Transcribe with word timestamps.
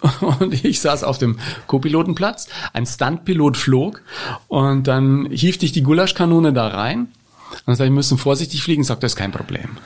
und 0.40 0.64
ich 0.64 0.80
saß 0.80 1.04
auf 1.04 1.18
dem 1.18 1.38
Co-Pilotenplatz, 1.66 2.48
ein 2.72 2.86
Stuntpilot 2.86 3.56
flog 3.56 4.02
und 4.48 4.86
dann 4.86 5.26
hiefte 5.30 5.64
ich 5.64 5.72
die 5.72 5.82
Gulaschkanone 5.82 6.52
da 6.52 6.68
rein. 6.68 7.08
Und 7.50 7.62
dann 7.66 7.76
sagte 7.76 7.84
ich, 7.84 7.90
wir 7.90 7.94
müssen 7.94 8.18
vorsichtig 8.18 8.62
fliegen. 8.62 8.84
Sagt, 8.84 9.02
das 9.02 9.12
ist 9.12 9.16
kein 9.16 9.32
Problem. 9.32 9.78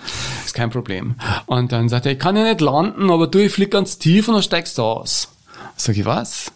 Ist 0.44 0.54
kein 0.54 0.70
Problem. 0.70 1.14
Und 1.46 1.72
dann 1.72 1.88
sagte 1.88 2.08
er, 2.08 2.14
ich 2.14 2.18
kann 2.18 2.36
ja 2.36 2.44
nicht 2.44 2.60
landen, 2.60 3.10
aber 3.10 3.28
du, 3.28 3.38
ich 3.38 3.52
flieg 3.52 3.70
ganz 3.70 3.98
tief 3.98 4.28
und 4.28 4.34
dann 4.34 4.42
steigst 4.42 4.78
du 4.78 4.82
aus. 4.82 5.28
Sag 5.76 5.96
ich, 5.96 6.04
was? 6.04 6.52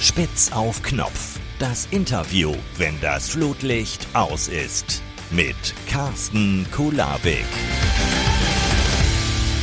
Spitz 0.00 0.50
auf 0.52 0.82
Knopf. 0.82 1.38
Das 1.58 1.86
Interview, 1.90 2.54
wenn 2.78 2.98
das 3.02 3.28
Flutlicht 3.28 4.06
aus 4.14 4.48
ist. 4.48 5.02
Mit 5.30 5.74
Carsten 5.86 6.66
Kulabik. 6.72 7.44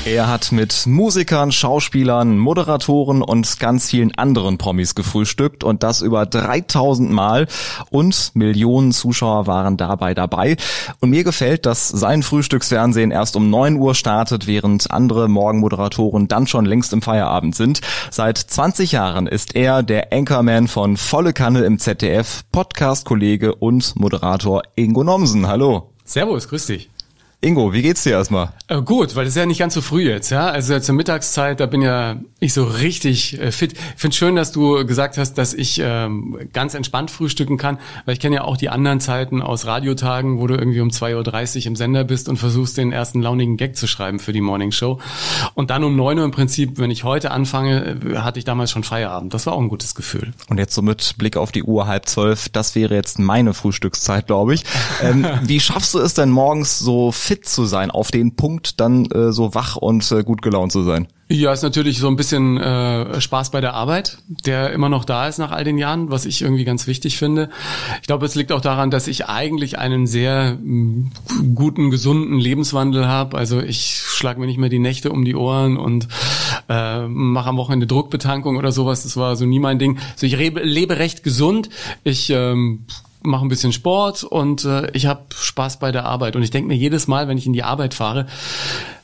Er 0.07 0.29
hat 0.29 0.53
mit 0.53 0.87
Musikern, 0.87 1.51
Schauspielern, 1.51 2.37
Moderatoren 2.37 3.21
und 3.21 3.59
ganz 3.59 3.89
vielen 3.89 4.17
anderen 4.17 4.57
Promis 4.57 4.95
gefrühstückt 4.95 5.65
und 5.65 5.83
das 5.83 6.01
über 6.01 6.25
3000 6.25 7.11
Mal 7.11 7.47
und 7.89 8.31
Millionen 8.33 8.93
Zuschauer 8.93 9.47
waren 9.47 9.75
dabei 9.75 10.13
dabei. 10.13 10.55
Und 11.01 11.09
mir 11.09 11.25
gefällt, 11.25 11.65
dass 11.65 11.89
sein 11.89 12.23
Frühstücksfernsehen 12.23 13.11
erst 13.11 13.35
um 13.35 13.49
9 13.49 13.75
Uhr 13.75 13.95
startet, 13.95 14.47
während 14.47 14.91
andere 14.91 15.27
Morgenmoderatoren 15.27 16.29
dann 16.29 16.47
schon 16.47 16.63
längst 16.63 16.93
im 16.93 17.01
Feierabend 17.01 17.57
sind. 17.57 17.81
Seit 18.09 18.37
20 18.37 18.93
Jahren 18.93 19.27
ist 19.27 19.55
er 19.55 19.83
der 19.83 20.13
Anchorman 20.13 20.69
von 20.69 20.95
Volle 20.95 21.33
Kanne 21.33 21.65
im 21.65 21.79
ZDF, 21.79 22.43
Podcast-Kollege 22.53 23.55
und 23.55 23.97
Moderator 23.97 24.63
Ingo 24.75 25.03
Nomsen. 25.03 25.47
Hallo. 25.47 25.91
Servus, 26.05 26.47
grüß 26.47 26.67
dich. 26.67 26.89
Ingo, 27.39 27.71
wie 27.71 27.83
geht's 27.83 28.01
dir 28.01 28.13
erstmal? 28.13 28.49
Äh, 28.67 28.81
gut, 28.81 29.15
weil 29.15 29.27
es 29.27 29.29
ist 29.29 29.35
ja 29.35 29.45
nicht 29.45 29.59
ganz 29.59 29.75
so 29.75 29.81
früh 29.81 30.09
jetzt, 30.09 30.31
ja. 30.31 30.47
Also 30.47 30.79
zur 30.79 30.95
Mittagszeit, 30.95 31.59
da 31.59 31.67
bin 31.67 31.83
ja 31.83 32.17
ich 32.39 32.51
so 32.53 32.63
richtig 32.63 33.39
äh, 33.39 33.51
fit. 33.51 33.73
Ich 33.73 33.79
finde 33.95 34.17
schön, 34.17 34.35
dass 34.35 34.51
du 34.51 34.83
gesagt 34.87 35.19
hast, 35.19 35.35
dass 35.35 35.53
ich 35.53 35.79
ähm, 35.83 36.49
ganz 36.51 36.73
entspannt 36.73 37.11
frühstücken 37.11 37.59
kann, 37.59 37.77
weil 38.05 38.13
ich 38.13 38.19
kenne 38.19 38.37
ja 38.37 38.43
auch 38.43 38.57
die 38.57 38.69
anderen 38.69 38.99
Zeiten 38.99 39.43
aus 39.43 39.67
Radiotagen, 39.67 40.39
wo 40.39 40.47
du 40.47 40.55
irgendwie 40.55 40.81
um 40.81 40.89
2.30 40.89 41.59
Uhr 41.59 41.65
im 41.67 41.75
Sender 41.75 42.03
bist 42.05 42.27
und 42.27 42.37
versuchst, 42.37 42.75
den 42.75 42.91
ersten 42.91 43.21
launigen 43.21 43.55
Gag 43.55 43.77
zu 43.77 43.85
schreiben 43.85 44.17
für 44.17 44.33
die 44.33 44.41
Morning 44.41 44.71
Show. 44.71 44.99
Und 45.53 45.69
dann 45.69 45.83
um 45.83 45.95
9 45.95 46.17
Uhr 46.17 46.25
im 46.25 46.31
Prinzip, 46.31 46.79
wenn 46.79 46.89
ich 46.89 47.03
heute 47.03 47.29
anfange, 47.29 47.99
äh, 48.03 48.17
hatte 48.17 48.39
ich 48.39 48.45
damals 48.45 48.71
schon 48.71 48.83
Feierabend. 48.83 49.35
Das 49.35 49.45
war 49.45 49.53
auch 49.53 49.61
ein 49.61 49.69
gutes 49.69 49.93
Gefühl. 49.93 50.33
Und 50.49 50.57
jetzt 50.57 50.73
so 50.73 50.81
mit 50.81 51.13
Blick 51.19 51.37
auf 51.37 51.51
die 51.51 51.61
Uhr 51.61 51.85
halb 51.85 52.09
zwölf, 52.09 52.49
das 52.49 52.73
wäre 52.73 52.95
jetzt 52.95 53.19
meine 53.19 53.53
Frühstückszeit, 53.53 54.25
glaube 54.25 54.55
ich. 54.55 54.63
Ähm, 55.03 55.23
wie 55.43 55.59
schaffst 55.59 55.93
du 55.93 55.99
es 55.99 56.15
denn 56.15 56.31
morgens 56.31 56.79
so 56.79 57.11
fit 57.11 57.26
zu 57.27 57.65
sein, 57.65 57.91
auf 57.91 58.11
den 58.11 58.35
Punkt 58.35 58.79
dann 58.79 59.05
äh, 59.07 59.31
so 59.31 59.53
wach 59.53 59.75
und 59.75 60.09
äh, 60.11 60.23
gut 60.23 60.41
gelaunt 60.41 60.71
zu 60.71 60.83
sein? 60.83 61.07
Ja, 61.29 61.51
ist 61.51 61.61
natürlich 61.61 61.99
so 61.99 62.07
ein 62.07 62.15
bisschen 62.15 62.55
äh, 62.57 63.19
Spaß 63.19 63.51
bei 63.51 63.59
der 63.59 63.73
Arbeit, 63.73 64.19
der 64.45 64.71
immer 64.71 64.87
noch 64.87 65.03
da 65.03 65.27
ist 65.27 65.39
nach 65.39 65.51
all 65.51 65.65
den 65.65 65.77
Jahren, 65.77 66.09
was 66.09 66.25
ich 66.25 66.41
irgendwie 66.41 66.63
ganz 66.63 66.87
wichtig 66.87 67.17
finde. 67.17 67.49
Ich 68.01 68.07
glaube, 68.07 68.25
es 68.25 68.35
liegt 68.35 68.53
auch 68.53 68.61
daran, 68.61 68.91
dass 68.91 69.07
ich 69.07 69.25
eigentlich 69.25 69.77
einen 69.77 70.07
sehr 70.07 70.57
mh, 70.61 71.09
guten, 71.53 71.89
gesunden 71.91 72.39
Lebenswandel 72.39 73.07
habe. 73.07 73.37
Also 73.37 73.59
ich 73.59 73.97
schlage 73.97 74.39
mir 74.39 74.45
nicht 74.45 74.57
mehr 74.57 74.69
die 74.69 74.79
Nächte 74.79 75.11
um 75.11 75.25
die 75.25 75.35
Ohren 75.35 75.75
und 75.75 76.07
äh, 76.69 77.05
mache 77.07 77.49
am 77.49 77.57
Wochenende 77.57 77.87
Druckbetankung 77.87 78.55
oder 78.55 78.71
sowas. 78.71 79.03
Das 79.03 79.17
war 79.17 79.35
so 79.35 79.45
nie 79.45 79.59
mein 79.59 79.79
Ding. 79.79 79.99
Also 80.13 80.27
ich 80.27 80.37
lebe, 80.37 80.61
lebe 80.61 80.97
recht 80.97 81.23
gesund. 81.23 81.69
Ich 82.05 82.29
ähm, 82.29 82.85
mache 83.23 83.45
ein 83.45 83.49
bisschen 83.49 83.73
Sport 83.73 84.23
und 84.23 84.65
äh, 84.65 84.89
ich 84.91 85.05
habe 85.05 85.25
Spaß 85.35 85.79
bei 85.79 85.91
der 85.91 86.05
Arbeit. 86.05 86.35
Und 86.35 86.43
ich 86.43 86.51
denke 86.51 86.67
mir 86.67 86.75
jedes 86.77 87.07
Mal, 87.07 87.27
wenn 87.27 87.37
ich 87.37 87.45
in 87.45 87.53
die 87.53 87.63
Arbeit 87.63 87.93
fahre, 87.93 88.27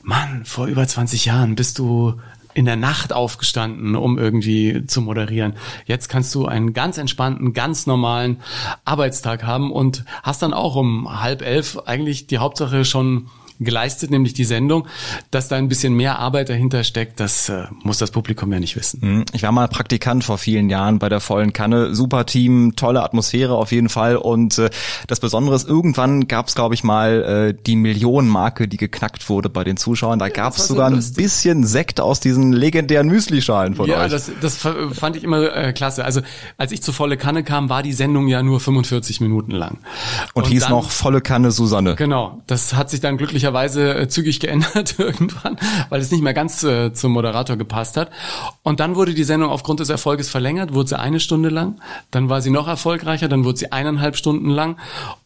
Mann, 0.02 0.45
vor 0.45 0.67
über 0.67 0.88
20 0.88 1.25
Jahren 1.25 1.55
bist 1.55 1.80
du 1.80 2.16
in 2.53 2.66
der 2.66 2.75
Nacht 2.75 3.14
aufgestanden, 3.14 3.95
um 3.95 4.17
irgendwie 4.17 4.86
zu 4.86 5.02
moderieren. 5.02 5.53
Jetzt 5.86 6.08
kannst 6.08 6.36
du 6.36 6.45
einen 6.45 6.73
ganz 6.73 6.97
entspannten, 6.97 7.54
ganz 7.54 7.88
normalen 7.88 8.42
Arbeitstag 8.86 9.43
haben 9.43 9.71
und 9.71 10.05
hast 10.21 10.42
dann 10.42 10.54
auch 10.54 10.76
um 10.76 11.21
halb 11.21 11.42
elf 11.42 11.80
eigentlich 11.86 12.27
die 12.27 12.38
Hauptsache 12.38 12.86
schon 12.86 13.30
geleistet, 13.59 14.11
nämlich 14.11 14.33
die 14.33 14.45
Sendung. 14.45 14.87
Dass 15.31 15.47
da 15.47 15.55
ein 15.55 15.69
bisschen 15.69 15.93
mehr 15.93 16.19
Arbeit 16.19 16.49
dahinter 16.49 16.83
steckt, 16.83 17.19
das 17.19 17.49
äh, 17.49 17.64
muss 17.83 17.97
das 17.97 18.11
Publikum 18.11 18.52
ja 18.52 18.59
nicht 18.59 18.75
wissen. 18.75 18.99
Mhm. 19.02 19.25
Ich 19.33 19.43
war 19.43 19.52
mal 19.52 19.67
Praktikant 19.67 20.23
vor 20.23 20.37
vielen 20.37 20.69
Jahren 20.69 20.99
bei 20.99 21.09
der 21.09 21.19
vollen 21.19 21.53
Kanne. 21.53 21.95
Super 21.95 22.25
Team, 22.25 22.75
tolle 22.75 23.03
Atmosphäre 23.03 23.55
auf 23.55 23.71
jeden 23.71 23.89
Fall. 23.89 24.17
Und 24.17 24.58
äh, 24.58 24.69
das 25.08 25.19
Besondere 25.19 25.55
ist, 25.55 25.67
irgendwann 25.67 26.27
gab 26.27 26.47
es, 26.47 26.55
glaube 26.55 26.75
ich, 26.75 26.83
mal 26.83 27.53
äh, 27.53 27.64
die 27.65 27.75
Millionenmarke, 27.75 28.67
die 28.67 28.77
geknackt 28.77 29.30
wurde 29.30 29.49
bei 29.49 29.64
den 29.64 29.77
Zuschauern. 29.77 30.20
Da 30.20 30.30
gab 30.30 30.55
es 30.55 30.67
sogar 30.67 30.89
so 30.89 30.95
ein 30.95 31.14
bisschen 31.14 31.64
Sekt 31.65 32.02
aus 32.02 32.20
diesen 32.20 32.53
legendären 32.53 33.08
Müslischalen 33.08 33.75
von 33.75 33.87
ja, 33.87 33.95
euch. 33.95 34.02
Ja, 34.03 34.09
das, 34.09 34.31
das 34.41 34.58
fand 34.58 35.15
ich 35.15 35.23
immer 35.23 35.55
äh, 35.55 35.73
klasse. 35.73 36.03
Also 36.05 36.21
als 36.58 36.71
ich 36.71 36.81
zu 36.81 36.91
volle 36.91 37.17
Kanne 37.17 37.43
kam, 37.43 37.70
war 37.70 37.83
die 37.83 37.93
Sendung 37.93 38.27
ja 38.27 38.43
nur 38.43 38.59
45 38.59 39.21
Minuten 39.21 39.52
lang. 39.52 39.77
Und, 40.33 40.43
und 40.43 40.49
hieß 40.49 40.64
dann, 40.64 40.71
noch 40.71 40.89
volle 40.89 41.21
Kanne 41.21 41.52
Susanne. 41.52 41.95
Genau, 41.95 42.41
das 42.47 42.73
hat 42.73 42.89
sich 42.89 42.99
dann 42.99 43.17
glücklicherweise 43.17 43.42
glücklicherweise 43.43 43.95
äh, 43.95 44.08
zügig 44.08 44.39
geändert 44.39 44.95
irgendwann, 44.98 45.58
weil 45.89 46.02
es 46.02 46.11
nicht 46.11 46.23
mehr 46.23 46.33
ganz 46.33 46.64
äh, 46.64 46.93
zum 46.93 47.11
Moderator 47.11 47.58
gepasst 47.58 47.98
hat. 47.98 48.09
Und 48.64 48.80
dann 48.80 48.95
wurde 48.95 49.14
die 49.14 49.23
Sendung 49.23 49.49
aufgrund 49.49 49.80
des 49.81 49.89
Erfolges 49.89 50.30
verlängert, 50.30 50.73
wurde 50.73 50.89
sie 50.89 50.99
eine 50.99 51.20
Stunde 51.20 51.49
lang, 51.49 51.80
dann 52.11 52.30
war 52.30 52.42
sie 52.42 52.49
noch 52.49 52.67
erfolgreicher, 52.67 53.27
dann 53.27 53.43
wurde 53.43 53.59
sie 53.59 53.71
eineinhalb 53.71 54.15
Stunden 54.15 54.49
lang 54.49 54.77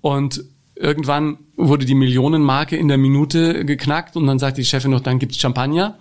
und 0.01 0.43
irgendwann 0.75 1.37
wurde 1.55 1.85
die 1.85 1.95
Millionenmarke 1.95 2.75
in 2.75 2.87
der 2.87 2.97
Minute 2.97 3.65
geknackt 3.65 4.15
und 4.15 4.27
dann 4.27 4.39
sagt 4.39 4.57
die 4.57 4.65
Chefin 4.65 4.91
noch, 4.91 5.01
dann 5.01 5.19
gibt's 5.19 5.37
Champagner 5.37 5.97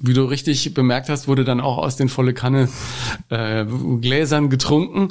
wie 0.00 0.14
du 0.14 0.22
richtig 0.26 0.74
bemerkt 0.74 1.08
hast, 1.08 1.26
wurde 1.26 1.42
dann 1.42 1.60
auch 1.60 1.76
aus 1.76 1.96
den 1.96 2.08
volle 2.08 2.32
Kanne 2.32 2.68
äh, 3.30 3.64
Gläsern 4.00 4.48
getrunken. 4.48 5.08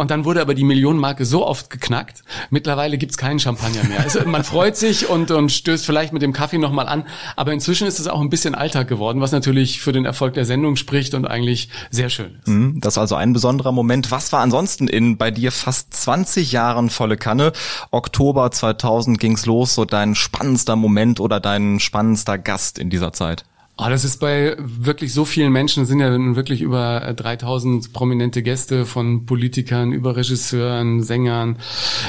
Und 0.00 0.10
dann 0.10 0.24
wurde 0.24 0.40
aber 0.40 0.54
die 0.54 0.64
Millionenmarke 0.64 1.26
so 1.26 1.46
oft 1.46 1.68
geknackt. 1.68 2.24
Mittlerweile 2.48 2.96
gibt's 2.96 3.18
keinen 3.18 3.38
Champagner 3.38 3.84
mehr. 3.84 4.00
Also 4.00 4.26
man 4.26 4.44
freut 4.44 4.74
sich 4.74 5.10
und, 5.10 5.30
und 5.30 5.52
stößt 5.52 5.84
vielleicht 5.84 6.14
mit 6.14 6.22
dem 6.22 6.32
Kaffee 6.32 6.56
nochmal 6.56 6.88
an. 6.88 7.04
Aber 7.36 7.52
inzwischen 7.52 7.86
ist 7.86 8.00
es 8.00 8.06
auch 8.06 8.22
ein 8.22 8.30
bisschen 8.30 8.54
Alltag 8.54 8.88
geworden, 8.88 9.20
was 9.20 9.30
natürlich 9.30 9.82
für 9.82 9.92
den 9.92 10.06
Erfolg 10.06 10.32
der 10.32 10.46
Sendung 10.46 10.76
spricht 10.76 11.12
und 11.12 11.26
eigentlich 11.26 11.68
sehr 11.90 12.08
schön 12.08 12.36
ist. 12.38 12.48
Mhm, 12.48 12.80
das 12.80 12.96
war 12.96 13.02
also 13.02 13.14
ein 13.14 13.34
besonderer 13.34 13.72
Moment. 13.72 14.10
Was 14.10 14.32
war 14.32 14.40
ansonsten 14.40 14.88
in 14.88 15.18
bei 15.18 15.30
dir 15.30 15.52
fast 15.52 15.92
20 15.92 16.50
Jahren 16.50 16.88
volle 16.88 17.18
Kanne? 17.18 17.52
Oktober 17.90 18.50
2000 18.50 19.20
ging's 19.20 19.44
los. 19.44 19.74
So 19.74 19.84
dein 19.84 20.14
spannendster 20.14 20.76
Moment 20.76 21.20
oder 21.20 21.40
dein 21.40 21.78
spannendster 21.78 22.38
Gast 22.38 22.78
in 22.78 22.88
dieser 22.88 23.12
Zeit? 23.12 23.44
Oh, 23.82 23.88
das 23.88 24.04
ist 24.04 24.18
bei 24.18 24.56
wirklich 24.58 25.14
so 25.14 25.24
vielen 25.24 25.52
Menschen, 25.52 25.84
es 25.84 25.88
sind 25.88 26.00
ja 26.00 26.10
wirklich 26.36 26.60
über 26.60 27.14
3000 27.16 27.86
äh, 27.86 27.88
prominente 27.88 28.42
Gäste 28.42 28.84
von 28.84 29.24
Politikern, 29.24 29.92
über 29.92 30.16
Regisseuren, 30.16 31.02
Sängern 31.02 31.56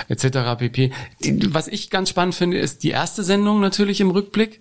etc. 0.10 0.58
pp. 0.58 0.92
Was 1.48 1.70
ich 1.70 1.90
ganz 1.90 2.10
spannend 2.10 2.36
finde, 2.36 2.58
ist 2.58 2.84
die 2.84 2.90
erste 2.90 3.24
Sendung 3.24 3.62
natürlich 3.62 4.02
im 4.02 4.12
Rückblick, 4.12 4.60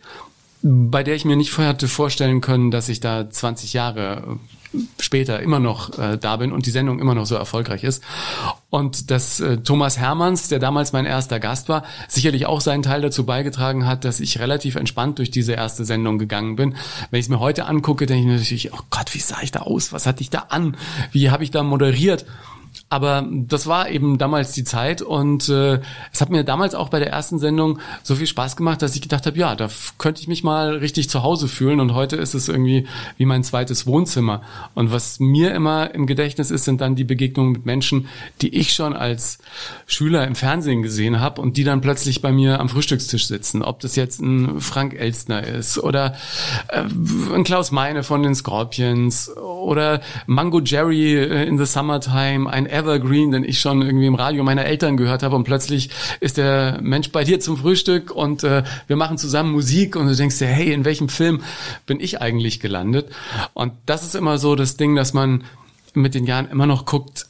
bei 0.63 1.03
der 1.03 1.17
ich 1.17 1.25
mir 1.25 1.35
nicht 1.35 1.51
vorher 1.51 1.71
hatte 1.71 1.89
vorstellen 1.89 2.41
können, 2.41 2.71
dass 2.71 2.89
ich 2.89 3.01
da 3.01 3.29
20 3.29 3.73
Jahre 3.73 4.39
später 4.99 5.41
immer 5.41 5.59
noch 5.59 5.99
äh, 5.99 6.17
da 6.17 6.37
bin 6.37 6.53
und 6.53 6.67
die 6.67 6.71
Sendung 6.71 7.01
immer 7.01 7.15
noch 7.15 7.27
so 7.27 7.35
erfolgreich 7.35 7.85
ist. 7.85 8.03
Und 8.71 9.11
dass 9.11 9.41
äh, 9.41 9.59
Thomas 9.59 9.99
Hermanns, 9.99 10.49
der 10.49 10.61
damals 10.61 10.93
mein 10.93 11.07
erster 11.07 11.41
Gast 11.41 11.69
war, 11.69 11.85
sicherlich 12.09 12.47
auch 12.47 12.61
seinen 12.61 12.83
Teil 12.83 13.01
dazu 13.01 13.27
beigetragen 13.27 13.87
hat, 13.87 14.05
dass 14.05 14.21
ich 14.21 14.39
relativ 14.39 14.77
entspannt 14.77 15.19
durch 15.19 15.31
diese 15.31 15.53
erste 15.55 15.85
Sendung 15.85 16.19
gegangen 16.19 16.57
bin. 16.57 16.77
Wenn 17.11 17.19
ich 17.19 17.27
es 17.27 17.31
mir 17.31 17.41
heute 17.41 17.67
angucke, 17.67 18.07
denke 18.07 18.33
ich 18.33 18.41
natürlich, 18.41 18.73
oh 18.73 18.83
Gott, 18.91 19.13
wie 19.15 19.19
sah 19.19 19.43
ich 19.43 19.51
da 19.51 19.61
aus? 19.61 19.93
Was 19.93 20.07
hatte 20.07 20.23
ich 20.23 20.31
da 20.31 20.47
an? 20.51 20.77
Wie 21.11 21.31
habe 21.31 21.43
ich 21.43 21.51
da 21.51 21.63
moderiert? 21.63 22.25
Aber 22.93 23.25
das 23.31 23.69
war 23.69 23.89
eben 23.89 24.19
damals 24.19 24.51
die 24.51 24.65
Zeit 24.65 25.01
und 25.01 25.49
äh, 25.49 25.81
es 26.13 26.21
hat 26.21 26.31
mir 26.31 26.43
damals 26.43 26.75
auch 26.75 26.89
bei 26.89 26.99
der 26.99 27.11
ersten 27.11 27.39
Sendung 27.39 27.79
so 28.03 28.17
viel 28.17 28.27
Spaß 28.27 28.57
gemacht, 28.57 28.83
dass 28.83 28.97
ich 28.97 29.01
gedacht 29.01 29.27
habe, 29.27 29.39
ja, 29.39 29.55
da 29.55 29.69
könnte 29.97 30.21
ich 30.21 30.27
mich 30.27 30.43
mal 30.43 30.75
richtig 30.75 31.09
zu 31.09 31.23
Hause 31.23 31.47
fühlen 31.47 31.79
und 31.79 31.95
heute 31.95 32.17
ist 32.17 32.35
es 32.35 32.49
irgendwie 32.49 32.89
wie 33.17 33.27
mein 33.27 33.45
zweites 33.45 33.87
Wohnzimmer. 33.87 34.43
Und 34.75 34.91
was 34.91 35.21
mir 35.21 35.55
immer 35.55 35.95
im 35.95 36.07
Gedächtnis 36.07 36.51
ist, 36.51 36.65
sind 36.65 36.81
dann 36.81 36.97
die 36.97 37.05
Begegnungen 37.05 37.53
mit 37.53 37.65
Menschen, 37.65 38.09
die 38.43 38.57
ich 38.57 38.73
schon 38.73 38.97
als 38.97 39.39
Schüler 39.87 40.27
im 40.27 40.35
Fernsehen 40.35 40.83
gesehen 40.83 41.21
habe 41.21 41.41
und 41.41 41.57
die 41.57 41.63
dann 41.63 41.83
plötzlich 41.83 42.23
bei 42.23 42.33
mir 42.33 42.59
am 42.59 42.69
Frühstückstisch 42.69 43.29
sitzen. 43.29 43.63
Ob 43.63 43.79
das 43.79 43.95
jetzt 43.95 44.21
ein 44.21 44.61
Frank 44.61 44.95
Elstner 44.95 45.47
ist 45.47 45.79
oder 45.79 46.17
äh, 46.67 46.83
ein 47.33 47.45
Klaus 47.45 47.71
Meine 47.71 48.03
von 48.03 48.25
den 48.25 48.35
Scorpions 48.35 49.31
oder 49.37 50.01
Mango 50.27 50.61
Jerry 50.61 51.15
äh, 51.15 51.45
in 51.45 51.57
the 51.57 51.67
Summertime, 51.67 52.51
ein 52.51 52.67
Evergreen, 52.81 53.31
den 53.31 53.45
ich 53.45 53.61
schon 53.61 53.83
irgendwie 53.83 54.07
im 54.07 54.15
Radio 54.15 54.43
meiner 54.45 54.65
Eltern 54.65 54.97
gehört 54.97 55.23
habe 55.23 55.37
und 55.37 55.45
plötzlich 55.45 55.91
ist 56.21 56.37
der 56.37 56.79
Mensch 56.83 57.11
bei 57.11 57.25
dir 57.25 57.41
zum 57.41 57.57
Frühstück 57.57 58.11
und 58.11 58.45
äh, 58.45 58.65
wir 58.87 58.97
machen 58.97 59.19
zusammen 59.19 59.53
Musik 59.53 59.97
und 59.97 60.09
du 60.09 60.17
denkst 60.17 60.39
dir, 60.39 60.47
hey, 60.47 60.73
in 60.73 60.85
welchem 60.85 61.09
Film 61.09 61.43
bin 61.87 62.01
ich 62.01 62.21
eigentlich 62.21 62.61
gelandet? 62.61 63.11
Und 63.55 63.73
das 63.87 64.03
ist 64.03 64.15
immer 64.15 64.39
so 64.39 64.55
das 64.57 64.77
Ding, 64.77 64.97
dass 64.97 65.13
man 65.13 65.45
mit 65.95 66.15
den 66.15 66.25
Jahren 66.25 66.49
immer 66.49 66.67
noch 66.67 66.85
guckt, 66.85 67.27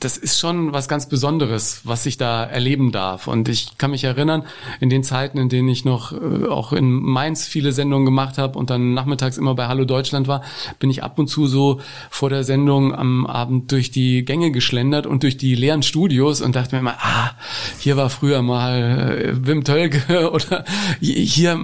das 0.00 0.16
ist 0.16 0.38
schon 0.38 0.72
was 0.72 0.88
ganz 0.88 1.08
Besonderes, 1.08 1.80
was 1.84 2.06
ich 2.06 2.16
da 2.16 2.44
erleben 2.44 2.92
darf. 2.92 3.26
Und 3.26 3.48
ich 3.48 3.78
kann 3.78 3.90
mich 3.90 4.04
erinnern, 4.04 4.44
in 4.80 4.90
den 4.90 5.02
Zeiten, 5.02 5.38
in 5.38 5.48
denen 5.48 5.68
ich 5.68 5.84
noch 5.84 6.12
äh, 6.12 6.46
auch 6.46 6.72
in 6.72 6.90
Mainz 6.90 7.46
viele 7.46 7.72
Sendungen 7.72 8.04
gemacht 8.04 8.38
habe 8.38 8.58
und 8.58 8.70
dann 8.70 8.94
nachmittags 8.94 9.38
immer 9.38 9.54
bei 9.54 9.66
Hallo 9.66 9.84
Deutschland 9.84 10.28
war, 10.28 10.42
bin 10.78 10.90
ich 10.90 11.02
ab 11.02 11.18
und 11.18 11.28
zu 11.28 11.46
so 11.46 11.80
vor 12.10 12.30
der 12.30 12.44
Sendung 12.44 12.94
am 12.94 13.26
Abend 13.26 13.72
durch 13.72 13.90
die 13.90 14.24
Gänge 14.24 14.50
geschlendert 14.50 15.06
und 15.06 15.22
durch 15.22 15.36
die 15.36 15.54
leeren 15.54 15.82
Studios 15.82 16.40
und 16.40 16.56
dachte 16.56 16.74
mir 16.74 16.80
immer, 16.80 16.96
ah, 16.98 17.32
hier 17.78 17.96
war 17.96 18.10
früher 18.10 18.42
mal 18.42 19.18
äh, 19.18 19.46
Wim 19.46 19.64
Tölke 19.64 20.30
oder 20.32 20.64
hier 21.00 21.58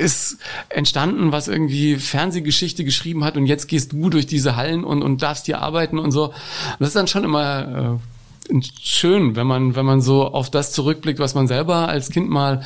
ist 0.00 0.38
entstanden, 0.68 1.32
was 1.32 1.48
irgendwie 1.48 1.96
Fernsehgeschichte 1.96 2.84
geschrieben 2.84 3.24
hat 3.24 3.36
und 3.36 3.46
jetzt 3.46 3.68
gehst 3.68 3.92
du 3.92 4.10
durch 4.10 4.26
diese 4.26 4.56
Hallen 4.56 4.84
und, 4.84 5.02
und 5.02 5.22
darfst 5.22 5.46
hier 5.46 5.60
arbeiten 5.60 5.98
und 5.98 6.10
so. 6.10 6.32
Das 6.78 6.88
ist 6.88 6.96
dann 6.96 7.06
schon 7.06 7.24
immer 7.24 7.43
äh, 7.52 7.98
schön, 8.80 9.36
wenn 9.36 9.46
man, 9.46 9.74
wenn 9.76 9.86
man 9.86 10.00
so 10.00 10.26
auf 10.26 10.50
das 10.50 10.72
zurückblickt, 10.72 11.18
was 11.18 11.34
man 11.34 11.46
selber 11.46 11.88
als 11.88 12.10
Kind 12.10 12.28
mal 12.28 12.62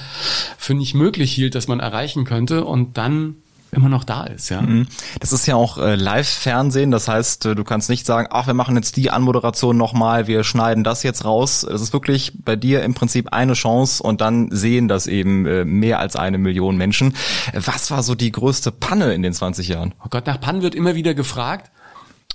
für 0.56 0.74
nicht 0.74 0.94
möglich 0.94 1.32
hielt, 1.32 1.54
dass 1.54 1.68
man 1.68 1.80
erreichen 1.80 2.24
könnte 2.24 2.64
und 2.64 2.96
dann 2.98 3.36
immer 3.70 3.88
noch 3.88 4.04
da 4.04 4.24
ist, 4.24 4.48
ja. 4.48 4.62
Mhm. 4.62 4.86
Das 5.20 5.32
ist 5.32 5.46
ja 5.46 5.54
auch 5.54 5.76
äh, 5.78 5.94
Live-Fernsehen, 5.94 6.90
das 6.90 7.06
heißt, 7.06 7.46
äh, 7.46 7.54
du 7.54 7.64
kannst 7.64 7.90
nicht 7.90 8.06
sagen, 8.06 8.28
ach, 8.30 8.46
wir 8.46 8.54
machen 8.54 8.76
jetzt 8.76 8.96
die 8.96 9.10
Anmoderation 9.10 9.76
nochmal, 9.76 10.26
wir 10.26 10.42
schneiden 10.42 10.84
das 10.84 11.02
jetzt 11.02 11.24
raus. 11.24 11.64
Es 11.64 11.82
ist 11.82 11.92
wirklich 11.92 12.32
bei 12.42 12.56
dir 12.56 12.82
im 12.82 12.94
Prinzip 12.94 13.32
eine 13.32 13.52
Chance 13.52 14.02
und 14.02 14.22
dann 14.22 14.50
sehen 14.50 14.88
das 14.88 15.06
eben 15.06 15.46
äh, 15.46 15.64
mehr 15.64 15.98
als 15.98 16.16
eine 16.16 16.38
Million 16.38 16.76
Menschen. 16.76 17.14
Was 17.52 17.90
war 17.90 18.02
so 18.02 18.14
die 18.14 18.32
größte 18.32 18.72
Panne 18.72 19.12
in 19.12 19.22
den 19.22 19.34
20 19.34 19.68
Jahren? 19.68 19.94
Oh 20.02 20.08
Gott, 20.08 20.26
nach 20.26 20.40
Pannen 20.40 20.62
wird 20.62 20.74
immer 20.74 20.94
wieder 20.94 21.12
gefragt. 21.14 21.70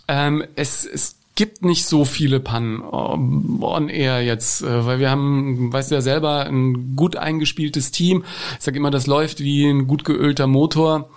Ähm, 0.07 0.43
es, 0.55 0.85
es 0.85 1.15
gibt 1.35 1.65
nicht 1.65 1.85
so 1.85 2.05
viele 2.05 2.39
Pannen 2.39 2.81
ähm, 2.81 3.63
on 3.63 3.89
air 3.89 4.23
jetzt, 4.23 4.61
äh, 4.61 4.85
weil 4.85 4.99
wir 4.99 5.09
haben, 5.09 5.73
weißt 5.73 5.91
du 5.91 5.95
ja 5.95 6.01
selber, 6.01 6.45
ein 6.45 6.95
gut 6.95 7.15
eingespieltes 7.15 7.91
Team. 7.91 8.23
Ich 8.57 8.63
sage 8.63 8.77
immer, 8.77 8.91
das 8.91 9.07
läuft 9.07 9.39
wie 9.39 9.65
ein 9.65 9.87
gut 9.87 10.05
geölter 10.05 10.47
Motor 10.47 11.09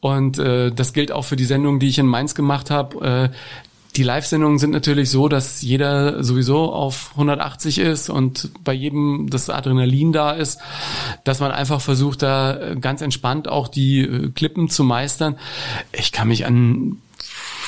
und 0.00 0.38
äh, 0.38 0.70
das 0.70 0.92
gilt 0.92 1.10
auch 1.10 1.24
für 1.24 1.36
die 1.36 1.44
Sendung, 1.44 1.80
die 1.80 1.88
ich 1.88 1.98
in 1.98 2.06
Mainz 2.06 2.34
gemacht 2.34 2.70
habe. 2.70 3.30
Äh, 3.32 3.36
die 3.96 4.02
Live-Sendungen 4.02 4.58
sind 4.58 4.70
natürlich 4.70 5.08
so, 5.08 5.28
dass 5.28 5.62
jeder 5.62 6.24
sowieso 6.24 6.72
auf 6.72 7.10
180 7.12 7.78
ist 7.78 8.10
und 8.10 8.50
bei 8.64 8.72
jedem 8.72 9.28
das 9.30 9.48
Adrenalin 9.50 10.12
da 10.12 10.32
ist, 10.32 10.58
dass 11.22 11.38
man 11.38 11.52
einfach 11.52 11.80
versucht, 11.80 12.22
da 12.22 12.74
ganz 12.80 13.02
entspannt 13.02 13.46
auch 13.46 13.68
die 13.68 14.00
äh, 14.00 14.30
Klippen 14.30 14.68
zu 14.68 14.82
meistern. 14.82 15.36
Ich 15.92 16.10
kann 16.10 16.28
mich 16.28 16.44
an 16.44 16.98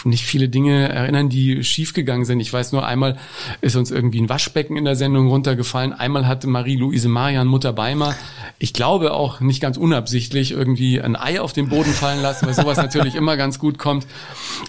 nicht 0.06 0.24
viele 0.24 0.48
Dinge 0.48 0.88
erinnern, 0.88 1.28
die 1.28 1.64
schiefgegangen 1.64 2.24
sind. 2.24 2.40
Ich 2.40 2.52
weiß 2.52 2.72
nur, 2.72 2.86
einmal 2.86 3.18
ist 3.60 3.76
uns 3.76 3.90
irgendwie 3.90 4.20
ein 4.20 4.28
Waschbecken 4.28 4.76
in 4.76 4.84
der 4.84 4.96
Sendung 4.96 5.28
runtergefallen. 5.28 5.92
Einmal 5.92 6.26
hatte 6.26 6.46
Marie-Louise 6.46 7.08
Marian, 7.08 7.46
Mutter 7.46 7.72
Beimer, 7.72 8.14
ich 8.58 8.72
glaube 8.72 9.12
auch 9.12 9.40
nicht 9.40 9.60
ganz 9.60 9.76
unabsichtlich, 9.76 10.52
irgendwie 10.52 11.00
ein 11.00 11.16
Ei 11.16 11.40
auf 11.40 11.52
den 11.52 11.68
Boden 11.68 11.92
fallen 11.92 12.22
lassen, 12.22 12.46
weil 12.46 12.54
sowas 12.54 12.78
natürlich 12.78 13.14
immer 13.14 13.36
ganz 13.36 13.58
gut 13.58 13.78
kommt. 13.78 14.06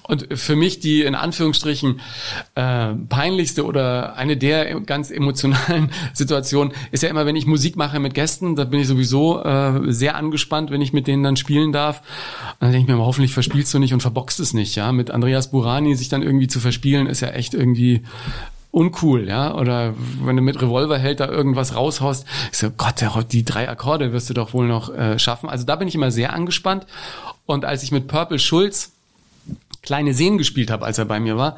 Und 0.04 0.28
für 0.34 0.56
mich 0.56 0.80
die 0.80 1.04
in 1.04 1.16
Anführungsstrichen 1.16 2.02
äh, 2.56 2.94
peinlichste 3.08 3.66
oder 3.66 4.16
eine 4.16 4.36
der 4.36 4.80
ganz 4.82 5.10
emotionalen 5.10 5.92
Situationen 6.14 6.74
ist 6.92 7.04
ja 7.04 7.10
immer, 7.10 7.26
wenn 7.26 7.36
ich 7.36 7.46
Musik 7.46 7.78
mache 7.78 8.00
mit 8.00 8.14
Gästen, 8.14 8.56
da 8.56 8.66
bin 8.66 8.80
ich 8.80 8.88
sowieso 8.88 9.42
äh, 9.44 9.92
sehr 9.92 10.16
angespannt, 10.16 10.72
wenn 10.72 10.82
ich 10.82 10.92
mit 10.92 11.08
denen 11.08 11.24
dann 11.24 11.38
spielen 11.38 11.72
darf. 11.72 12.00
Und 12.00 12.62
dann 12.62 12.72
denke 12.72 12.92
ich 12.92 12.98
mir, 12.98 13.06
hoffentlich 13.06 13.34
verspielst 13.34 13.74
du 13.74 13.80
nicht 13.80 13.94
und 13.94 14.02
verboxt 14.02 14.40
es 14.40 14.54
nicht, 14.54 14.76
ja, 14.76 14.92
mit 14.92 15.12
Andreas 15.28 15.52
Burani 15.52 15.94
sich 15.94 16.08
dann 16.08 16.24
irgendwie 16.24 16.48
zu 16.48 16.62
verspielen, 16.62 17.06
ist 17.06 17.20
ja 17.20 17.28
echt 17.30 17.54
irgendwie 17.54 18.02
uncool, 18.72 19.28
ja, 19.28 19.54
oder 19.56 19.94
wenn 20.24 20.38
du 20.38 20.42
mit 20.42 20.62
Revolverheld 20.62 21.20
da 21.20 21.28
irgendwas 21.28 21.76
raushaust, 21.76 22.26
ich 22.50 22.58
so, 22.58 22.70
Gott, 22.70 23.04
die 23.34 23.44
drei 23.44 23.68
Akkorde 23.68 24.14
wirst 24.14 24.30
du 24.30 24.34
doch 24.34 24.54
wohl 24.54 24.68
noch 24.68 24.94
äh, 24.96 25.20
schaffen. 25.20 25.50
Also 25.50 25.66
da 25.66 25.76
bin 25.76 25.90
ich 25.90 25.96
immer 25.96 26.12
sehr 26.12 26.32
angespannt. 26.32 26.86
Und 27.46 27.66
als 27.66 27.84
ich 27.84 27.92
mit 27.92 28.08
Purple 28.08 28.40
Schulz 28.40 28.94
kleine 29.82 30.14
Seen 30.14 30.38
gespielt 30.38 30.72
habe, 30.72 30.86
als 30.86 30.98
er 30.98 31.06
bei 31.06 31.20
mir 31.20 31.36
war, 31.36 31.58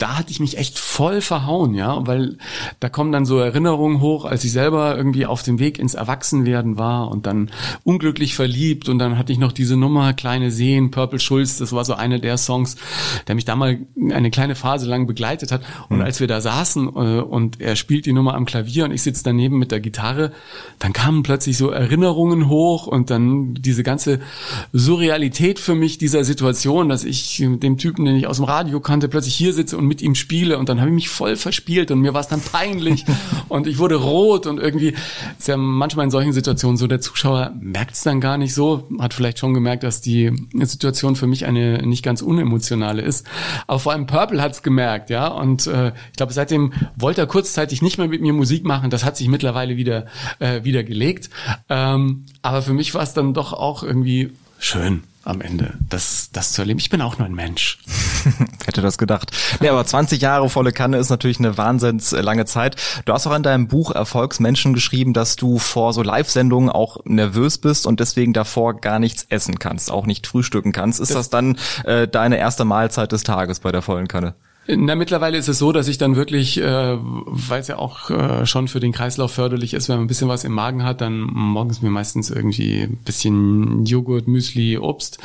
da 0.00 0.16
hatte 0.16 0.30
ich 0.30 0.40
mich 0.40 0.56
echt 0.56 0.78
voll 0.78 1.20
verhauen, 1.20 1.74
ja, 1.74 2.06
weil 2.06 2.38
da 2.80 2.88
kommen 2.88 3.12
dann 3.12 3.26
so 3.26 3.38
Erinnerungen 3.38 4.00
hoch, 4.00 4.24
als 4.24 4.42
ich 4.44 4.52
selber 4.52 4.96
irgendwie 4.96 5.26
auf 5.26 5.42
dem 5.42 5.58
Weg 5.58 5.78
ins 5.78 5.92
Erwachsenwerden 5.92 6.78
war 6.78 7.10
und 7.10 7.26
dann 7.26 7.50
unglücklich 7.84 8.34
verliebt 8.34 8.88
und 8.88 8.98
dann 8.98 9.18
hatte 9.18 9.30
ich 9.30 9.38
noch 9.38 9.52
diese 9.52 9.76
Nummer 9.76 10.14
Kleine 10.14 10.50
Seen, 10.50 10.90
Purple 10.90 11.20
Schulz, 11.20 11.58
das 11.58 11.72
war 11.74 11.84
so 11.84 11.92
eine 11.92 12.18
der 12.18 12.38
Songs, 12.38 12.76
der 13.28 13.34
mich 13.34 13.44
da 13.44 13.56
mal 13.56 13.78
eine 14.10 14.30
kleine 14.30 14.54
Phase 14.54 14.88
lang 14.88 15.06
begleitet 15.06 15.52
hat 15.52 15.60
und 15.90 15.98
mhm. 15.98 16.04
als 16.04 16.18
wir 16.18 16.26
da 16.26 16.40
saßen 16.40 16.88
äh, 16.88 17.20
und 17.20 17.60
er 17.60 17.76
spielt 17.76 18.06
die 18.06 18.14
Nummer 18.14 18.34
am 18.34 18.46
Klavier 18.46 18.86
und 18.86 18.92
ich 18.92 19.02
sitze 19.02 19.22
daneben 19.22 19.58
mit 19.58 19.70
der 19.70 19.80
Gitarre, 19.80 20.32
dann 20.78 20.94
kamen 20.94 21.22
plötzlich 21.22 21.58
so 21.58 21.68
Erinnerungen 21.68 22.48
hoch 22.48 22.86
und 22.86 23.10
dann 23.10 23.52
diese 23.52 23.82
ganze 23.82 24.20
Surrealität 24.72 25.58
für 25.58 25.74
mich 25.74 25.98
dieser 25.98 26.24
Situation, 26.24 26.88
dass 26.88 27.04
ich 27.04 27.36
dem 27.44 27.76
Typen, 27.76 28.06
den 28.06 28.16
ich 28.16 28.26
aus 28.26 28.36
dem 28.36 28.46
Radio 28.46 28.80
kannte, 28.80 29.06
plötzlich 29.06 29.34
hier 29.34 29.52
sitze 29.52 29.76
und 29.76 29.89
mit 29.90 30.00
ihm 30.00 30.14
spiele 30.14 30.56
und 30.56 30.70
dann 30.70 30.80
habe 30.80 30.88
ich 30.88 30.94
mich 30.94 31.08
voll 31.10 31.36
verspielt 31.36 31.90
und 31.90 32.00
mir 32.00 32.14
war 32.14 32.22
es 32.22 32.28
dann 32.28 32.40
peinlich 32.40 33.04
und 33.48 33.66
ich 33.66 33.76
wurde 33.76 33.96
rot 33.96 34.46
und 34.46 34.58
irgendwie 34.58 34.94
ist 35.38 35.48
ja 35.48 35.58
manchmal 35.58 36.04
in 36.04 36.10
solchen 36.10 36.32
Situationen 36.32 36.78
so, 36.78 36.86
der 36.86 37.02
Zuschauer 37.02 37.52
merkt 37.60 37.94
es 37.94 38.02
dann 38.02 38.20
gar 38.20 38.38
nicht 38.38 38.54
so, 38.54 38.88
hat 38.98 39.12
vielleicht 39.12 39.38
schon 39.38 39.52
gemerkt, 39.52 39.82
dass 39.82 40.00
die 40.00 40.32
Situation 40.54 41.16
für 41.16 41.26
mich 41.26 41.44
eine 41.44 41.86
nicht 41.86 42.02
ganz 42.02 42.22
unemotionale 42.22 43.02
ist, 43.02 43.26
aber 43.66 43.80
vor 43.80 43.92
allem 43.92 44.06
Purple 44.06 44.40
hat 44.40 44.52
es 44.52 44.62
gemerkt, 44.62 45.10
ja 45.10 45.26
und 45.26 45.66
äh, 45.66 45.88
ich 45.88 46.16
glaube 46.16 46.32
seitdem 46.32 46.72
wollte 46.96 47.20
er 47.20 47.26
kurzzeitig 47.26 47.82
nicht 47.82 47.98
mehr 47.98 48.08
mit 48.08 48.22
mir 48.22 48.32
Musik 48.32 48.64
machen, 48.64 48.88
das 48.88 49.04
hat 49.04 49.16
sich 49.16 49.28
mittlerweile 49.28 49.76
wieder 49.76 50.06
äh, 50.38 50.64
wieder 50.64 50.84
gelegt, 50.84 51.28
ähm, 51.68 52.24
aber 52.40 52.62
für 52.62 52.72
mich 52.72 52.94
war 52.94 53.02
es 53.02 53.12
dann 53.12 53.34
doch 53.34 53.52
auch 53.52 53.82
irgendwie 53.82 54.30
schön 54.58 55.02
am 55.30 55.40
Ende, 55.40 55.74
das, 55.88 56.30
das 56.32 56.52
zu 56.52 56.62
erleben. 56.62 56.78
Ich 56.78 56.90
bin 56.90 57.00
auch 57.00 57.18
nur 57.18 57.26
ein 57.26 57.34
Mensch. 57.34 57.78
Hätte 58.66 58.82
das 58.82 58.98
gedacht. 58.98 59.30
Nee, 59.60 59.68
aber 59.68 59.84
20 59.84 60.20
Jahre 60.20 60.50
volle 60.50 60.72
Kanne 60.72 60.98
ist 60.98 61.10
natürlich 61.10 61.38
eine 61.38 61.56
wahnsinns 61.56 62.12
lange 62.12 62.44
Zeit. 62.44 62.76
Du 63.04 63.12
hast 63.12 63.26
auch 63.26 63.34
in 63.34 63.42
deinem 63.42 63.68
Buch 63.68 63.90
Erfolgsmenschen 63.90 64.74
geschrieben, 64.74 65.12
dass 65.12 65.36
du 65.36 65.58
vor 65.58 65.92
so 65.92 66.02
Live-Sendungen 66.02 66.70
auch 66.70 66.98
nervös 67.04 67.58
bist 67.58 67.86
und 67.86 68.00
deswegen 68.00 68.32
davor 68.32 68.80
gar 68.80 68.98
nichts 68.98 69.26
essen 69.28 69.58
kannst, 69.58 69.90
auch 69.90 70.06
nicht 70.06 70.26
frühstücken 70.26 70.72
kannst. 70.72 71.00
Ist 71.00 71.10
das, 71.10 71.16
das 71.16 71.30
dann 71.30 71.58
äh, 71.84 72.06
deine 72.06 72.38
erste 72.38 72.64
Mahlzeit 72.64 73.12
des 73.12 73.22
Tages 73.22 73.60
bei 73.60 73.72
der 73.72 73.82
vollen 73.82 74.08
Kanne? 74.08 74.34
Na, 74.66 74.94
mittlerweile 74.94 75.38
ist 75.38 75.48
es 75.48 75.58
so, 75.58 75.72
dass 75.72 75.88
ich 75.88 75.98
dann 75.98 76.16
wirklich, 76.16 76.60
äh, 76.60 76.96
weil 77.00 77.60
es 77.60 77.68
ja 77.68 77.78
auch 77.78 78.10
äh, 78.10 78.46
schon 78.46 78.68
für 78.68 78.78
den 78.78 78.92
Kreislauf 78.92 79.32
förderlich 79.32 79.74
ist, 79.74 79.88
wenn 79.88 79.96
man 79.96 80.04
ein 80.04 80.08
bisschen 80.08 80.28
was 80.28 80.44
im 80.44 80.52
Magen 80.52 80.84
hat, 80.84 81.00
dann 81.00 81.20
morgens 81.20 81.82
mir 81.82 81.90
meistens 81.90 82.30
irgendwie 82.30 82.82
ein 82.82 82.96
bisschen 82.98 83.84
Joghurt, 83.86 84.28
Müsli, 84.28 84.78
Obst, 84.78 85.18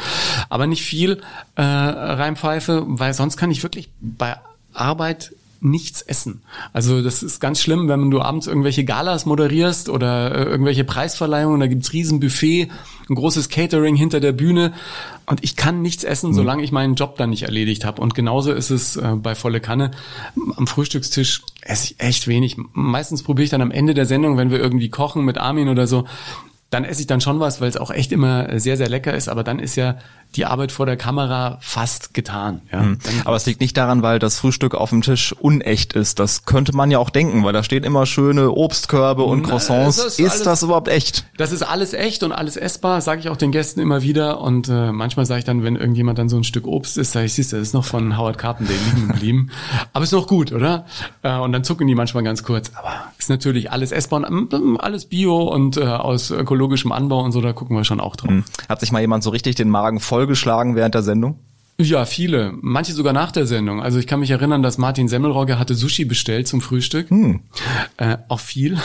aber 0.50 0.68
nicht 0.68 0.84
viel 0.84 1.22
äh, 1.56 1.62
reinpfeife, 1.62 2.84
weil 2.88 3.14
sonst 3.14 3.38
kann 3.38 3.52
ich 3.52 3.62
wirklich 3.62 3.90
bei 4.00 4.38
Arbeit 4.74 5.34
nichts 5.62 6.02
essen. 6.02 6.42
Also 6.74 7.02
das 7.02 7.24
ist 7.24 7.40
ganz 7.40 7.62
schlimm, 7.62 7.88
wenn 7.88 8.12
du 8.12 8.22
abends 8.22 8.48
irgendwelche 8.48 8.86
Galas 8.86 9.26
moderierst 9.26 9.90
oder 9.90 10.34
äh, 10.34 10.44
irgendwelche 10.44 10.84
Preisverleihungen, 10.84 11.60
da 11.60 11.68
gibt's 11.68 11.94
riesen 11.94 12.20
Buffet, 12.20 12.70
ein 13.10 13.16
großes 13.16 13.50
Catering 13.50 13.96
hinter 13.96 14.20
der 14.20 14.32
Bühne 14.32 14.74
und 15.26 15.44
ich 15.44 15.56
kann 15.56 15.82
nichts 15.82 16.04
essen, 16.04 16.32
mhm. 16.32 16.36
solange 16.36 16.64
ich 16.64 16.72
meinen 16.72 16.96
Job 16.96 17.18
dann 17.18 17.32
nicht 17.32 17.44
erledigt 17.44 17.86
habe. 17.86 18.02
Und 18.02 18.14
genauso 18.14 18.52
ist 18.52 18.70
es 18.70 18.96
äh, 18.96 19.16
bei 19.16 19.36
volle 19.36 19.60
Kanne. 19.60 19.92
Am 20.56 20.68
Frühstückstisch 20.68 21.42
esse 21.62 21.86
ich 21.86 22.00
echt 22.00 22.28
wenig. 22.28 22.58
Meistens 22.74 23.24
probiere 23.24 23.46
ich 23.46 23.52
dann 23.52 23.62
am 23.62 23.72
Ende 23.72 23.94
der 23.94 24.06
Sendung, 24.06 24.38
wenn 24.38 24.52
wir 24.52 24.60
irgendwie 24.60 24.90
kochen 24.90 25.26
mit 25.26 25.38
Armin 25.38 25.70
oder 25.70 25.88
so, 25.88 26.06
dann 26.70 26.84
esse 26.84 27.02
ich 27.02 27.08
dann 27.08 27.22
schon 27.22 27.40
was, 27.40 27.62
weil 27.62 27.70
es 27.70 27.78
auch 27.78 27.92
echt 27.92 28.12
immer 28.12 28.60
sehr, 28.60 28.78
sehr 28.78 28.90
lecker 28.90 29.14
ist. 29.14 29.30
Aber 29.30 29.44
dann 29.44 29.60
ist 29.60 29.76
ja 29.76 29.98
die 30.36 30.46
Arbeit 30.46 30.72
vor 30.72 30.86
der 30.86 30.98
Kamera 30.98 31.58
fast 31.62 32.14
getan. 32.14 32.62
Ja. 32.72 32.82
Mhm. 32.82 32.98
Aber 33.24 33.36
es 33.36 33.46
liegt 33.46 33.62
nicht 33.62 33.78
daran, 33.78 34.02
weil 34.02 34.20
das 34.20 34.40
Frühstück 34.40 34.76
auf 34.76 34.90
dem 34.90 35.02
Tisch 35.02 35.34
unecht 35.34 35.94
ist. 35.94 36.20
Das 36.20 36.46
könnte 36.46 36.76
man 36.76 36.92
ja 36.92 37.00
auch 37.00 37.10
denken, 37.10 37.44
weil 37.44 37.54
da 37.54 37.64
stehen 37.64 37.84
immer 37.84 38.06
schöne 38.06 38.52
Obstkörbe 38.52 39.24
und 39.24 39.44
Croissants. 39.44 39.98
ist, 39.98 40.20
ist 40.20 40.32
alles, 40.32 40.44
das 40.44 40.64
überhaupt 40.64 40.88
echt? 40.88 41.26
Das 41.38 41.52
ist 41.52 41.64
alles 41.64 41.94
echt 41.94 42.24
und 42.24 42.32
alles 42.32 42.58
essbar, 42.58 43.02
sage 43.02 43.22
ich 43.22 43.30
auch 43.30 43.38
den 43.38 43.52
Gästen 43.52 43.80
immer 43.80 44.02
wieder. 44.02 44.42
Und 44.42 44.68
äh, 44.68 44.92
manchmal 44.92 45.26
sage 45.26 45.40
ich 45.40 45.46
dann, 45.46 45.64
wenn 45.64 45.76
irgendjemand 45.76 46.20
dann 46.20 46.30
so 46.30 46.38
ein 46.38 46.44
Stück 46.44 46.68
Obst 46.68 46.98
isst, 46.98 47.14
sage 47.14 47.28
ich, 47.28 47.34
siehst 47.34 47.54
du, 47.54 47.58
das 47.58 47.70
ist 47.70 47.74
noch 47.74 47.86
von 47.86 48.18
Howard 48.18 48.38
Carpendale 48.38 48.78
liegen 48.94 49.08
geblieben. 49.08 49.50
aber 49.94 50.04
ist 50.04 50.12
noch 50.12 50.28
gut, 50.28 50.52
oder? 50.52 50.86
Äh, 51.24 51.38
und 51.38 51.52
dann 51.54 51.64
zucken 51.64 51.88
die 51.88 51.96
manchmal 51.96 52.24
ganz 52.24 52.44
kurz. 52.44 52.72
Aber 52.76 53.06
ist 53.18 53.30
natürlich 53.30 53.72
alles 53.72 53.92
essbar 53.92 54.30
und 54.30 54.54
ähm, 54.54 54.78
alles 54.80 55.06
Bio 55.06 55.44
und 55.44 55.78
äh, 55.78 55.86
aus 55.86 56.32
ökologischem 56.32 56.92
Anbau 56.92 57.24
und 57.24 57.32
so, 57.32 57.42
da 57.42 57.54
gucken 57.54 57.76
wir 57.78 57.84
schon 57.84 58.00
auch 58.00 58.16
drauf. 58.16 58.32
Mhm. 58.32 58.44
Hat 58.68 58.80
sich 58.80 58.92
mal 58.92 59.00
jemand 59.00 59.24
so 59.24 59.30
richtig 59.30 59.56
den 59.56 59.70
Magen 59.70 60.00
voll 60.00 60.15
vollgeschlagen 60.16 60.78
während 60.78 60.96
der 60.96 61.04
Sendung? 61.04 61.40
Ja, 61.78 62.06
viele. 62.06 62.54
Manche 62.62 62.94
sogar 62.94 63.12
nach 63.12 63.34
der 63.34 63.46
Sendung. 63.46 63.82
Also 63.82 64.00
ich 64.00 64.08
kann 64.08 64.22
mich 64.22 64.32
erinnern, 64.32 64.64
dass 64.64 64.78
Martin 64.78 65.10
Semmelrogge 65.10 65.60
hatte 65.60 65.76
Sushi 65.76 66.06
bestellt 66.06 66.48
zum 66.48 66.62
Frühstück. 66.62 67.10
Hm. 67.10 67.42
Äh, 67.98 68.16
auch 68.30 68.40
viel. 68.40 68.78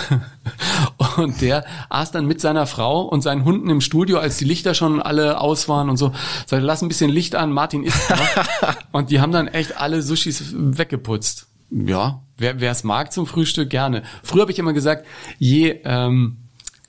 Und 1.17 1.41
der 1.41 1.65
aß 1.89 2.11
dann 2.11 2.27
mit 2.27 2.41
seiner 2.41 2.67
Frau 2.67 3.03
und 3.03 3.23
seinen 3.23 3.45
Hunden 3.45 3.71
im 3.71 3.81
Studio, 3.81 4.19
als 4.19 4.39
die 4.39 4.45
Lichter 4.45 4.75
schon 4.75 5.01
alle 5.01 5.41
aus 5.41 5.69
waren 5.69 5.89
und 5.89 5.99
so. 5.99 6.13
Sagte, 6.47 6.67
lass 6.67 6.83
ein 6.83 6.89
bisschen 6.89 7.11
Licht 7.11 7.37
an, 7.37 7.53
Martin 7.53 7.85
isst 7.85 8.11
noch. 8.11 8.77
und 8.93 9.11
die 9.11 9.21
haben 9.21 9.33
dann 9.33 9.47
echt 9.47 9.77
alle 9.77 10.03
Sushis 10.03 10.53
weggeputzt. 10.57 11.47
ja, 11.71 12.23
wer 12.39 12.71
es 12.71 12.85
mag 12.85 13.13
zum 13.13 13.27
Frühstück, 13.27 13.71
gerne. 13.71 14.03
Früher 14.23 14.43
habe 14.43 14.53
ich 14.53 14.59
immer 14.59 14.73
gesagt, 14.73 15.07
je 15.39 15.81
ähm, 15.85 16.40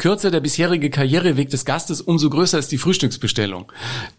kürzer 0.01 0.31
der 0.31 0.39
bisherige 0.39 0.89
Karriereweg 0.89 1.51
des 1.51 1.63
Gastes, 1.63 2.01
umso 2.01 2.31
größer 2.31 2.57
ist 2.57 2.71
die 2.71 2.79
Frühstücksbestellung. 2.79 3.71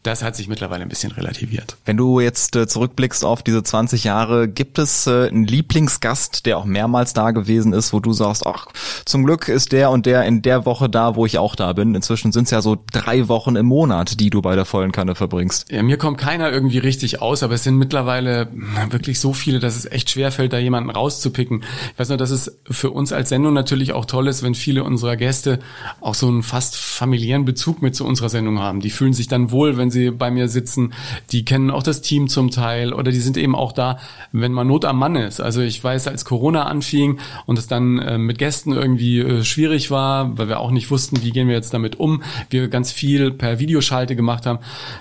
Das 0.05 0.23
hat 0.23 0.37
sich 0.37 0.47
mittlerweile 0.47 0.83
ein 0.83 0.89
bisschen 0.89 1.11
relativiert. 1.11 1.77
Wenn 1.85 1.97
du 1.97 2.21
jetzt 2.21 2.55
äh, 2.55 2.69
zurückblickst 2.69 3.25
auf 3.25 3.43
diese 3.43 3.65
20 3.65 4.05
Jahre, 4.05 4.47
gibt 4.47 4.79
es 4.79 5.09
äh, 5.09 5.27
einen 5.27 5.45
Lieblingsgast, 5.45 6.47
der 6.47 6.59
auch 6.59 6.67
mehrmals 6.67 7.15
da 7.15 7.33
gewesen 7.33 7.73
ist, 7.73 7.93
wo 7.93 7.99
du 7.99 8.13
sagst, 8.13 8.47
ach, 8.47 8.69
zum 9.05 9.25
Glück 9.25 9.49
ist 9.49 9.73
der 9.73 9.91
und 9.91 10.07
der 10.07 10.23
in 10.25 10.41
der 10.43 10.67
Woche 10.67 10.89
da, 10.89 11.17
wo 11.17 11.27
ich 11.27 11.39
auch 11.39 11.57
da 11.57 11.73
bin. 11.73 11.97
Inzwischen 11.97 12.31
sind 12.31 12.45
es 12.45 12.53
ja 12.53 12.63
so 12.63 12.79
drei 12.93 13.27
Wochen 13.27 13.57
im 13.57 13.67
Monat, 13.67 14.21
die 14.21 14.31
du 14.31 14.41
bei 14.41 14.55
der 14.55 14.67
vollen 14.67 14.93
Kanne 14.93 15.17
verbringst. 15.17 15.69
Ja, 15.73 15.83
mir 15.83 15.97
kommt 15.97 16.17
keiner 16.17 16.53
irgendwie 16.53 16.79
richtig 16.79 17.21
aus, 17.21 17.43
aber 17.43 17.55
es 17.55 17.65
sind 17.65 17.77
mittlerweile 17.77 18.47
wirklich 18.91 19.19
so 19.19 19.33
viele, 19.33 19.59
dass 19.59 19.75
es 19.75 19.87
echt 19.87 20.11
schwer 20.11 20.31
fällt, 20.31 20.53
da 20.53 20.59
jemanden 20.59 20.91
rauszupicken. 20.91 21.65
Ich 21.93 21.99
weiß 21.99 22.11
nur, 22.11 22.19
dass 22.19 22.31
es 22.31 22.57
für 22.71 22.93
uns 22.93 23.13
als 23.13 23.31
Sendung 23.31 23.53
natürlich 23.53 23.93
auch 23.95 24.05
toll 24.05 24.29
ist, 24.29 24.45
wenn 24.45 24.55
viele 24.55 24.85
unserer 24.85 25.17
Gäste 25.17 25.59
auch 26.01 26.15
so 26.15 26.29
einen 26.29 26.43
fast 26.43 26.77
familiären 26.77 27.45
Bezug 27.45 27.83
mit 27.83 27.95
zu 27.95 28.05
unserer 28.05 28.29
Sendung 28.29 28.59
haben. 28.59 28.81
Die 28.81 28.91
fühlen 28.91 29.13
sich 29.13 29.29
dann 29.29 29.51
wohl, 29.51 29.77
wenn 29.77 29.91
sie 29.91 30.11
bei 30.11 30.31
mir 30.31 30.49
sitzen. 30.49 30.93
Die 31.31 31.45
kennen 31.45 31.71
auch 31.71 31.83
das 31.83 32.03
Team 32.03 32.29
zum 32.29 32.51
Teil 32.51 32.93
oder 32.93 33.11
die 33.11 33.21
sind 33.21 33.37
eben 33.37 33.55
auch 33.55 33.73
da, 33.73 33.99
wenn 34.33 34.53
man 34.53 34.67
Not 34.67 34.85
am 34.85 34.99
Mann 34.99 35.17
ist. 35.17 35.41
Also 35.41 35.61
ich 35.61 35.83
weiß, 35.83 36.09
als 36.09 36.25
Corona 36.25 36.65
anfing 36.65 37.19
und 37.47 37.59
es 37.59 37.67
dann 37.67 37.99
äh, 37.99 38.19
mit 38.19 38.39
Gästen 38.39 38.73
irgendwie 38.73 39.21
äh, 39.21 39.45
schwierig 39.45 39.91
war, 39.91 40.37
weil 40.39 40.49
wir 40.49 40.61
auch 40.61 40.71
nicht 40.71 40.91
wussten, 40.91 41.23
wie 41.23 41.31
gehen 41.31 41.49
wir 41.49 41.55
jetzt 41.55 41.75
damit 41.75 41.99
um, 41.99 42.23
wir 42.51 42.69
ganz 42.69 42.93
viel 42.93 43.31
per 43.31 43.59
Videoschalte 43.59 44.17
gemacht 44.17 44.47
haben, 44.47 44.59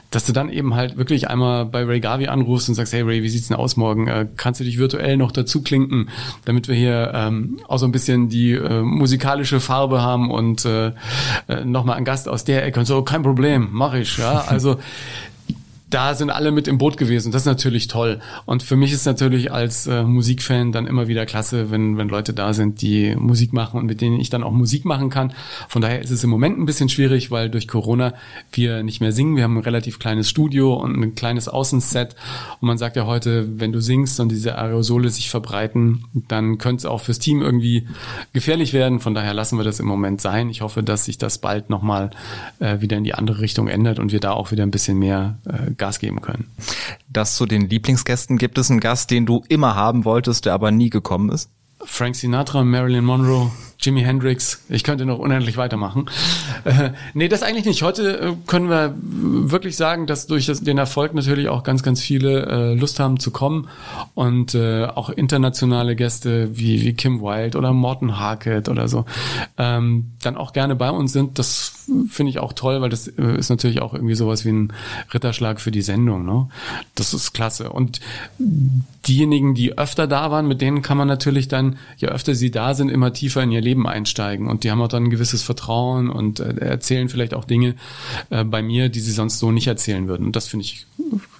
dass 0.09 0.25
du 0.25 0.33
dann 0.33 0.49
eben 0.49 0.75
halt 0.75 0.97
wirklich 0.97 1.29
einmal 1.29 1.65
bei 1.65 1.83
Ray 1.83 1.99
Garvey 1.99 2.27
anrufst 2.27 2.69
und 2.69 2.75
sagst, 2.75 2.93
hey 2.93 3.01
Ray, 3.01 3.23
wie 3.23 3.29
sieht's 3.29 3.47
denn 3.47 3.57
aus 3.57 3.77
morgen? 3.77 4.07
Äh, 4.07 4.27
kannst 4.35 4.59
du 4.59 4.63
dich 4.63 4.77
virtuell 4.77 5.17
noch 5.17 5.31
dazu 5.31 5.61
klinken, 5.61 6.09
damit 6.45 6.67
wir 6.67 6.75
hier 6.75 7.11
ähm, 7.13 7.59
auch 7.67 7.77
so 7.77 7.85
ein 7.85 7.91
bisschen 7.91 8.29
die 8.29 8.51
äh, 8.51 8.81
musikalische 8.81 9.59
Farbe 9.59 10.01
haben 10.01 10.31
und 10.31 10.60
äh, 10.65 10.91
äh 11.47 11.65
nochmal 11.65 11.97
ein 11.97 12.05
Gast 12.05 12.27
aus 12.27 12.43
der 12.43 12.65
Ecke 12.65 12.79
und 12.79 12.85
so, 12.85 13.01
kein 13.03 13.23
Problem, 13.23 13.69
mache 13.71 13.99
ich. 13.99 14.17
Ja, 14.17 14.45
also 14.47 14.79
da 15.91 16.15
sind 16.15 16.29
alle 16.29 16.51
mit 16.51 16.67
im 16.67 16.77
Boot 16.77 16.97
gewesen. 16.97 17.31
Das 17.31 17.43
ist 17.43 17.47
natürlich 17.47 17.87
toll. 17.87 18.19
Und 18.45 18.63
für 18.63 18.77
mich 18.77 18.93
ist 18.93 19.05
natürlich 19.05 19.51
als 19.51 19.87
äh, 19.87 20.03
Musikfan 20.03 20.71
dann 20.71 20.87
immer 20.87 21.07
wieder 21.07 21.25
klasse, 21.25 21.69
wenn, 21.69 21.97
wenn 21.97 22.07
Leute 22.07 22.33
da 22.33 22.53
sind, 22.53 22.81
die 22.81 23.15
Musik 23.15 23.51
machen 23.51 23.79
und 23.79 23.85
mit 23.85 23.99
denen 23.99 24.19
ich 24.19 24.29
dann 24.29 24.43
auch 24.43 24.53
Musik 24.53 24.85
machen 24.85 25.09
kann. 25.09 25.33
Von 25.67 25.81
daher 25.81 26.01
ist 26.01 26.09
es 26.09 26.23
im 26.23 26.29
Moment 26.29 26.57
ein 26.57 26.65
bisschen 26.65 26.87
schwierig, 26.87 27.29
weil 27.29 27.49
durch 27.49 27.67
Corona 27.67 28.13
wir 28.53 28.83
nicht 28.83 29.01
mehr 29.01 29.11
singen. 29.11 29.35
Wir 29.35 29.43
haben 29.43 29.57
ein 29.57 29.63
relativ 29.63 29.99
kleines 29.99 30.29
Studio 30.29 30.73
und 30.75 30.95
ein 30.95 31.13
kleines 31.13 31.49
Außenset. 31.49 32.15
Und 32.61 32.67
man 32.67 32.77
sagt 32.77 32.95
ja 32.95 33.05
heute, 33.05 33.59
wenn 33.59 33.73
du 33.73 33.81
singst 33.81 34.19
und 34.21 34.29
diese 34.29 34.57
Aerosole 34.57 35.09
sich 35.09 35.29
verbreiten, 35.29 36.05
dann 36.13 36.57
könnte 36.57 36.81
es 36.81 36.85
auch 36.85 37.01
fürs 37.01 37.19
Team 37.19 37.41
irgendwie 37.41 37.85
gefährlich 38.31 38.71
werden. 38.71 39.01
Von 39.01 39.13
daher 39.13 39.33
lassen 39.33 39.57
wir 39.57 39.65
das 39.65 39.81
im 39.81 39.87
Moment 39.87 40.21
sein. 40.21 40.49
Ich 40.49 40.61
hoffe, 40.61 40.83
dass 40.83 41.05
sich 41.05 41.17
das 41.17 41.39
bald 41.39 41.69
nochmal 41.69 42.11
äh, 42.59 42.79
wieder 42.79 42.95
in 42.95 43.03
die 43.03 43.13
andere 43.13 43.41
Richtung 43.41 43.67
ändert 43.67 43.99
und 43.99 44.13
wir 44.13 44.21
da 44.21 44.31
auch 44.31 44.51
wieder 44.51 44.63
ein 44.63 44.71
bisschen 44.71 44.97
mehr 44.97 45.37
äh, 45.45 45.71
Gas 45.81 45.99
geben 45.99 46.21
können. 46.21 46.51
Das 47.09 47.35
zu 47.35 47.47
den 47.47 47.67
Lieblingsgästen 47.67 48.37
gibt 48.37 48.59
es 48.59 48.69
einen 48.69 48.79
Gast, 48.79 49.09
den 49.09 49.25
du 49.25 49.43
immer 49.49 49.75
haben 49.75 50.05
wolltest, 50.05 50.45
der 50.45 50.53
aber 50.53 50.69
nie 50.69 50.91
gekommen 50.91 51.29
ist? 51.31 51.49
Frank 51.83 52.15
Sinatra, 52.15 52.63
Marilyn 52.63 53.03
Monroe, 53.03 53.51
Jimi 53.81 54.01
Hendrix. 54.01 54.63
Ich 54.69 54.83
könnte 54.83 55.05
noch 55.05 55.19
unendlich 55.19 55.57
weitermachen. 55.57 56.09
Äh, 56.63 56.91
nee, 57.13 57.27
das 57.27 57.41
eigentlich 57.41 57.65
nicht. 57.65 57.81
Heute 57.81 58.19
äh, 58.19 58.33
können 58.45 58.69
wir 58.69 58.95
wirklich 59.01 59.75
sagen, 59.75 60.05
dass 60.05 60.27
durch 60.27 60.45
das, 60.45 60.61
den 60.61 60.77
Erfolg 60.77 61.13
natürlich 61.13 61.49
auch 61.49 61.63
ganz, 61.63 61.81
ganz 61.81 62.01
viele 62.01 62.45
äh, 62.45 62.73
Lust 62.75 62.99
haben 62.99 63.19
zu 63.19 63.31
kommen 63.31 63.67
und 64.13 64.53
äh, 64.53 64.85
auch 64.85 65.09
internationale 65.09 65.95
Gäste 65.95 66.55
wie, 66.57 66.81
wie 66.81 66.93
Kim 66.93 67.21
Wilde 67.21 67.57
oder 67.57 67.73
Morton 67.73 68.19
Harkett 68.19 68.69
oder 68.69 68.87
so 68.87 69.05
ähm, 69.57 70.11
dann 70.21 70.37
auch 70.37 70.53
gerne 70.53 70.75
bei 70.75 70.89
uns 70.91 71.13
sind. 71.13 71.39
Das 71.39 71.85
finde 72.09 72.29
ich 72.29 72.39
auch 72.39 72.53
toll, 72.53 72.81
weil 72.81 72.89
das 72.89 73.07
äh, 73.07 73.37
ist 73.37 73.49
natürlich 73.49 73.81
auch 73.81 73.93
irgendwie 73.93 74.15
sowas 74.15 74.45
wie 74.45 74.51
ein 74.51 74.73
Ritterschlag 75.13 75.59
für 75.59 75.71
die 75.71 75.81
Sendung. 75.81 76.25
Ne? 76.25 76.47
Das 76.95 77.13
ist 77.13 77.33
klasse. 77.33 77.71
Und 77.71 77.99
diejenigen, 79.07 79.55
die 79.55 79.77
öfter 79.77 80.07
da 80.07 80.31
waren, 80.31 80.47
mit 80.47 80.61
denen 80.61 80.81
kann 80.81 80.97
man 80.97 81.07
natürlich 81.07 81.47
dann, 81.47 81.77
je 81.97 82.07
öfter 82.07 82.35
sie 82.35 82.51
da 82.51 82.73
sind, 82.73 82.89
immer 82.89 83.13
tiefer 83.13 83.41
in 83.43 83.51
ihr 83.51 83.61
Leben 83.61 83.70
einsteigen. 83.85 84.47
Und 84.47 84.63
die 84.63 84.71
haben 84.71 84.81
auch 84.81 84.87
dann 84.87 85.05
ein 85.05 85.09
gewisses 85.09 85.43
Vertrauen 85.43 86.09
und 86.09 86.39
äh, 86.39 86.55
erzählen 86.59 87.09
vielleicht 87.09 87.33
auch 87.33 87.45
Dinge 87.45 87.75
äh, 88.29 88.43
bei 88.43 88.61
mir, 88.61 88.89
die 88.89 88.99
sie 88.99 89.11
sonst 89.11 89.39
so 89.39 89.51
nicht 89.51 89.67
erzählen 89.67 90.07
würden. 90.07 90.25
Und 90.25 90.35
das 90.35 90.47
finde 90.47 90.65
ich 90.65 90.85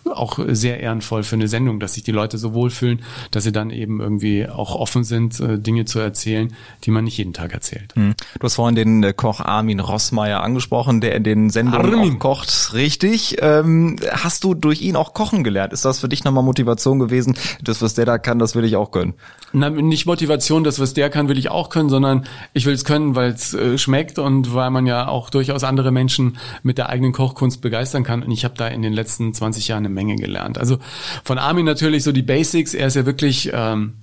auch 0.05 0.39
sehr 0.47 0.79
ehrenvoll 0.79 1.23
für 1.23 1.35
eine 1.35 1.47
Sendung, 1.47 1.79
dass 1.79 1.93
sich 1.93 2.03
die 2.03 2.11
Leute 2.11 2.37
so 2.37 2.53
wohlfühlen, 2.53 3.01
dass 3.31 3.43
sie 3.43 3.51
dann 3.51 3.69
eben 3.69 3.99
irgendwie 3.99 4.47
auch 4.47 4.75
offen 4.75 5.03
sind, 5.03 5.39
äh, 5.39 5.59
Dinge 5.59 5.85
zu 5.85 5.99
erzählen, 5.99 6.53
die 6.83 6.91
man 6.91 7.03
nicht 7.03 7.17
jeden 7.17 7.33
Tag 7.33 7.53
erzählt. 7.53 7.95
Mhm. 7.95 8.15
Du 8.39 8.43
hast 8.43 8.55
vorhin 8.55 8.75
den 8.75 9.03
äh, 9.03 9.13
Koch 9.13 9.39
Armin 9.39 9.79
Rossmeier 9.79 10.41
angesprochen, 10.41 11.01
der 11.01 11.15
in 11.15 11.23
den 11.23 11.49
Sendungen 11.49 11.93
Armin. 11.93 12.15
auch 12.15 12.19
kocht. 12.19 12.73
Richtig. 12.73 13.37
Ähm, 13.39 13.97
hast 14.11 14.43
du 14.43 14.53
durch 14.53 14.81
ihn 14.81 14.95
auch 14.95 15.13
kochen 15.13 15.43
gelernt? 15.43 15.73
Ist 15.73 15.85
das 15.85 15.99
für 15.99 16.09
dich 16.09 16.23
nochmal 16.23 16.43
Motivation 16.43 16.99
gewesen? 16.99 17.37
Das, 17.63 17.81
was 17.81 17.93
der 17.93 18.05
da 18.05 18.17
kann, 18.17 18.39
das 18.39 18.55
will 18.55 18.65
ich 18.65 18.75
auch 18.75 18.91
können. 18.91 19.13
Na, 19.53 19.69
nicht 19.69 20.05
Motivation, 20.05 20.63
das, 20.63 20.79
was 20.79 20.93
der 20.93 21.09
kann, 21.09 21.27
will 21.27 21.37
ich 21.37 21.49
auch 21.49 21.69
können, 21.69 21.89
sondern 21.89 22.25
ich 22.53 22.65
will 22.65 22.73
es 22.73 22.85
können, 22.85 23.15
weil 23.15 23.31
es 23.31 23.53
äh, 23.53 23.77
schmeckt 23.77 24.17
und 24.19 24.53
weil 24.53 24.69
man 24.69 24.85
ja 24.85 25.07
auch 25.07 25.29
durchaus 25.29 25.63
andere 25.63 25.91
Menschen 25.91 26.37
mit 26.63 26.77
der 26.77 26.89
eigenen 26.89 27.11
Kochkunst 27.11 27.61
begeistern 27.61 28.03
kann. 28.03 28.23
Und 28.23 28.31
ich 28.31 28.45
habe 28.45 28.55
da 28.57 28.67
in 28.67 28.81
den 28.81 28.93
letzten 28.93 29.33
20 29.33 29.60
Jahren 29.67 29.85
eine 29.85 29.93
Menge 29.93 30.15
gelernt. 30.15 30.57
Also 30.57 30.77
von 31.23 31.37
Armin 31.37 31.65
natürlich 31.65 32.03
so 32.03 32.11
die 32.11 32.21
Basics. 32.21 32.73
Er 32.73 32.87
ist 32.87 32.95
ja 32.95 33.05
wirklich, 33.05 33.51
ähm, 33.53 33.93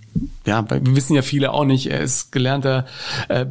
ja, 0.47 0.69
wir 0.69 0.97
wissen 0.97 1.15
ja 1.15 1.23
viele 1.23 1.53
auch 1.53 1.65
nicht, 1.65 1.87
er 1.87 2.01
ist 2.01 2.33
gelernter 2.33 2.87
äh, 3.29 3.47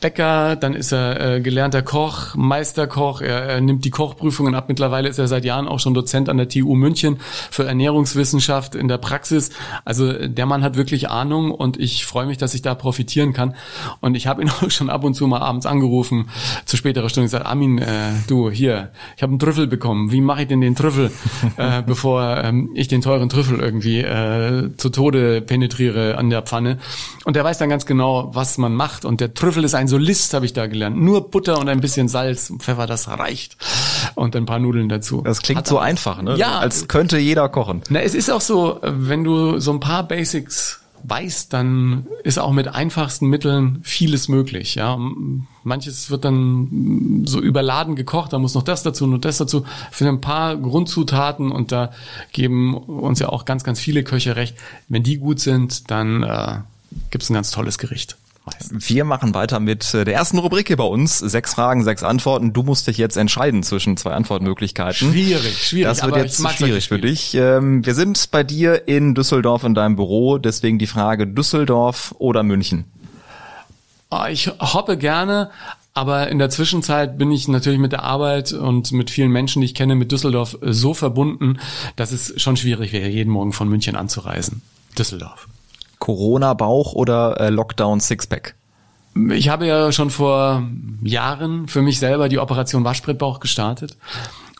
Bäcker, 0.00 0.54
dann 0.54 0.74
ist 0.74 0.92
er 0.92 1.36
äh, 1.36 1.40
gelernter 1.40 1.82
Koch, 1.82 2.36
Meisterkoch, 2.36 3.20
er, 3.20 3.42
er 3.42 3.60
nimmt 3.60 3.84
die 3.84 3.90
Kochprüfungen 3.90 4.54
ab. 4.54 4.66
Mittlerweile 4.68 5.08
ist 5.08 5.18
er 5.18 5.26
seit 5.26 5.44
Jahren 5.44 5.66
auch 5.66 5.80
schon 5.80 5.92
Dozent 5.92 6.28
an 6.28 6.36
der 6.36 6.48
TU 6.48 6.76
München 6.76 7.18
für 7.50 7.66
Ernährungswissenschaft 7.66 8.76
in 8.76 8.86
der 8.86 8.98
Praxis. 8.98 9.50
Also 9.84 10.12
der 10.12 10.46
Mann 10.46 10.62
hat 10.62 10.76
wirklich 10.76 11.10
Ahnung 11.10 11.50
und 11.50 11.80
ich 11.80 12.06
freue 12.06 12.26
mich, 12.26 12.38
dass 12.38 12.54
ich 12.54 12.62
da 12.62 12.76
profitieren 12.76 13.32
kann. 13.32 13.56
Und 14.00 14.14
ich 14.14 14.28
habe 14.28 14.40
ihn 14.40 14.50
auch 14.62 14.70
schon 14.70 14.88
ab 14.88 15.02
und 15.02 15.14
zu 15.14 15.26
mal 15.26 15.40
abends 15.40 15.66
angerufen, 15.66 16.28
zu 16.64 16.76
späterer 16.76 17.08
Stunde 17.08 17.26
gesagt, 17.26 17.46
Armin, 17.46 17.78
äh, 17.78 18.12
du, 18.28 18.50
hier, 18.50 18.92
ich 19.16 19.22
habe 19.24 19.32
einen 19.32 19.40
Trüffel 19.40 19.66
bekommen. 19.66 20.12
Wie 20.12 20.20
mache 20.20 20.42
ich 20.42 20.48
denn 20.48 20.60
den 20.60 20.76
Trüffel, 20.76 21.10
äh, 21.56 21.82
bevor 21.86 22.36
ähm, 22.44 22.70
ich 22.74 22.86
den 22.86 23.00
teuren 23.00 23.28
Trüffel 23.28 23.58
irgendwie 23.58 24.02
äh, 24.02 24.70
zu 24.76 24.90
Tode 24.90 25.40
penetriere 25.40 26.16
an 26.18 26.30
der 26.30 26.42
Pfanne? 26.42 26.78
Und 27.24 27.34
der 27.34 27.42
weiß 27.42 27.58
dann 27.58 27.68
ganz 27.68 27.84
genau, 27.84 28.30
was 28.32 28.58
man 28.58 28.74
macht. 28.74 29.04
Und 29.04 29.20
der 29.20 29.34
Trüffel 29.34 29.64
ist 29.64 29.74
ein 29.74 29.87
ein 29.88 29.90
Solist 29.90 30.34
habe 30.34 30.44
ich 30.44 30.52
da 30.52 30.66
gelernt. 30.66 30.96
Nur 30.96 31.30
Butter 31.30 31.58
und 31.58 31.68
ein 31.68 31.80
bisschen 31.80 32.08
Salz, 32.08 32.52
Pfeffer, 32.58 32.86
das 32.86 33.08
reicht. 33.08 33.56
Und 34.14 34.36
ein 34.36 34.46
paar 34.46 34.58
Nudeln 34.58 34.88
dazu. 34.88 35.22
Das 35.22 35.42
klingt 35.42 35.58
Hat 35.58 35.66
so 35.66 35.78
einfach, 35.78 36.22
ne? 36.22 36.36
Ja. 36.36 36.58
Als 36.58 36.88
könnte 36.88 37.18
jeder 37.18 37.48
kochen. 37.48 37.82
Na, 37.88 38.00
es 38.00 38.14
ist 38.14 38.30
auch 38.30 38.40
so, 38.40 38.78
wenn 38.82 39.24
du 39.24 39.58
so 39.58 39.72
ein 39.72 39.80
paar 39.80 40.06
Basics 40.06 40.80
weißt, 41.04 41.52
dann 41.52 42.06
ist 42.24 42.38
auch 42.38 42.52
mit 42.52 42.68
einfachsten 42.68 43.28
Mitteln 43.28 43.78
vieles 43.82 44.28
möglich. 44.28 44.74
Ja, 44.74 44.98
manches 45.62 46.10
wird 46.10 46.24
dann 46.24 47.22
so 47.24 47.40
überladen 47.40 47.94
gekocht, 47.94 48.32
da 48.32 48.38
muss 48.38 48.54
noch 48.54 48.64
das 48.64 48.82
dazu 48.82 49.04
und 49.04 49.24
das 49.24 49.38
dazu. 49.38 49.64
Für 49.92 50.08
ein 50.08 50.20
paar 50.20 50.56
Grundzutaten 50.56 51.52
und 51.52 51.70
da 51.72 51.92
geben 52.32 52.74
uns 52.74 53.20
ja 53.20 53.28
auch 53.28 53.44
ganz, 53.44 53.62
ganz 53.64 53.80
viele 53.80 54.02
Köche 54.02 54.36
recht. 54.36 54.56
Wenn 54.88 55.04
die 55.04 55.18
gut 55.18 55.38
sind, 55.40 55.90
dann 55.90 56.24
äh, 56.24 56.58
gibt 57.10 57.30
ein 57.30 57.34
ganz 57.34 57.52
tolles 57.52 57.78
Gericht 57.78 58.16
meistens. 58.52 58.88
Wir 58.88 59.04
machen 59.04 59.34
weiter 59.34 59.60
mit 59.60 59.94
äh, 59.94 60.04
der 60.04 60.14
ersten 60.14 60.38
Rubrik 60.38 60.68
hier 60.68 60.76
bei 60.76 60.84
uns. 60.84 61.18
Sechs 61.18 61.54
Fragen, 61.54 61.84
sechs 61.84 62.02
Antworten. 62.02 62.52
Du 62.52 62.62
musst 62.62 62.86
dich 62.86 62.98
jetzt 62.98 63.16
entscheiden 63.16 63.62
zwischen 63.62 63.96
zwei 63.96 64.12
Antwortmöglichkeiten. 64.12 65.10
Schwierig, 65.10 65.66
schwierig. 65.66 65.88
Das 65.88 66.04
wird 66.04 66.16
jetzt 66.16 66.56
schwierig 66.56 66.88
für 66.88 66.98
dich. 66.98 67.34
Ähm, 67.34 67.84
wir 67.84 67.94
sind 67.94 68.30
bei 68.30 68.42
dir 68.42 68.88
in 68.88 69.14
Düsseldorf 69.14 69.64
in 69.64 69.74
deinem 69.74 69.96
Büro. 69.96 70.38
Deswegen 70.38 70.78
die 70.78 70.86
Frage 70.86 71.26
Düsseldorf 71.26 72.14
oder 72.18 72.42
München? 72.42 72.84
Ah, 74.10 74.28
ich 74.30 74.48
hoppe 74.48 74.96
gerne, 74.96 75.50
aber 75.92 76.28
in 76.28 76.38
der 76.38 76.48
Zwischenzeit 76.48 77.18
bin 77.18 77.30
ich 77.30 77.46
natürlich 77.48 77.78
mit 77.78 77.92
der 77.92 78.04
Arbeit 78.04 78.52
und 78.52 78.92
mit 78.92 79.10
vielen 79.10 79.30
Menschen, 79.30 79.60
die 79.60 79.66
ich 79.66 79.74
kenne, 79.74 79.96
mit 79.96 80.12
Düsseldorf 80.12 80.56
so 80.62 80.94
verbunden, 80.94 81.58
dass 81.96 82.12
es 82.12 82.40
schon 82.40 82.56
schwierig 82.56 82.92
wäre, 82.92 83.08
jeden 83.08 83.30
Morgen 83.30 83.52
von 83.52 83.68
München 83.68 83.96
anzureisen. 83.96 84.62
Düsseldorf. 84.96 85.46
Corona-Bauch 86.08 86.94
oder 86.94 87.38
äh, 87.38 87.50
Lockdown-Sixpack? 87.50 88.54
Ich 89.30 89.50
habe 89.50 89.66
ja 89.66 89.92
schon 89.92 90.08
vor 90.08 90.62
Jahren 91.02 91.68
für 91.68 91.82
mich 91.82 91.98
selber 91.98 92.30
die 92.30 92.38
Operation 92.38 92.82
Waschbrettbauch 92.82 93.40
gestartet. 93.40 93.98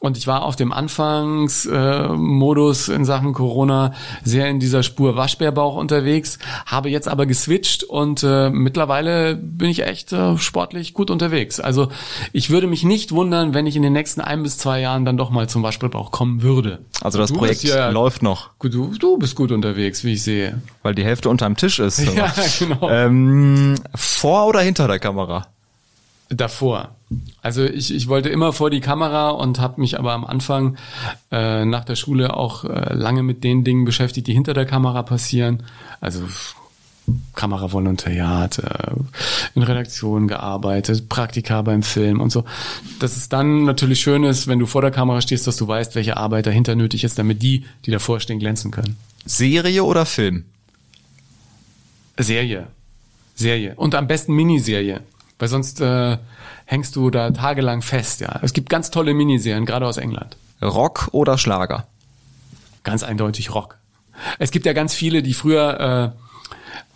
Und 0.00 0.16
ich 0.16 0.28
war 0.28 0.42
auf 0.42 0.54
dem 0.54 0.72
Anfangsmodus 0.72 2.88
äh, 2.88 2.94
in 2.94 3.04
Sachen 3.04 3.32
Corona 3.32 3.94
sehr 4.22 4.48
in 4.48 4.60
dieser 4.60 4.84
Spur 4.84 5.16
Waschbärbauch 5.16 5.74
unterwegs, 5.74 6.38
habe 6.66 6.88
jetzt 6.88 7.08
aber 7.08 7.26
geswitcht 7.26 7.82
und 7.82 8.22
äh, 8.22 8.48
mittlerweile 8.50 9.34
bin 9.34 9.70
ich 9.70 9.84
echt 9.84 10.12
äh, 10.12 10.38
sportlich 10.38 10.94
gut 10.94 11.10
unterwegs. 11.10 11.58
Also 11.58 11.88
ich 12.32 12.50
würde 12.50 12.68
mich 12.68 12.84
nicht 12.84 13.10
wundern, 13.10 13.54
wenn 13.54 13.66
ich 13.66 13.74
in 13.74 13.82
den 13.82 13.92
nächsten 13.92 14.20
ein 14.20 14.44
bis 14.44 14.56
zwei 14.56 14.80
Jahren 14.80 15.04
dann 15.04 15.16
doch 15.16 15.30
mal 15.30 15.48
zum 15.48 15.64
Waschbärbauch 15.64 16.12
kommen 16.12 16.42
würde. 16.42 16.78
Also 17.02 17.18
das 17.18 17.32
du 17.32 17.38
Projekt 17.38 17.64
ja, 17.64 17.90
läuft 17.90 18.22
noch. 18.22 18.50
Du, 18.60 18.96
du 18.96 19.18
bist 19.18 19.34
gut 19.34 19.50
unterwegs, 19.50 20.04
wie 20.04 20.12
ich 20.12 20.22
sehe. 20.22 20.62
Weil 20.82 20.94
die 20.94 21.04
Hälfte 21.04 21.28
unterm 21.28 21.56
Tisch 21.56 21.78
ist. 21.78 21.98
Ja, 22.18 22.32
genau. 22.58 22.90
Ähm, 22.90 23.76
vor 23.94 24.46
oder 24.46 24.60
hinter 24.60 24.88
der 24.88 24.98
Kamera? 24.98 25.46
Davor. 26.30 26.96
Also 27.40 27.64
ich, 27.64 27.94
ich 27.94 28.08
wollte 28.08 28.28
immer 28.28 28.52
vor 28.52 28.70
die 28.70 28.80
Kamera 28.80 29.30
und 29.30 29.60
habe 29.60 29.80
mich 29.80 29.98
aber 29.98 30.12
am 30.12 30.24
Anfang 30.24 30.76
äh, 31.30 31.64
nach 31.64 31.84
der 31.84 31.96
Schule 31.96 32.34
auch 32.34 32.64
äh, 32.64 32.92
lange 32.94 33.22
mit 33.22 33.44
den 33.44 33.64
Dingen 33.64 33.84
beschäftigt, 33.84 34.26
die 34.26 34.34
hinter 34.34 34.52
der 34.52 34.66
Kamera 34.66 35.02
passieren. 35.02 35.62
Also 36.00 36.24
Kameravolontariat, 37.34 38.58
äh, 38.58 38.92
in 39.54 39.62
Redaktionen 39.62 40.28
gearbeitet, 40.28 41.08
Praktika 41.08 41.62
beim 41.62 41.82
Film 41.82 42.20
und 42.20 42.30
so. 42.30 42.44
Dass 43.00 43.16
es 43.16 43.28
dann 43.28 43.64
natürlich 43.64 44.00
schön 44.00 44.24
ist, 44.24 44.46
wenn 44.46 44.58
du 44.58 44.66
vor 44.66 44.82
der 44.82 44.90
Kamera 44.90 45.20
stehst, 45.20 45.46
dass 45.46 45.56
du 45.56 45.66
weißt, 45.66 45.94
welche 45.94 46.16
Arbeit 46.16 46.46
dahinter 46.46 46.74
nötig 46.74 47.04
ist, 47.04 47.18
damit 47.18 47.42
die, 47.42 47.64
die 47.86 47.90
davor 47.90 48.20
stehen, 48.20 48.38
glänzen 48.38 48.70
können. 48.70 48.96
Serie 49.24 49.84
oder 49.84 50.04
Film? 50.06 50.44
Serie. 52.18 52.66
Serie. 53.34 53.74
Und 53.76 53.94
am 53.94 54.06
besten 54.06 54.34
Miniserie. 54.34 55.00
Weil 55.38 55.48
sonst 55.48 55.80
äh, 55.80 56.18
hängst 56.68 56.96
du 56.96 57.10
da 57.10 57.30
tagelang 57.30 57.80
fest, 57.80 58.20
ja. 58.20 58.38
Es 58.42 58.52
gibt 58.52 58.68
ganz 58.68 58.90
tolle 58.90 59.14
Miniserien, 59.14 59.64
gerade 59.64 59.86
aus 59.86 59.96
England. 59.96 60.36
Rock 60.60 61.08
oder 61.12 61.38
Schlager? 61.38 61.86
Ganz 62.84 63.02
eindeutig 63.02 63.54
Rock. 63.54 63.78
Es 64.38 64.50
gibt 64.50 64.66
ja 64.66 64.74
ganz 64.74 64.92
viele, 64.92 65.22
die 65.22 65.32
früher, 65.32 66.14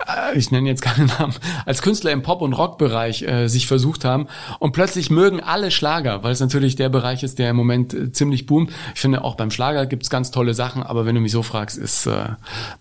äh, 0.07 0.38
ich 0.38 0.50
nenne 0.50 0.69
jetzt 0.69 0.83
keinen 0.83 1.07
Namen, 1.07 1.35
als 1.64 1.81
Künstler 1.81 2.11
im 2.11 2.23
Pop- 2.23 2.43
und 2.43 2.52
Rockbereich 2.52 3.23
äh, 3.23 3.49
sich 3.49 3.67
versucht 3.67 4.05
haben 4.05 4.26
und 4.59 4.73
plötzlich 4.73 5.09
mögen 5.09 5.41
alle 5.41 5.71
Schlager, 5.71 6.23
weil 6.23 6.33
es 6.33 6.41
natürlich 6.41 6.76
der 6.76 6.91
Bereich 6.91 7.23
ist, 7.23 7.38
der 7.38 7.49
im 7.49 7.57
Moment 7.57 7.95
äh, 7.95 8.12
ziemlich 8.12 8.45
boomt. 8.45 8.71
Ich 8.95 9.00
finde, 9.00 9.25
auch 9.25 9.37
beim 9.37 9.50
Schlager 9.50 9.87
gibt's 9.87 10.11
ganz 10.11 10.31
tolle 10.31 10.52
Sachen, 10.52 10.83
aber 10.83 11.07
wenn 11.07 11.14
du 11.14 11.23
mich 11.23 11.33
so 11.33 11.43
fragst, 11.43 11.79
ist 11.79 12.07
äh, 12.07 12.31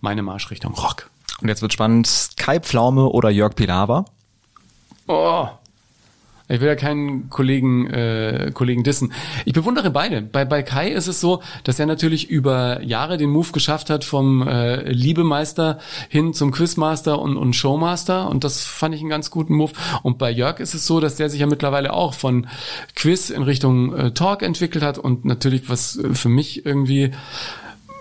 meine 0.01 0.23
Marschrichtung 0.23 0.73
Rock. 0.73 1.09
Und 1.41 1.47
jetzt 1.47 1.61
wird 1.61 1.71
spannend, 1.71 2.31
Kai 2.35 2.59
Pflaume 2.59 3.07
oder 3.07 3.29
Jörg 3.29 3.55
Pilawa? 3.55 4.03
Oh, 5.07 5.47
ich 6.51 6.61
will 6.61 6.67
ja 6.67 6.75
keinen 6.75 7.29
Kollegen, 7.29 7.87
äh, 7.87 8.51
Kollegen 8.53 8.83
dissen. 8.83 9.13
Ich 9.45 9.53
bewundere 9.53 9.89
beide. 9.89 10.21
Bei, 10.21 10.45
bei 10.45 10.63
Kai 10.63 10.89
ist 10.89 11.07
es 11.07 11.21
so, 11.21 11.41
dass 11.63 11.79
er 11.79 11.85
natürlich 11.85 12.29
über 12.29 12.81
Jahre 12.83 13.17
den 13.17 13.29
Move 13.29 13.51
geschafft 13.51 13.89
hat 13.89 14.03
vom 14.03 14.47
äh, 14.47 14.91
Liebemeister 14.91 15.79
hin 16.09 16.33
zum 16.33 16.51
Quizmaster 16.51 17.19
und, 17.19 17.37
und 17.37 17.55
Showmaster. 17.55 18.29
Und 18.29 18.43
das 18.43 18.65
fand 18.65 18.95
ich 18.95 19.01
einen 19.01 19.09
ganz 19.09 19.31
guten 19.31 19.55
Move. 19.55 19.71
Und 20.03 20.17
bei 20.17 20.29
Jörg 20.31 20.59
ist 20.59 20.73
es 20.73 20.85
so, 20.85 20.99
dass 20.99 21.15
der 21.15 21.29
sich 21.29 21.39
ja 21.39 21.47
mittlerweile 21.47 21.93
auch 21.93 22.13
von 22.13 22.47
Quiz 22.95 23.29
in 23.29 23.43
Richtung 23.43 23.95
äh, 23.95 24.11
Talk 24.11 24.41
entwickelt 24.43 24.83
hat 24.83 24.97
und 24.97 25.25
natürlich 25.25 25.69
was 25.69 25.99
für 26.13 26.29
mich 26.29 26.65
irgendwie 26.65 27.11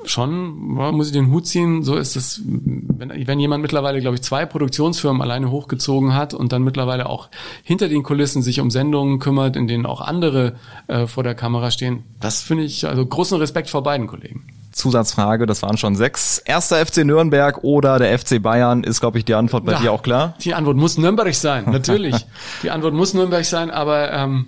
schon, 0.05 0.57
muss 0.57 1.09
ich 1.09 1.13
den 1.13 1.31
Hut 1.31 1.47
ziehen, 1.47 1.83
so 1.83 1.97
ist 1.97 2.17
es, 2.17 2.43
wenn, 2.45 3.27
wenn 3.27 3.41
jemand 3.41 3.63
mittlerweile, 3.63 4.01
glaube 4.01 4.17
ich, 4.17 4.23
zwei 4.23 4.47
Produktionsfirmen 4.47 5.21
alleine 5.21 5.51
hochgezogen 5.51 6.15
hat 6.15 6.35
und 6.35 6.53
dann 6.53 6.63
mittlerweile 6.63 7.09
auch 7.09 7.29
hinter 7.63 7.89
den 7.89 8.03
Kulissen 8.03 8.43
sich 8.43 8.61
um 8.61 8.71
Sendungen 8.71 9.19
kümmert, 9.19 9.57
in 9.57 9.67
denen 9.67 9.87
auch 9.87 10.01
andere 10.01 10.55
äh, 10.87 11.07
vor 11.07 11.23
der 11.23 11.35
Kamera 11.35 11.71
stehen, 11.71 12.05
das 12.21 12.41
finde 12.43 12.65
ich, 12.65 12.87
also 12.87 13.05
großen 13.05 13.39
Respekt 13.39 13.71
vor 13.71 13.83
beiden 13.83 14.07
Kollegen. 14.07 14.47
Zusatzfrage, 14.73 15.47
das 15.47 15.63
waren 15.63 15.77
schon 15.77 15.97
sechs. 15.97 16.39
Erster 16.39 16.85
FC 16.85 16.99
Nürnberg 17.05 17.65
oder 17.65 17.99
der 17.99 18.17
FC 18.19 18.41
Bayern 18.41 18.85
ist, 18.85 19.01
glaube 19.01 19.19
ich, 19.19 19.25
die 19.25 19.35
Antwort 19.35 19.65
bei 19.65 19.73
ja, 19.73 19.81
dir 19.81 19.93
auch 19.93 20.03
klar? 20.03 20.35
Die 20.41 20.55
Antwort 20.55 20.77
muss 20.77 20.97
Nürnberg 20.97 21.35
sein, 21.35 21.65
natürlich. 21.71 22.15
die 22.63 22.71
Antwort 22.71 22.95
muss 22.95 23.13
Nürnberg 23.13 23.45
sein, 23.45 23.71
aber 23.71 24.13
ähm, 24.13 24.47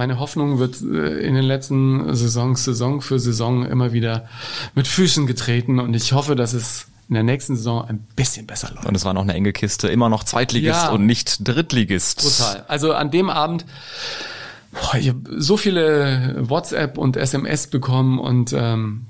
meine 0.00 0.18
Hoffnung 0.18 0.58
wird 0.58 0.80
äh, 0.80 1.18
in 1.20 1.34
den 1.34 1.44
letzten 1.44 2.16
Saisons, 2.16 2.64
Saison 2.64 3.02
für 3.02 3.18
Saison 3.18 3.66
immer 3.66 3.92
wieder 3.92 4.30
mit 4.74 4.88
Füßen 4.88 5.26
getreten 5.26 5.78
und 5.78 5.92
ich 5.92 6.14
hoffe, 6.14 6.36
dass 6.36 6.54
es 6.54 6.86
in 7.10 7.14
der 7.16 7.22
nächsten 7.22 7.54
Saison 7.54 7.84
ein 7.86 7.98
bisschen 8.16 8.46
besser 8.46 8.70
läuft. 8.74 8.86
Und 8.86 8.94
es 8.94 9.04
war 9.04 9.12
noch 9.12 9.20
eine 9.20 9.34
enge 9.34 9.52
Kiste, 9.52 9.88
immer 9.88 10.08
noch 10.08 10.24
Zweitligist 10.24 10.84
ja, 10.84 10.88
und 10.88 11.04
nicht 11.04 11.46
Drittligist. 11.46 12.38
Total. 12.38 12.64
Also 12.66 12.94
an 12.94 13.10
dem 13.10 13.28
Abend 13.28 13.66
boah, 14.72 14.94
ich 14.98 15.10
habe 15.10 15.20
so 15.36 15.58
viele 15.58 16.34
WhatsApp 16.38 16.96
und 16.96 17.18
SMS 17.18 17.66
bekommen 17.66 18.18
und 18.18 18.54
ähm, 18.56 19.04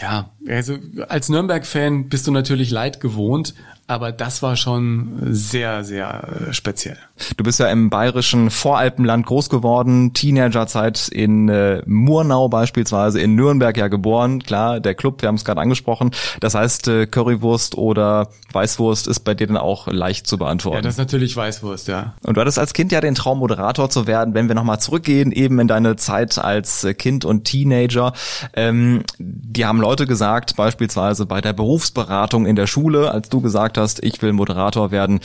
ja, 0.00 0.30
also 0.48 0.76
als 1.08 1.28
Nürnberg-Fan 1.28 2.08
bist 2.08 2.26
du 2.26 2.30
natürlich 2.30 2.70
Leid 2.70 3.00
gewohnt, 3.00 3.54
aber 3.90 4.12
das 4.12 4.42
war 4.42 4.54
schon 4.56 5.18
sehr, 5.30 5.82
sehr 5.82 6.48
äh, 6.50 6.52
speziell. 6.52 6.98
Du 7.38 7.42
bist 7.42 7.58
ja 7.58 7.68
im 7.68 7.88
bayerischen 7.88 8.50
Voralpenland 8.50 9.24
groß 9.24 9.48
geworden, 9.48 10.12
Teenagerzeit 10.12 11.08
in 11.08 11.48
äh, 11.48 11.82
Murnau 11.86 12.50
beispielsweise, 12.50 13.18
in 13.18 13.34
Nürnberg 13.34 13.74
ja 13.78 13.88
geboren. 13.88 14.42
Klar, 14.42 14.80
der 14.80 14.94
Club, 14.94 15.22
wir 15.22 15.28
haben 15.28 15.36
es 15.36 15.44
gerade 15.46 15.62
angesprochen. 15.62 16.10
Das 16.40 16.54
heißt, 16.54 16.86
äh, 16.88 17.06
Currywurst 17.06 17.78
oder 17.78 18.28
Weißwurst 18.52 19.06
ist 19.06 19.20
bei 19.20 19.34
dir 19.34 19.46
dann 19.46 19.56
auch 19.56 19.86
leicht 19.86 20.26
zu 20.26 20.36
beantworten. 20.36 20.76
Ja, 20.76 20.82
das 20.82 20.94
ist 20.94 20.98
natürlich 20.98 21.34
Weißwurst, 21.34 21.88
ja. 21.88 22.14
Und 22.22 22.36
du 22.36 22.42
hattest 22.42 22.58
als 22.58 22.74
Kind 22.74 22.92
ja 22.92 23.00
den 23.00 23.14
Traum, 23.14 23.38
Moderator 23.38 23.88
zu 23.88 24.06
werden. 24.06 24.34
Wenn 24.34 24.48
wir 24.48 24.54
nochmal 24.54 24.80
zurückgehen, 24.80 25.32
eben 25.32 25.58
in 25.60 25.68
deine 25.68 25.96
Zeit 25.96 26.36
als 26.38 26.86
Kind 26.98 27.24
und 27.24 27.44
Teenager. 27.44 28.12
Ähm, 28.52 29.02
die 29.58 29.66
haben 29.66 29.80
Leute 29.80 30.06
gesagt, 30.06 30.54
beispielsweise 30.54 31.26
bei 31.26 31.40
der 31.40 31.52
Berufsberatung 31.52 32.46
in 32.46 32.54
der 32.54 32.68
Schule, 32.68 33.10
als 33.10 33.28
du 33.28 33.40
gesagt 33.40 33.76
hast, 33.76 34.04
ich 34.04 34.22
will 34.22 34.32
Moderator 34.32 34.92
werden, 34.92 35.18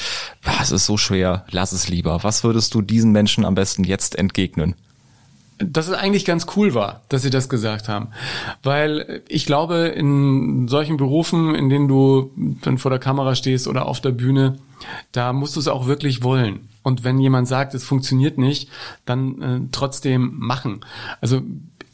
es 0.59 0.71
ist 0.71 0.87
so 0.87 0.97
schwer, 0.97 1.45
lass 1.51 1.71
es 1.71 1.87
lieber. 1.87 2.23
Was 2.23 2.43
würdest 2.43 2.73
du 2.73 2.81
diesen 2.81 3.11
Menschen 3.11 3.45
am 3.45 3.53
besten 3.53 3.83
jetzt 3.83 4.17
entgegnen? 4.17 4.75
dass 5.59 5.87
es 5.87 5.93
eigentlich 5.93 6.25
ganz 6.25 6.47
cool 6.57 6.73
war, 6.73 7.03
dass 7.09 7.21
sie 7.21 7.29
das 7.29 7.47
gesagt 7.47 7.87
haben. 7.87 8.09
Weil 8.63 9.21
ich 9.29 9.45
glaube, 9.45 9.85
in 9.85 10.67
solchen 10.67 10.97
Berufen, 10.97 11.55
in 11.55 11.69
denen 11.69 11.87
du 11.87 12.31
dann 12.63 12.79
vor 12.79 12.89
der 12.89 12.99
Kamera 12.99 13.35
stehst 13.35 13.67
oder 13.67 13.85
auf 13.85 14.01
der 14.01 14.11
Bühne, 14.11 14.57
da 15.11 15.31
musst 15.31 15.55
du 15.55 15.59
es 15.59 15.67
auch 15.67 15.85
wirklich 15.85 16.23
wollen. 16.23 16.67
Und 16.81 17.05
wenn 17.05 17.19
jemand 17.19 17.47
sagt, 17.47 17.73
es 17.75 17.85
funktioniert 17.85 18.37
nicht, 18.37 18.69
dann 19.05 19.41
äh, 19.41 19.59
trotzdem 19.71 20.33
machen. 20.35 20.81
Also 21.21 21.41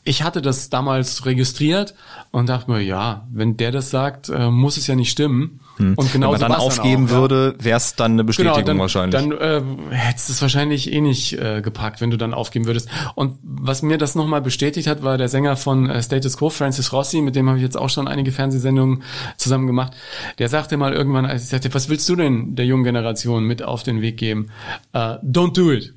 ich 0.10 0.24
hatte 0.24 0.42
das 0.42 0.72
damals 0.72 1.28
registriert 1.28 1.94
und 2.32 2.50
dachte 2.50 2.72
mir, 2.72 2.82
ja, 2.82 3.28
wenn 3.32 3.58
der 3.58 3.72
das 3.72 3.92
sagt, 3.92 4.28
äh, 4.30 4.50
muss 4.50 4.76
es 4.76 4.88
ja 4.88 4.96
nicht 4.96 5.12
stimmen. 5.12 5.60
Hm. 5.78 5.94
Und 5.96 6.12
genau 6.12 6.34
Wenn 6.34 6.42
man 6.42 6.52
dann 6.52 6.60
aufgeben 6.60 7.06
auch, 7.06 7.12
würde, 7.12 7.54
wäre 7.60 7.78
es 7.78 7.94
dann 7.94 8.14
eine 8.14 8.24
Bestätigung 8.24 8.56
genau, 8.56 8.68
dann, 8.68 8.80
wahrscheinlich. 8.80 9.22
Dann 9.22 9.32
äh, 9.32 9.62
hättest 9.92 10.30
du 10.30 10.34
es 10.34 10.42
wahrscheinlich 10.42 10.92
eh 10.92 11.02
nicht 11.02 11.34
äh, 11.34 11.62
gepackt, 11.62 12.02
wenn 12.02 12.10
du 12.10 12.18
dann 12.18 12.34
aufgeben 12.34 12.66
würdest. 12.66 12.90
Und 13.14 13.38
was 13.44 13.84
mir 13.84 14.00
das 14.00 14.16
nochmal 14.16 14.42
bestätigt 14.42 14.88
hat, 14.88 15.04
war 15.04 15.20
der 15.20 15.30
Sänger 15.30 15.56
von 15.56 15.88
äh, 15.88 16.02
Status 16.02 16.38
Quo, 16.38 16.50
Francis 16.50 16.92
Rossi, 16.92 17.22
mit 17.22 17.36
dem 17.36 17.48
habe 17.48 17.60
ich 17.60 17.64
jetzt 17.64 17.78
auch 17.78 17.92
schon 17.92 18.08
einige 18.08 18.32
Fernsehsendungen 18.32 19.04
zusammen 19.38 19.68
gemacht. 19.68 19.94
Der 20.40 20.50
sagte 20.50 20.76
mal 20.78 20.92
irgendwann, 20.92 21.28
als 21.28 21.44
ich 21.44 21.50
sagte, 21.50 21.72
was 21.76 21.88
willst 21.88 22.10
du 22.10 22.16
denn 22.16 22.56
der 22.56 22.66
jungen 22.66 22.84
Generation 22.84 23.44
mit 23.44 23.62
auf 23.62 23.84
den 23.84 24.02
Weg 24.02 24.18
geben? 24.18 24.48
Uh, 24.92 25.22
don't 25.24 25.54
do 25.54 25.72
it. 25.72 25.94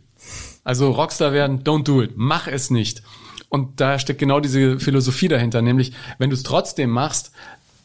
Also 0.65 0.91
Rockstar 0.91 1.33
werden, 1.33 1.65
don't 1.65 1.85
do 1.85 2.03
it. 2.03 2.13
Mach 2.15 2.47
es 2.47 2.69
nicht. 2.69 3.03
Und 3.53 3.83
da 3.83 3.99
steckt 3.99 4.19
genau 4.19 4.41
diese 4.41 4.81
Philosophie 4.81 5.29
dahinter, 5.29 5.61
nämlich 5.61 5.93
wenn 6.17 6.31
du 6.31 6.35
es 6.35 6.43
trotzdem 6.43 6.89
machst, 6.89 7.33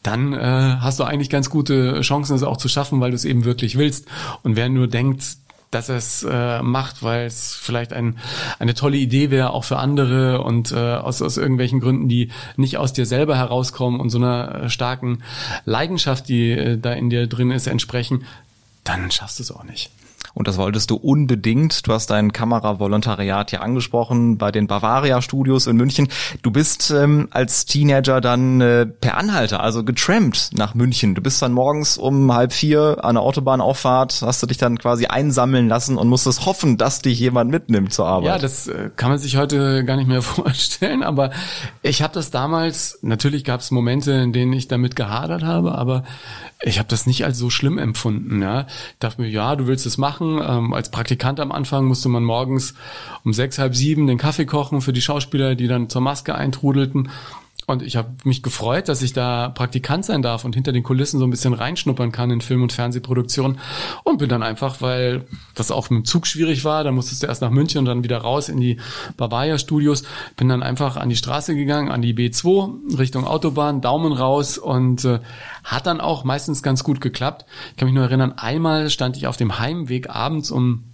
dann 0.02 0.32
äh, 0.32 0.38
hast 0.80 0.98
du 0.98 1.04
eigentlich 1.04 1.28
ganz 1.28 1.50
gute 1.50 2.00
Chancen, 2.00 2.34
es 2.34 2.42
auch 2.42 2.56
zu 2.56 2.68
schaffen, 2.68 3.02
weil 3.02 3.10
du 3.10 3.16
es 3.16 3.26
eben 3.26 3.44
wirklich 3.44 3.76
willst. 3.76 4.06
Und 4.42 4.56
wer 4.56 4.70
nur 4.70 4.88
denkt, 4.88 5.36
dass 5.70 5.90
er 5.90 5.96
es 5.96 6.22
äh, 6.26 6.62
macht, 6.62 7.02
weil 7.02 7.26
es 7.26 7.54
vielleicht 7.54 7.92
ein, 7.92 8.16
eine 8.58 8.72
tolle 8.72 8.96
Idee 8.96 9.30
wäre, 9.30 9.50
auch 9.50 9.64
für 9.64 9.76
andere 9.76 10.40
und 10.40 10.72
äh, 10.72 10.76
aus, 10.94 11.20
aus 11.20 11.36
irgendwelchen 11.36 11.80
Gründen, 11.80 12.08
die 12.08 12.30
nicht 12.56 12.78
aus 12.78 12.94
dir 12.94 13.04
selber 13.04 13.36
herauskommen 13.36 14.00
und 14.00 14.08
so 14.08 14.16
einer 14.16 14.62
äh, 14.62 14.70
starken 14.70 15.22
Leidenschaft, 15.66 16.30
die 16.30 16.52
äh, 16.52 16.78
da 16.78 16.94
in 16.94 17.10
dir 17.10 17.26
drin 17.26 17.50
ist, 17.50 17.66
entsprechen, 17.66 18.24
dann 18.84 19.10
schaffst 19.10 19.38
du 19.38 19.42
es 19.42 19.50
auch 19.50 19.64
nicht 19.64 19.90
und 20.38 20.46
das 20.46 20.56
wolltest 20.56 20.90
du 20.90 20.94
unbedingt. 20.94 21.88
Du 21.88 21.92
hast 21.92 22.10
dein 22.10 22.32
Kameravolontariat 22.32 23.50
ja 23.50 23.60
angesprochen 23.60 24.38
bei 24.38 24.52
den 24.52 24.68
Bavaria 24.68 25.20
Studios 25.20 25.66
in 25.66 25.74
München. 25.74 26.06
Du 26.42 26.52
bist 26.52 26.92
ähm, 26.92 27.26
als 27.32 27.66
Teenager 27.66 28.20
dann 28.20 28.60
äh, 28.60 28.86
per 28.86 29.16
Anhalter, 29.16 29.60
also 29.60 29.82
getrampt 29.82 30.50
nach 30.56 30.76
München. 30.76 31.16
Du 31.16 31.22
bist 31.22 31.42
dann 31.42 31.52
morgens 31.52 31.98
um 31.98 32.32
halb 32.32 32.52
vier 32.52 32.98
an 33.02 33.16
der 33.16 33.24
Autobahnauffahrt, 33.24 34.22
hast 34.22 34.40
du 34.40 34.46
dich 34.46 34.58
dann 34.58 34.78
quasi 34.78 35.06
einsammeln 35.06 35.66
lassen 35.66 35.98
und 35.98 36.06
musstest 36.06 36.46
hoffen, 36.46 36.76
dass 36.76 37.02
dich 37.02 37.18
jemand 37.18 37.50
mitnimmt 37.50 37.92
zur 37.92 38.06
Arbeit. 38.06 38.26
Ja, 38.26 38.38
das 38.38 38.68
äh, 38.68 38.90
kann 38.94 39.10
man 39.10 39.18
sich 39.18 39.38
heute 39.38 39.84
gar 39.84 39.96
nicht 39.96 40.06
mehr 40.06 40.22
vorstellen, 40.22 41.02
aber 41.02 41.32
ich 41.82 42.00
habe 42.00 42.14
das 42.14 42.30
damals, 42.30 43.00
natürlich 43.02 43.42
gab 43.42 43.58
es 43.58 43.72
Momente, 43.72 44.12
in 44.12 44.32
denen 44.32 44.52
ich 44.52 44.68
damit 44.68 44.94
gehadert 44.94 45.42
habe, 45.42 45.72
aber 45.72 46.04
ich 46.62 46.78
habe 46.78 46.88
das 46.88 47.06
nicht 47.06 47.24
als 47.24 47.38
so 47.38 47.50
schlimm 47.50 47.78
empfunden. 47.78 48.42
Ja, 48.42 48.62
ich 48.62 48.98
dachte 48.98 49.20
mir, 49.20 49.28
ja, 49.28 49.54
du 49.54 49.66
willst 49.66 49.86
es 49.86 49.96
machen. 49.96 50.40
Ähm, 50.44 50.72
als 50.74 50.90
Praktikant 50.90 51.38
am 51.40 51.52
Anfang 51.52 51.84
musste 51.84 52.08
man 52.08 52.24
morgens 52.24 52.74
um 53.24 53.32
sechs, 53.32 53.58
halb 53.58 53.76
sieben 53.76 54.06
den 54.06 54.18
Kaffee 54.18 54.46
kochen 54.46 54.80
für 54.80 54.92
die 54.92 55.02
Schauspieler, 55.02 55.54
die 55.54 55.68
dann 55.68 55.88
zur 55.88 56.02
Maske 56.02 56.34
eintrudelten. 56.34 57.10
Und 57.68 57.82
ich 57.82 57.96
habe 57.96 58.08
mich 58.24 58.42
gefreut, 58.42 58.88
dass 58.88 59.02
ich 59.02 59.12
da 59.12 59.50
Praktikant 59.50 60.02
sein 60.02 60.22
darf 60.22 60.46
und 60.46 60.54
hinter 60.54 60.72
den 60.72 60.82
Kulissen 60.82 61.18
so 61.18 61.26
ein 61.26 61.30
bisschen 61.30 61.52
reinschnuppern 61.52 62.12
kann 62.12 62.30
in 62.30 62.40
Film- 62.40 62.62
und 62.62 62.72
Fernsehproduktion. 62.72 63.58
Und 64.04 64.16
bin 64.16 64.30
dann 64.30 64.42
einfach, 64.42 64.80
weil 64.80 65.26
das 65.54 65.70
auch 65.70 65.90
mit 65.90 65.98
dem 65.98 66.04
Zug 66.06 66.26
schwierig 66.26 66.64
war, 66.64 66.82
dann 66.82 66.94
musstest 66.94 67.22
du 67.22 67.26
erst 67.26 67.42
nach 67.42 67.50
München 67.50 67.80
und 67.80 67.84
dann 67.84 68.02
wieder 68.02 68.16
raus 68.16 68.48
in 68.48 68.58
die 68.58 68.78
Bavaria 69.18 69.58
Studios, 69.58 70.04
bin 70.34 70.48
dann 70.48 70.62
einfach 70.62 70.96
an 70.96 71.10
die 71.10 71.16
Straße 71.16 71.54
gegangen, 71.54 71.90
an 71.90 72.00
die 72.00 72.14
B2 72.14 72.98
Richtung 72.98 73.26
Autobahn, 73.26 73.82
Daumen 73.82 74.14
raus 74.14 74.56
und 74.56 75.04
äh, 75.04 75.20
hat 75.62 75.86
dann 75.86 76.00
auch 76.00 76.24
meistens 76.24 76.62
ganz 76.62 76.82
gut 76.84 77.02
geklappt. 77.02 77.44
Ich 77.72 77.76
kann 77.76 77.84
mich 77.84 77.94
nur 77.94 78.04
erinnern, 78.04 78.32
einmal 78.38 78.88
stand 78.88 79.18
ich 79.18 79.26
auf 79.26 79.36
dem 79.36 79.58
Heimweg 79.58 80.08
abends 80.08 80.50
um 80.50 80.84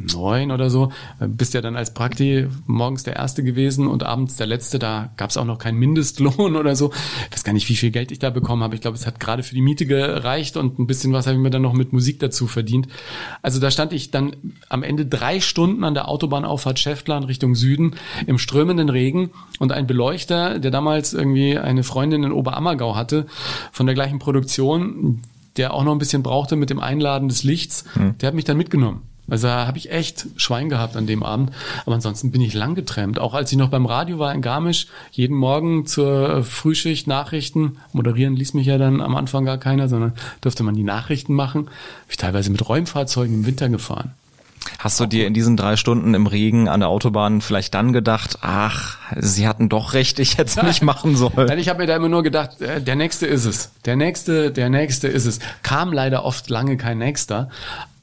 neun 0.00 0.50
oder 0.50 0.70
so, 0.70 0.92
bist 1.18 1.54
ja 1.54 1.60
dann 1.60 1.76
als 1.76 1.94
Prakti 1.94 2.46
morgens 2.66 3.02
der 3.02 3.16
Erste 3.16 3.42
gewesen 3.42 3.86
und 3.86 4.02
abends 4.02 4.36
der 4.36 4.46
Letzte. 4.46 4.78
Da 4.78 5.10
gab 5.16 5.30
es 5.30 5.36
auch 5.36 5.44
noch 5.44 5.58
keinen 5.58 5.78
Mindestlohn 5.78 6.56
oder 6.56 6.76
so. 6.76 6.92
Ich 7.26 7.36
weiß 7.36 7.44
gar 7.44 7.52
nicht, 7.52 7.68
wie 7.68 7.76
viel 7.76 7.90
Geld 7.90 8.10
ich 8.10 8.18
da 8.18 8.30
bekommen 8.30 8.62
habe. 8.62 8.74
Ich 8.74 8.80
glaube, 8.80 8.96
es 8.96 9.06
hat 9.06 9.20
gerade 9.20 9.42
für 9.42 9.54
die 9.54 9.60
Miete 9.60 9.86
gereicht 9.86 10.56
und 10.56 10.78
ein 10.78 10.86
bisschen 10.86 11.12
was 11.12 11.26
habe 11.26 11.36
ich 11.36 11.42
mir 11.42 11.50
dann 11.50 11.62
noch 11.62 11.72
mit 11.72 11.92
Musik 11.92 12.20
dazu 12.20 12.46
verdient. 12.46 12.88
Also 13.42 13.60
da 13.60 13.70
stand 13.70 13.92
ich 13.92 14.10
dann 14.10 14.36
am 14.68 14.82
Ende 14.82 15.06
drei 15.06 15.40
Stunden 15.40 15.84
an 15.84 15.94
der 15.94 16.08
Autobahnauffahrt 16.08 16.78
Schäftlarn 16.78 17.24
Richtung 17.24 17.54
Süden 17.54 17.94
im 18.26 18.38
strömenden 18.38 18.88
Regen 18.88 19.30
und 19.58 19.72
ein 19.72 19.86
Beleuchter, 19.86 20.58
der 20.58 20.70
damals 20.70 21.12
irgendwie 21.12 21.58
eine 21.58 21.82
Freundin 21.82 22.24
in 22.24 22.32
Oberammergau 22.32 22.96
hatte, 22.96 23.26
von 23.72 23.86
der 23.86 23.94
gleichen 23.94 24.18
Produktion, 24.18 25.22
der 25.56 25.74
auch 25.74 25.84
noch 25.84 25.92
ein 25.92 25.98
bisschen 25.98 26.22
brauchte 26.22 26.56
mit 26.56 26.70
dem 26.70 26.80
Einladen 26.80 27.28
des 27.28 27.44
Lichts, 27.44 27.84
hm. 27.94 28.16
der 28.18 28.28
hat 28.28 28.34
mich 28.34 28.44
dann 28.44 28.56
mitgenommen. 28.56 29.02
Also 29.30 29.46
da 29.46 29.66
habe 29.66 29.78
ich 29.78 29.90
echt 29.90 30.26
Schwein 30.36 30.68
gehabt 30.68 30.96
an 30.96 31.06
dem 31.06 31.22
Abend. 31.22 31.50
Aber 31.86 31.94
ansonsten 31.94 32.30
bin 32.30 32.40
ich 32.40 32.54
lang 32.54 32.74
getrennt. 32.74 33.18
Auch 33.18 33.34
als 33.34 33.50
ich 33.52 33.58
noch 33.58 33.68
beim 33.68 33.86
Radio 33.86 34.18
war 34.18 34.34
in 34.34 34.42
Garmisch, 34.42 34.86
jeden 35.12 35.36
Morgen 35.36 35.86
zur 35.86 36.44
Frühschicht 36.44 37.06
Nachrichten. 37.06 37.78
Moderieren 37.92 38.36
ließ 38.36 38.54
mich 38.54 38.66
ja 38.66 38.78
dann 38.78 39.00
am 39.00 39.16
Anfang 39.16 39.44
gar 39.44 39.58
keiner, 39.58 39.88
sondern 39.88 40.12
durfte 40.40 40.62
man 40.62 40.74
die 40.74 40.84
Nachrichten 40.84 41.34
machen. 41.34 41.64
Bin 41.64 41.72
ich 42.10 42.16
teilweise 42.16 42.50
mit 42.50 42.68
Räumfahrzeugen 42.68 43.34
im 43.34 43.46
Winter 43.46 43.68
gefahren. 43.68 44.12
Hast 44.78 45.00
du 45.00 45.06
dir 45.06 45.26
in 45.26 45.34
diesen 45.34 45.56
drei 45.56 45.76
Stunden 45.76 46.14
im 46.14 46.26
Regen 46.26 46.68
an 46.68 46.80
der 46.80 46.88
Autobahn 46.88 47.40
vielleicht 47.40 47.74
dann 47.74 47.92
gedacht, 47.92 48.38
ach, 48.42 48.98
sie 49.16 49.46
hatten 49.46 49.68
doch 49.68 49.94
recht, 49.94 50.18
ich 50.18 50.38
hätte 50.38 50.50
es 50.50 50.62
nicht 50.62 50.82
machen 50.82 51.16
sollen? 51.16 51.46
Nein, 51.48 51.58
ich 51.58 51.68
habe 51.68 51.80
mir 51.80 51.86
da 51.86 51.96
immer 51.96 52.08
nur 52.08 52.22
gedacht, 52.22 52.60
äh, 52.60 52.80
der 52.80 52.96
nächste 52.96 53.26
ist 53.26 53.44
es. 53.44 53.72
Der 53.84 53.96
nächste, 53.96 54.50
der 54.50 54.70
nächste 54.70 55.08
ist 55.08 55.26
es. 55.26 55.38
Kam 55.62 55.92
leider 55.92 56.24
oft 56.24 56.48
lange 56.50 56.76
kein 56.76 56.98
nächster, 56.98 57.50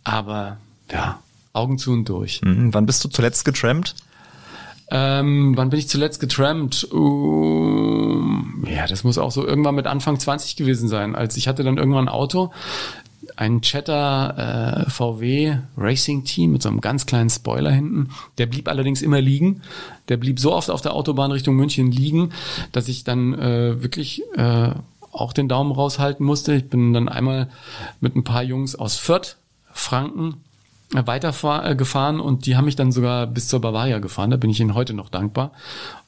aber 0.04 0.58
ja, 0.92 1.20
Augen 1.54 1.78
zu 1.78 1.92
und 1.92 2.08
durch. 2.08 2.42
Mhm. 2.44 2.74
Wann 2.74 2.86
bist 2.86 3.04
du 3.04 3.10
zuletzt 3.10 3.46
getrampt? 3.46 3.96
Ähm, 4.90 5.54
wann 5.58 5.70
bin 5.70 5.80
ich 5.80 5.90
zuletzt 5.90 6.20
getrampt? 6.20 6.88
Uh, 6.94 8.32
ja, 8.66 8.88
das 8.88 9.04
muss 9.04 9.18
auch 9.18 9.32
so 9.32 9.46
irgendwann 9.46 9.76
mit 9.76 9.86
Anfang 9.88 10.18
20 10.20 10.56
gewesen 10.56 10.88
sein. 10.88 11.16
Als 11.16 11.36
ich 11.36 11.48
hatte 11.48 11.64
dann 11.64 11.78
irgendwann 11.78 12.06
ein 12.06 12.14
Auto, 12.14 12.52
ein 13.36 13.62
Chatter 13.62 14.86
äh, 14.88 14.90
VW 14.90 15.58
Racing 15.76 16.24
Team 16.24 16.54
mit 16.54 16.62
so 16.62 16.70
einem 16.70 16.80
ganz 16.80 17.06
kleinen 17.06 17.30
Spoiler 17.30 17.72
hinten. 17.72 18.10
Der 18.38 18.46
blieb 18.46 18.70
allerdings 18.70 19.02
immer 19.02 19.20
liegen. 19.20 19.62
Der 20.08 20.16
blieb 20.16 20.40
so 20.40 20.54
oft 20.54 20.70
auf 20.70 20.82
der 20.82 20.94
Autobahn 20.94 21.32
Richtung 21.32 21.56
München 21.56 21.92
liegen, 21.92 22.32
dass 22.72 22.88
ich 22.88 23.04
dann 23.04 23.34
äh, 23.34 23.82
wirklich 23.82 24.24
äh, 24.38 24.70
auch 25.12 25.34
den 25.34 25.50
Daumen 25.50 25.72
raushalten 25.72 26.26
musste. 26.26 26.54
Ich 26.54 26.70
bin 26.70 26.94
dann 26.94 27.10
einmal 27.10 27.50
mit 28.00 28.16
ein 28.16 28.24
paar 28.24 28.44
Jungs 28.44 28.76
aus 28.76 28.96
Fürth, 28.96 29.36
Franken, 29.74 30.36
weitergefahren 30.92 32.20
und 32.20 32.46
die 32.46 32.56
haben 32.56 32.66
mich 32.66 32.78
dann 32.78 32.92
sogar 32.92 33.28
bis 33.28 33.48
zur 33.48 33.60
Bavaria 33.60 34.00
gefahren. 34.00 34.32
Da 34.32 34.38
bin 34.38 34.50
ich 34.50 34.60
ihnen 34.60 34.74
heute 34.74 34.94
noch 34.94 35.10
dankbar. 35.10 35.52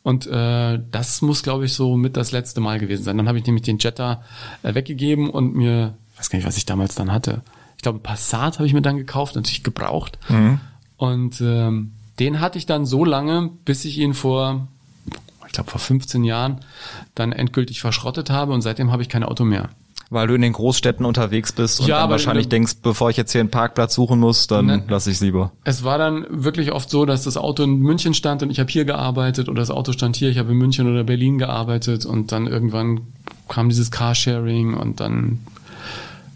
Und 0.03 0.25
äh, 0.27 0.79
das 0.91 1.21
muss, 1.21 1.43
glaube 1.43 1.65
ich, 1.65 1.73
so 1.73 1.97
mit 1.97 2.15
das 2.15 2.31
letzte 2.31 2.61
Mal 2.61 2.79
gewesen 2.79 3.03
sein. 3.03 3.17
Dann 3.17 3.27
habe 3.27 3.37
ich 3.37 3.45
nämlich 3.45 3.63
den 3.63 3.77
Jetta 3.77 4.23
äh, 4.63 4.73
weggegeben 4.73 5.29
und 5.29 5.53
mir, 5.53 5.95
weiß 6.17 6.29
gar 6.29 6.37
nicht, 6.37 6.47
was 6.47 6.57
ich 6.57 6.65
damals 6.65 6.95
dann 6.95 7.11
hatte. 7.11 7.41
Ich 7.75 7.83
glaube, 7.83 7.99
Passat 7.99 8.59
habe 8.59 8.67
ich 8.67 8.73
mir 8.73 8.81
dann 8.81 8.97
gekauft, 8.97 9.35
natürlich 9.35 9.63
gebraucht. 9.63 10.17
Mhm. 10.29 10.61
Und 10.95 11.41
ähm, 11.41 11.91
den 12.19 12.39
hatte 12.39 12.57
ich 12.57 12.65
dann 12.65 12.85
so 12.85 13.03
lange, 13.03 13.49
bis 13.65 13.83
ich 13.83 13.97
ihn 13.97 14.13
vor, 14.13 14.67
ich 15.45 15.53
glaube, 15.53 15.69
vor 15.69 15.79
15 15.79 16.23
Jahren 16.23 16.59
dann 17.15 17.33
endgültig 17.33 17.81
verschrottet 17.81 18.29
habe 18.29 18.53
und 18.53 18.61
seitdem 18.61 18.91
habe 18.91 19.01
ich 19.01 19.09
kein 19.09 19.23
Auto 19.23 19.43
mehr 19.43 19.69
weil 20.09 20.27
du 20.27 20.33
in 20.33 20.41
den 20.41 20.53
Großstädten 20.53 21.05
unterwegs 21.05 21.51
bist 21.51 21.81
und 21.81 21.87
ja, 21.87 22.01
dann 22.01 22.09
wahrscheinlich 22.09 22.45
in, 22.45 22.49
denkst, 22.49 22.77
bevor 22.81 23.09
ich 23.09 23.17
jetzt 23.17 23.31
hier 23.31 23.41
einen 23.41 23.51
Parkplatz 23.51 23.93
suchen 23.93 24.19
muss, 24.19 24.47
dann 24.47 24.65
ne, 24.65 24.83
lasse 24.87 25.11
ich 25.11 25.19
lieber. 25.19 25.51
Es 25.63 25.83
war 25.83 25.97
dann 25.97 26.25
wirklich 26.29 26.71
oft 26.71 26.89
so, 26.89 27.05
dass 27.05 27.23
das 27.23 27.37
Auto 27.37 27.63
in 27.63 27.77
München 27.77 28.13
stand 28.13 28.41
und 28.41 28.49
ich 28.49 28.59
habe 28.59 28.71
hier 28.71 28.85
gearbeitet 28.85 29.49
oder 29.49 29.61
das 29.61 29.71
Auto 29.71 29.91
stand 29.91 30.15
hier, 30.15 30.29
ich 30.29 30.37
habe 30.37 30.51
in 30.51 30.57
München 30.57 30.89
oder 30.91 31.03
Berlin 31.03 31.37
gearbeitet 31.37 32.05
und 32.05 32.31
dann 32.31 32.47
irgendwann 32.47 33.01
kam 33.47 33.69
dieses 33.69 33.91
Carsharing 33.91 34.73
und 34.73 34.99
dann 34.99 35.39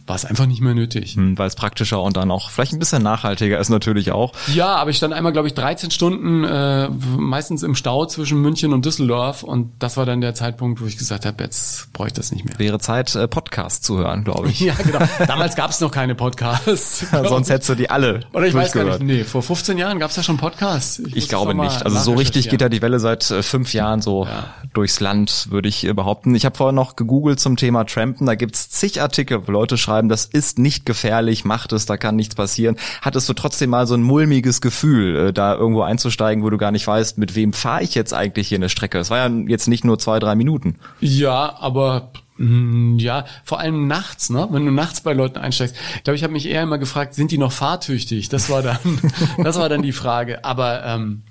war 0.06 0.16
es 0.16 0.26
einfach 0.26 0.46
nicht 0.46 0.62
mehr 0.62 0.74
nötig. 0.74 1.16
Hm, 1.16 1.38
Weil 1.38 1.48
es 1.48 1.56
praktischer 1.56 2.02
und 2.02 2.18
dann 2.18 2.30
auch 2.30 2.50
vielleicht 2.50 2.74
ein 2.74 2.80
bisschen 2.80 3.04
nachhaltiger 3.04 3.60
ist 3.60 3.70
natürlich 3.70 4.12
auch. 4.12 4.34
Ja, 4.54 4.76
aber 4.76 4.90
ich 4.90 4.98
stand 4.98 5.14
einmal, 5.14 5.32
glaube 5.32 5.48
ich, 5.48 5.54
13 5.54 5.92
Stunden 5.92 6.44
äh, 6.44 6.90
meistens 6.90 7.64
im 7.64 7.76
Stau 7.76 8.06
zwischen 8.06 8.42
München 8.42 8.74
und 8.74 8.86
Düsseldorf 8.86 9.44
und 9.44 9.72
das 9.80 9.96
war 9.96 10.06
dann 10.06 10.20
der 10.20 10.36
Zeitpunkt, 10.36 10.82
wo 10.82 10.86
ich 10.86 10.98
gesagt 10.98 11.26
habe, 11.26 11.42
jetzt 11.44 11.92
brauche 11.94 12.08
ich 12.08 12.14
das 12.14 12.32
nicht 12.32 12.44
mehr. 12.46 12.60
Wäre 12.60 12.80
Zeit, 12.80 13.16
äh, 13.16 13.28
Podcasts 13.28 13.82
zu 13.82 13.98
hören, 13.98 14.24
glaube 14.26 14.50
ich. 14.50 14.60
ja, 14.60 14.74
genau. 14.74 15.00
Damals 15.26 15.56
gab 15.56 15.72
es 15.72 15.80
noch 15.80 15.92
keine 15.92 16.16
Podcasts. 16.16 17.06
Sonst 17.12 17.50
hättest 17.50 17.70
du 17.70 17.76
die 17.76 17.90
alle 17.90 18.22
Oder 18.34 18.48
ich 18.48 18.54
weiß 18.54 18.74
gar 18.74 18.84
nicht, 18.84 19.02
nee, 19.02 19.24
vor 19.24 19.42
15 19.42 19.78
Jahren 19.78 20.00
gab 20.00 20.10
es 20.10 20.18
ja 20.18 20.24
schon 20.24 20.38
Podcasts. 20.38 21.00
Ich, 21.00 21.16
ich 21.16 21.30
glaube 21.30 21.56
nicht. 21.56 21.86
Also 21.86 22.00
so 22.00 22.14
richtig 22.14 22.50
geht 22.50 22.62
ja 22.62 22.70
die 22.70 22.82
Welle 22.82 23.00
seit 23.00 23.30
äh, 23.32 23.42
fünf 23.42 23.74
Jahren 23.74 24.02
so 24.02 24.26
ja. 24.26 24.54
durchs 24.74 25.00
Land, 25.00 25.48
würde 25.50 25.70
ich 25.70 25.90
behaupten. 25.96 26.36
Ich 26.36 26.46
habe 26.46 26.58
vorher 26.58 26.74
noch 26.74 26.96
gegoogelt 26.96 27.40
zum 27.40 27.56
Thema 27.56 27.86
Trampen. 27.86 28.26
Da 28.26 28.36
gibt's 28.36 28.70
zig 28.70 29.02
Artikel, 29.02 29.48
wo 29.48 29.52
Leute 29.52 29.78
schreiben, 29.78 29.93
schreiben, 29.94 30.10
das 30.10 30.26
ist 30.26 30.58
nicht 30.60 30.86
gefährlich, 30.86 31.46
macht 31.46 31.72
es, 31.72 31.86
da 31.86 31.98
kann 31.98 32.16
nichts 32.16 32.36
passieren. 32.36 32.78
Hattest 33.02 33.30
du 33.30 33.34
trotzdem 33.34 33.70
mal 33.70 33.86
so 33.86 33.94
ein 33.94 34.02
mulmiges 34.02 34.62
Gefühl, 34.62 35.28
äh, 35.28 35.34
da 35.34 35.56
irgendwo 35.56 35.84
einzusteigen, 35.84 36.44
wo 36.44 36.50
du 36.50 36.58
gar 36.58 36.72
nicht 36.72 36.88
weißt, 36.88 37.18
mit 37.18 37.36
wem 37.36 37.54
fahre 37.54 37.84
ich 37.84 37.94
jetzt 37.96 38.14
eigentlich 38.14 38.48
hier 38.48 38.58
eine 38.58 38.70
Strecke? 38.70 38.98
Das 38.98 39.10
war 39.10 39.30
ja 39.30 39.36
jetzt 39.48 39.68
nicht 39.68 39.86
nur 39.86 40.00
zwei, 40.00 40.20
drei 40.20 40.36
Minuten. 40.36 40.76
Ja, 41.00 41.58
aber 41.60 42.12
hm, 42.38 42.98
ja, 42.98 43.26
vor 43.44 43.60
allem 43.60 43.88
nachts, 43.88 44.32
ne? 44.32 44.48
Wenn 44.50 44.66
du 44.66 44.72
nachts 44.72 45.02
bei 45.02 45.14
Leuten 45.14 45.38
einsteigst. 45.38 45.76
Ich 45.98 46.04
glaube, 46.04 46.16
ich 46.16 46.24
habe 46.24 46.34
mich 46.34 46.48
eher 46.48 46.64
immer 46.64 46.80
gefragt, 46.80 47.14
sind 47.14 47.30
die 47.30 47.38
noch 47.38 47.52
fahrtüchtig? 47.52 48.30
Das 48.30 48.50
war 48.50 48.64
dann, 48.64 48.78
das 49.44 49.60
war 49.60 49.70
dann 49.70 49.84
die 49.84 49.92
Frage. 49.92 50.44
Aber 50.44 50.84
ähm, 50.84 51.22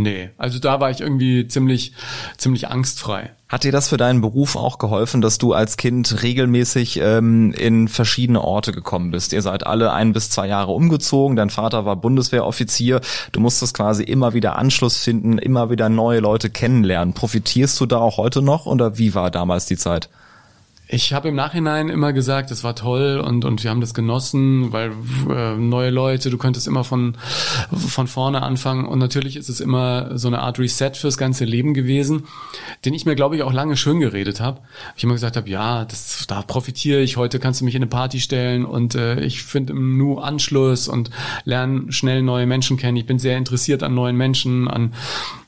Nee, 0.00 0.30
also 0.38 0.60
da 0.60 0.78
war 0.78 0.92
ich 0.92 1.00
irgendwie 1.00 1.48
ziemlich, 1.48 1.92
ziemlich 2.36 2.68
angstfrei. 2.68 3.32
Hat 3.48 3.64
dir 3.64 3.72
das 3.72 3.88
für 3.88 3.96
deinen 3.96 4.20
Beruf 4.20 4.54
auch 4.54 4.78
geholfen, 4.78 5.20
dass 5.20 5.38
du 5.38 5.54
als 5.54 5.76
Kind 5.76 6.22
regelmäßig 6.22 7.00
ähm, 7.02 7.52
in 7.52 7.88
verschiedene 7.88 8.44
Orte 8.44 8.70
gekommen 8.70 9.10
bist? 9.10 9.32
Ihr 9.32 9.42
seid 9.42 9.66
alle 9.66 9.92
ein 9.92 10.12
bis 10.12 10.30
zwei 10.30 10.46
Jahre 10.46 10.70
umgezogen, 10.70 11.34
dein 11.34 11.50
Vater 11.50 11.84
war 11.84 11.96
Bundeswehroffizier, 11.96 13.00
du 13.32 13.40
musstest 13.40 13.74
quasi 13.74 14.04
immer 14.04 14.34
wieder 14.34 14.54
Anschluss 14.54 14.98
finden, 14.98 15.36
immer 15.36 15.68
wieder 15.68 15.88
neue 15.88 16.20
Leute 16.20 16.48
kennenlernen. 16.48 17.12
Profitierst 17.12 17.80
du 17.80 17.86
da 17.86 17.98
auch 17.98 18.18
heute 18.18 18.40
noch 18.40 18.66
oder 18.66 18.98
wie 18.98 19.16
war 19.16 19.32
damals 19.32 19.66
die 19.66 19.76
Zeit? 19.76 20.08
Ich 20.90 21.12
habe 21.12 21.28
im 21.28 21.34
Nachhinein 21.34 21.90
immer 21.90 22.14
gesagt, 22.14 22.50
es 22.50 22.64
war 22.64 22.74
toll 22.74 23.22
und, 23.22 23.44
und 23.44 23.62
wir 23.62 23.70
haben 23.70 23.82
das 23.82 23.92
genossen, 23.92 24.72
weil 24.72 24.92
äh, 25.28 25.54
neue 25.54 25.90
Leute, 25.90 26.30
du 26.30 26.38
könntest 26.38 26.66
immer 26.66 26.82
von, 26.82 27.18
von 27.70 28.06
vorne 28.06 28.42
anfangen 28.42 28.86
und 28.86 28.98
natürlich 28.98 29.36
ist 29.36 29.50
es 29.50 29.60
immer 29.60 30.16
so 30.16 30.28
eine 30.28 30.38
Art 30.38 30.58
Reset 30.58 30.92
fürs 30.94 31.18
ganze 31.18 31.44
Leben 31.44 31.74
gewesen, 31.74 32.24
den 32.86 32.94
ich 32.94 33.04
mir, 33.04 33.16
glaube 33.16 33.36
ich, 33.36 33.42
auch 33.42 33.52
lange 33.52 33.76
schön 33.76 34.00
geredet 34.00 34.40
habe. 34.40 34.62
Ich 34.96 35.04
immer 35.04 35.12
gesagt 35.12 35.36
habe, 35.36 35.50
ja, 35.50 35.84
das, 35.84 36.24
da 36.26 36.40
profitiere 36.40 37.02
ich, 37.02 37.18
heute 37.18 37.38
kannst 37.38 37.60
du 37.60 37.66
mich 37.66 37.74
in 37.74 37.82
eine 37.82 37.90
Party 37.90 38.18
stellen 38.18 38.64
und 38.64 38.94
äh, 38.94 39.20
ich 39.20 39.42
finde 39.42 39.74
im 39.74 39.98
Nu 39.98 40.18
Anschluss 40.18 40.88
und 40.88 41.10
lerne 41.44 41.92
schnell 41.92 42.22
neue 42.22 42.46
Menschen 42.46 42.78
kennen. 42.78 42.96
Ich 42.96 43.06
bin 43.06 43.18
sehr 43.18 43.36
interessiert 43.36 43.82
an 43.82 43.94
neuen 43.94 44.16
Menschen, 44.16 44.68
an 44.68 44.94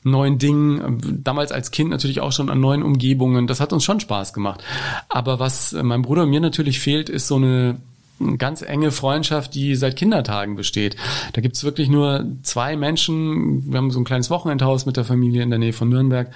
neuen 0.03 0.37
Dingen, 0.37 1.21
damals 1.23 1.51
als 1.51 1.71
Kind 1.71 1.89
natürlich 1.91 2.21
auch 2.21 2.31
schon 2.31 2.49
an 2.49 2.59
neuen 2.59 2.83
Umgebungen. 2.83 3.47
Das 3.47 3.59
hat 3.59 3.73
uns 3.73 3.83
schon 3.83 3.99
Spaß 3.99 4.33
gemacht. 4.33 4.63
Aber 5.09 5.39
was 5.39 5.73
meinem 5.73 6.01
Bruder 6.01 6.23
und 6.23 6.29
mir 6.29 6.41
natürlich 6.41 6.79
fehlt, 6.79 7.09
ist 7.09 7.27
so 7.27 7.35
eine 7.35 7.77
ganz 8.37 8.61
enge 8.61 8.91
Freundschaft, 8.91 9.55
die 9.55 9.75
seit 9.75 9.95
Kindertagen 9.95 10.55
besteht. 10.55 10.95
Da 11.33 11.41
gibt's 11.41 11.63
wirklich 11.63 11.89
nur 11.89 12.25
zwei 12.43 12.75
Menschen. 12.75 13.71
Wir 13.71 13.77
haben 13.77 13.91
so 13.91 13.99
ein 13.99 14.05
kleines 14.05 14.29
Wochenendhaus 14.29 14.85
mit 14.85 14.97
der 14.97 15.05
Familie 15.05 15.43
in 15.43 15.49
der 15.49 15.59
Nähe 15.59 15.73
von 15.73 15.89
Nürnberg. 15.89 16.31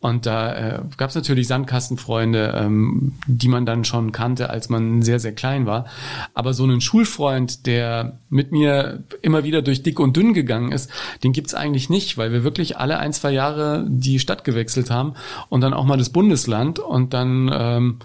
Und 0.00 0.26
da 0.26 0.52
äh, 0.54 0.80
gab's 0.96 1.14
natürlich 1.14 1.46
Sandkastenfreunde, 1.48 2.54
ähm, 2.56 3.12
die 3.26 3.48
man 3.48 3.66
dann 3.66 3.84
schon 3.84 4.12
kannte, 4.12 4.50
als 4.50 4.68
man 4.68 5.02
sehr, 5.02 5.20
sehr 5.20 5.32
klein 5.32 5.66
war. 5.66 5.86
Aber 6.34 6.54
so 6.54 6.64
einen 6.64 6.80
Schulfreund, 6.80 7.66
der 7.66 8.18
mit 8.28 8.52
mir 8.52 9.02
immer 9.22 9.44
wieder 9.44 9.62
durch 9.62 9.82
dick 9.82 10.00
und 10.00 10.16
dünn 10.16 10.34
gegangen 10.34 10.72
ist, 10.72 10.90
den 11.22 11.32
gibt's 11.32 11.54
eigentlich 11.54 11.90
nicht, 11.90 12.18
weil 12.18 12.32
wir 12.32 12.44
wirklich 12.44 12.76
alle 12.76 12.98
ein, 12.98 13.12
zwei 13.12 13.30
Jahre 13.32 13.86
die 13.88 14.18
Stadt 14.18 14.44
gewechselt 14.44 14.90
haben 14.90 15.14
und 15.48 15.60
dann 15.60 15.74
auch 15.74 15.84
mal 15.84 15.98
das 15.98 16.10
Bundesland 16.10 16.78
und 16.78 17.14
dann 17.14 17.50
ähm, 17.52 17.98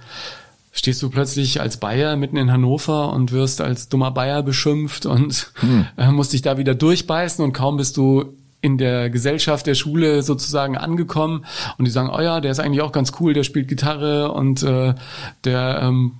stehst 0.75 1.01
du 1.01 1.09
plötzlich 1.09 1.61
als 1.61 1.77
Bayer 1.77 2.15
mitten 2.17 2.37
in 2.37 2.51
Hannover 2.51 3.11
und 3.13 3.31
wirst 3.31 3.61
als 3.61 3.89
dummer 3.89 4.11
Bayer 4.11 4.43
beschimpft 4.43 5.07
und 5.07 5.51
hm. 5.55 5.87
äh, 5.97 6.11
musst 6.11 6.33
dich 6.33 6.43
da 6.43 6.57
wieder 6.59 6.75
durchbeißen 6.75 7.43
und 7.43 7.53
kaum 7.53 7.77
bist 7.77 7.97
du 7.97 8.35
in 8.61 8.77
der 8.79 9.11
Gesellschaft 9.11 9.67
der 9.67 9.75
Schule 9.75 10.23
sozusagen 10.23 10.75
angekommen. 10.75 11.45
Und 11.77 11.85
die 11.85 11.91
sagen, 11.91 12.09
oh 12.11 12.19
ja, 12.19 12.41
der 12.41 12.51
ist 12.51 12.59
eigentlich 12.59 12.81
auch 12.81 12.91
ganz 12.91 13.11
cool, 13.19 13.33
der 13.33 13.43
spielt 13.43 13.67
Gitarre 13.67 14.31
und 14.31 14.63
äh, 14.63 14.95
der 15.43 15.81
ähm, 15.83 16.13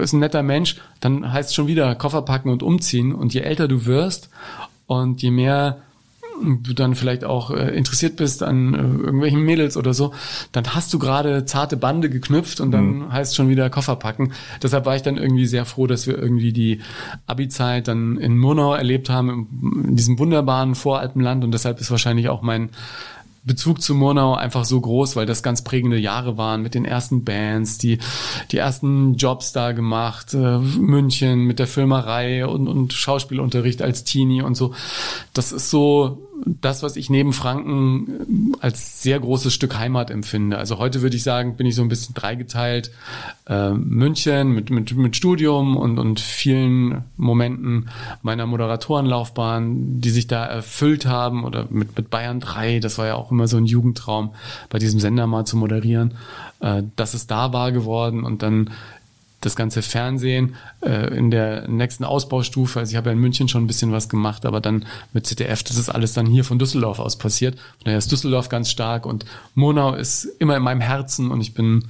ist 0.00 0.12
ein 0.12 0.18
netter 0.18 0.42
Mensch, 0.42 0.78
dann 0.98 1.32
heißt 1.32 1.50
es 1.50 1.54
schon 1.54 1.68
wieder 1.68 1.94
Koffer 1.94 2.22
packen 2.22 2.50
und 2.50 2.64
umziehen. 2.64 3.14
Und 3.14 3.34
je 3.34 3.40
älter 3.40 3.68
du 3.68 3.86
wirst 3.86 4.30
und 4.88 5.22
je 5.22 5.30
mehr 5.30 5.78
du 6.42 6.72
dann 6.74 6.94
vielleicht 6.94 7.24
auch 7.24 7.50
äh, 7.50 7.76
interessiert 7.76 8.16
bist 8.16 8.42
an 8.42 8.74
äh, 8.74 8.78
irgendwelchen 8.78 9.42
Mädels 9.42 9.76
oder 9.76 9.94
so, 9.94 10.12
dann 10.52 10.74
hast 10.74 10.92
du 10.92 10.98
gerade 10.98 11.44
zarte 11.44 11.76
Bande 11.76 12.10
geknüpft 12.10 12.60
und 12.60 12.70
dann 12.70 12.98
mhm. 12.98 13.12
heißt 13.12 13.34
schon 13.34 13.48
wieder 13.48 13.70
Koffer 13.70 13.96
packen. 13.96 14.32
Deshalb 14.62 14.86
war 14.86 14.96
ich 14.96 15.02
dann 15.02 15.16
irgendwie 15.16 15.46
sehr 15.46 15.64
froh, 15.64 15.86
dass 15.86 16.06
wir 16.06 16.18
irgendwie 16.18 16.52
die 16.52 16.80
Abi-Zeit 17.26 17.88
dann 17.88 18.16
in 18.18 18.38
Murnau 18.38 18.74
erlebt 18.74 19.10
haben, 19.10 19.84
in 19.86 19.96
diesem 19.96 20.18
wunderbaren 20.18 20.74
Voralpenland 20.74 21.44
und 21.44 21.52
deshalb 21.52 21.80
ist 21.80 21.90
wahrscheinlich 21.90 22.28
auch 22.28 22.42
mein 22.42 22.70
Bezug 23.46 23.80
zu 23.80 23.94
Murnau 23.94 24.34
einfach 24.34 24.64
so 24.64 24.80
groß, 24.80 25.14
weil 25.14 25.24
das 25.24 25.44
ganz 25.44 25.62
prägende 25.62 25.96
Jahre 25.96 26.36
waren 26.36 26.62
mit 26.62 26.74
den 26.74 26.84
ersten 26.84 27.24
Bands, 27.24 27.78
die 27.78 27.98
die 28.50 28.58
ersten 28.58 29.14
Jobs 29.14 29.52
da 29.52 29.70
gemacht, 29.70 30.34
äh, 30.34 30.58
München 30.58 31.44
mit 31.44 31.60
der 31.60 31.68
Filmerei 31.68 32.44
und, 32.44 32.66
und 32.66 32.92
Schauspielunterricht 32.92 33.82
als 33.82 34.02
Teenie 34.02 34.42
und 34.42 34.56
so. 34.56 34.74
Das 35.32 35.52
ist 35.52 35.70
so 35.70 36.25
das, 36.44 36.82
was 36.82 36.96
ich 36.96 37.10
neben 37.10 37.32
Franken 37.32 38.54
äh, 38.60 38.64
als 38.64 39.02
sehr 39.02 39.18
großes 39.18 39.52
Stück 39.52 39.76
Heimat 39.78 40.10
empfinde. 40.10 40.58
Also 40.58 40.78
heute 40.78 41.02
würde 41.02 41.16
ich 41.16 41.22
sagen, 41.22 41.56
bin 41.56 41.66
ich 41.66 41.74
so 41.74 41.82
ein 41.82 41.88
bisschen 41.88 42.14
dreigeteilt. 42.14 42.90
Äh, 43.46 43.70
München 43.70 44.52
mit, 44.52 44.70
mit, 44.70 44.94
mit 44.96 45.16
Studium 45.16 45.76
und, 45.76 45.98
und 45.98 46.20
vielen 46.20 47.04
Momenten 47.16 47.88
meiner 48.22 48.46
Moderatorenlaufbahn, 48.46 50.00
die 50.00 50.10
sich 50.10 50.26
da 50.26 50.44
erfüllt 50.44 51.06
haben 51.06 51.44
oder 51.44 51.66
mit, 51.70 51.96
mit 51.96 52.10
Bayern 52.10 52.40
3, 52.40 52.80
das 52.80 52.98
war 52.98 53.06
ja 53.06 53.14
auch 53.14 53.30
immer 53.30 53.48
so 53.48 53.56
ein 53.56 53.66
Jugendtraum, 53.66 54.34
bei 54.68 54.78
diesem 54.78 55.00
Sender 55.00 55.26
mal 55.26 55.44
zu 55.44 55.56
moderieren. 55.56 56.14
Äh, 56.60 56.82
das 56.96 57.14
ist 57.14 57.30
da 57.30 57.52
wahr 57.52 57.72
geworden 57.72 58.24
und 58.24 58.42
dann 58.42 58.70
das 59.40 59.56
ganze 59.56 59.82
Fernsehen 59.82 60.54
äh, 60.80 61.16
in 61.16 61.30
der 61.30 61.68
nächsten 61.68 62.04
Ausbaustufe. 62.04 62.80
Also 62.80 62.90
ich 62.90 62.96
habe 62.96 63.10
ja 63.10 63.12
in 63.12 63.18
München 63.18 63.48
schon 63.48 63.64
ein 63.64 63.66
bisschen 63.66 63.92
was 63.92 64.08
gemacht, 64.08 64.46
aber 64.46 64.60
dann 64.60 64.86
mit 65.12 65.26
ZDF, 65.26 65.62
das 65.62 65.76
ist 65.76 65.88
alles 65.88 66.14
dann 66.14 66.26
hier 66.26 66.44
von 66.44 66.58
Düsseldorf 66.58 66.98
aus 66.98 67.16
passiert. 67.16 67.56
Von 67.56 67.84
daher 67.84 67.98
ist 67.98 68.10
Düsseldorf 68.10 68.48
ganz 68.48 68.70
stark 68.70 69.06
und 69.06 69.24
Monau 69.54 69.94
ist 69.94 70.24
immer 70.38 70.56
in 70.56 70.62
meinem 70.62 70.80
Herzen 70.80 71.30
und 71.30 71.40
ich 71.40 71.54
bin 71.54 71.84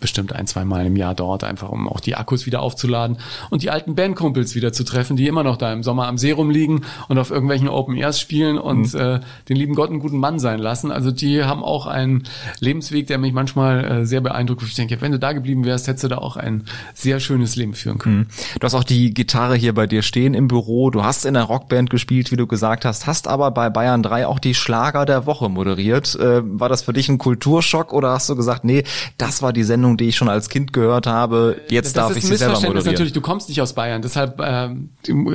bestimmt 0.00 0.34
ein, 0.34 0.46
zwei 0.46 0.64
Mal 0.64 0.86
im 0.86 0.96
Jahr 0.96 1.14
dort, 1.14 1.44
einfach 1.44 1.70
um 1.70 1.88
auch 1.88 2.00
die 2.00 2.16
Akkus 2.16 2.46
wieder 2.46 2.60
aufzuladen 2.60 3.18
und 3.50 3.62
die 3.62 3.70
alten 3.70 3.94
Bandkumpels 3.94 4.54
wieder 4.54 4.72
zu 4.72 4.84
treffen, 4.84 5.16
die 5.16 5.26
immer 5.26 5.42
noch 5.42 5.56
da 5.56 5.72
im 5.72 5.82
Sommer 5.82 6.06
am 6.06 6.18
See 6.18 6.32
rumliegen 6.32 6.84
und 7.08 7.18
auf 7.18 7.30
irgendwelchen 7.30 7.68
Open 7.68 7.96
Airs 7.96 8.20
spielen 8.20 8.58
und 8.58 8.92
mhm. 8.92 9.00
äh, 9.00 9.20
den 9.48 9.56
lieben 9.56 9.74
Gott 9.74 9.90
einen 9.90 10.00
guten 10.00 10.18
Mann 10.18 10.38
sein 10.38 10.58
lassen. 10.58 10.90
Also 10.90 11.10
die 11.10 11.44
haben 11.44 11.62
auch 11.62 11.86
einen 11.86 12.24
Lebensweg, 12.60 13.06
der 13.06 13.18
mich 13.18 13.32
manchmal 13.32 13.84
äh, 13.84 14.06
sehr 14.06 14.20
beeindruckt. 14.20 14.62
Ich 14.62 14.74
denke, 14.74 15.00
wenn 15.00 15.12
du 15.12 15.18
da 15.18 15.32
geblieben 15.32 15.64
wärst, 15.64 15.86
hättest 15.88 16.04
du 16.04 16.08
da 16.08 16.18
auch 16.18 16.36
ein 16.36 16.64
sehr 16.94 17.20
schönes 17.20 17.56
Leben 17.56 17.74
führen 17.74 17.98
können. 17.98 18.18
Mhm. 18.18 18.26
Du 18.60 18.64
hast 18.64 18.74
auch 18.74 18.84
die 18.84 19.14
Gitarre 19.14 19.56
hier 19.56 19.74
bei 19.74 19.86
dir 19.86 20.02
stehen 20.02 20.34
im 20.34 20.48
Büro. 20.48 20.90
Du 20.90 21.04
hast 21.04 21.24
in 21.24 21.34
der 21.34 21.44
Rockband 21.44 21.90
gespielt, 21.90 22.32
wie 22.32 22.36
du 22.36 22.46
gesagt 22.46 22.84
hast, 22.84 23.06
hast 23.06 23.28
aber 23.28 23.50
bei 23.50 23.70
Bayern 23.70 24.02
3 24.02 24.26
auch 24.26 24.38
die 24.38 24.54
Schlager 24.54 25.06
der 25.06 25.26
Woche 25.26 25.48
moderiert. 25.48 26.14
Äh, 26.16 26.42
war 26.44 26.68
das 26.68 26.82
für 26.82 26.92
dich 26.92 27.08
ein 27.08 27.18
Kulturschock 27.18 27.92
oder 27.92 28.10
hast 28.10 28.28
du 28.28 28.36
gesagt, 28.36 28.64
nee, 28.64 28.84
das 29.18 29.42
war 29.42 29.52
die 29.52 29.62
Sendung, 29.62 29.85
Sendung, 29.86 29.96
die 29.96 30.08
ich 30.08 30.16
schon 30.16 30.28
als 30.28 30.48
Kind 30.48 30.72
gehört 30.72 31.06
habe. 31.06 31.60
Jetzt 31.68 31.96
das 31.96 32.08
darf 32.08 32.16
ich 32.16 32.24
sie 32.24 32.36
selber 32.36 32.54
moderieren. 32.54 32.84
natürlich, 32.84 33.12
du 33.12 33.20
kommst 33.20 33.48
nicht 33.48 33.60
aus 33.60 33.74
Bayern, 33.74 34.02
deshalb 34.02 34.40
äh, 34.40 34.68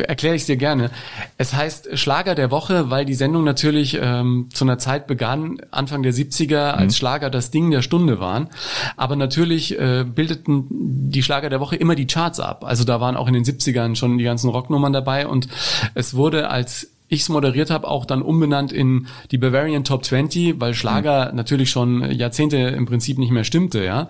erkläre 0.02 0.36
ich 0.36 0.42
es 0.42 0.46
dir 0.46 0.58
gerne. 0.58 0.92
Es 1.38 1.54
heißt 1.54 1.98
Schlager 1.98 2.36
der 2.36 2.52
Woche, 2.52 2.90
weil 2.90 3.06
die 3.06 3.14
Sendung 3.14 3.44
natürlich 3.44 3.98
ähm, 4.02 4.50
zu 4.54 4.66
einer 4.66 4.78
Zeit 4.78 5.08
begann, 5.08 5.58
Anfang 5.72 6.04
der 6.04 6.14
70er, 6.14 6.72
als 6.72 6.94
mhm. 6.94 6.98
Schlager 6.98 7.30
das 7.30 7.52
Ding 7.52 7.72
der 7.72 7.82
Stunde 7.82 8.20
waren. 8.20 8.50
Aber 8.98 9.16
natürlich 9.16 9.80
äh, 9.80 10.04
bildeten 10.04 10.68
die 10.70 11.24
Schlager 11.24 11.50
der 11.50 11.60
Woche 11.60 11.76
immer 11.76 11.96
die 11.96 12.08
Charts 12.08 12.40
ab. 12.40 12.64
Also 12.66 12.84
da 12.84 13.00
waren 13.00 13.16
auch 13.16 13.28
in 13.28 13.34
den 13.34 13.44
70ern 13.44 13.96
schon 13.96 14.18
die 14.18 14.24
ganzen 14.24 14.50
Rocknummern 14.50 14.94
dabei 14.94 15.28
und 15.28 15.48
es 15.94 16.14
wurde 16.14 16.50
als 16.50 16.91
ich 17.12 17.22
es 17.22 17.30
moderiert 17.30 17.70
habe, 17.70 17.88
auch 17.88 18.06
dann 18.06 18.22
umbenannt 18.22 18.72
in 18.72 19.08
die 19.32 19.38
Bavarian 19.38 19.84
Top 19.84 20.06
20, 20.06 20.62
weil 20.62 20.74
Schlager 20.74 21.30
mhm. 21.30 21.36
natürlich 21.36 21.70
schon 21.70 22.10
Jahrzehnte 22.10 22.58
im 22.58 22.86
Prinzip 22.86 23.18
nicht 23.18 23.32
mehr 23.32 23.44
stimmte, 23.44 23.84
ja. 23.84 24.08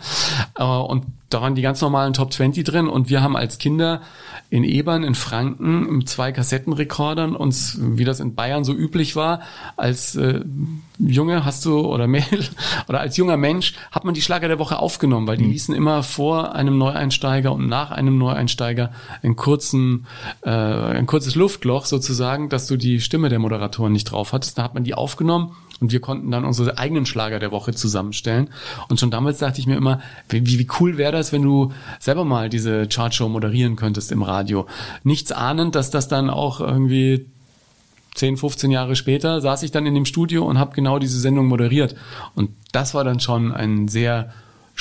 Äh, 0.56 0.64
und 0.64 1.06
da 1.34 1.42
waren 1.42 1.56
die 1.56 1.62
ganz 1.62 1.82
normalen 1.82 2.14
Top 2.14 2.32
20 2.32 2.64
drin 2.64 2.88
und 2.88 3.10
wir 3.10 3.22
haben 3.22 3.36
als 3.36 3.58
Kinder 3.58 4.02
in 4.50 4.64
Ebern 4.64 5.04
in 5.04 5.16
Franken 5.16 5.98
mit 5.98 6.10
zwei 6.10 6.32
Kassettenrekordern 6.32 7.36
uns, 7.36 7.78
wie 7.80 8.04
das 8.04 8.20
in 8.20 8.36
Bayern 8.36 8.64
so 8.64 8.74
üblich 8.74 9.16
war, 9.16 9.40
als 9.78 10.16
äh, 10.16 10.42
Junge 11.00 11.46
hast 11.46 11.66
du 11.66 11.80
oder 11.80 12.08
Mädel 12.12 12.46
oder 12.88 13.00
als 13.00 13.16
junger 13.18 13.38
Mensch 13.38 13.74
hat 13.92 14.04
man 14.04 14.14
die 14.14 14.22
Schlager 14.22 14.50
der 14.50 14.60
Woche 14.60 14.78
aufgenommen, 14.78 15.26
weil 15.26 15.38
die 15.38 15.46
mhm. 15.46 15.52
ließen 15.52 15.76
immer 15.76 16.04
vor 16.04 16.54
einem 16.54 16.78
Neueinsteiger 16.78 17.54
und 17.54 17.68
nach 17.68 17.92
einem 17.92 18.18
Neueinsteiger 18.18 18.92
einen 19.24 19.36
kurzen, 19.38 20.06
äh, 20.42 20.50
ein 20.50 21.06
kurzes 21.06 21.36
Luftloch 21.36 21.86
sozusagen, 21.86 22.50
dass 22.50 22.68
du 22.68 22.76
die 22.76 23.00
Stimme 23.00 23.30
der 23.30 23.40
Moderatoren 23.40 23.94
nicht 23.94 24.06
drauf 24.06 24.34
hattest. 24.34 24.58
Da 24.58 24.64
hat 24.64 24.74
man 24.74 24.84
die 24.84 24.94
aufgenommen 24.94 25.56
und 25.82 25.92
wir 25.92 26.00
konnten 26.00 26.32
dann 26.32 26.46
unsere 26.46 26.78
eigenen 26.78 27.06
Schlager 27.06 27.40
der 27.40 27.52
Woche 27.52 27.74
zusammenstellen. 27.74 28.50
Und 28.88 29.00
schon 29.00 29.12
damals 29.12 29.40
dachte 29.40 29.60
ich 29.60 29.68
mir 29.68 29.76
immer, 29.76 30.00
wie, 30.30 30.46
wie 30.46 30.68
cool 30.80 30.98
wäre 30.98 31.12
das, 31.12 31.34
wenn 31.34 31.42
du 31.42 31.74
selber 32.00 32.24
mal 32.24 32.50
diese 32.50 32.88
Chartshow 32.88 33.28
moderieren 33.28 33.76
könntest 33.76 34.12
im 34.12 34.22
Radio. 34.22 34.68
Nichts 35.04 35.32
ahnend, 35.32 35.76
dass 35.76 35.90
das 35.90 36.08
dann 36.08 36.30
auch 36.30 36.62
irgendwie 36.62 37.26
10, 38.14 38.38
15 38.38 38.72
Jahre 38.72 38.96
später 38.96 39.42
saß 39.42 39.64
ich 39.64 39.72
dann 39.72 39.86
in 39.86 39.96
dem 39.96 40.06
Studio 40.06 40.46
und 40.46 40.60
habe 40.60 40.76
genau 40.76 41.00
diese 41.00 41.20
Sendung 41.20 41.48
moderiert. 41.48 41.96
Und 42.36 42.52
das 42.72 42.94
war 42.94 43.04
dann 43.04 43.20
schon 43.20 43.52
ein 43.52 43.88
sehr 43.88 44.32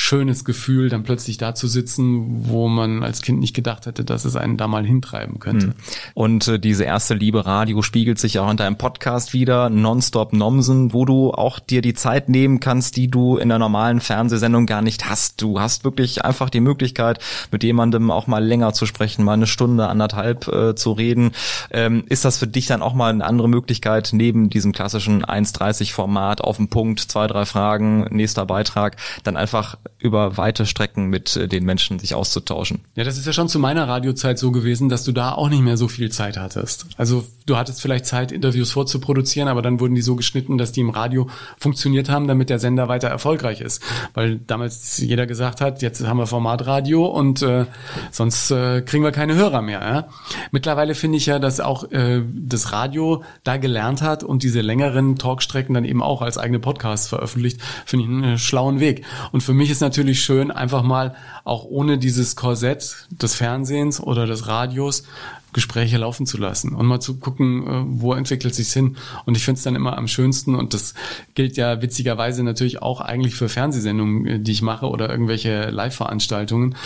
schönes 0.00 0.46
Gefühl, 0.46 0.88
dann 0.88 1.02
plötzlich 1.02 1.36
da 1.36 1.54
zu 1.54 1.68
sitzen, 1.68 2.48
wo 2.48 2.68
man 2.68 3.02
als 3.02 3.20
Kind 3.20 3.38
nicht 3.38 3.54
gedacht 3.54 3.84
hätte, 3.84 4.02
dass 4.02 4.24
es 4.24 4.34
einen 4.34 4.56
da 4.56 4.66
mal 4.66 4.84
hintreiben 4.84 5.38
könnte. 5.38 5.66
Hm. 5.66 5.74
Und 6.14 6.48
äh, 6.48 6.58
diese 6.58 6.84
erste 6.84 7.14
Liebe 7.14 7.44
Radio 7.44 7.82
spiegelt 7.82 8.18
sich 8.18 8.38
auch 8.38 8.50
in 8.50 8.56
deinem 8.56 8.76
Podcast 8.76 9.34
wieder, 9.34 9.68
Nonstop 9.68 10.32
Nomsen, 10.32 10.94
wo 10.94 11.04
du 11.04 11.32
auch 11.32 11.58
dir 11.58 11.82
die 11.82 11.92
Zeit 11.92 12.30
nehmen 12.30 12.60
kannst, 12.60 12.96
die 12.96 13.08
du 13.08 13.36
in 13.36 13.50
der 13.50 13.58
normalen 13.58 14.00
Fernsehsendung 14.00 14.64
gar 14.64 14.80
nicht 14.80 15.08
hast. 15.08 15.42
Du 15.42 15.60
hast 15.60 15.84
wirklich 15.84 16.24
einfach 16.24 16.48
die 16.48 16.60
Möglichkeit, 16.60 17.18
mit 17.52 17.62
jemandem 17.62 18.10
auch 18.10 18.26
mal 18.26 18.42
länger 18.42 18.72
zu 18.72 18.86
sprechen, 18.86 19.22
mal 19.22 19.34
eine 19.34 19.46
Stunde, 19.46 19.86
anderthalb 19.88 20.48
äh, 20.48 20.74
zu 20.74 20.92
reden. 20.92 21.32
Ähm, 21.70 22.04
ist 22.08 22.24
das 22.24 22.38
für 22.38 22.46
dich 22.46 22.66
dann 22.66 22.80
auch 22.80 22.94
mal 22.94 23.12
eine 23.12 23.24
andere 23.24 23.50
Möglichkeit, 23.50 24.10
neben 24.12 24.48
diesem 24.48 24.72
klassischen 24.72 25.22
1,30 25.26 25.92
Format 25.92 26.40
auf 26.40 26.56
den 26.56 26.68
Punkt, 26.68 27.00
zwei, 27.00 27.26
drei 27.26 27.44
Fragen, 27.44 28.06
nächster 28.10 28.46
Beitrag, 28.46 28.96
dann 29.24 29.36
einfach 29.36 29.76
über 29.98 30.36
weite 30.36 30.66
Strecken 30.66 31.06
mit 31.06 31.36
äh, 31.36 31.48
den 31.48 31.64
Menschen 31.64 31.98
sich 31.98 32.14
auszutauschen. 32.14 32.80
Ja, 32.94 33.04
das 33.04 33.18
ist 33.18 33.26
ja 33.26 33.32
schon 33.32 33.48
zu 33.48 33.58
meiner 33.58 33.88
Radiozeit 33.88 34.38
so 34.38 34.50
gewesen, 34.50 34.88
dass 34.88 35.04
du 35.04 35.12
da 35.12 35.32
auch 35.32 35.48
nicht 35.48 35.62
mehr 35.62 35.76
so 35.76 35.88
viel 35.88 36.10
Zeit 36.10 36.36
hattest. 36.36 36.86
Also 36.96 37.24
du 37.46 37.56
hattest 37.56 37.82
vielleicht 37.82 38.06
Zeit, 38.06 38.32
Interviews 38.32 38.72
vorzuproduzieren, 38.72 39.48
aber 39.48 39.62
dann 39.62 39.80
wurden 39.80 39.94
die 39.94 40.02
so 40.02 40.16
geschnitten, 40.16 40.58
dass 40.58 40.72
die 40.72 40.80
im 40.80 40.90
Radio 40.90 41.28
funktioniert 41.58 42.08
haben, 42.08 42.28
damit 42.28 42.50
der 42.50 42.58
Sender 42.58 42.88
weiter 42.88 43.08
erfolgreich 43.08 43.60
ist. 43.60 43.82
Weil 44.14 44.36
damals 44.38 44.98
jeder 44.98 45.26
gesagt 45.26 45.60
hat, 45.60 45.82
jetzt 45.82 46.06
haben 46.06 46.18
wir 46.18 46.26
Formatradio 46.26 47.06
und 47.06 47.42
äh, 47.42 47.66
sonst 48.10 48.50
äh, 48.50 48.82
kriegen 48.82 49.04
wir 49.04 49.12
keine 49.12 49.34
Hörer 49.34 49.62
mehr. 49.62 49.80
Ja? 49.80 50.08
Mittlerweile 50.50 50.94
finde 50.94 51.18
ich 51.18 51.26
ja, 51.26 51.38
dass 51.38 51.60
auch 51.60 51.90
äh, 51.90 52.22
das 52.32 52.72
Radio 52.72 53.22
da 53.44 53.56
gelernt 53.56 54.02
hat 54.02 54.22
und 54.22 54.42
diese 54.42 54.60
längeren 54.60 55.16
Talkstrecken 55.16 55.74
dann 55.74 55.84
eben 55.84 56.02
auch 56.02 56.22
als 56.22 56.38
eigene 56.38 56.58
Podcasts 56.58 57.08
veröffentlicht, 57.08 57.60
finde 57.84 58.04
ich 58.04 58.10
einen 58.10 58.38
schlauen 58.38 58.80
Weg. 58.80 59.04
Und 59.32 59.42
für 59.42 59.54
mich 59.54 59.69
ist 59.70 59.80
natürlich 59.80 60.22
schön, 60.22 60.50
einfach 60.50 60.82
mal 60.82 61.14
auch 61.44 61.64
ohne 61.64 61.98
dieses 61.98 62.36
Korsett 62.36 63.06
des 63.10 63.34
Fernsehens 63.34 64.00
oder 64.00 64.26
des 64.26 64.46
Radios 64.46 65.04
Gespräche 65.52 65.98
laufen 65.98 66.26
zu 66.26 66.38
lassen 66.38 66.74
und 66.74 66.86
mal 66.86 67.00
zu 67.00 67.18
gucken, 67.18 67.66
äh, 67.66 67.82
wo 67.86 68.14
entwickelt 68.14 68.54
sich's 68.54 68.72
hin. 68.72 68.96
Und 69.24 69.36
ich 69.36 69.44
finde 69.44 69.58
es 69.58 69.64
dann 69.64 69.74
immer 69.74 69.98
am 69.98 70.06
schönsten 70.06 70.54
und 70.54 70.74
das 70.74 70.94
gilt 71.34 71.56
ja 71.56 71.82
witzigerweise 71.82 72.44
natürlich 72.44 72.82
auch 72.82 73.00
eigentlich 73.00 73.34
für 73.34 73.48
Fernsehsendungen, 73.48 74.26
äh, 74.26 74.38
die 74.38 74.52
ich 74.52 74.62
mache 74.62 74.86
oder 74.86 75.10
irgendwelche 75.10 75.70
Live-Veranstaltungen 75.70 76.76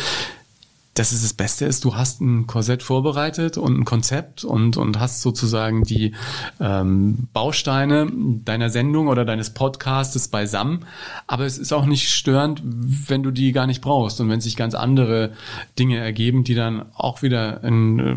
dass 0.94 1.10
es 1.10 1.22
das 1.22 1.34
Beste 1.34 1.64
ist, 1.64 1.84
du 1.84 1.96
hast 1.96 2.20
ein 2.20 2.46
Korsett 2.46 2.82
vorbereitet 2.82 3.58
und 3.58 3.80
ein 3.80 3.84
Konzept 3.84 4.44
und, 4.44 4.76
und 4.76 5.00
hast 5.00 5.22
sozusagen 5.22 5.82
die 5.82 6.14
ähm, 6.60 7.28
Bausteine 7.32 8.10
deiner 8.44 8.70
Sendung 8.70 9.08
oder 9.08 9.24
deines 9.24 9.50
Podcastes 9.50 10.28
beisammen. 10.28 10.84
Aber 11.26 11.44
es 11.46 11.58
ist 11.58 11.72
auch 11.72 11.86
nicht 11.86 12.10
störend, 12.12 12.62
wenn 12.64 13.24
du 13.24 13.32
die 13.32 13.50
gar 13.52 13.66
nicht 13.66 13.80
brauchst 13.80 14.20
und 14.20 14.28
wenn 14.28 14.40
sich 14.40 14.56
ganz 14.56 14.74
andere 14.74 15.32
Dinge 15.78 15.98
ergeben, 15.98 16.44
die 16.44 16.54
dann 16.54 16.86
auch 16.94 17.22
wieder 17.22 17.64
ein 17.64 17.98
äh, 17.98 18.16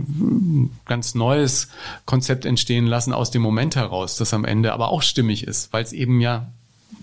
ganz 0.85 1.15
neues 1.15 1.69
Konzept 2.05 2.45
entstehen 2.45 2.85
lassen 2.85 3.11
aus 3.11 3.31
dem 3.31 3.41
Moment 3.41 3.75
heraus, 3.75 4.17
das 4.17 4.33
am 4.35 4.45
Ende 4.45 4.73
aber 4.73 4.89
auch 4.89 5.01
stimmig 5.01 5.47
ist, 5.47 5.73
weil 5.73 5.83
es 5.83 5.93
eben 5.93 6.21
ja 6.21 6.51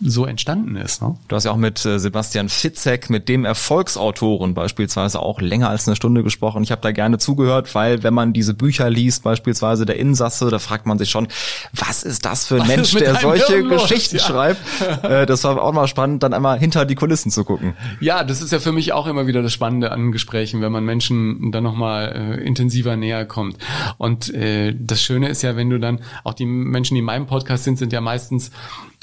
so 0.00 0.26
entstanden 0.26 0.76
ist. 0.76 1.02
Ne? 1.02 1.16
Du 1.28 1.37
hast 1.37 1.44
ja 1.44 1.50
auch 1.52 1.57
mit 1.57 1.85
äh, 1.85 1.98
Sebastian 1.98 2.48
Fitzek, 2.48 3.11
mit 3.11 3.28
dem 3.28 3.44
Erfolgsautoren 3.44 4.54
beispielsweise 4.54 5.20
auch 5.20 5.40
länger 5.40 5.68
als 5.68 5.87
eine 5.87 5.96
Stunde 5.96 6.22
gesprochen. 6.22 6.62
Ich 6.62 6.70
habe 6.70 6.83
da 6.83 6.92
gerne 6.92 7.18
zugehört, 7.18 7.74
weil 7.74 8.02
wenn 8.02 8.14
man 8.14 8.33
diese 8.33 8.54
Bücher 8.54 8.90
liest, 8.90 9.22
beispielsweise 9.22 9.87
der 9.87 9.96
Insasse, 9.96 10.50
da 10.50 10.59
fragt 10.59 10.87
man 10.87 10.98
sich 10.98 11.11
schon, 11.11 11.28
was 11.72 12.02
ist 12.02 12.24
das 12.24 12.46
für 12.46 12.57
ein 12.57 12.61
was 12.62 12.68
Mensch, 12.68 12.94
der 12.94 13.14
solche 13.16 13.52
Hirn 13.54 13.68
Geschichten 13.68 14.16
los? 14.16 14.26
schreibt? 14.26 14.61
Äh, 15.04 15.26
das 15.26 15.44
war 15.44 15.61
auch 15.61 15.72
mal 15.72 15.87
spannend, 15.87 16.22
dann 16.22 16.33
einmal 16.33 16.59
hinter 16.59 16.85
die 16.85 16.94
Kulissen 16.94 17.30
zu 17.30 17.44
gucken. 17.44 17.74
Ja, 18.00 18.24
das 18.24 18.40
ist 18.40 18.52
ja 18.52 18.59
für 18.59 18.72
mich 18.72 18.92
auch 18.92 19.07
immer 19.07 19.26
wieder 19.26 19.42
das 19.42 19.52
Spannende 19.52 19.92
an 19.92 20.12
Gesprächen, 20.12 20.62
wenn 20.62 20.72
man 20.72 20.85
Menschen 20.85 21.52
dann 21.52 21.64
nochmal 21.64 22.38
äh, 22.38 22.44
intensiver 22.44 22.96
näher 22.96 23.26
kommt. 23.26 23.59
Und 23.98 24.33
äh, 24.33 24.74
das 24.78 25.02
Schöne 25.02 25.28
ist 25.28 25.42
ja, 25.42 25.57
wenn 25.57 25.68
du 25.68 25.78
dann, 25.78 26.00
auch 26.22 26.35
die 26.35 26.46
Menschen, 26.46 26.94
die 26.94 27.00
in 27.00 27.04
meinem 27.04 27.26
Podcast 27.26 27.64
sind, 27.64 27.78
sind 27.78 27.92
ja 27.92 28.00
meistens 28.00 28.50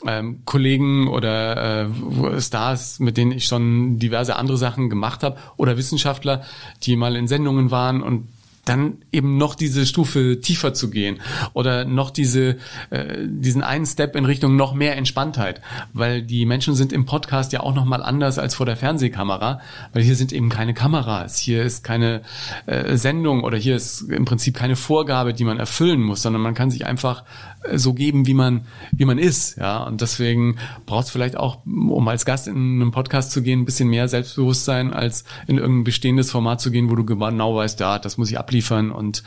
ähm, 0.05 0.41
Kollegen 0.45 1.07
oder 1.07 1.85
äh, 1.85 2.41
Stars, 2.41 2.99
mit 2.99 3.17
denen 3.17 3.31
ich 3.31 3.45
schon 3.45 3.99
diverse 3.99 4.35
andere 4.35 4.57
Sachen 4.57 4.89
gemacht 4.89 5.23
habe, 5.23 5.37
oder 5.57 5.77
Wissenschaftler, 5.77 6.43
die 6.83 6.95
mal 6.95 7.15
in 7.15 7.27
Sendungen 7.27 7.71
waren 7.71 8.01
und 8.01 8.27
dann 8.65 8.97
eben 9.11 9.37
noch 9.37 9.55
diese 9.55 9.85
Stufe 9.85 10.39
tiefer 10.39 10.73
zu 10.73 10.89
gehen 10.89 11.19
oder 11.53 11.85
noch 11.85 12.11
diese 12.11 12.57
äh, 12.89 13.27
diesen 13.27 13.63
einen 13.63 13.85
Step 13.85 14.15
in 14.15 14.25
Richtung 14.25 14.55
noch 14.55 14.73
mehr 14.73 14.97
Entspanntheit, 14.97 15.61
weil 15.93 16.21
die 16.21 16.45
Menschen 16.45 16.75
sind 16.75 16.93
im 16.93 17.05
Podcast 17.05 17.53
ja 17.53 17.61
auch 17.61 17.73
noch 17.73 17.85
mal 17.85 18.03
anders 18.03 18.37
als 18.37 18.53
vor 18.53 18.65
der 18.65 18.77
Fernsehkamera, 18.77 19.61
weil 19.93 20.03
hier 20.03 20.15
sind 20.15 20.31
eben 20.31 20.49
keine 20.49 20.73
Kameras, 20.73 21.37
hier 21.37 21.63
ist 21.63 21.83
keine 21.83 22.21
äh, 22.67 22.97
Sendung 22.97 23.43
oder 23.43 23.57
hier 23.57 23.75
ist 23.75 24.01
im 24.01 24.25
Prinzip 24.25 24.55
keine 24.55 24.75
Vorgabe, 24.75 25.33
die 25.33 25.43
man 25.43 25.57
erfüllen 25.57 26.01
muss, 26.01 26.21
sondern 26.21 26.41
man 26.41 26.53
kann 26.53 26.69
sich 26.69 26.85
einfach 26.85 27.23
äh, 27.63 27.79
so 27.79 27.93
geben, 27.93 28.27
wie 28.27 28.35
man 28.35 28.65
wie 28.91 29.05
man 29.05 29.17
ist, 29.17 29.57
ja. 29.57 29.83
Und 29.83 30.01
deswegen 30.01 30.57
braucht 30.85 31.05
es 31.05 31.11
vielleicht 31.11 31.35
auch, 31.35 31.65
um 31.65 32.07
als 32.07 32.25
Gast 32.25 32.47
in 32.47 32.55
einem 32.55 32.91
Podcast 32.91 33.31
zu 33.31 33.41
gehen, 33.41 33.61
ein 33.61 33.65
bisschen 33.65 33.89
mehr 33.89 34.07
Selbstbewusstsein 34.07 34.93
als 34.93 35.23
in 35.47 35.57
irgendein 35.57 35.83
bestehendes 35.83 36.29
Format 36.29 36.61
zu 36.61 36.69
gehen, 36.69 36.91
wo 36.91 36.95
du 36.95 37.05
genau 37.05 37.55
weißt, 37.55 37.79
ja, 37.79 37.97
das 37.97 38.17
muss 38.17 38.29
ich 38.29 38.37
ab 38.37 38.50
abliefern 38.51 38.91
und 38.91 39.23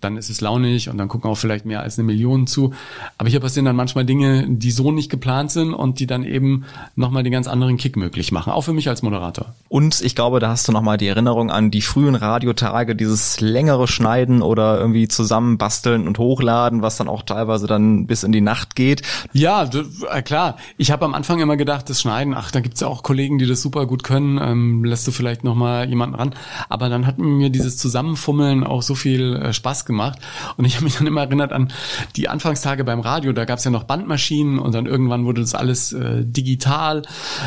dann 0.00 0.16
ist 0.16 0.28
es 0.28 0.40
launig 0.40 0.88
und 0.88 0.98
dann 0.98 1.08
gucken 1.08 1.30
auch 1.30 1.36
vielleicht 1.36 1.64
mehr 1.64 1.80
als 1.80 1.98
eine 1.98 2.06
Million 2.06 2.46
zu. 2.46 2.74
Aber 3.16 3.28
hier 3.28 3.40
passieren 3.40 3.64
dann 3.64 3.76
manchmal 3.76 4.04
Dinge, 4.04 4.46
die 4.48 4.70
so 4.70 4.92
nicht 4.92 5.10
geplant 5.10 5.50
sind 5.50 5.72
und 5.72 6.00
die 6.00 6.06
dann 6.06 6.22
eben 6.22 6.64
nochmal 6.96 7.22
den 7.22 7.32
ganz 7.32 7.48
anderen 7.48 7.78
Kick 7.78 7.96
möglich 7.96 8.30
machen. 8.30 8.52
Auch 8.52 8.60
für 8.60 8.74
mich 8.74 8.88
als 8.88 9.02
Moderator. 9.02 9.54
Und 9.68 10.02
ich 10.02 10.14
glaube, 10.14 10.38
da 10.38 10.50
hast 10.50 10.68
du 10.68 10.72
nochmal 10.72 10.98
die 10.98 11.08
Erinnerung 11.08 11.50
an 11.50 11.70
die 11.70 11.80
frühen 11.80 12.14
Radiotage, 12.14 12.94
dieses 12.94 13.40
längere 13.40 13.88
Schneiden 13.88 14.42
oder 14.42 14.78
irgendwie 14.78 15.08
zusammenbasteln 15.08 16.06
und 16.06 16.18
hochladen, 16.18 16.82
was 16.82 16.98
dann 16.98 17.08
auch 17.08 17.22
teilweise 17.22 17.66
dann 17.66 18.06
bis 18.06 18.22
in 18.22 18.32
die 18.32 18.42
Nacht 18.42 18.76
geht. 18.76 19.02
Ja, 19.32 19.68
äh, 20.12 20.22
klar. 20.22 20.56
Ich 20.76 20.90
habe 20.90 21.06
am 21.06 21.14
Anfang 21.14 21.40
immer 21.40 21.56
gedacht, 21.56 21.88
das 21.88 22.02
Schneiden, 22.02 22.34
ach, 22.34 22.50
da 22.50 22.60
gibt's 22.60 22.80
ja 22.80 22.86
auch 22.86 23.02
Kollegen, 23.02 23.38
die 23.38 23.46
das 23.46 23.62
super 23.62 23.86
gut 23.86 24.04
können, 24.04 24.38
ähm, 24.40 24.84
lässt 24.84 25.06
du 25.06 25.10
vielleicht 25.10 25.42
nochmal 25.42 25.88
jemanden 25.88 26.16
ran. 26.16 26.34
Aber 26.68 26.90
dann 26.90 27.06
hat 27.06 27.18
mir 27.18 27.48
dieses 27.48 27.78
Zusammenfummeln 27.78 28.62
auch 28.66 28.82
so 28.82 28.94
viel 28.94 29.36
äh, 29.36 29.52
Spaß 29.52 29.84
gemacht. 29.84 30.18
Und 30.56 30.64
ich 30.64 30.76
habe 30.76 30.84
mich 30.84 30.96
dann 30.96 31.06
immer 31.06 31.22
erinnert 31.22 31.52
an 31.52 31.72
die 32.16 32.28
Anfangstage 32.28 32.84
beim 32.84 33.00
Radio. 33.00 33.32
Da 33.32 33.44
gab 33.44 33.58
es 33.58 33.64
ja 33.64 33.70
noch 33.70 33.84
Bandmaschinen 33.84 34.58
und 34.58 34.74
dann 34.74 34.86
irgendwann 34.86 35.24
wurde 35.24 35.40
das 35.40 35.54
alles 35.54 35.92
äh, 35.92 36.24
digital. 36.24 37.02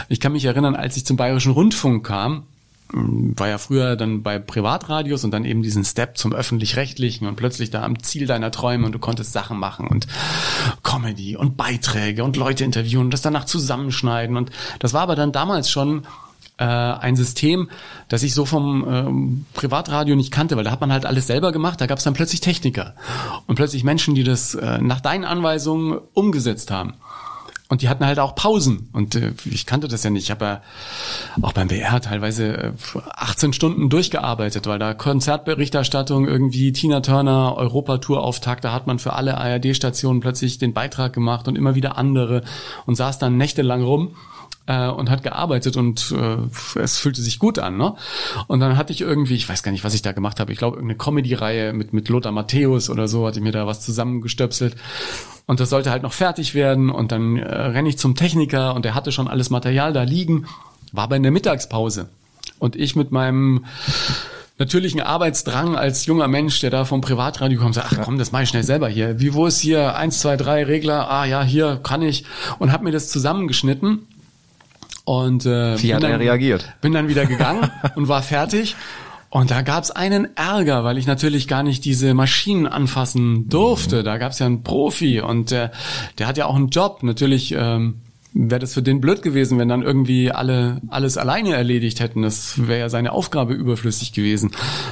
Ich 0.08 0.20
kann 0.20 0.32
mich 0.32 0.46
erinnern, 0.46 0.76
als 0.76 0.98
ich 0.98 1.06
zum 1.06 1.18
Bayerischen 1.18 1.52
Rundfunk 1.52 2.06
kam, 2.06 2.44
hm, 2.92 3.38
war 3.38 3.48
ja 3.48 3.58
früher 3.58 3.96
dann 3.96 4.24
bei 4.24 4.40
Privatradios 4.40 5.24
und 5.24 5.32
dann 5.32 5.46
eben 5.46 5.62
diesen 5.62 5.86
Step 5.86 6.18
zum 6.18 6.34
öffentlich-rechtlichen 6.34 7.28
und 7.28 7.36
plötzlich 7.36 7.70
da 7.70 7.84
am 7.84 8.02
Ziel 8.02 8.26
deiner 8.26 8.52
Träume 8.52 8.86
und 8.86 8.94
du 8.94 9.00
konntest 9.00 9.32
Sachen 9.32 9.60
machen 9.60 9.88
und 9.88 10.08
Comedy 10.82 11.38
und 11.38 11.56
Beiträge 11.56 12.24
und 12.24 12.36
Leute 12.36 12.64
interviewen 12.64 13.06
und 13.06 13.14
das 13.14 13.22
danach 13.22 13.46
zusammenschneiden 13.46 14.38
und 14.38 14.50
das 14.80 14.94
war 14.94 15.02
aber 15.02 15.16
dann 15.16 15.32
damals 15.32 15.70
schon 15.70 16.08
äh, 16.60 16.64
ein 16.64 17.16
System, 17.16 17.70
das 18.10 18.24
ich 18.24 18.34
so 18.34 18.46
vom 18.46 18.86
ähm, 18.88 19.46
Privatradio 19.54 20.16
nicht 20.16 20.32
kannte, 20.32 20.58
weil 20.58 20.64
da 20.64 20.72
hat 20.72 20.82
man 20.82 20.92
halt 20.92 21.06
alles 21.06 21.28
selber 21.28 21.52
gemacht. 21.52 21.80
Da 21.82 21.88
gab 21.88 21.98
es 21.98 22.04
dann 22.04 22.14
plötzlich 22.14 22.42
Techniker 22.42 22.96
und 23.48 23.56
plötzlich 23.56 23.84
Menschen, 23.84 24.14
die 24.14 24.24
das 24.24 24.56
äh, 24.56 24.80
nach 24.80 25.00
deinen 25.00 25.24
Anweisungen 25.24 26.00
umgesetzt 26.14 26.70
haben. 26.70 26.96
Und 27.72 27.84
die 27.84 27.90
hatten 27.90 28.04
halt 28.04 28.18
auch 28.18 28.34
Pausen. 28.34 28.90
Und 28.94 29.16
äh, 29.16 29.32
ich 29.46 29.68
kannte 29.68 29.88
das 29.88 30.04
ja 30.04 30.10
nicht. 30.10 30.24
Ich 30.24 30.32
habe 30.32 30.46
ja 30.46 30.62
auch 31.44 31.54
beim 31.54 31.68
BR 31.68 32.02
teilweise 32.02 32.58
äh, 32.58 32.72
18 33.14 33.54
Stunden 33.54 33.90
durchgearbeitet, 33.90 34.66
weil 34.66 34.80
da 34.80 34.96
Konzertberichterstattung, 34.96 36.28
irgendwie 36.28 36.74
Tina 36.74 37.02
Turner, 37.02 37.56
Europatour-Auftakt, 37.58 38.66
da 38.66 38.74
hat 38.74 38.88
man 38.88 38.98
für 38.98 39.14
alle 39.14 39.38
ARD-Stationen 39.38 40.20
plötzlich 40.20 40.58
den 40.58 40.74
Beitrag 40.74 41.14
gemacht 41.14 41.48
und 41.48 41.56
immer 41.56 41.76
wieder 41.76 41.96
andere 41.98 42.42
und 42.88 42.96
saß 42.96 43.20
dann 43.20 43.38
nächtelang 43.38 43.84
rum 43.84 44.16
äh, 44.70 44.88
und 44.88 45.10
hat 45.10 45.24
gearbeitet 45.24 45.76
und 45.76 46.14
äh, 46.16 46.80
es 46.80 47.00
fühlte 47.00 47.22
sich 47.22 47.40
gut 47.40 47.58
an. 47.58 47.76
Ne? 47.78 47.96
Und 48.48 48.60
dann 48.60 48.78
hatte 48.78 48.94
ich 48.94 49.02
irgendwie, 49.02 49.34
ich 49.34 49.50
weiß 49.50 49.64
gar 49.64 49.72
nicht, 49.72 49.84
was 49.84 49.96
ich 49.96 50.04
da 50.04 50.12
gemacht 50.12 50.40
habe, 50.40 50.54
ich 50.54 50.60
glaube 50.60 50.78
irgendeine 50.78 50.98
Comedy-Reihe 50.98 51.74
mit, 51.74 51.92
mit 51.92 52.08
Lothar 52.08 52.32
Matthäus 52.32 52.90
oder 52.90 53.08
so, 53.08 53.26
hatte 53.26 53.40
ich 53.40 53.44
mir 53.44 53.52
da 53.52 53.66
was 53.66 53.82
zusammengestöpselt. 53.82 54.76
Und 55.48 55.60
das 55.60 55.72
sollte 55.72 55.90
halt 55.90 56.04
noch 56.04 56.14
fertig 56.14 56.54
werden 56.54 56.92
und 56.92 57.12
dann 57.12 57.38
äh, 57.38 57.44
renne 57.44 57.90
ich 57.90 57.98
zum 57.98 58.16
Techniker 58.16 58.76
und 58.76 58.86
der 58.86 58.94
hatte 58.94 59.12
schon 59.12 59.28
alles 59.28 59.50
Material 59.50 59.92
da 59.92 60.04
liegen, 60.04 60.46
war 60.92 61.06
aber 61.06 61.16
in 61.16 61.24
der 61.24 61.32
Mittagspause. 61.32 62.10
Und 62.60 62.76
ich 62.76 62.96
mit 62.96 63.12
meinem 63.12 63.66
natürlichen 64.60 65.02
Arbeitsdrang 65.02 65.76
als 65.76 66.06
junger 66.06 66.28
Mensch, 66.28 66.60
der 66.60 66.70
da 66.70 66.86
vom 66.86 67.02
Privatradio 67.02 67.60
kommt, 67.60 67.76
sagt, 67.76 67.88
ach 67.92 68.04
komm, 68.04 68.20
das 68.20 68.32
mache 68.32 68.44
ich 68.44 68.50
schnell 68.50 68.64
selber 68.64 68.90
hier. 68.90 69.20
Wie, 69.20 69.34
wo 69.34 69.48
ist 69.48 69.60
hier 69.62 69.96
eins, 69.96 70.20
zwei, 70.20 70.38
drei 70.38 70.64
Regler? 70.66 71.10
Ah 71.10 71.26
ja, 71.26 71.42
hier 71.42 71.80
kann 71.82 72.04
ich. 72.04 72.26
Und 72.60 72.72
habe 72.72 72.84
mir 72.84 72.92
das 72.92 73.10
zusammengeschnitten 73.10 74.06
und 75.10 75.48
äh, 75.48 75.82
Wie 75.82 75.96
hat 75.96 76.04
dann, 76.04 76.12
er 76.12 76.20
reagiert? 76.20 76.72
Bin 76.82 76.94
dann 76.94 77.08
wieder 77.08 77.26
gegangen 77.26 77.72
und 77.96 78.08
war 78.08 78.22
fertig. 78.22 78.76
Und 79.32 79.50
da 79.50 79.64
gab's 79.64 79.90
einen 79.90 80.38
Ärger, 80.38 80.84
weil 80.84 81.00
ich 81.00 81.08
natürlich 81.08 81.48
gar 81.48 81.64
nicht 81.64 81.84
diese 81.84 82.14
Maschinen 82.14 82.68
anfassen 82.68 83.50
durfte. 83.50 84.04
Da 84.04 84.20
gab's 84.20 84.38
ja 84.38 84.46
einen 84.46 84.62
Profi 84.62 85.20
und 85.20 85.50
der, 85.50 85.72
der 86.20 86.28
hat 86.28 86.38
ja 86.38 86.46
auch 86.46 86.56
einen 86.56 86.70
Job. 86.70 87.02
Natürlich 87.02 87.56
ähm, 87.58 88.02
wäre 88.34 88.60
das 88.60 88.74
für 88.74 88.82
den 88.82 89.02
blöd 89.02 89.22
gewesen, 89.22 89.58
wenn 89.58 89.70
dann 89.70 89.82
irgendwie 89.82 90.32
alle 90.32 90.82
alles 90.90 91.18
alleine 91.18 91.54
erledigt 91.56 92.00
hätten. 92.00 92.22
Das 92.22 92.68
wäre 92.68 92.80
ja 92.80 92.90
seine 92.90 93.12
Aufgabe 93.12 93.54
überflüssig 93.54 94.14
gewesen. 94.14 94.52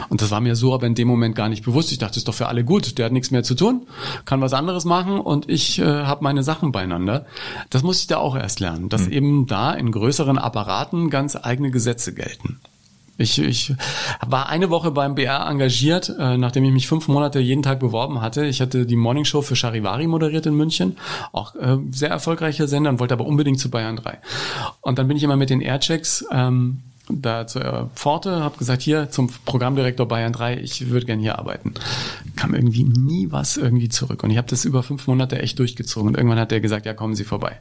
Und 0.10 0.22
das 0.22 0.32
war 0.32 0.42
mir 0.42 0.56
so 0.56 0.74
aber 0.74 0.88
in 0.88 0.96
dem 0.96 1.08
Moment 1.08 1.36
gar 1.36 1.50
nicht 1.50 1.66
bewusst. 1.66 1.92
Ich 1.92 2.00
dachte, 2.00 2.12
das 2.12 2.18
ist 2.18 2.28
doch 2.28 2.34
für 2.34 2.48
alle 2.48 2.64
gut. 2.64 2.98
Der 2.98 3.06
hat 3.06 3.12
nichts 3.12 3.32
mehr 3.32 3.44
zu 3.44 3.56
tun, 3.56 3.88
kann 4.26 4.42
was 4.42 4.54
anderes 4.54 4.86
machen 4.86 5.20
und 5.20 5.50
ich 5.50 5.80
äh, 5.80 5.84
habe 5.84 6.24
meine 6.24 6.44
Sachen 6.44 6.72
beieinander. 6.72 7.26
Das 7.70 7.84
muss 7.84 8.02
ich 8.02 8.08
da 8.08 8.18
auch 8.18 8.36
erst 8.36 8.60
lernen, 8.60 8.90
dass 8.90 9.06
mhm. 9.06 9.12
eben 9.12 9.48
da 9.48 9.74
in 9.74 9.92
größeren 9.92 10.38
Apparaten 10.38 11.10
ganz 11.10 11.36
eigene 11.36 11.72
Gesetze 11.72 12.14
gelten. 12.14 12.60
Ich, 13.18 13.40
ich 13.40 13.74
war 14.26 14.50
eine 14.50 14.70
Woche 14.70 14.92
beim 14.92 15.16
BR 15.16 15.48
engagiert, 15.48 16.14
äh, 16.18 16.38
nachdem 16.38 16.64
ich 16.66 16.72
mich 16.72 16.88
fünf 16.88 17.08
Monate 17.08 17.40
jeden 17.40 17.64
Tag 17.64 17.80
beworben 17.80 18.22
hatte. 18.22 18.46
Ich 18.46 18.62
hatte 18.62 18.86
die 18.86 18.96
Morningshow 18.96 19.42
für 19.42 19.56
Charivari 19.56 20.08
moderiert 20.08 20.46
in 20.46 20.56
München, 20.56 20.98
auch 21.32 21.56
äh, 21.56 21.78
sehr 21.92 22.10
erfolgreicher 22.10 22.68
Sender 22.68 22.92
und 22.92 23.00
wollte 23.00 23.16
aber 23.16 23.26
unbedingt 23.26 23.60
zu 23.60 23.70
Bayern 23.72 23.96
3. 23.96 24.20
Und 24.82 25.00
dann 25.00 25.08
bin 25.08 25.18
ich 25.18 25.24
immer 25.24 25.36
mit 25.36 25.50
den 25.50 25.62
Airchecks 25.62 26.26
ähm, 26.32 26.84
da 27.10 27.48
zur 27.48 27.90
Pforte, 27.96 28.44
habe 28.44 28.58
gesagt, 28.58 28.82
hier 28.82 29.10
zum 29.10 29.30
Programmdirektor 29.46 30.08
Bayern 30.08 30.34
3, 30.34 30.58
ich 30.58 30.90
würde 30.90 31.06
gern 31.06 31.20
hier 31.20 31.40
arbeiten. 31.40 31.74
Kam 32.38 32.54
irgendwie 32.54 32.86
nie 32.86 33.28
was 33.32 33.58
irgendwie 33.58 33.90
zurück. 33.90 34.24
Und 34.24 34.30
ich 34.30 34.38
habe 34.38 34.48
das 34.48 34.64
über 34.64 34.84
fünf 34.84 35.08
Monate 35.08 35.40
echt 35.40 35.60
durchgezogen. 35.60 36.08
Und 36.08 36.16
irgendwann 36.16 36.40
hat 36.40 36.52
der 36.52 36.62
gesagt, 36.62 36.86
ja, 36.86 36.94
kommen 36.94 37.16
Sie 37.16 37.26
vorbei. 37.26 37.60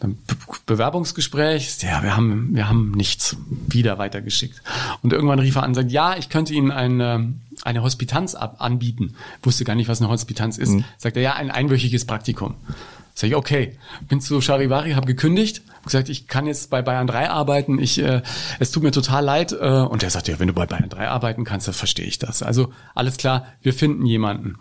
Dann 0.00 0.18
Be 0.26 0.36
Bewerbungsgespräch, 0.66 1.76
ja, 1.82 2.02
wir 2.02 2.16
haben, 2.16 2.54
wir 2.54 2.68
haben 2.68 2.92
nichts 2.92 3.36
wieder 3.68 3.98
weitergeschickt. 3.98 4.62
Und 5.02 5.12
irgendwann 5.12 5.38
rief 5.38 5.56
er 5.56 5.62
an 5.62 5.70
und 5.70 5.74
sagt, 5.74 5.92
ja, 5.92 6.16
ich 6.16 6.28
könnte 6.28 6.54
Ihnen 6.54 6.70
eine, 6.70 7.34
eine 7.62 7.82
Hospitanz 7.82 8.34
ab 8.34 8.56
anbieten. 8.60 9.14
Wusste 9.42 9.64
gar 9.64 9.74
nicht, 9.74 9.88
was 9.88 10.00
eine 10.00 10.10
Hospitanz 10.10 10.58
ist. 10.58 10.70
Mhm. 10.70 10.84
Sagt 10.98 11.16
er, 11.16 11.22
ja, 11.22 11.34
ein 11.34 11.50
einwöchiges 11.50 12.04
Praktikum. 12.04 12.54
Sag 13.14 13.28
ich, 13.28 13.36
okay, 13.36 13.76
bin 14.08 14.20
zu 14.20 14.40
Charivari, 14.40 14.92
habe 14.92 15.06
gekündigt, 15.06 15.62
gesagt, 15.84 16.08
ich 16.08 16.26
kann 16.26 16.46
jetzt 16.46 16.70
bei 16.70 16.82
Bayern 16.82 17.06
3 17.06 17.30
arbeiten, 17.30 17.78
ich, 17.78 18.02
äh, 18.02 18.22
es 18.58 18.70
tut 18.70 18.82
mir 18.82 18.90
total 18.90 19.24
leid. 19.24 19.52
Äh, 19.52 19.56
und 19.56 20.02
er 20.02 20.10
sagt, 20.10 20.28
ja, 20.28 20.38
wenn 20.38 20.48
du 20.48 20.54
bei 20.54 20.66
Bayern 20.66 20.88
3 20.88 21.08
arbeiten 21.08 21.44
kannst, 21.44 21.66
dann 21.66 21.74
verstehe 21.74 22.06
ich 22.06 22.18
das. 22.18 22.42
Also 22.42 22.72
alles 22.94 23.16
klar, 23.16 23.46
wir 23.62 23.74
finden 23.74 24.06
jemanden. 24.06 24.56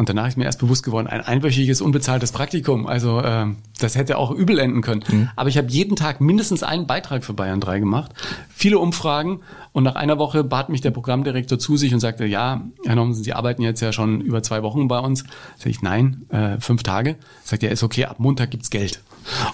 Und 0.00 0.08
danach 0.08 0.28
ist 0.28 0.38
mir 0.38 0.44
erst 0.44 0.60
bewusst 0.60 0.82
geworden, 0.82 1.08
ein 1.08 1.20
einwöchiges 1.20 1.82
unbezahltes 1.82 2.32
Praktikum, 2.32 2.86
also 2.86 3.20
äh, 3.20 3.48
das 3.80 3.96
hätte 3.96 4.16
auch 4.16 4.30
übel 4.30 4.58
enden 4.58 4.80
können. 4.80 5.04
Mhm. 5.06 5.28
Aber 5.36 5.50
ich 5.50 5.58
habe 5.58 5.68
jeden 5.68 5.94
Tag 5.94 6.22
mindestens 6.22 6.62
einen 6.62 6.86
Beitrag 6.86 7.22
für 7.22 7.34
Bayern 7.34 7.60
3 7.60 7.80
gemacht, 7.80 8.12
viele 8.48 8.78
Umfragen 8.78 9.40
und 9.72 9.84
nach 9.84 9.96
einer 9.96 10.16
Woche 10.18 10.42
bat 10.42 10.70
mich 10.70 10.80
der 10.80 10.90
Programmdirektor 10.90 11.58
zu 11.58 11.76
sich 11.76 11.92
und 11.92 12.00
sagte, 12.00 12.24
ja, 12.24 12.62
Herr 12.86 12.94
Nomsen, 12.94 13.22
Sie 13.22 13.34
arbeiten 13.34 13.60
jetzt 13.60 13.82
ja 13.82 13.92
schon 13.92 14.22
über 14.22 14.42
zwei 14.42 14.62
Wochen 14.62 14.88
bei 14.88 14.98
uns. 14.98 15.24
Sag 15.58 15.66
ich, 15.66 15.82
nein, 15.82 16.24
äh, 16.30 16.58
fünf 16.60 16.82
Tage. 16.82 17.16
Sagt 17.44 17.62
er, 17.62 17.70
ist 17.70 17.82
okay, 17.82 18.06
ab 18.06 18.20
Montag 18.20 18.50
gibt's 18.52 18.70
Geld. 18.70 19.02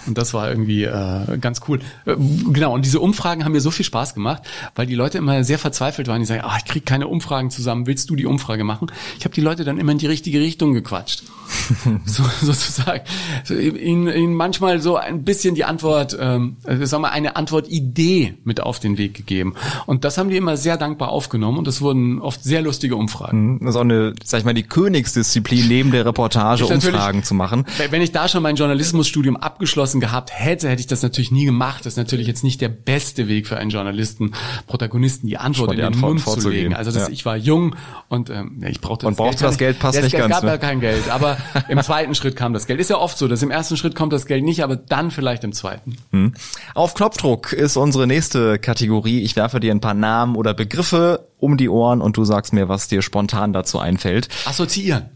Und 0.07 0.19
das 0.19 0.35
war 0.35 0.49
irgendwie 0.49 0.85
äh, 0.85 1.39
ganz 1.39 1.61
cool. 1.69 1.81
Äh, 2.05 2.17
genau, 2.53 2.75
und 2.75 2.85
diese 2.85 3.01
Umfragen 3.01 3.45
haben 3.45 3.53
mir 3.53 3.61
so 3.61 3.71
viel 3.71 3.85
Spaß 3.85 4.15
gemacht, 4.15 4.43
weil 4.75 4.87
die 4.87 4.95
Leute 4.95 5.19
immer 5.19 5.45
sehr 5.45 5.59
verzweifelt 5.59 6.09
waren. 6.09 6.21
Die 6.21 6.27
sagen, 6.27 6.43
ah, 6.45 6.57
ich 6.59 6.65
krieg 6.65 6.87
keine 6.87 7.09
Umfragen 7.09 7.51
zusammen, 7.51 7.87
willst 7.87 8.11
du 8.11 8.17
die 8.17 8.27
Umfrage 8.27 8.65
machen? 8.65 8.91
Ich 9.19 9.25
habe 9.25 9.35
die 9.35 9.41
Leute 9.41 9.65
dann 9.65 9.79
immer 9.79 9.93
in 9.93 9.99
die 9.99 10.07
richtige 10.07 10.41
Richtung 10.41 10.75
gequatscht. 10.75 11.23
so, 12.05 12.25
sozusagen. 12.43 13.03
Ihnen, 13.49 14.09
ihnen 14.09 14.35
manchmal 14.35 14.81
so 14.81 14.97
ein 14.97 15.25
bisschen 15.25 15.55
die 15.55 15.65
Antwort, 15.65 16.17
ähm, 16.19 16.57
sagen 16.65 17.03
wir, 17.03 17.13
eine 17.13 17.37
Antwortidee 17.37 18.35
mit 18.45 18.61
auf 18.61 18.81
den 18.81 18.99
Weg 18.99 19.15
gegeben. 19.15 19.55
Und 19.87 20.05
das 20.05 20.19
haben 20.19 20.29
die 20.29 20.37
immer 20.37 20.57
sehr 20.57 20.77
dankbar 20.77 21.11
aufgenommen 21.11 21.59
und 21.59 21.67
das 21.67 21.81
wurden 21.81 22.21
oft 22.21 22.43
sehr 22.43 22.63
lustige 22.63 22.97
Umfragen. 22.97 23.55
Mhm, 23.55 23.59
das 23.61 23.71
ist 23.71 23.77
auch 23.77 23.81
eine, 23.83 24.15
sag 24.25 24.41
ich 24.41 24.45
mal, 24.45 24.55
die 24.55 24.65
Königsdisziplin 24.65 25.69
neben 25.69 25.91
der 25.93 26.05
Reportage 26.05 26.67
Umfragen 26.67 27.23
zu 27.23 27.35
machen. 27.35 27.65
Wenn 27.91 28.03
ich 28.03 28.13
da 28.13 28.29
schon 28.29 28.43
mein 28.43 28.57
Journalismusstudium 28.57 29.37
abgeschlossen 29.37 29.66
gehabt 30.01 30.31
hätte, 30.33 30.69
hätte 30.69 30.81
ich 30.81 30.87
das 30.87 31.03
natürlich 31.03 31.31
nie 31.31 31.45
gemacht. 31.45 31.81
Das 31.81 31.95
ist 31.95 31.97
natürlich 31.97 32.27
jetzt 32.27 32.45
nicht 32.45 32.61
der 32.61 32.69
beste 32.69 33.29
Weg 33.29 33.47
für 33.47 33.57
einen 33.57 33.71
Journalisten, 33.71 34.33
Protagonisten 34.67 35.27
die 35.27 35.39
Antwort 35.39 35.73
in 35.73 35.79
den 35.79 35.87
Antwort 35.87 36.25
Mund 36.25 36.41
zu 36.41 36.49
legen. 36.49 36.75
Also 36.75 36.91
das, 36.91 37.09
ja. 37.09 37.13
ich 37.13 37.25
war 37.25 37.37
jung 37.37 37.77
und 38.09 38.31
ähm, 38.31 38.65
ich 38.67 38.81
brauchte 38.81 39.07
und 39.07 39.13
das 39.13 39.17
brauchte 39.17 39.39
Geld. 39.39 39.51
das 39.51 39.59
Geld 39.59 39.79
passt 39.79 40.03
nicht 40.03 40.13
ganz. 40.13 40.25
Es 40.25 40.31
gab 40.31 40.45
ne? 40.45 40.51
ja 40.51 40.59
kein 40.59 40.81
Geld, 40.81 41.09
aber 41.09 41.37
im 41.69 41.81
zweiten 41.83 42.15
Schritt 42.15 42.37
kam 42.37 42.53
das 42.53 42.67
Geld. 42.67 42.81
Ist 42.81 42.91
ja 42.91 42.99
oft 42.99 43.19
so, 43.19 43.29
dass 43.29 43.43
im 43.43 43.51
ersten 43.51 43.77
Schritt 43.77 43.95
kommt 43.95 44.13
das 44.13 44.27
Geld 44.27 44.45
nicht, 44.45 44.63
aber 44.63 44.77
dann 44.77 45.11
vielleicht 45.11 45.45
im 45.45 45.53
zweiten. 45.53 45.97
Hm. 46.13 46.35
Auf 46.75 46.95
Knopfdruck 46.95 47.53
ist 47.53 47.77
unsere 47.77 48.07
nächste 48.07 48.59
Kategorie. 48.59 49.21
Ich 49.21 49.37
werfe 49.37 49.61
dir 49.61 49.73
ein 49.73 49.81
paar 49.81 49.95
Namen 49.95 50.37
oder 50.37 50.55
Begriffe 50.55 51.29
um 51.39 51.57
die 51.57 51.69
Ohren 51.69 52.01
und 52.01 52.17
du 52.17 52.25
sagst 52.25 52.53
mir, 52.53 52.69
was 52.69 52.89
dir 52.89 53.03
spontan 53.03 53.53
dazu 53.53 53.79
einfällt. 53.79 54.29
Assoziieren. 54.45 55.11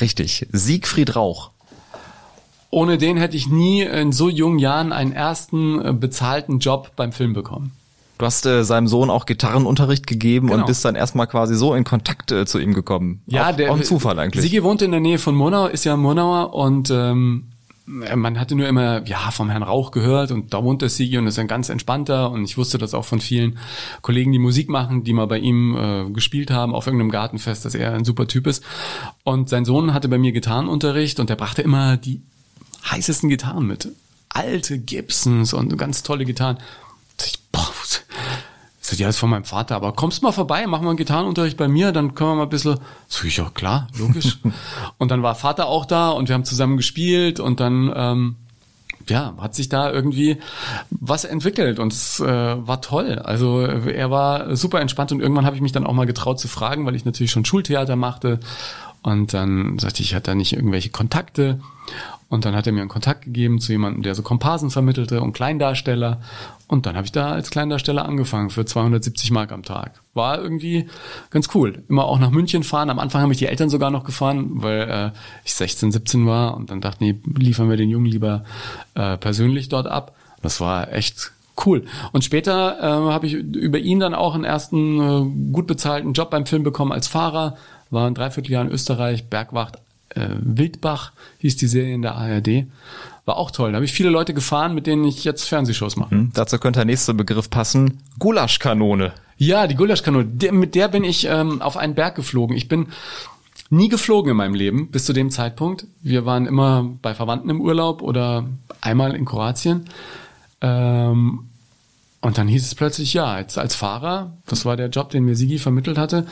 Richtig. 0.00 0.46
Siegfried 0.52 1.16
Rauch. 1.16 1.53
Ohne 2.74 2.98
den 2.98 3.16
hätte 3.16 3.36
ich 3.36 3.46
nie 3.46 3.82
in 3.82 4.10
so 4.10 4.28
jungen 4.28 4.58
Jahren 4.58 4.92
einen 4.92 5.12
ersten 5.12 5.80
äh, 5.80 5.92
bezahlten 5.92 6.58
Job 6.58 6.90
beim 6.96 7.12
Film 7.12 7.32
bekommen. 7.32 7.70
Du 8.18 8.26
hast 8.26 8.46
äh, 8.46 8.64
seinem 8.64 8.88
Sohn 8.88 9.10
auch 9.10 9.26
Gitarrenunterricht 9.26 10.08
gegeben 10.08 10.48
genau. 10.48 10.60
und 10.60 10.66
bist 10.66 10.84
dann 10.84 10.96
erstmal 10.96 11.28
quasi 11.28 11.54
so 11.54 11.74
in 11.74 11.84
Kontakt 11.84 12.32
äh, 12.32 12.46
zu 12.46 12.58
ihm 12.58 12.74
gekommen. 12.74 13.22
Ja, 13.26 13.50
auch, 13.50 13.56
der 13.56 13.70
auch 13.70 13.76
ein 13.76 13.84
Zufall 13.84 14.18
eigentlich. 14.18 14.42
Sigi 14.42 14.64
wohnt 14.64 14.82
in 14.82 14.90
der 14.90 14.98
Nähe 14.98 15.18
von 15.18 15.36
Monau, 15.36 15.66
ist 15.68 15.84
ja 15.84 15.96
Monauer 15.96 16.52
und 16.52 16.90
ähm, 16.90 17.44
man 17.86 18.40
hatte 18.40 18.56
nur 18.56 18.66
immer 18.66 19.06
ja 19.06 19.30
vom 19.30 19.50
Herrn 19.50 19.62
Rauch 19.62 19.92
gehört 19.92 20.32
und 20.32 20.52
da 20.52 20.64
wohnt 20.64 20.82
der 20.82 20.88
Sigi 20.88 21.16
und 21.16 21.28
ist 21.28 21.38
ein 21.38 21.46
ganz 21.46 21.68
entspannter 21.68 22.32
und 22.32 22.42
ich 22.44 22.58
wusste 22.58 22.78
das 22.78 22.92
auch 22.92 23.04
von 23.04 23.20
vielen 23.20 23.56
Kollegen, 24.02 24.32
die 24.32 24.40
Musik 24.40 24.68
machen, 24.68 25.04
die 25.04 25.12
mal 25.12 25.26
bei 25.26 25.38
ihm 25.38 25.76
äh, 25.76 26.10
gespielt 26.10 26.50
haben 26.50 26.74
auf 26.74 26.88
irgendeinem 26.88 27.12
Gartenfest, 27.12 27.64
dass 27.64 27.76
er 27.76 27.92
ein 27.92 28.04
super 28.04 28.26
Typ 28.26 28.48
ist. 28.48 28.64
Und 29.22 29.48
sein 29.48 29.64
Sohn 29.64 29.94
hatte 29.94 30.08
bei 30.08 30.18
mir 30.18 30.32
Gitarrenunterricht 30.32 31.20
und 31.20 31.30
der 31.30 31.36
brachte 31.36 31.62
immer 31.62 31.96
die 31.96 32.22
heißesten 32.90 33.28
Gitarren 33.28 33.66
mit. 33.66 33.88
Alte 34.28 34.78
Gibsons 34.78 35.52
und 35.52 35.76
ganz 35.78 36.02
tolle 36.02 36.24
Gitarren. 36.24 36.58
Ich, 37.24 37.38
boah, 37.52 37.70
das 38.90 38.98
ja, 38.98 39.08
ist 39.08 39.18
von 39.18 39.30
meinem 39.30 39.44
Vater, 39.44 39.76
aber 39.76 39.92
kommst 39.92 40.22
mal 40.22 40.32
vorbei, 40.32 40.66
mach 40.66 40.80
mal 40.80 40.90
einen 40.90 40.98
Gitarrenunterricht 40.98 41.56
bei 41.56 41.68
mir, 41.68 41.90
dann 41.90 42.14
können 42.14 42.30
wir 42.30 42.34
mal 42.36 42.42
ein 42.44 42.48
bisschen, 42.48 42.78
so 43.08 43.26
ich 43.26 43.38
ja 43.38 43.50
klar, 43.52 43.88
logisch. 43.98 44.38
und 44.98 45.10
dann 45.10 45.22
war 45.22 45.34
Vater 45.34 45.66
auch 45.66 45.86
da 45.86 46.10
und 46.10 46.28
wir 46.28 46.34
haben 46.34 46.44
zusammen 46.44 46.76
gespielt 46.76 47.40
und 47.40 47.60
dann, 47.60 47.92
ähm, 47.94 48.36
ja, 49.08 49.34
hat 49.38 49.54
sich 49.54 49.68
da 49.68 49.90
irgendwie 49.90 50.38
was 50.90 51.24
entwickelt 51.24 51.78
und 51.78 51.92
es 51.92 52.20
äh, 52.20 52.26
war 52.26 52.80
toll. 52.82 53.18
Also 53.18 53.62
er 53.62 54.10
war 54.10 54.54
super 54.54 54.80
entspannt 54.80 55.12
und 55.12 55.20
irgendwann 55.20 55.46
habe 55.46 55.56
ich 55.56 55.62
mich 55.62 55.72
dann 55.72 55.86
auch 55.86 55.92
mal 55.92 56.06
getraut 56.06 56.38
zu 56.38 56.48
fragen, 56.48 56.86
weil 56.86 56.94
ich 56.94 57.04
natürlich 57.04 57.30
schon 57.30 57.44
Schultheater 57.44 57.96
machte 57.96 58.40
und 59.02 59.34
dann 59.34 59.78
sagte 59.78 60.02
ich, 60.02 60.10
ich 60.10 60.14
hatte 60.14 60.30
da 60.30 60.34
nicht 60.34 60.52
irgendwelche 60.52 60.90
Kontakte 60.90 61.60
und 62.34 62.44
dann 62.44 62.56
hat 62.56 62.66
er 62.66 62.72
mir 62.72 62.80
einen 62.80 62.90
Kontakt 62.90 63.22
gegeben 63.22 63.60
zu 63.60 63.70
jemandem, 63.70 64.02
der 64.02 64.16
so 64.16 64.22
Komparsen 64.22 64.70
vermittelte 64.70 65.20
und 65.20 65.34
Kleindarsteller. 65.34 66.20
Und 66.66 66.84
dann 66.84 66.96
habe 66.96 67.06
ich 67.06 67.12
da 67.12 67.30
als 67.30 67.48
Kleindarsteller 67.50 68.04
angefangen 68.04 68.50
für 68.50 68.64
270 68.64 69.30
Mark 69.30 69.52
am 69.52 69.62
Tag. 69.62 70.02
War 70.14 70.42
irgendwie 70.42 70.88
ganz 71.30 71.48
cool. 71.54 71.84
Immer 71.88 72.06
auch 72.06 72.18
nach 72.18 72.30
München 72.30 72.64
fahren. 72.64 72.90
Am 72.90 72.98
Anfang 72.98 73.22
haben 73.22 73.28
mich 73.28 73.38
die 73.38 73.46
Eltern 73.46 73.70
sogar 73.70 73.92
noch 73.92 74.02
gefahren, 74.02 74.62
weil 74.62 75.12
äh, 75.14 75.18
ich 75.44 75.54
16, 75.54 75.92
17 75.92 76.26
war. 76.26 76.56
Und 76.56 76.70
dann 76.70 76.80
dachten 76.80 77.04
die, 77.04 77.20
liefern 77.38 77.70
wir 77.70 77.76
den 77.76 77.88
Jungen 77.88 78.06
lieber 78.06 78.42
äh, 78.94 79.16
persönlich 79.16 79.68
dort 79.68 79.86
ab. 79.86 80.16
Das 80.42 80.60
war 80.60 80.92
echt 80.92 81.30
cool. 81.64 81.84
Und 82.10 82.24
später 82.24 82.78
äh, 82.80 83.12
habe 83.12 83.28
ich 83.28 83.34
über 83.34 83.78
ihn 83.78 84.00
dann 84.00 84.12
auch 84.12 84.34
einen 84.34 84.42
ersten 84.42 84.98
äh, 84.98 85.52
gut 85.52 85.68
bezahlten 85.68 86.14
Job 86.14 86.30
beim 86.30 86.46
Film 86.46 86.64
bekommen 86.64 86.90
als 86.90 87.06
Fahrer. 87.06 87.56
War 87.90 88.08
ein 88.08 88.14
Dreivierteljahr 88.14 88.64
in 88.64 88.72
Österreich, 88.72 89.30
Bergwacht 89.30 89.78
äh, 90.14 90.28
Wildbach 90.38 91.12
hieß 91.38 91.56
die 91.56 91.66
Serie 91.66 91.94
in 91.94 92.02
der 92.02 92.14
ARD. 92.16 92.66
War 93.24 93.36
auch 93.36 93.50
toll. 93.50 93.72
Da 93.72 93.76
habe 93.76 93.84
ich 93.84 93.92
viele 93.92 94.10
Leute 94.10 94.34
gefahren, 94.34 94.74
mit 94.74 94.86
denen 94.86 95.04
ich 95.04 95.24
jetzt 95.24 95.48
Fernsehshows 95.48 95.96
mache. 95.96 96.14
Mhm. 96.14 96.30
Dazu 96.34 96.58
könnte 96.58 96.80
der 96.80 96.84
nächste 96.84 97.14
Begriff 97.14 97.48
passen. 97.48 98.00
Gulaschkanone. 98.18 99.12
Ja, 99.36 99.66
die 99.66 99.74
Gulaschkanone. 99.74 100.26
Der, 100.26 100.52
mit 100.52 100.74
der 100.74 100.88
bin 100.88 101.04
ich 101.04 101.26
ähm, 101.26 101.62
auf 101.62 101.76
einen 101.76 101.94
Berg 101.94 102.16
geflogen. 102.16 102.56
Ich 102.56 102.68
bin 102.68 102.88
nie 103.70 103.88
geflogen 103.88 104.30
in 104.30 104.36
meinem 104.36 104.54
Leben 104.54 104.90
bis 104.90 105.04
zu 105.04 105.12
dem 105.12 105.30
Zeitpunkt. 105.30 105.86
Wir 106.02 106.26
waren 106.26 106.46
immer 106.46 106.90
bei 107.02 107.14
Verwandten 107.14 107.50
im 107.50 107.60
Urlaub 107.60 108.02
oder 108.02 108.46
einmal 108.80 109.14
in 109.14 109.24
Kroatien. 109.24 109.86
Ähm, 110.60 111.48
und 112.20 112.38
dann 112.38 112.48
hieß 112.48 112.64
es 112.64 112.74
plötzlich, 112.74 113.12
ja, 113.14 113.38
jetzt 113.38 113.58
als 113.58 113.74
Fahrer, 113.74 114.38
das 114.46 114.64
war 114.64 114.76
der 114.76 114.88
Job, 114.88 115.10
den 115.10 115.24
mir 115.24 115.36
Sigi 115.36 115.58
vermittelt 115.58 115.98
hatte, 115.98 116.26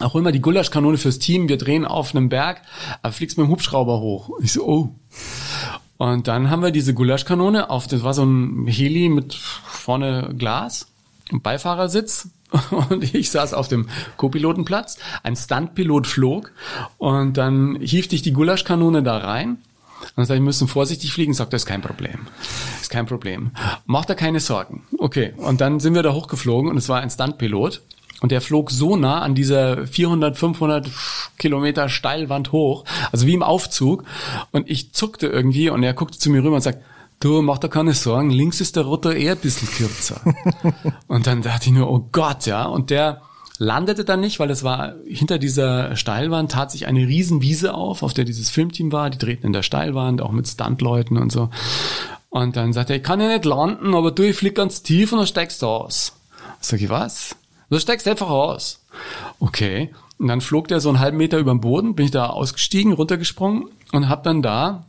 auch 0.00 0.14
immer 0.14 0.32
die 0.32 0.40
Gulaschkanone 0.40 0.96
fürs 0.96 1.18
Team, 1.18 1.48
wir 1.48 1.58
drehen 1.58 1.84
auf 1.84 2.14
einem 2.14 2.28
Berg, 2.28 2.62
aber 3.02 3.12
fliegst 3.12 3.38
mit 3.38 3.46
dem 3.46 3.50
Hubschrauber 3.50 4.00
hoch. 4.00 4.30
Ich 4.42 4.52
so, 4.52 4.66
oh. 4.66 4.94
Und 5.98 6.26
dann 6.26 6.50
haben 6.50 6.62
wir 6.62 6.72
diese 6.72 6.94
Gulaschkanone 6.94 7.70
auf, 7.70 7.86
das 7.86 8.02
war 8.02 8.14
so 8.14 8.24
ein 8.24 8.66
Heli 8.66 9.08
mit 9.08 9.34
vorne 9.34 10.34
Glas, 10.36 10.88
Beifahrersitz 11.30 12.28
und 12.90 13.14
ich 13.14 13.30
saß 13.30 13.54
auf 13.54 13.68
dem 13.68 13.88
Co-Pilotenplatz. 14.16 14.98
Ein 15.22 15.36
Stuntpilot 15.36 16.06
flog 16.06 16.52
und 16.98 17.36
dann 17.36 17.76
hiefte 17.80 18.14
ich 18.14 18.22
die 18.22 18.32
Gulaschkanone 18.32 19.02
da 19.02 19.18
rein. 19.18 19.58
Und 20.00 20.10
dann 20.16 20.26
sagte 20.26 20.34
ich, 20.34 20.40
wir 20.40 20.46
müssen 20.46 20.68
vorsichtig 20.68 21.12
fliegen. 21.12 21.32
Sagt, 21.32 21.52
das 21.52 21.62
ist 21.62 21.66
kein 21.66 21.80
Problem. 21.80 22.26
Ist 22.80 22.90
kein 22.90 23.06
Problem. 23.06 23.52
Macht 23.86 24.10
da 24.10 24.14
keine 24.14 24.40
Sorgen. 24.40 24.82
Okay. 24.98 25.32
Und 25.36 25.60
dann 25.60 25.78
sind 25.78 25.94
wir 25.94 26.02
da 26.02 26.12
hochgeflogen 26.12 26.70
und 26.70 26.76
es 26.76 26.88
war 26.88 27.00
ein 27.00 27.10
Stuntpilot. 27.10 27.82
Und 28.22 28.30
der 28.30 28.40
flog 28.40 28.70
so 28.70 28.96
nah 28.96 29.20
an 29.20 29.34
dieser 29.34 29.86
400, 29.86 30.38
500 30.38 30.88
Kilometer 31.38 31.88
Steilwand 31.88 32.52
hoch, 32.52 32.84
also 33.10 33.26
wie 33.26 33.34
im 33.34 33.42
Aufzug. 33.42 34.04
Und 34.52 34.70
ich 34.70 34.92
zuckte 34.92 35.26
irgendwie 35.26 35.68
und 35.70 35.82
er 35.82 35.92
guckte 35.92 36.18
zu 36.18 36.30
mir 36.30 36.42
rüber 36.42 36.54
und 36.54 36.62
sagt, 36.62 36.82
du, 37.18 37.42
mach 37.42 37.58
da 37.58 37.66
keine 37.66 37.94
Sorgen, 37.94 38.30
links 38.30 38.60
ist 38.60 38.76
der 38.76 38.84
Rotor 38.84 39.14
eher 39.14 39.32
ein 39.32 39.38
bisschen 39.38 39.68
kürzer. 39.68 40.20
und 41.08 41.26
dann 41.26 41.42
dachte 41.42 41.66
ich 41.66 41.72
nur, 41.72 41.90
oh 41.90 42.08
Gott, 42.12 42.46
ja. 42.46 42.64
Und 42.64 42.90
der 42.90 43.22
landete 43.58 44.04
dann 44.04 44.20
nicht, 44.20 44.38
weil 44.38 44.50
es 44.50 44.62
war 44.62 44.94
hinter 45.04 45.38
dieser 45.38 45.96
Steilwand 45.96 46.52
tat 46.52 46.70
sich 46.70 46.86
eine 46.86 47.00
Riesenwiese 47.00 47.74
auf, 47.74 48.04
auf 48.04 48.14
der 48.14 48.24
dieses 48.24 48.50
Filmteam 48.50 48.92
war. 48.92 49.10
Die 49.10 49.18
drehten 49.18 49.46
in 49.46 49.52
der 49.52 49.64
Steilwand, 49.64 50.22
auch 50.22 50.32
mit 50.32 50.46
Stuntleuten 50.46 51.16
und 51.16 51.32
so. 51.32 51.50
Und 52.30 52.54
dann 52.56 52.72
sagte 52.72 52.92
er, 52.92 52.96
ich 52.98 53.02
kann 53.02 53.20
ja 53.20 53.28
nicht 53.28 53.44
landen, 53.44 53.96
aber 53.96 54.12
du, 54.12 54.22
ich 54.22 54.36
flieg 54.36 54.54
ganz 54.54 54.82
tief 54.82 55.10
und 55.10 55.18
dann 55.18 55.26
steigst 55.26 55.60
du 55.62 55.66
aus. 55.66 56.12
Sag 56.60 56.80
ich, 56.80 56.88
was? 56.88 57.34
Du 57.72 57.80
steigst 57.80 58.06
einfach 58.06 58.28
aus. 58.28 58.80
Okay. 59.40 59.88
Und 60.18 60.28
dann 60.28 60.42
flog 60.42 60.68
der 60.68 60.78
so 60.78 60.90
einen 60.90 61.00
halben 61.00 61.16
Meter 61.16 61.38
über 61.38 61.54
den 61.54 61.62
Boden, 61.62 61.94
bin 61.94 62.04
ich 62.04 62.10
da 62.10 62.26
ausgestiegen, 62.26 62.92
runtergesprungen 62.92 63.64
und 63.92 64.10
habe 64.10 64.22
dann 64.24 64.42
da 64.42 64.84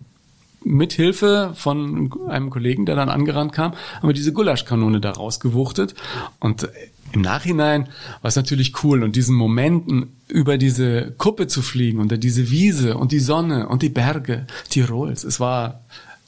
mit 0.65 0.91
Hilfe 0.91 1.53
von 1.55 2.11
einem 2.27 2.49
Kollegen, 2.49 2.85
der 2.85 2.97
dann 2.97 3.07
angerannt 3.07 3.53
kam, 3.53 3.71
haben 3.71 4.09
wir 4.09 4.13
diese 4.13 4.33
Gulaschkanone 4.33 4.99
da 4.99 5.11
rausgewuchtet. 5.11 5.95
Und 6.41 6.67
im 7.13 7.21
Nachhinein 7.21 7.87
war 8.21 8.27
es 8.27 8.35
natürlich 8.35 8.83
cool 8.83 9.01
und 9.03 9.15
diesen 9.15 9.35
Momenten 9.37 10.17
über 10.27 10.57
diese 10.57 11.13
Kuppe 11.17 11.47
zu 11.47 11.61
fliegen, 11.61 12.01
unter 12.01 12.17
diese 12.17 12.51
Wiese 12.51 12.97
und 12.97 13.13
die 13.13 13.19
Sonne 13.19 13.69
und 13.69 13.81
die 13.81 13.89
Berge 13.89 14.45
Tirols. 14.67 15.23
Es 15.23 15.39
war 15.39 15.79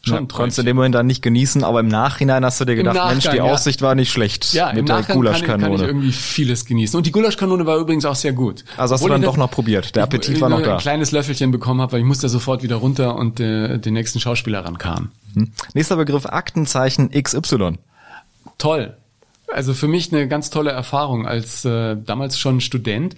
Schon 0.06 0.16
ja, 0.16 0.26
konntest 0.32 0.60
du 0.60 0.62
in 0.62 0.68
dem 0.68 0.76
Moment 0.76 0.94
dann 0.94 1.08
nicht 1.08 1.24
genießen, 1.24 1.64
aber 1.64 1.80
im 1.80 1.88
Nachhinein 1.88 2.46
hast 2.46 2.62
du 2.62 2.66
dir 2.66 2.76
gedacht, 2.76 2.96
Mensch, 3.10 3.28
die 3.28 3.38
ja. 3.38 3.44
Aussicht 3.44 3.82
war 3.82 3.96
nicht 3.96 4.12
schlecht. 4.12 4.54
Ja, 4.54 4.68
mit 4.68 4.78
im 4.78 4.86
der 4.86 4.98
Nachgang 4.98 5.22
kann, 5.24 5.62
kann 5.62 5.74
ich 5.74 5.82
irgendwie 5.82 6.12
vieles 6.12 6.66
genießen. 6.66 6.96
Und 6.96 7.08
die 7.08 7.12
Gulaschkanone 7.12 7.66
war 7.66 7.78
übrigens 7.78 8.06
auch 8.06 8.16
sehr 8.16 8.34
gut. 8.34 8.64
Also 8.78 8.94
hast 8.94 9.02
Obwohl 9.02 9.10
du 9.10 9.14
dann 9.16 9.22
doch 9.24 9.38
noch 9.38 9.50
probiert. 9.50 9.96
Der 9.96 10.04
Appetit 10.04 10.40
war 10.42 10.50
noch 10.50 10.62
da. 10.62 10.74
ein 10.74 10.80
kleines 10.80 11.12
Löffelchen 11.12 11.50
bekommen 11.50 11.82
habe, 11.82 11.94
weil 11.94 12.00
ich 12.02 12.06
musste 12.06 12.30
sofort 12.30 12.62
wieder 12.62 12.76
runter 12.76 13.16
und 13.16 13.40
äh, 13.40 13.80
den 13.80 13.96
nächsten 13.96 14.20
Schauspieler 14.20 14.64
rankam. 14.64 15.10
Hm. 15.34 15.52
Nächster 15.74 15.96
Begriff, 15.96 16.28
Aktenzeichen 16.28 17.10
XY. 17.10 17.80
Toll. 18.60 18.96
Also 19.48 19.74
für 19.74 19.88
mich 19.88 20.12
eine 20.12 20.28
ganz 20.28 20.50
tolle 20.50 20.72
Erfahrung. 20.72 21.28
Als 21.28 21.66
äh, 21.66 21.96
damals 21.98 22.40
schon 22.40 22.62
Student 22.62 23.16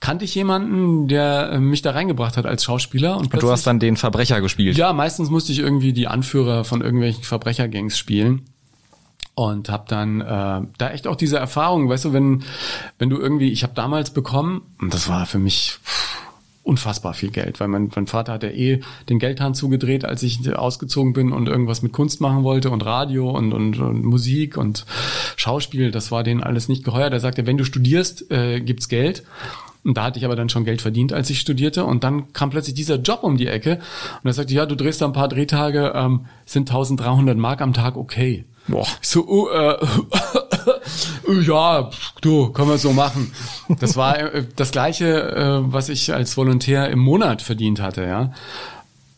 kannte 0.00 0.24
ich 0.24 0.34
jemanden, 0.34 1.08
der 1.08 1.52
äh, 1.52 1.58
mich 1.58 1.82
da 1.82 1.90
reingebracht 1.90 2.36
hat 2.36 2.46
als 2.46 2.64
Schauspieler. 2.64 3.16
Und, 3.16 3.34
und 3.34 3.42
du 3.42 3.50
hast 3.50 3.66
dann 3.66 3.80
den 3.80 3.96
Verbrecher 3.96 4.40
gespielt? 4.40 4.76
Ja, 4.76 4.92
meistens 4.92 5.30
musste 5.30 5.52
ich 5.52 5.58
irgendwie 5.58 5.92
die 5.92 6.06
Anführer 6.06 6.64
von 6.64 6.80
irgendwelchen 6.80 7.24
Verbrechergangs 7.24 7.98
spielen 7.98 8.42
und 9.34 9.68
habe 9.68 9.84
dann 9.88 10.20
äh, 10.20 10.60
da 10.78 10.90
echt 10.90 11.06
auch 11.06 11.16
diese 11.16 11.38
Erfahrung, 11.38 11.88
weißt 11.88 12.06
du, 12.06 12.12
wenn 12.12 12.44
wenn 12.98 13.10
du 13.10 13.18
irgendwie, 13.18 13.50
ich 13.50 13.62
habe 13.62 13.74
damals 13.74 14.10
bekommen 14.10 14.62
und 14.80 14.94
das 14.94 15.08
war 15.08 15.26
für 15.26 15.38
mich 15.38 15.78
pff, 15.84 16.23
unfassbar 16.64 17.14
viel 17.14 17.30
Geld, 17.30 17.60
weil 17.60 17.68
mein, 17.68 17.90
mein 17.94 18.06
Vater 18.06 18.32
hat 18.32 18.42
ja 18.42 18.48
eh 18.48 18.80
den 19.08 19.18
Geldhahn 19.18 19.54
zugedreht, 19.54 20.04
als 20.04 20.22
ich 20.22 20.54
ausgezogen 20.56 21.12
bin 21.12 21.30
und 21.30 21.46
irgendwas 21.46 21.82
mit 21.82 21.92
Kunst 21.92 22.20
machen 22.20 22.42
wollte 22.42 22.70
und 22.70 22.84
Radio 22.84 23.30
und, 23.30 23.52
und, 23.52 23.78
und 23.78 24.04
Musik 24.04 24.56
und 24.56 24.86
Schauspiel, 25.36 25.90
das 25.90 26.10
war 26.10 26.24
denen 26.24 26.42
alles 26.42 26.68
nicht 26.68 26.82
geheuer. 26.82 27.10
Der 27.10 27.20
sagte, 27.20 27.46
wenn 27.46 27.58
du 27.58 27.64
studierst, 27.64 28.30
äh, 28.30 28.60
gibt's 28.60 28.88
Geld. 28.88 29.24
Und 29.84 29.98
da 29.98 30.04
hatte 30.04 30.18
ich 30.18 30.24
aber 30.24 30.34
dann 30.34 30.48
schon 30.48 30.64
Geld 30.64 30.80
verdient, 30.80 31.12
als 31.12 31.28
ich 31.28 31.38
studierte. 31.38 31.84
Und 31.84 32.04
dann 32.04 32.32
kam 32.32 32.48
plötzlich 32.48 32.74
dieser 32.74 32.96
Job 32.96 33.22
um 33.22 33.36
die 33.36 33.48
Ecke. 33.48 33.80
Und 34.22 34.30
er 34.30 34.32
sagte, 34.32 34.54
ja, 34.54 34.64
du 34.64 34.74
drehst 34.74 35.02
da 35.02 35.04
ein 35.04 35.12
paar 35.12 35.28
Drehtage, 35.28 35.92
ähm, 35.94 36.24
sind 36.46 36.70
1300 36.70 37.36
Mark 37.36 37.60
am 37.60 37.74
Tag, 37.74 37.96
okay. 37.96 38.46
Boah. 38.66 38.86
Ich 39.02 39.08
so, 39.08 39.26
oh, 39.28 39.48
äh, 39.50 39.76
ja, 41.42 41.90
du, 42.20 42.50
können 42.52 42.68
wir 42.68 42.78
so 42.78 42.92
machen. 42.92 43.32
Das 43.80 43.96
war 43.96 44.18
äh, 44.18 44.44
das 44.56 44.70
gleiche, 44.70 45.06
äh, 45.06 45.72
was 45.72 45.88
ich 45.88 46.12
als 46.12 46.36
Volontär 46.36 46.90
im 46.90 46.98
Monat 46.98 47.42
verdient 47.42 47.80
hatte, 47.80 48.02
ja. 48.04 48.32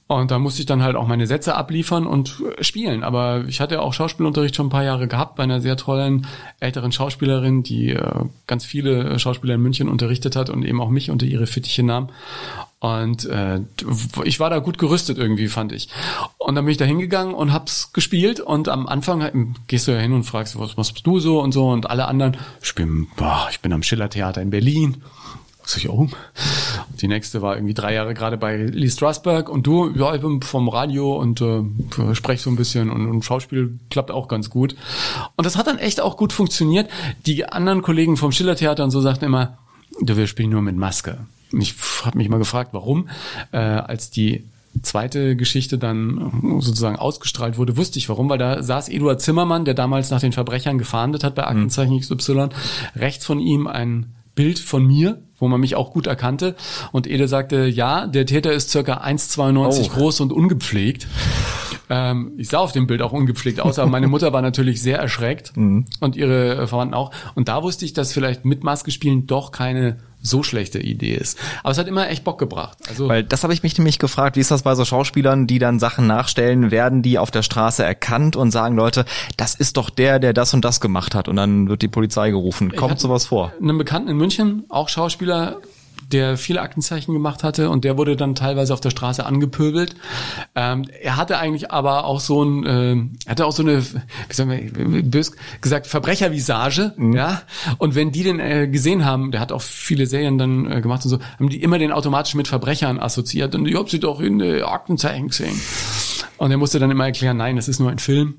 Und 0.09 0.31
da 0.31 0.39
musste 0.39 0.61
ich 0.61 0.67
dann 0.67 0.85
halt 0.85 0.95
auch 0.95 1.09
meine 1.09 1.27
Sätze 1.27 1.57
abliefern 1.57 2.07
und 2.07 2.41
spielen. 2.61 3.03
Aber 3.03 3.45
ich 3.49 3.61
hatte 3.61 3.83
auch 3.83 3.93
Schauspielunterricht 3.93 4.55
schon 4.55 4.67
ein 4.67 4.71
paar 4.71 4.85
Jahre 4.85 5.09
gehabt 5.09 5.35
bei 5.35 5.43
einer 5.43 5.61
sehr 5.61 5.77
tollen 5.77 6.29
älteren 6.61 6.93
Schauspielerin, 6.93 7.65
die 7.65 7.91
äh, 7.91 8.25
ganz 8.47 8.65
viele 8.65 9.19
Schauspieler 9.19 9.55
in 9.55 9.63
München 9.63 9.89
unterrichtet 9.89 10.37
hat 10.37 10.49
und 10.49 10.65
eben 10.65 10.81
auch 10.81 10.91
mich 10.91 11.11
unter 11.11 11.27
ihre 11.27 11.49
Fittiche 11.49 11.83
nahm. 11.83 12.11
Und 12.79 13.25
äh, 13.25 13.61
ich 14.23 14.39
war 14.39 14.49
da 14.49 14.61
gut 14.61 14.79
gerüstet 14.79 15.19
irgendwie, 15.19 15.49
fand 15.49 15.73
ich. 15.73 15.89
Und 16.39 16.55
dann 16.55 16.65
bin 16.65 16.73
ich 16.73 16.79
da 16.79 16.85
hingegangen 16.85 17.35
und 17.35 17.53
hab's 17.53 17.93
gespielt. 17.93 18.39
Und 18.39 18.69
am 18.69 18.87
Anfang 18.87 19.57
gehst 19.67 19.89
du 19.89 19.93
ja 19.93 19.99
hin 19.99 20.13
und 20.13 20.23
fragst, 20.23 20.57
was 20.57 20.77
machst 20.77 21.05
du 21.05 21.19
so 21.19 21.41
und 21.41 21.51
so. 21.51 21.69
Und 21.69 21.91
alle 21.91 22.07
anderen, 22.07 22.37
ich 22.63 22.77
bin, 22.77 23.09
boah, 23.17 23.49
ich 23.51 23.59
bin 23.59 23.73
am 23.73 23.83
Schillertheater 23.83 24.41
in 24.41 24.51
Berlin. 24.51 25.03
Sag 25.67 25.79
ich, 25.79 25.91
oh. 25.91 26.09
Die 27.01 27.09
nächste 27.09 27.43
war 27.43 27.57
irgendwie 27.57 27.75
drei 27.75 27.93
Jahre 27.93 28.15
gerade 28.15 28.37
bei 28.37 28.57
Lee 28.57 28.89
Strasberg 28.89 29.49
und 29.49 29.67
du, 29.67 29.91
ja, 29.97 30.15
ich 30.15 30.21
bin 30.21 30.41
vom 30.41 30.69
Radio 30.69 31.17
und 31.17 31.41
äh, 31.41 32.15
spreche 32.15 32.41
so 32.45 32.51
ein 32.51 32.57
bisschen 32.57 32.89
und, 32.89 33.09
und 33.09 33.25
Schauspiel 33.25 33.77
klappt 33.91 34.13
auch 34.13 34.29
ganz 34.29 34.49
gut. 34.49 34.77
Und 35.35 35.45
das 35.45 35.57
hat 35.57 35.67
dann 35.67 35.79
echt 35.79 36.01
auch 36.01 36.17
gut 36.17 36.33
funktioniert. 36.33 36.89
Die 37.27 37.47
anderen 37.47 37.83
Kollegen 37.83 38.17
vom 38.17 38.31
Schillertheater 38.31 38.85
und 38.85 38.93
so 38.93 39.01
sagten 39.01 39.25
immer, 39.25 39.59
du, 40.01 40.17
wir 40.17 40.29
spielen 40.29 40.51
nur 40.51 40.63
mit 40.63 40.77
Maske. 40.77 41.19
Ich 41.51 41.75
habe 42.05 42.17
mich 42.17 42.29
mal 42.29 42.39
gefragt, 42.39 42.71
warum, 42.73 43.09
äh, 43.51 43.57
als 43.59 44.11
die 44.11 44.45
zweite 44.83 45.35
Geschichte 45.35 45.79
dann 45.79 46.61
sozusagen 46.61 46.97
ausgestrahlt 46.97 47.59
wurde, 47.59 47.77
wusste 47.77 47.99
ich 47.99 48.09
warum, 48.09 48.29
weil 48.29 48.39
da 48.39 48.63
saß 48.63 48.89
Eduard 48.89 49.21
Zimmermann, 49.21 49.65
der 49.65 49.75
damals 49.75 50.11
nach 50.11 50.21
den 50.21 50.33
Verbrechern 50.33 50.79
gefahndet 50.79 51.25
hat 51.25 51.35
bei 51.35 51.45
Aktenzeichen 51.45 51.99
XY, 51.99 52.51
rechts 52.95 53.27
von 53.27 53.41
ihm 53.41 53.67
ein 53.67 54.13
Bild 54.37 54.61
von 54.61 54.87
mir, 54.87 55.21
wo 55.39 55.49
man 55.49 55.61
mich 55.61 55.75
auch 55.75 55.93
gut 55.93 56.07
erkannte. 56.07 56.55
Und 56.93 57.09
Ede 57.09 57.27
sagte, 57.27 57.67
ja, 57.67 58.07
der 58.07 58.27
Täter 58.27 58.53
ist 58.53 58.71
circa 58.71 58.99
1,92 58.99 59.87
oh. 59.87 59.89
groß 59.95 60.21
und 60.21 60.33
ungepflegt. 60.33 61.09
Ähm, 61.89 62.33
ich 62.37 62.49
sah 62.49 62.59
auf 62.59 62.73
dem 62.73 62.87
Bild 62.87 63.03
auch 63.03 63.13
ungepflegt 63.13 63.61
aus, 63.61 63.79
aber 63.79 63.91
meine 63.91 64.09
Mutter 64.09 64.33
war 64.33 64.43
natürlich 64.43 64.83
sehr 64.83 64.99
erschreckt 64.99 65.57
mhm. 65.57 65.87
und 66.01 66.17
ihre 66.17 66.69
Verwandten 66.69 66.95
auch. 66.95 67.11
Und 67.35 67.49
da 67.49 67.63
wusste 67.63 67.85
ich, 67.85 67.93
dass 67.93 68.13
vielleicht 68.13 68.45
mit 68.45 68.63
Maske 68.63 68.91
spielen 68.91 69.27
doch 69.27 69.51
keine 69.51 69.99
so 70.27 70.43
schlechte 70.43 70.79
Idee 70.79 71.15
ist. 71.15 71.39
Aber 71.63 71.73
es 71.73 71.79
hat 71.79 71.89
immer 71.89 72.09
echt 72.09 72.25
Bock 72.25 72.39
gebracht. 72.39 72.79
Also 72.89 73.09
Weil 73.09 73.23
das 73.23 73.43
habe 73.43 73.55
ich 73.55 73.63
mich 73.63 73.77
nämlich 73.79 73.99
gefragt, 73.99 74.37
wie 74.37 74.41
ist 74.41 74.51
das 74.51 74.63
bei 74.63 74.75
so 74.75 74.85
Schauspielern, 74.85 75.47
die 75.47 75.59
dann 75.59 75.79
Sachen 75.79 76.07
nachstellen, 76.07 76.71
werden 76.71 77.03
die 77.03 77.19
auf 77.19 77.31
der 77.31 77.43
Straße 77.43 77.85
erkannt 77.85 78.37
und 78.37 78.51
sagen 78.51 78.77
Leute, 78.77 79.05
das 79.37 79.55
ist 79.55 79.77
doch 79.77 79.91
der, 79.91 80.19
der 80.19 80.33
das 80.33 80.55
und 80.55 80.65
das 80.65 80.81
gemacht 80.81 81.15
hat 81.15 81.29
und 81.29 81.37
dann 81.37 81.69
wird 81.69 81.83
die 81.83 81.89
Polizei 81.89 82.31
gerufen. 82.31 82.75
Kommt 82.75 83.01
sowas 83.01 83.27
vor? 83.27 83.53
Einen 83.61 83.79
Bekannten 83.79 84.09
in 84.09 84.17
München, 84.17 84.65
auch 84.69 84.89
Schauspieler, 84.89 85.59
der 86.13 86.37
viele 86.37 86.61
Aktenzeichen 86.61 87.13
gemacht 87.13 87.43
hatte 87.43 87.71
und 87.71 87.85
der 87.85 87.99
wurde 87.99 88.17
dann 88.17 88.35
teilweise 88.35 88.73
auf 88.73 88.81
der 88.81 88.91
Straße 88.91 89.25
angepöbelt. 89.25 89.97
Ähm, 90.55 90.85
er 91.03 91.17
hatte 91.17 91.39
eigentlich 91.39 91.71
aber 91.71 92.05
auch 92.05 92.21
so 92.21 92.45
ein, 92.45 92.67
äh, 92.67 93.31
hatte 93.31 93.47
auch 93.47 93.53
so 93.53 93.63
eine, 93.63 93.83
wie 93.85 94.33
sagen 94.33 94.51
wir, 94.51 95.03
bös 95.03 95.33
gesagt, 95.61 95.87
Verbrechervisage, 95.87 96.93
mhm. 96.97 97.15
ja. 97.15 97.43
Und 97.79 97.95
wenn 97.95 98.13
die 98.13 98.23
den 98.23 98.41
äh, 98.41 98.69
gesehen 98.69 99.05
haben, 99.05 99.31
der 99.33 99.41
hat 99.41 99.53
auch 99.53 99.63
viele 99.63 100.07
Serien 100.07 100.39
dann 100.39 100.71
äh, 100.71 100.81
gemacht 100.81 101.05
und 101.05 101.11
so, 101.11 101.19
haben 101.39 101.49
die 101.49 101.63
immer 101.63 101.79
den 101.79 101.93
automatisch 101.93 102.35
mit 102.35 102.49
Verbrechern 102.49 103.01
assoziiert 103.01 103.55
und 103.55 103.67
ich 103.67 103.77
hab 103.77 103.91
sie 103.91 104.01
doch 104.01 104.21
in 104.21 104.41
äh, 104.41 104.63
Aktenzeichen 104.63 105.29
gesehen. 105.29 105.61
Und 106.39 106.51
er 106.51 106.59
musste 106.59 106.79
dann 106.79 106.91
immer 106.91 107.07
erklären, 107.07 107.39
nein, 107.39 107.57
das 107.57 107.69
ist 107.69 107.81
nur 107.81 107.91
ein 107.91 107.99
Film. 107.99 108.35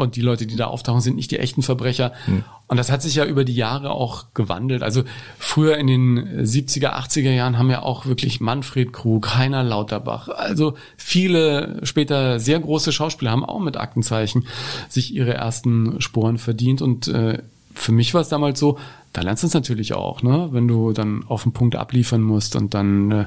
Und 0.00 0.16
die 0.16 0.22
Leute, 0.22 0.46
die 0.46 0.56
da 0.56 0.66
auftauchen, 0.66 1.00
sind 1.00 1.16
nicht 1.16 1.30
die 1.30 1.38
echten 1.38 1.62
Verbrecher. 1.62 2.12
Hm. 2.24 2.44
Und 2.66 2.76
das 2.76 2.90
hat 2.90 3.02
sich 3.02 3.16
ja 3.16 3.24
über 3.24 3.44
die 3.44 3.54
Jahre 3.54 3.90
auch 3.90 4.26
gewandelt. 4.32 4.82
Also 4.82 5.02
früher 5.38 5.76
in 5.76 5.86
den 5.86 6.44
70er, 6.44 6.94
80er 6.94 7.30
Jahren 7.30 7.58
haben 7.58 7.70
ja 7.70 7.82
auch 7.82 8.06
wirklich 8.06 8.40
Manfred 8.40 8.92
Krug, 8.92 9.34
Heiner 9.34 9.62
Lauterbach, 9.62 10.28
also 10.28 10.74
viele 10.96 11.80
später 11.82 12.40
sehr 12.40 12.60
große 12.60 12.92
Schauspieler 12.92 13.30
haben 13.30 13.44
auch 13.44 13.60
mit 13.60 13.76
Aktenzeichen 13.76 14.46
sich 14.88 15.14
ihre 15.14 15.34
ersten 15.34 16.00
Sporen 16.00 16.38
verdient. 16.38 16.80
Und 16.80 17.08
äh, 17.08 17.42
für 17.74 17.92
mich 17.92 18.14
war 18.14 18.20
es 18.20 18.28
damals 18.28 18.58
so, 18.58 18.78
da 19.12 19.22
lernst 19.22 19.42
du 19.42 19.48
es 19.48 19.54
natürlich 19.54 19.94
auch, 19.94 20.22
ne? 20.22 20.48
wenn 20.52 20.68
du 20.68 20.92
dann 20.92 21.24
auf 21.26 21.42
den 21.42 21.52
Punkt 21.52 21.76
abliefern 21.76 22.22
musst 22.22 22.56
und 22.56 22.74
dann 22.74 23.10
äh, 23.10 23.24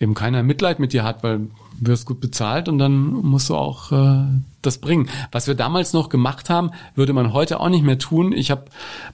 eben 0.00 0.14
keiner 0.14 0.42
Mitleid 0.42 0.78
mit 0.78 0.92
dir 0.92 1.04
hat, 1.04 1.22
weil 1.22 1.48
wirst 1.80 2.06
gut 2.06 2.20
bezahlt 2.20 2.68
und 2.68 2.78
dann 2.78 3.06
musst 3.06 3.48
du 3.48 3.56
auch 3.56 3.92
äh, 3.92 4.24
das 4.62 4.78
bringen. 4.78 5.08
Was 5.30 5.46
wir 5.46 5.54
damals 5.54 5.92
noch 5.92 6.08
gemacht 6.08 6.50
haben, 6.50 6.70
würde 6.94 7.12
man 7.12 7.32
heute 7.32 7.60
auch 7.60 7.68
nicht 7.68 7.84
mehr 7.84 7.98
tun. 7.98 8.32
Ich 8.32 8.50
habe 8.50 8.64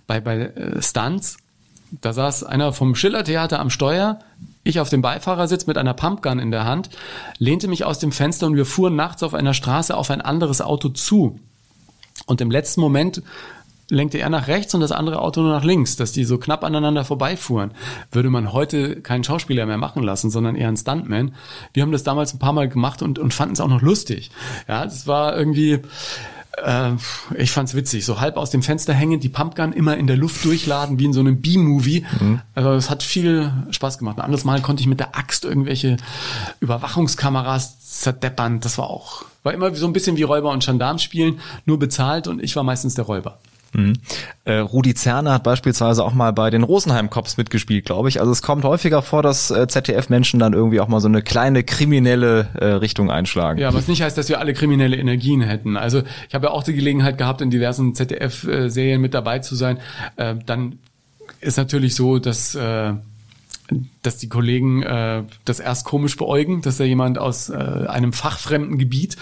bei, 0.07 0.20
bei 0.20 0.47
äh, 0.47 0.82
Stunts, 0.82 1.37
da 2.01 2.12
saß 2.12 2.45
einer 2.45 2.72
vom 2.72 2.95
Schillertheater 2.95 3.61
am 3.61 3.70
Steuer, 3.70 4.18
ich 4.62 4.80
auf 4.80 4.89
dem 4.89 5.03
Beifahrersitz 5.03 5.66
mit 5.66 5.76
einer 5.76 5.93
Pumpgun 5.93 6.39
in 6.39 6.51
der 6.51 6.64
Hand, 6.64 6.89
lehnte 7.39 7.68
mich 7.68 7.85
aus 7.85 7.99
dem 7.99 8.12
Fenster 8.12 8.47
und 8.47 8.57
wir 8.57 8.64
fuhren 8.64 8.97
nachts 8.97 9.22
auf 9.22 9.35
einer 9.35 9.53
Straße 9.53 9.95
auf 9.95 10.11
ein 10.11 10.22
anderes 10.22 10.62
Auto 10.62 10.89
zu. 10.89 11.39
Und 12.26 12.41
im 12.41 12.51
letzten 12.51 12.80
Moment 12.80 13.22
lenkte 13.91 14.18
er 14.18 14.30
nach 14.30 14.49
rechts 14.49 14.74
und 14.74 14.80
das 14.80 14.93
andere 14.93 15.20
Auto 15.20 15.43
nur 15.43 15.53
nach 15.53 15.64
links, 15.64 15.97
dass 15.97 16.12
die 16.12 16.24
so 16.24 16.39
knapp 16.39 16.64
aneinander 16.64 17.05
vorbeifuhren. 17.05 17.72
Würde 18.11 18.30
man 18.30 18.53
heute 18.53 19.01
keinen 19.01 19.24
Schauspieler 19.24 19.66
mehr 19.66 19.78
machen 19.78 20.03
lassen, 20.03 20.30
sondern 20.30 20.57
eher 20.57 20.68
einen 20.68 20.76
Stuntman. 20.76 21.35
Wir 21.72 21.82
haben 21.82 21.93
das 21.93 22.03
damals 22.03 22.35
ein 22.35 22.39
paar 22.39 22.53
Mal 22.53 22.68
gemacht 22.68 23.03
und, 23.03 23.18
und 23.18 23.35
fanden 23.35 23.55
es 23.55 23.61
auch 23.61 23.68
noch 23.68 23.82
lustig. 23.82 24.30
Ja, 24.68 24.85
das 24.85 25.07
war 25.07 25.37
irgendwie, 25.37 25.80
äh, 26.62 26.93
ich 27.37 27.51
fand's 27.51 27.74
witzig. 27.74 28.05
So 28.05 28.20
halb 28.20 28.37
aus 28.37 28.51
dem 28.51 28.62
Fenster 28.62 28.95
hängend, 28.95 29.22
die 29.22 29.28
Pumpgun 29.28 29.72
immer 29.72 29.97
in 29.97 30.07
der 30.07 30.16
Luft 30.16 30.45
durchladen, 30.45 30.99
wie 30.99 31.05
in 31.05 31.12
so 31.12 31.20
einem 31.20 31.41
B-Movie. 31.41 32.07
Mhm. 32.20 32.41
Also 32.55 32.70
es 32.72 32.91
hat 32.91 33.03
viel 33.03 33.53
Spaß 33.70 33.99
gemacht. 33.99 34.18
Ein 34.18 34.24
anderes 34.24 34.45
Mal 34.45 34.62
konnte 34.62 34.80
ich 34.80 34.87
mit 34.87 35.01
der 35.01 35.16
Axt 35.16 35.45
irgendwelche 35.45 35.97
Überwachungskameras 36.61 38.01
zerdeppern. 38.01 38.61
Das 38.61 38.78
war 38.78 38.89
auch, 38.89 39.24
war 39.43 39.53
immer 39.53 39.74
so 39.74 39.87
ein 39.87 39.93
bisschen 39.93 40.16
wie 40.16 40.22
Räuber 40.22 40.51
und 40.51 40.64
Gendarm 40.64 40.99
spielen, 40.99 41.41
nur 41.66 41.78
bezahlt 41.78 42.28
und 42.28 42.43
ich 42.43 42.57
war 42.57 42.62
meistens 42.62 42.95
der 42.95 43.05
Räuber. 43.05 43.39
Mhm. 43.75 43.95
Äh, 44.45 44.59
Rudi 44.59 44.95
Zerner 44.95 45.35
hat 45.35 45.43
beispielsweise 45.43 46.05
auch 46.05 46.14
mal 46.14 46.33
bei 46.33 46.51
den 46.51 46.62
Rosenheim 46.62 47.11
Cops 47.11 47.37
mitgespielt, 47.37 47.85
glaube 47.85 48.09
ich. 48.09 48.20
Also 48.20 48.33
es 48.33 48.43
kommt 48.43 48.64
häufiger 48.64 49.03
vor, 49.03 49.22
dass 49.22 49.51
äh, 49.51 49.66
ZDF-Menschen 49.66 50.39
dann 50.39 50.53
irgendwie 50.53 50.81
auch 50.81 50.89
mal 50.89 51.01
so 51.01 51.09
eine 51.09 51.22
kleine 51.22 51.64
kriminelle 51.64 52.49
äh, 52.55 52.64
Richtung 52.66 53.11
einschlagen. 53.11 53.59
Ja, 53.59 53.75
was 53.75 53.89
nicht 53.89 54.03
heißt, 54.03 54.16
dass 54.16 54.29
wir 54.29 54.39
alle 54.39 54.55
kriminelle 54.55 54.97
Energien 54.97 55.41
hätten. 55.41 55.77
Also 55.77 56.03
ich 56.29 56.35
habe 56.35 56.47
ja 56.47 56.53
auch 56.53 56.62
die 56.62 56.75
Gelegenheit 56.75 57.18
gehabt, 57.18 57.41
in 57.41 57.51
diversen 57.51 57.95
ZDF-Serien 57.95 59.01
mit 59.01 59.14
dabei 59.14 59.41
zu 59.41 59.55
sein. 59.55 59.79
Äh, 60.16 60.37
dann 60.47 60.79
ist 61.41 61.57
natürlich 61.57 61.95
so, 61.95 62.18
dass 62.18 62.55
äh, 62.55 62.93
dass 64.03 64.18
die 64.18 64.29
Kollegen 64.29 64.83
äh, 64.83 65.22
das 65.45 65.59
erst 65.59 65.87
komisch 65.87 66.16
beäugen, 66.16 66.61
dass 66.61 66.77
da 66.77 66.85
jemand 66.85 67.18
aus 67.18 67.49
äh, 67.49 67.55
einem 67.55 68.12
fachfremden 68.12 68.79
Gebiet 68.79 69.16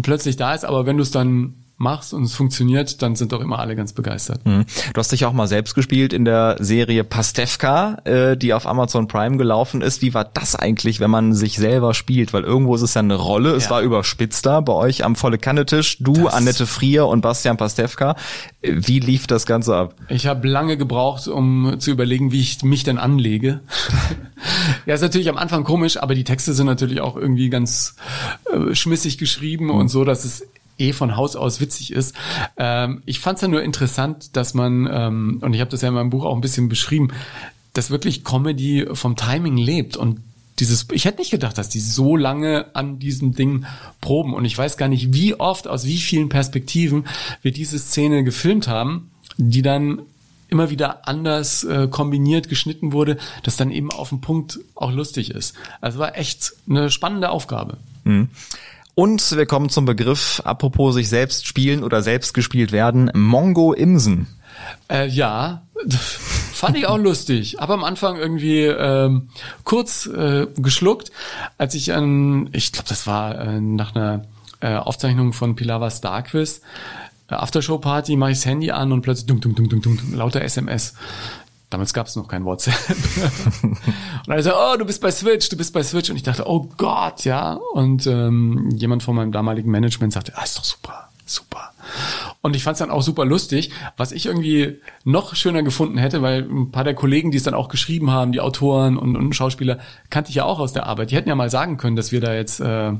plötzlich 0.00 0.36
da 0.36 0.54
ist, 0.54 0.64
aber 0.64 0.86
wenn 0.86 0.96
du 0.96 1.02
es 1.02 1.10
dann 1.10 1.54
machst 1.76 2.14
und 2.14 2.22
es 2.22 2.34
funktioniert, 2.34 3.02
dann 3.02 3.16
sind 3.16 3.32
doch 3.32 3.40
immer 3.40 3.58
alle 3.58 3.74
ganz 3.74 3.92
begeistert. 3.92 4.46
Mhm. 4.46 4.64
Du 4.94 4.98
hast 4.98 5.10
dich 5.12 5.24
auch 5.24 5.32
mal 5.32 5.48
selbst 5.48 5.74
gespielt 5.74 6.12
in 6.12 6.24
der 6.24 6.56
Serie 6.60 7.02
Pastewka, 7.02 7.98
äh, 8.04 8.36
die 8.36 8.54
auf 8.54 8.66
Amazon 8.66 9.08
Prime 9.08 9.36
gelaufen 9.36 9.82
ist. 9.82 10.00
Wie 10.00 10.14
war 10.14 10.24
das 10.24 10.54
eigentlich, 10.54 11.00
wenn 11.00 11.10
man 11.10 11.34
sich 11.34 11.56
selber 11.56 11.94
spielt? 11.94 12.32
Weil 12.32 12.44
irgendwo 12.44 12.74
ist 12.74 12.82
es 12.82 12.94
ja 12.94 13.00
eine 13.00 13.16
Rolle. 13.16 13.50
Ja. 13.50 13.56
Es 13.56 13.70
war 13.70 13.82
überspitzt 13.82 14.46
da 14.46 14.60
bei 14.60 14.72
euch 14.72 15.04
am 15.04 15.16
volle 15.16 15.38
Kannetisch. 15.38 15.98
Du, 15.98 16.12
das 16.12 16.34
Annette 16.34 16.66
Frier 16.66 17.06
und 17.06 17.20
Bastian 17.20 17.56
Pastewka. 17.56 18.16
Wie 18.62 19.00
lief 19.00 19.26
das 19.26 19.44
Ganze 19.44 19.74
ab? 19.76 19.96
Ich 20.08 20.26
habe 20.26 20.46
lange 20.46 20.76
gebraucht, 20.76 21.26
um 21.26 21.76
zu 21.78 21.90
überlegen, 21.90 22.32
wie 22.32 22.40
ich 22.40 22.62
mich 22.62 22.84
denn 22.84 22.98
anlege. 22.98 23.60
ja, 24.86 24.94
ist 24.94 25.02
natürlich 25.02 25.28
am 25.28 25.36
Anfang 25.36 25.64
komisch, 25.64 26.00
aber 26.00 26.14
die 26.14 26.24
Texte 26.24 26.54
sind 26.54 26.66
natürlich 26.66 27.00
auch 27.00 27.16
irgendwie 27.16 27.50
ganz 27.50 27.96
äh, 28.52 28.74
schmissig 28.74 29.18
geschrieben 29.18 29.66
mhm. 29.66 29.72
und 29.72 29.88
so, 29.88 30.04
dass 30.04 30.24
es 30.24 30.46
eh 30.78 30.92
von 30.92 31.16
Haus 31.16 31.36
aus 31.36 31.60
witzig 31.60 31.92
ist. 31.92 32.14
Ähm, 32.56 33.02
ich 33.06 33.20
fand 33.20 33.36
es 33.36 33.42
ja 33.42 33.48
nur 33.48 33.62
interessant, 33.62 34.36
dass 34.36 34.54
man, 34.54 34.88
ähm, 34.90 35.38
und 35.40 35.54
ich 35.54 35.60
habe 35.60 35.70
das 35.70 35.82
ja 35.82 35.88
in 35.88 35.94
meinem 35.94 36.10
Buch 36.10 36.24
auch 36.24 36.34
ein 36.34 36.40
bisschen 36.40 36.68
beschrieben, 36.68 37.08
dass 37.72 37.90
wirklich 37.90 38.24
Comedy 38.24 38.86
vom 38.92 39.16
Timing 39.16 39.56
lebt 39.56 39.96
und 39.96 40.20
dieses, 40.58 40.86
ich 40.92 41.06
hätte 41.06 41.20
nicht 41.20 41.30
gedacht, 41.30 41.56
dass 41.56 41.70
die 41.70 41.80
so 41.80 42.16
lange 42.16 42.66
an 42.74 42.98
diesem 42.98 43.34
Ding 43.34 43.64
proben 44.00 44.34
und 44.34 44.44
ich 44.44 44.56
weiß 44.56 44.76
gar 44.76 44.88
nicht, 44.88 45.14
wie 45.14 45.34
oft, 45.34 45.66
aus 45.66 45.86
wie 45.86 45.98
vielen 45.98 46.28
Perspektiven 46.28 47.06
wir 47.40 47.52
diese 47.52 47.78
Szene 47.78 48.22
gefilmt 48.22 48.68
haben, 48.68 49.10
die 49.38 49.62
dann 49.62 50.02
immer 50.48 50.68
wieder 50.68 51.08
anders 51.08 51.64
äh, 51.64 51.88
kombiniert, 51.88 52.48
geschnitten 52.48 52.92
wurde, 52.92 53.16
dass 53.42 53.56
dann 53.56 53.70
eben 53.70 53.90
auf 53.90 54.10
dem 54.10 54.20
Punkt 54.20 54.60
auch 54.74 54.92
lustig 54.92 55.30
ist. 55.30 55.54
Also 55.80 55.98
war 55.98 56.16
echt 56.16 56.52
eine 56.68 56.90
spannende 56.90 57.30
Aufgabe. 57.30 57.78
Mhm. 58.04 58.28
Und 58.94 59.36
wir 59.36 59.46
kommen 59.46 59.70
zum 59.70 59.86
Begriff, 59.86 60.42
apropos 60.44 60.94
sich 60.94 61.08
selbst 61.08 61.46
spielen 61.46 61.82
oder 61.82 62.02
selbst 62.02 62.34
gespielt 62.34 62.72
werden, 62.72 63.10
Mongo 63.14 63.72
Imsen. 63.72 64.26
Äh, 64.90 65.08
ja, 65.08 65.62
fand 66.52 66.76
ich 66.76 66.86
auch 66.86 66.98
lustig. 66.98 67.60
Aber 67.60 67.74
am 67.74 67.84
Anfang 67.84 68.16
irgendwie 68.16 68.64
ähm, 68.64 69.28
kurz 69.64 70.06
äh, 70.06 70.46
geschluckt, 70.56 71.10
als 71.58 71.74
ich 71.74 71.92
an, 71.94 72.50
ich 72.52 72.72
glaube, 72.72 72.88
das 72.88 73.06
war 73.06 73.38
äh, 73.38 73.60
nach 73.60 73.94
einer 73.94 74.24
äh, 74.60 74.76
Aufzeichnung 74.76 75.32
von 75.32 75.56
Pilava 75.56 75.90
Starquiz, 75.90 76.60
äh, 77.28 77.34
Aftershow-Party, 77.34 78.16
mache 78.16 78.32
ich 78.32 78.38
das 78.38 78.46
Handy 78.46 78.70
an 78.70 78.92
und 78.92 79.02
plötzlich 79.02 79.26
dum, 79.26 79.40
dum, 79.40 79.54
dum, 79.54 79.68
dum, 79.68 79.80
dum, 79.80 80.14
lauter 80.14 80.42
SMS. 80.42 80.94
Damals 81.72 81.94
gab 81.94 82.06
es 82.06 82.16
noch 82.16 82.28
kein 82.28 82.44
WhatsApp. 82.44 82.74
und 83.62 83.78
dann 84.26 84.42
so, 84.42 84.50
oh, 84.54 84.76
du 84.76 84.84
bist 84.84 85.00
bei 85.00 85.10
Switch, 85.10 85.48
du 85.48 85.56
bist 85.56 85.72
bei 85.72 85.82
Switch. 85.82 86.10
Und 86.10 86.16
ich 86.16 86.22
dachte, 86.22 86.46
oh 86.46 86.68
Gott, 86.76 87.24
ja. 87.24 87.54
Und 87.72 88.06
ähm, 88.06 88.68
jemand 88.74 89.02
von 89.02 89.16
meinem 89.16 89.32
damaligen 89.32 89.70
Management 89.70 90.12
sagte, 90.12 90.34
ah, 90.36 90.42
ist 90.42 90.58
doch 90.58 90.64
super, 90.64 91.08
super. 91.24 91.72
Und 92.42 92.54
ich 92.54 92.62
fand 92.62 92.74
es 92.74 92.80
dann 92.80 92.90
auch 92.90 93.00
super 93.00 93.24
lustig, 93.24 93.70
was 93.96 94.12
ich 94.12 94.26
irgendwie 94.26 94.80
noch 95.04 95.34
schöner 95.34 95.62
gefunden 95.62 95.96
hätte, 95.96 96.20
weil 96.20 96.42
ein 96.42 96.70
paar 96.72 96.84
der 96.84 96.94
Kollegen, 96.94 97.30
die 97.30 97.38
es 97.38 97.44
dann 97.44 97.54
auch 97.54 97.70
geschrieben 97.70 98.10
haben, 98.10 98.32
die 98.32 98.40
Autoren 98.40 98.98
und, 98.98 99.16
und 99.16 99.34
Schauspieler, 99.34 99.78
kannte 100.10 100.28
ich 100.28 100.36
ja 100.36 100.44
auch 100.44 100.58
aus 100.58 100.74
der 100.74 100.84
Arbeit. 100.84 101.10
Die 101.10 101.16
hätten 101.16 101.30
ja 101.30 101.34
mal 101.34 101.48
sagen 101.48 101.78
können, 101.78 101.96
dass 101.96 102.12
wir 102.12 102.20
da 102.20 102.34
jetzt 102.34 102.60
äh, 102.60 102.92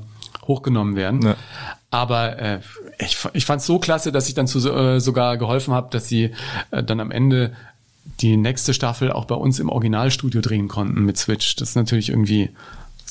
hochgenommen 0.46 0.96
werden. 0.96 1.20
Ja. 1.20 1.36
Aber 1.90 2.38
äh, 2.38 2.60
ich, 2.98 3.18
ich 3.34 3.44
fand 3.44 3.60
es 3.60 3.66
so 3.66 3.78
klasse, 3.78 4.12
dass 4.12 4.26
ich 4.26 4.34
dann 4.34 4.46
zu, 4.46 4.58
äh, 4.70 4.98
sogar 4.98 5.36
geholfen 5.36 5.74
habe, 5.74 5.90
dass 5.90 6.08
sie 6.08 6.30
äh, 6.70 6.82
dann 6.82 7.00
am 7.00 7.10
Ende 7.10 7.52
die 8.20 8.36
nächste 8.36 8.74
Staffel 8.74 9.12
auch 9.12 9.24
bei 9.24 9.34
uns 9.34 9.58
im 9.58 9.68
Originalstudio 9.68 10.40
drehen 10.40 10.68
konnten 10.68 11.04
mit 11.04 11.18
Switch. 11.18 11.56
Das 11.56 11.70
ist 11.70 11.76
natürlich 11.76 12.10
irgendwie 12.10 12.50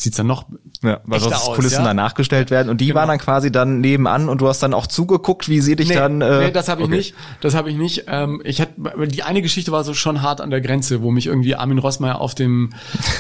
sieht's 0.02 0.18
dann 0.18 0.28
noch 0.28 0.46
ja, 0.84 1.00
weil 1.04 1.20
sonst 1.20 1.48
aus, 1.48 1.56
Kulissen 1.56 1.80
ja? 1.80 1.86
dann 1.86 1.96
nachgestellt 1.96 2.50
werden 2.50 2.70
und 2.70 2.82
die 2.82 2.88
genau. 2.88 3.00
waren 3.00 3.10
dann 3.10 3.20
quasi 3.20 3.52
dann 3.52 3.82
nebenan 3.82 4.30
und 4.30 4.42
du 4.42 4.48
hast 4.48 4.64
dann 4.64 4.74
auch 4.74 4.88
zugeguckt, 4.88 5.48
wie 5.48 5.62
sie 5.62 5.76
dich 5.76 5.90
nee, 5.90 5.96
dann 5.96 6.22
äh, 6.22 6.46
Nee, 6.46 6.52
das 6.52 6.70
habe 6.70 6.82
ich 6.82 6.88
okay. 6.88 6.98
nicht. 6.98 7.16
Das 7.42 7.54
habe 7.54 7.70
ich 7.70 7.78
nicht. 7.78 8.06
Ähm, 8.08 8.42
ich 8.44 8.62
hatte 8.62 8.74
die 9.08 9.24
eine 9.24 9.42
Geschichte 9.42 9.72
war 9.72 9.84
so 9.84 9.94
schon 9.94 10.22
hart 10.22 10.42
an 10.42 10.50
der 10.50 10.62
Grenze, 10.62 11.02
wo 11.02 11.12
mich 11.12 11.28
irgendwie 11.28 11.56
Armin 11.56 11.78
Rossmeier 11.78 12.20
auf 12.20 12.36
dem 12.36 12.72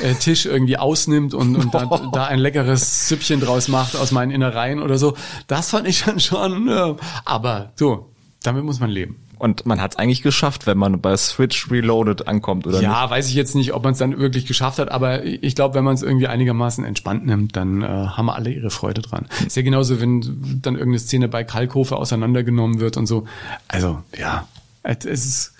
äh, 0.01 0.13
Tisch 0.19 0.45
irgendwie 0.45 0.77
ausnimmt 0.77 1.33
und, 1.33 1.55
und 1.55 1.73
da, 1.73 1.85
da 2.11 2.25
ein 2.25 2.39
leckeres 2.39 3.07
Süppchen 3.07 3.39
draus 3.39 3.67
macht 3.67 3.95
aus 3.95 4.11
meinen 4.11 4.31
Innereien 4.31 4.81
oder 4.81 4.97
so. 4.97 5.15
Das 5.47 5.69
fand 5.69 5.87
ich 5.87 6.03
dann 6.03 6.19
schon 6.19 6.67
äh, 6.67 6.95
aber 7.25 7.73
so, 7.75 8.09
damit 8.43 8.63
muss 8.63 8.79
man 8.79 8.89
leben. 8.89 9.17
Und 9.41 9.65
man 9.65 9.81
hat 9.81 9.93
es 9.93 9.97
eigentlich 9.97 10.21
geschafft, 10.21 10.67
wenn 10.67 10.77
man 10.77 11.01
bei 11.01 11.17
Switch 11.17 11.71
Reloaded 11.71 12.27
ankommt, 12.27 12.67
oder 12.67 12.79
Ja, 12.79 13.01
nicht? 13.01 13.09
weiß 13.09 13.27
ich 13.27 13.33
jetzt 13.33 13.55
nicht, 13.55 13.73
ob 13.73 13.83
man 13.83 13.93
es 13.93 13.97
dann 13.97 14.19
wirklich 14.19 14.45
geschafft 14.45 14.77
hat, 14.77 14.91
aber 14.91 15.23
ich 15.25 15.55
glaube, 15.55 15.73
wenn 15.73 15.83
man 15.83 15.95
es 15.95 16.03
irgendwie 16.03 16.27
einigermaßen 16.27 16.85
entspannt 16.85 17.25
nimmt, 17.25 17.55
dann 17.55 17.81
äh, 17.81 17.87
haben 17.87 18.29
alle 18.29 18.51
ihre 18.51 18.69
Freude 18.69 19.01
dran. 19.01 19.25
Ist 19.43 19.57
ja 19.57 19.63
genauso, 19.63 19.99
wenn 19.99 20.59
dann 20.61 20.75
irgendeine 20.75 20.99
Szene 20.99 21.27
bei 21.27 21.43
Kalkofe 21.43 21.95
auseinandergenommen 21.95 22.79
wird 22.79 22.97
und 22.97 23.07
so. 23.07 23.25
Also, 23.67 24.03
ja, 24.15 24.47
es 24.83 25.05
ist, 25.05 25.53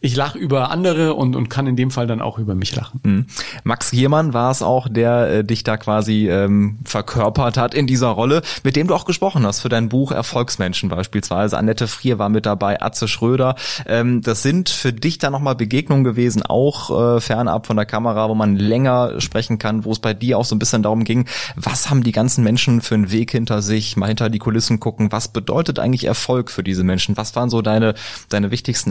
ich 0.00 0.16
lache 0.16 0.38
über 0.38 0.70
andere 0.70 1.14
und, 1.14 1.36
und 1.36 1.48
kann 1.48 1.66
in 1.66 1.76
dem 1.76 1.90
Fall 1.90 2.06
dann 2.06 2.20
auch 2.20 2.38
über 2.38 2.54
mich 2.54 2.74
lachen. 2.74 3.00
Mhm. 3.02 3.26
Max 3.62 3.90
Giermann 3.90 4.34
war 4.34 4.50
es 4.50 4.62
auch, 4.62 4.88
der 4.88 5.30
äh, 5.30 5.44
dich 5.44 5.64
da 5.64 5.76
quasi 5.76 6.28
ähm, 6.28 6.78
verkörpert 6.84 7.56
hat 7.56 7.74
in 7.74 7.86
dieser 7.86 8.08
Rolle, 8.08 8.42
mit 8.62 8.76
dem 8.76 8.86
du 8.86 8.94
auch 8.94 9.04
gesprochen 9.04 9.46
hast 9.46 9.60
für 9.60 9.68
dein 9.68 9.88
Buch 9.88 10.12
Erfolgsmenschen 10.12 10.88
beispielsweise. 10.88 11.56
Annette 11.56 11.88
Frier 11.88 12.18
war 12.18 12.28
mit 12.28 12.46
dabei, 12.46 12.82
Atze 12.82 13.08
Schröder. 13.08 13.56
Ähm, 13.86 14.20
das 14.22 14.42
sind 14.42 14.68
für 14.68 14.92
dich 14.92 15.18
da 15.18 15.30
nochmal 15.30 15.54
Begegnungen 15.54 16.04
gewesen, 16.04 16.42
auch 16.42 17.16
äh, 17.16 17.20
fernab 17.20 17.66
von 17.66 17.76
der 17.76 17.86
Kamera, 17.86 18.28
wo 18.28 18.34
man 18.34 18.56
länger 18.56 19.20
sprechen 19.20 19.58
kann, 19.58 19.84
wo 19.84 19.92
es 19.92 19.98
bei 19.98 20.14
dir 20.14 20.38
auch 20.38 20.44
so 20.44 20.54
ein 20.54 20.58
bisschen 20.58 20.82
darum 20.82 21.04
ging, 21.04 21.26
was 21.56 21.90
haben 21.90 22.02
die 22.02 22.12
ganzen 22.12 22.44
Menschen 22.44 22.80
für 22.80 22.94
einen 22.94 23.10
Weg 23.10 23.30
hinter 23.30 23.62
sich, 23.62 23.96
mal 23.96 24.08
hinter 24.08 24.30
die 24.30 24.38
Kulissen 24.38 24.80
gucken, 24.80 25.12
was 25.12 25.28
bedeutet 25.28 25.78
eigentlich 25.78 26.04
Erfolg 26.04 26.50
für 26.50 26.62
diese 26.62 26.84
Menschen? 26.84 27.16
Was 27.16 27.34
waren 27.36 27.50
so 27.50 27.62
deine, 27.62 27.94
deine 28.28 28.50
wichtigsten 28.50 28.64
wichtigsten 28.64 28.90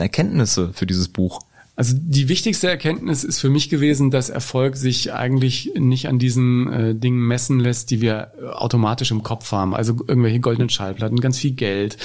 Erkenntnisse 0.54 0.72
für 0.72 0.86
dieses 0.86 1.08
Buch? 1.08 1.40
Also 1.76 1.96
die 1.98 2.28
wichtigste 2.28 2.68
Erkenntnis 2.68 3.24
ist 3.24 3.40
für 3.40 3.50
mich 3.50 3.68
gewesen, 3.68 4.12
dass 4.12 4.30
Erfolg 4.30 4.76
sich 4.76 5.12
eigentlich 5.12 5.72
nicht 5.76 6.06
an 6.06 6.20
diesen 6.20 6.72
äh, 6.72 6.94
Dingen 6.94 7.26
messen 7.26 7.58
lässt, 7.58 7.90
die 7.90 8.00
wir 8.00 8.30
automatisch 8.52 9.10
im 9.10 9.24
Kopf 9.24 9.50
haben. 9.50 9.74
Also 9.74 9.96
irgendwelche 10.06 10.38
goldenen 10.38 10.68
Schallplatten, 10.68 11.18
ganz 11.18 11.36
viel 11.36 11.50
Geld, 11.50 11.96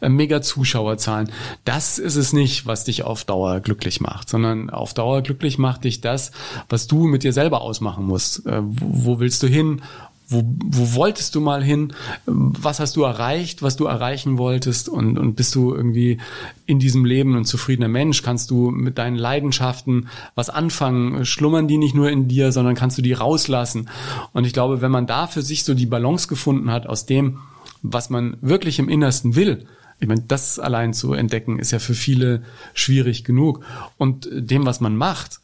äh, 0.00 0.08
mega 0.08 0.42
Zuschauerzahlen. 0.42 1.32
Das 1.64 1.98
ist 1.98 2.14
es 2.14 2.32
nicht, 2.32 2.66
was 2.66 2.84
dich 2.84 3.02
auf 3.02 3.24
Dauer 3.24 3.58
glücklich 3.58 4.00
macht, 4.00 4.28
sondern 4.28 4.70
auf 4.70 4.94
Dauer 4.94 5.22
glücklich 5.22 5.58
macht 5.58 5.82
dich 5.82 6.00
das, 6.00 6.30
was 6.68 6.86
du 6.86 7.08
mit 7.08 7.24
dir 7.24 7.32
selber 7.32 7.62
ausmachen 7.62 8.06
musst. 8.06 8.46
Äh, 8.46 8.62
wo, 8.62 9.16
wo 9.16 9.18
willst 9.18 9.42
du 9.42 9.48
hin? 9.48 9.82
Wo, 10.28 10.42
wo 10.44 10.94
wolltest 10.94 11.34
du 11.34 11.40
mal 11.40 11.62
hin? 11.62 11.92
Was 12.26 12.80
hast 12.80 12.96
du 12.96 13.02
erreicht, 13.02 13.62
was 13.62 13.76
du 13.76 13.84
erreichen 13.84 14.38
wolltest? 14.38 14.88
Und, 14.88 15.18
und 15.18 15.36
bist 15.36 15.54
du 15.54 15.74
irgendwie 15.74 16.18
in 16.66 16.78
diesem 16.78 17.04
Leben 17.04 17.36
ein 17.36 17.44
zufriedener 17.44 17.88
Mensch? 17.88 18.22
Kannst 18.22 18.50
du 18.50 18.70
mit 18.70 18.98
deinen 18.98 19.16
Leidenschaften 19.16 20.08
was 20.34 20.50
anfangen? 20.50 21.24
Schlummern 21.24 21.68
die 21.68 21.78
nicht 21.78 21.94
nur 21.94 22.10
in 22.10 22.26
dir, 22.26 22.50
sondern 22.50 22.74
kannst 22.74 22.98
du 22.98 23.02
die 23.02 23.12
rauslassen? 23.12 23.88
Und 24.32 24.44
ich 24.46 24.52
glaube, 24.52 24.80
wenn 24.80 24.90
man 24.90 25.06
da 25.06 25.28
für 25.28 25.42
sich 25.42 25.64
so 25.64 25.74
die 25.74 25.86
Balance 25.86 26.26
gefunden 26.26 26.72
hat 26.72 26.86
aus 26.86 27.06
dem, 27.06 27.38
was 27.82 28.10
man 28.10 28.36
wirklich 28.40 28.78
im 28.80 28.88
Innersten 28.88 29.36
will, 29.36 29.66
ich 29.98 30.08
meine, 30.08 30.22
das 30.26 30.58
allein 30.58 30.92
zu 30.92 31.12
entdecken, 31.12 31.58
ist 31.58 31.70
ja 31.70 31.78
für 31.78 31.94
viele 31.94 32.42
schwierig 32.74 33.24
genug. 33.24 33.64
Und 33.96 34.28
dem, 34.30 34.66
was 34.66 34.80
man 34.80 34.96
macht, 34.96 35.40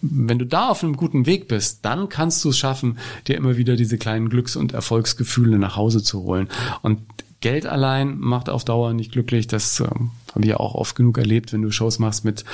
wenn 0.00 0.38
du 0.38 0.46
da 0.46 0.68
auf 0.68 0.82
einem 0.82 0.96
guten 0.96 1.26
Weg 1.26 1.48
bist, 1.48 1.84
dann 1.84 2.08
kannst 2.08 2.44
du 2.44 2.50
es 2.50 2.58
schaffen, 2.58 2.98
dir 3.26 3.36
immer 3.36 3.56
wieder 3.56 3.76
diese 3.76 3.98
kleinen 3.98 4.28
Glücks- 4.28 4.56
und 4.56 4.72
Erfolgsgefühle 4.72 5.58
nach 5.58 5.76
Hause 5.76 6.02
zu 6.02 6.22
holen. 6.22 6.48
Und 6.82 7.00
Geld 7.40 7.66
allein 7.66 8.18
macht 8.18 8.48
auf 8.48 8.64
Dauer 8.64 8.92
nicht 8.92 9.12
glücklich. 9.12 9.46
Das 9.46 9.80
äh, 9.80 9.84
habe 9.84 10.40
ich 10.40 10.46
ja 10.46 10.56
auch 10.56 10.74
oft 10.74 10.96
genug 10.96 11.18
erlebt, 11.18 11.52
wenn 11.52 11.62
du 11.62 11.70
Shows 11.70 11.98
machst 11.98 12.24
mit 12.24 12.44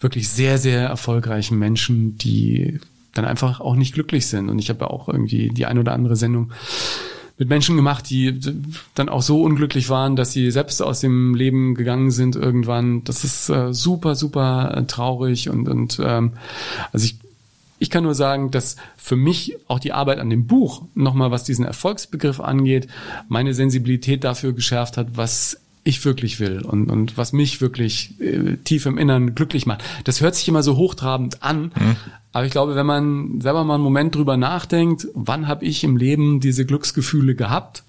wirklich 0.00 0.28
sehr, 0.28 0.58
sehr 0.58 0.82
erfolgreichen 0.82 1.58
Menschen, 1.58 2.16
die 2.18 2.80
dann 3.12 3.24
einfach 3.24 3.60
auch 3.60 3.76
nicht 3.76 3.94
glücklich 3.94 4.26
sind. 4.26 4.48
Und 4.48 4.58
ich 4.58 4.70
habe 4.70 4.90
auch 4.90 5.08
irgendwie 5.08 5.48
die 5.48 5.66
ein 5.66 5.78
oder 5.78 5.92
andere 5.92 6.16
Sendung 6.16 6.52
mit 7.40 7.48
Menschen 7.48 7.74
gemacht, 7.74 8.10
die 8.10 8.38
dann 8.94 9.08
auch 9.08 9.22
so 9.22 9.42
unglücklich 9.42 9.88
waren, 9.88 10.14
dass 10.14 10.32
sie 10.32 10.50
selbst 10.50 10.82
aus 10.82 11.00
dem 11.00 11.34
Leben 11.34 11.74
gegangen 11.74 12.10
sind 12.10 12.36
irgendwann. 12.36 13.02
Das 13.04 13.24
ist 13.24 13.48
äh, 13.48 13.72
super, 13.72 14.14
super 14.14 14.76
äh, 14.76 14.84
traurig 14.84 15.48
und, 15.48 15.66
und 15.66 15.98
ähm, 16.04 16.34
also 16.92 17.06
ich 17.06 17.16
ich 17.82 17.88
kann 17.88 18.04
nur 18.04 18.14
sagen, 18.14 18.50
dass 18.50 18.76
für 18.98 19.16
mich 19.16 19.56
auch 19.66 19.78
die 19.78 19.94
Arbeit 19.94 20.18
an 20.18 20.28
dem 20.28 20.46
Buch 20.46 20.82
nochmal, 20.94 21.30
was 21.30 21.44
diesen 21.44 21.64
Erfolgsbegriff 21.64 22.38
angeht, 22.38 22.88
meine 23.28 23.54
Sensibilität 23.54 24.22
dafür 24.22 24.52
geschärft 24.52 24.98
hat, 24.98 25.16
was 25.16 25.62
ich 25.90 26.04
wirklich 26.04 26.40
will 26.40 26.62
und, 26.62 26.90
und 26.90 27.16
was 27.16 27.32
mich 27.32 27.60
wirklich 27.60 28.20
äh, 28.20 28.56
tief 28.64 28.86
im 28.86 28.98
Innern 28.98 29.34
glücklich 29.34 29.66
macht. 29.66 29.84
Das 30.04 30.20
hört 30.20 30.34
sich 30.34 30.48
immer 30.48 30.62
so 30.62 30.76
hochtrabend 30.76 31.42
an, 31.42 31.72
mhm. 31.78 31.96
aber 32.32 32.46
ich 32.46 32.52
glaube, 32.52 32.74
wenn 32.74 32.86
man 32.86 33.40
selber 33.40 33.64
mal 33.64 33.74
einen 33.74 33.84
Moment 33.84 34.14
drüber 34.14 34.36
nachdenkt, 34.36 35.08
wann 35.14 35.46
habe 35.46 35.64
ich 35.64 35.84
im 35.84 35.96
Leben 35.96 36.40
diese 36.40 36.64
Glücksgefühle 36.64 37.34
gehabt 37.34 37.82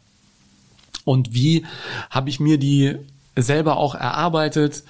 und 1.05 1.33
wie 1.33 1.65
habe 2.09 2.29
ich 2.29 2.39
mir 2.39 2.57
die 2.57 2.95
selber 3.35 3.77
auch 3.77 3.95
erarbeitet, 3.95 4.83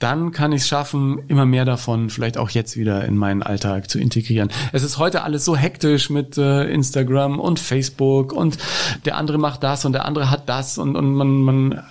dann 0.00 0.32
kann 0.32 0.50
ich 0.52 0.62
es 0.62 0.68
schaffen, 0.68 1.20
immer 1.28 1.44
mehr 1.44 1.66
davon 1.66 2.08
vielleicht 2.08 2.38
auch 2.38 2.50
jetzt 2.50 2.76
wieder 2.76 3.04
in 3.04 3.16
meinen 3.16 3.42
Alltag 3.42 3.90
zu 3.90 4.00
integrieren. 4.00 4.50
Es 4.72 4.82
ist 4.82 4.96
heute 4.96 5.22
alles 5.22 5.44
so 5.44 5.54
hektisch 5.56 6.08
mit 6.08 6.38
äh, 6.38 6.64
Instagram 6.64 7.38
und 7.38 7.60
Facebook 7.60 8.32
und 8.32 8.56
der 9.04 9.16
andere 9.16 9.36
macht 9.36 9.62
das 9.62 9.84
und 9.84 9.92
der 9.92 10.06
andere 10.06 10.30
hat 10.30 10.48
das 10.48 10.78
und, 10.78 10.96
und 10.96 11.14
man, 11.14 11.42
man 11.42 11.82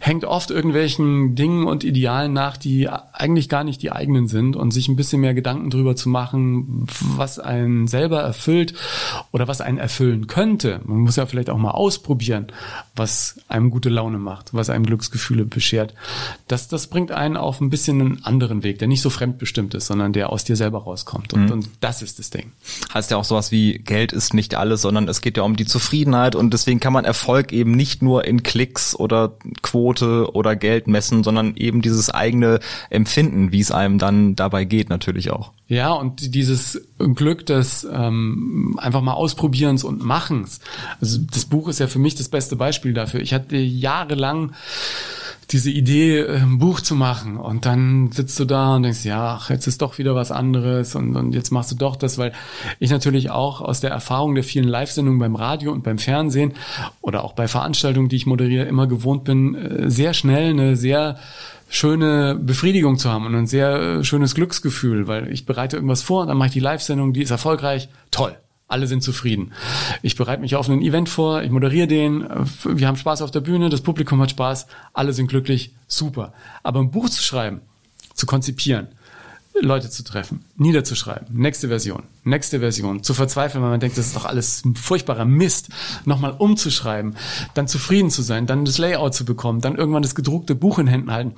hängt 0.00 0.24
oft 0.24 0.50
irgendwelchen 0.50 1.34
Dingen 1.34 1.66
und 1.66 1.84
Idealen 1.84 2.32
nach, 2.32 2.56
die 2.56 2.88
eigentlich 2.88 3.50
gar 3.50 3.62
nicht 3.62 3.82
die 3.82 3.92
eigenen 3.92 4.26
sind 4.26 4.56
und 4.56 4.70
sich 4.70 4.88
ein 4.88 4.96
bisschen 4.96 5.20
mehr 5.20 5.34
Gedanken 5.34 5.68
drüber 5.68 5.96
zu 5.96 6.08
machen, 6.08 6.86
was 7.16 7.38
einen 7.38 7.88
selber 7.88 8.22
erfüllt 8.22 8.72
oder 9.32 9.48
was 9.48 9.60
einen 9.60 9.78
erfüllen 9.78 10.28
könnte. 10.28 10.80
Man 10.84 11.00
muss 11.00 11.16
ja 11.16 11.26
vielleicht 11.26 11.50
auch 11.50 11.58
mal 11.58 11.72
ausprobieren, 11.72 12.46
was 12.96 13.38
einem 13.48 13.70
gute 13.70 13.90
Laune 13.90 14.18
macht, 14.18 14.54
was 14.54 14.70
einem 14.70 14.86
Glücksgefühle 14.86 15.44
beschert. 15.44 15.94
Das, 16.48 16.68
das 16.68 16.86
bringt 16.86 17.12
einen 17.12 17.33
dann 17.34 17.42
auf 17.42 17.60
ein 17.60 17.70
bisschen 17.70 18.00
einen 18.00 18.24
anderen 18.24 18.62
Weg, 18.62 18.78
der 18.78 18.88
nicht 18.88 19.02
so 19.02 19.10
fremdbestimmt 19.10 19.74
ist, 19.74 19.86
sondern 19.86 20.12
der 20.12 20.30
aus 20.30 20.44
dir 20.44 20.56
selber 20.56 20.82
rauskommt. 20.82 21.32
Und, 21.32 21.46
mhm. 21.46 21.52
und 21.52 21.68
das 21.80 22.02
ist 22.02 22.18
das 22.18 22.30
Ding. 22.30 22.52
Heißt 22.92 23.10
ja 23.10 23.16
auch 23.16 23.24
sowas 23.24 23.50
wie 23.50 23.78
Geld 23.78 24.12
ist 24.12 24.34
nicht 24.34 24.54
alles, 24.54 24.82
sondern 24.82 25.08
es 25.08 25.20
geht 25.20 25.36
ja 25.36 25.42
um 25.42 25.56
die 25.56 25.66
Zufriedenheit 25.66 26.34
und 26.34 26.52
deswegen 26.52 26.80
kann 26.80 26.92
man 26.92 27.04
Erfolg 27.04 27.52
eben 27.52 27.72
nicht 27.72 28.02
nur 28.02 28.24
in 28.24 28.42
Klicks 28.42 28.94
oder 28.94 29.32
Quote 29.62 30.34
oder 30.34 30.56
Geld 30.56 30.86
messen, 30.86 31.24
sondern 31.24 31.56
eben 31.56 31.82
dieses 31.82 32.10
eigene 32.10 32.60
Empfinden, 32.90 33.52
wie 33.52 33.60
es 33.60 33.70
einem 33.70 33.98
dann 33.98 34.36
dabei 34.36 34.64
geht, 34.64 34.88
natürlich 34.88 35.30
auch. 35.30 35.52
Ja, 35.66 35.92
und 35.92 36.34
dieses 36.34 36.82
Glück 36.98 37.46
des 37.46 37.86
ähm, 37.90 38.78
einfach 38.78 39.00
mal 39.00 39.14
Ausprobierens 39.14 39.82
und 39.82 40.04
Machens. 40.04 40.60
Also 41.00 41.18
das 41.32 41.46
Buch 41.46 41.68
ist 41.68 41.80
ja 41.80 41.86
für 41.86 41.98
mich 41.98 42.14
das 42.14 42.28
beste 42.28 42.54
Beispiel 42.56 42.92
dafür. 42.92 43.20
Ich 43.20 43.32
hatte 43.32 43.56
jahrelang 43.56 44.52
diese 45.54 45.70
Idee, 45.70 46.26
ein 46.26 46.58
Buch 46.58 46.80
zu 46.80 46.96
machen. 46.96 47.36
Und 47.36 47.64
dann 47.64 48.10
sitzt 48.10 48.38
du 48.40 48.44
da 48.44 48.74
und 48.74 48.82
denkst, 48.82 49.04
ja, 49.04 49.36
ach, 49.36 49.50
jetzt 49.50 49.68
ist 49.68 49.80
doch 49.82 49.98
wieder 49.98 50.16
was 50.16 50.32
anderes 50.32 50.96
und, 50.96 51.14
und 51.14 51.32
jetzt 51.32 51.52
machst 51.52 51.70
du 51.70 51.76
doch 51.76 51.94
das, 51.94 52.18
weil 52.18 52.32
ich 52.80 52.90
natürlich 52.90 53.30
auch 53.30 53.60
aus 53.60 53.80
der 53.80 53.90
Erfahrung 53.90 54.34
der 54.34 54.42
vielen 54.42 54.66
Live-Sendungen 54.66 55.20
beim 55.20 55.36
Radio 55.36 55.70
und 55.70 55.84
beim 55.84 55.98
Fernsehen 55.98 56.54
oder 57.00 57.22
auch 57.22 57.34
bei 57.34 57.46
Veranstaltungen, 57.46 58.08
die 58.08 58.16
ich 58.16 58.26
moderiere, 58.26 58.66
immer 58.66 58.88
gewohnt 58.88 59.22
bin, 59.22 59.54
äh, 59.54 59.90
sehr 59.90 60.12
schnell 60.12 60.50
eine 60.50 60.76
sehr 60.76 61.18
schöne 61.68 62.34
Befriedigung 62.34 62.98
zu 62.98 63.10
haben 63.10 63.24
und 63.24 63.36
ein 63.36 63.46
sehr 63.46 63.80
äh, 63.80 64.04
schönes 64.04 64.34
Glücksgefühl, 64.34 65.06
weil 65.06 65.32
ich 65.32 65.46
bereite 65.46 65.76
irgendwas 65.76 66.02
vor 66.02 66.22
und 66.22 66.28
dann 66.28 66.36
mache 66.36 66.48
ich 66.48 66.54
die 66.54 66.60
Live-Sendung, 66.60 67.12
die 67.12 67.22
ist 67.22 67.30
erfolgreich, 67.30 67.88
toll. 68.10 68.36
Alle 68.66 68.86
sind 68.86 69.02
zufrieden. 69.02 69.52
Ich 70.02 70.16
bereite 70.16 70.40
mich 70.40 70.56
auf 70.56 70.68
ein 70.68 70.80
Event 70.80 71.08
vor, 71.08 71.42
ich 71.42 71.50
moderiere 71.50 71.86
den, 71.86 72.26
wir 72.64 72.86
haben 72.88 72.96
Spaß 72.96 73.22
auf 73.22 73.30
der 73.30 73.40
Bühne, 73.40 73.68
das 73.68 73.82
Publikum 73.82 74.20
hat 74.22 74.30
Spaß, 74.30 74.66
alle 74.92 75.12
sind 75.12 75.28
glücklich, 75.28 75.74
super. 75.86 76.32
Aber 76.62 76.80
ein 76.80 76.90
Buch 76.90 77.10
zu 77.10 77.22
schreiben, 77.22 77.60
zu 78.14 78.24
konzipieren, 78.26 78.88
Leute 79.60 79.90
zu 79.90 80.02
treffen, 80.02 80.44
niederzuschreiben, 80.56 81.28
nächste 81.32 81.68
Version, 81.68 82.04
nächste 82.24 82.58
Version, 82.58 83.02
zu 83.02 83.14
verzweifeln, 83.14 83.62
weil 83.62 83.70
man 83.70 83.80
denkt, 83.80 83.98
das 83.98 84.06
ist 84.06 84.16
doch 84.16 84.24
alles 84.24 84.64
ein 84.64 84.74
furchtbarer 84.74 85.26
Mist, 85.26 85.68
nochmal 86.06 86.34
umzuschreiben, 86.36 87.16
dann 87.54 87.68
zufrieden 87.68 88.10
zu 88.10 88.22
sein, 88.22 88.46
dann 88.46 88.64
das 88.64 88.78
Layout 88.78 89.14
zu 89.14 89.24
bekommen, 89.24 89.60
dann 89.60 89.76
irgendwann 89.76 90.02
das 90.02 90.14
gedruckte 90.14 90.54
Buch 90.54 90.78
in 90.78 90.86
Händen 90.86 91.12
halten 91.12 91.34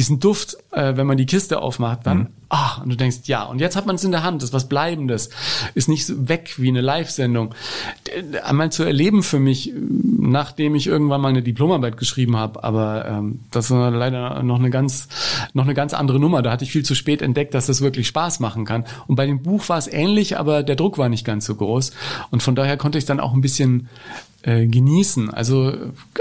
diesen 0.00 0.18
Duft, 0.18 0.56
äh, 0.70 0.96
wenn 0.96 1.06
man 1.06 1.18
die 1.18 1.26
Kiste 1.26 1.60
aufmacht, 1.60 2.06
dann, 2.06 2.18
mhm. 2.18 2.26
ah, 2.48 2.80
und 2.82 2.88
du 2.88 2.96
denkst, 2.96 3.18
ja, 3.24 3.44
und 3.44 3.60
jetzt 3.60 3.76
hat 3.76 3.84
man 3.84 3.96
es 3.96 4.04
in 4.04 4.12
der 4.12 4.22
Hand, 4.22 4.40
das 4.40 4.48
ist 4.48 4.54
was 4.54 4.66
Bleibendes, 4.66 5.28
ist 5.74 5.90
nicht 5.90 6.06
so 6.06 6.26
weg 6.26 6.54
wie 6.56 6.68
eine 6.68 6.80
Live-Sendung. 6.80 7.54
Einmal 8.42 8.72
zu 8.72 8.82
erleben 8.82 9.22
für 9.22 9.38
mich, 9.38 9.74
nachdem 9.76 10.74
ich 10.74 10.86
irgendwann 10.86 11.20
mal 11.20 11.28
eine 11.28 11.42
Diplomarbeit 11.42 11.98
geschrieben 11.98 12.34
habe, 12.38 12.64
aber 12.64 13.04
ähm, 13.04 13.40
das 13.50 13.70
war 13.70 13.90
leider 13.90 14.42
noch 14.42 14.58
eine 14.58 14.70
ganz, 14.70 15.06
noch 15.52 15.64
eine 15.64 15.74
ganz 15.74 15.92
andere 15.92 16.18
Nummer. 16.18 16.40
Da 16.40 16.50
hatte 16.50 16.64
ich 16.64 16.72
viel 16.72 16.84
zu 16.84 16.94
spät 16.94 17.20
entdeckt, 17.20 17.52
dass 17.52 17.66
das 17.66 17.82
wirklich 17.82 18.06
Spaß 18.06 18.40
machen 18.40 18.64
kann. 18.64 18.86
Und 19.06 19.16
bei 19.16 19.26
dem 19.26 19.42
Buch 19.42 19.68
war 19.68 19.76
es 19.76 19.86
ähnlich, 19.86 20.38
aber 20.38 20.62
der 20.62 20.76
Druck 20.76 20.96
war 20.96 21.10
nicht 21.10 21.26
ganz 21.26 21.44
so 21.44 21.54
groß. 21.54 21.92
Und 22.30 22.42
von 22.42 22.54
daher 22.54 22.78
konnte 22.78 22.96
ich 22.96 23.04
dann 23.04 23.20
auch 23.20 23.34
ein 23.34 23.42
bisschen 23.42 23.90
äh, 24.42 24.66
genießen. 24.66 25.30
Also 25.30 25.72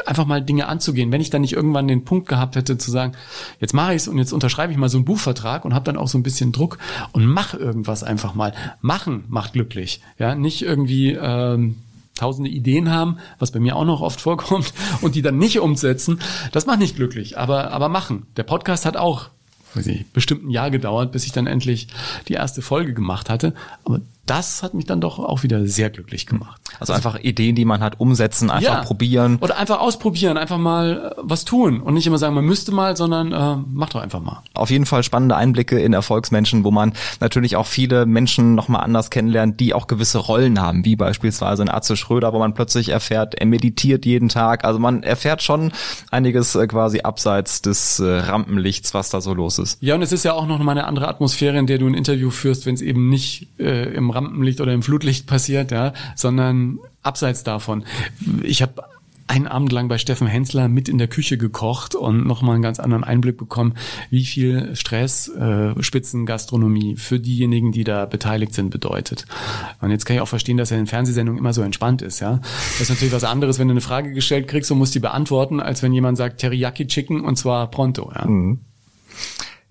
einfach 0.06 0.26
mal 0.26 0.42
Dinge 0.42 0.68
anzugehen. 0.68 1.12
Wenn 1.12 1.22
ich 1.22 1.30
dann 1.30 1.42
nicht 1.42 1.54
irgendwann 1.54 1.88
den 1.88 2.06
Punkt 2.06 2.28
gehabt 2.28 2.56
hätte 2.56 2.78
zu 2.78 2.92
sagen, 2.92 3.14
jetzt 3.60 3.74
mache 3.74 3.94
ich 3.94 4.02
es 4.02 4.08
und 4.08 4.18
jetzt 4.18 4.34
unterschreibe 4.34 4.72
ich 4.72 4.78
mal 4.78 4.90
so 4.90 4.98
einen 4.98 5.06
Buchvertrag 5.06 5.66
und 5.66 5.74
habe 5.74 5.86
dann 5.86 5.98
auch 5.98 6.08
so 6.08 6.18
ein 6.18 6.24
bisschen 6.24 6.52
Druck 6.52 6.78
und 7.12 7.26
mach 7.26 7.54
irgendwas 7.54 8.04
einfach 8.04 8.36
mal. 8.36 8.54
Machen 8.82 9.24
macht 9.28 9.54
glücklich. 9.54 10.02
Ja, 10.18 10.36
nicht 10.36 10.62
irgendwie 10.62 11.12
ähm, 11.12 11.78
tausende 12.20 12.50
Ideen 12.50 12.92
haben, 12.92 13.18
was 13.40 13.52
bei 13.52 13.60
mir 13.60 13.76
auch 13.76 13.86
noch 13.86 14.02
oft 14.02 14.20
vorkommt, 14.20 14.74
und 15.02 15.16
die 15.16 15.22
dann 15.22 15.38
nicht 15.38 15.60
umsetzen, 15.60 16.20
das 16.52 16.66
macht 16.66 16.80
nicht 16.80 16.96
glücklich, 16.96 17.38
aber, 17.38 17.72
aber 17.72 17.90
machen. 17.90 18.28
Der 18.36 18.44
Podcast 18.44 18.86
hat 18.86 18.98
auch, 18.98 19.30
weiß 19.74 19.88
ich, 19.88 20.06
bestimmt 20.12 20.44
ein 20.46 20.50
Jahr 20.50 20.70
gedauert, 20.70 21.12
bis 21.12 21.26
ich 21.26 21.32
dann 21.32 21.48
endlich 21.48 21.88
die 22.28 22.34
erste 22.34 22.62
Folge 22.62 22.94
gemacht 22.94 23.30
hatte. 23.30 23.54
Aber 23.86 24.02
das 24.30 24.62
hat 24.62 24.76
mich 24.76 24.86
dann 24.86 25.02
doch 25.02 25.18
auch 25.18 25.42
wieder 25.42 25.66
sehr 25.66 25.90
glücklich 25.90 26.28
gemacht. 26.28 26.62
Also 26.80 26.94
einfach 26.94 27.20
Ideen, 27.20 27.56
die 27.56 27.66
man 27.66 27.82
hat, 27.82 28.00
umsetzen, 28.00 28.52
einfach 28.52 28.74
ja. 28.76 28.84
probieren. 28.84 29.38
Oder 29.42 29.58
einfach 29.58 29.80
ausprobieren, 29.80 30.38
einfach 30.38 30.60
mal 30.60 31.14
äh, 31.18 31.22
was 31.22 31.46
tun 31.46 31.82
und 31.82 31.96
nicht 31.96 32.06
immer 32.06 32.20
sagen, 32.20 32.36
man 32.36 32.46
müsste 32.46 32.72
mal, 32.72 32.96
sondern 32.96 33.32
äh, 33.34 33.64
mach 33.72 33.90
doch 33.90 34.02
einfach 34.02 34.22
mal. 34.22 34.44
Auf 34.54 34.70
jeden 34.70 34.86
Fall 34.86 35.02
spannende 35.04 35.36
Einblicke 35.36 35.80
in 35.80 35.94
Erfolgsmenschen, 35.94 36.64
wo 36.64 36.70
man 36.70 36.94
natürlich 37.20 37.56
auch 37.56 37.66
viele 37.66 38.06
Menschen 38.06 38.54
nochmal 38.54 38.84
anders 38.84 39.10
kennenlernt, 39.10 39.60
die 39.60 39.74
auch 39.74 39.88
gewisse 39.88 40.20
Rollen 40.20 40.62
haben, 40.62 40.86
wie 40.86 40.96
beispielsweise 40.96 41.64
ein 41.64 41.70
Atze 41.70 41.98
Schröder, 41.98 42.32
wo 42.32 42.40
man 42.40 42.54
plötzlich 42.54 42.90
erfährt, 42.90 43.34
er 43.36 43.48
meditiert 43.48 44.06
jeden 44.06 44.30
Tag. 44.30 44.64
Also 44.64 44.80
man 44.80 45.02
erfährt 45.02 45.42
schon 45.42 45.72
einiges 46.12 46.54
äh, 46.56 46.68
quasi 46.68 47.02
abseits 47.02 47.64
des 47.64 48.00
äh, 48.00 48.06
Rampenlichts, 48.06 48.94
was 48.94 49.10
da 49.10 49.22
so 49.22 49.34
los 49.34 49.58
ist. 49.58 49.82
Ja, 49.82 49.96
und 49.96 50.04
es 50.04 50.12
ist 50.12 50.24
ja 50.24 50.34
auch 50.34 50.46
noch 50.46 50.60
mal 50.60 50.74
eine 50.74 50.86
andere 50.86 51.08
Atmosphäre, 51.08 51.58
in 51.58 51.66
der 51.66 51.80
du 51.80 51.88
ein 51.88 51.96
Interview 51.96 52.30
führst, 52.30 52.68
wenn 52.68 52.76
es 52.76 52.82
eben 52.82 53.10
nicht 53.10 53.48
äh, 53.60 53.92
im 53.94 54.12
Rampenlicht 54.20 54.62
oder 54.62 54.74
im 54.74 54.84
Flutlicht 54.84 55.28
passiert, 55.28 55.72
ja, 55.72 55.94
sondern 56.16 56.80
abseits 57.02 57.44
davon. 57.44 57.84
Ich 58.44 58.62
habe 58.62 58.84
einen 59.28 59.46
Abend 59.46 59.72
lang 59.72 59.88
bei 59.90 60.00
Steffen 60.00 60.26
Hensler 60.26 60.68
mit 60.68 60.90
in 60.90 60.98
der 60.98 61.08
Küche 61.08 61.38
gekocht 61.38 61.94
und 61.94 62.26
nochmal 62.26 62.56
einen 62.56 62.64
ganz 62.64 62.80
anderen 62.80 63.04
Einblick 63.04 63.38
bekommen, 63.38 63.76
wie 64.10 64.26
viel 64.26 64.76
Stress 64.76 65.28
äh, 65.28 65.82
Spitzengastronomie 65.84 66.96
für 66.96 67.20
diejenigen, 67.20 67.72
die 67.72 67.84
da 67.84 68.08
beteiligt 68.08 68.56
sind, 68.56 68.72
bedeutet. 68.72 69.28
Und 69.82 69.92
jetzt 69.92 70.06
kann 70.06 70.16
ich 70.16 70.22
auch 70.22 70.28
verstehen, 70.28 70.58
dass 70.58 70.72
er 70.72 70.80
in 70.80 70.88
Fernsehsendungen 70.88 71.40
immer 71.40 71.54
so 71.54 71.62
entspannt 71.62 72.02
ist. 72.02 72.20
Ja, 72.22 72.40
Das 72.40 72.82
ist 72.82 72.90
natürlich 72.90 73.14
was 73.14 73.24
anderes, 73.24 73.60
wenn 73.60 73.68
du 73.68 73.74
eine 73.74 73.82
Frage 73.82 74.14
gestellt 74.14 74.48
kriegst 74.48 74.72
und 74.72 74.80
musst 74.80 74.96
die 74.96 75.00
beantworten, 75.00 75.60
als 75.60 75.84
wenn 75.84 75.94
jemand 75.94 76.18
sagt 76.18 76.40
Teriyaki 76.40 76.88
Chicken 76.88 77.22
und 77.22 77.36
zwar 77.36 77.70
pronto. 77.70 78.12
Ja? 78.16 78.26
Mhm. 78.26 78.62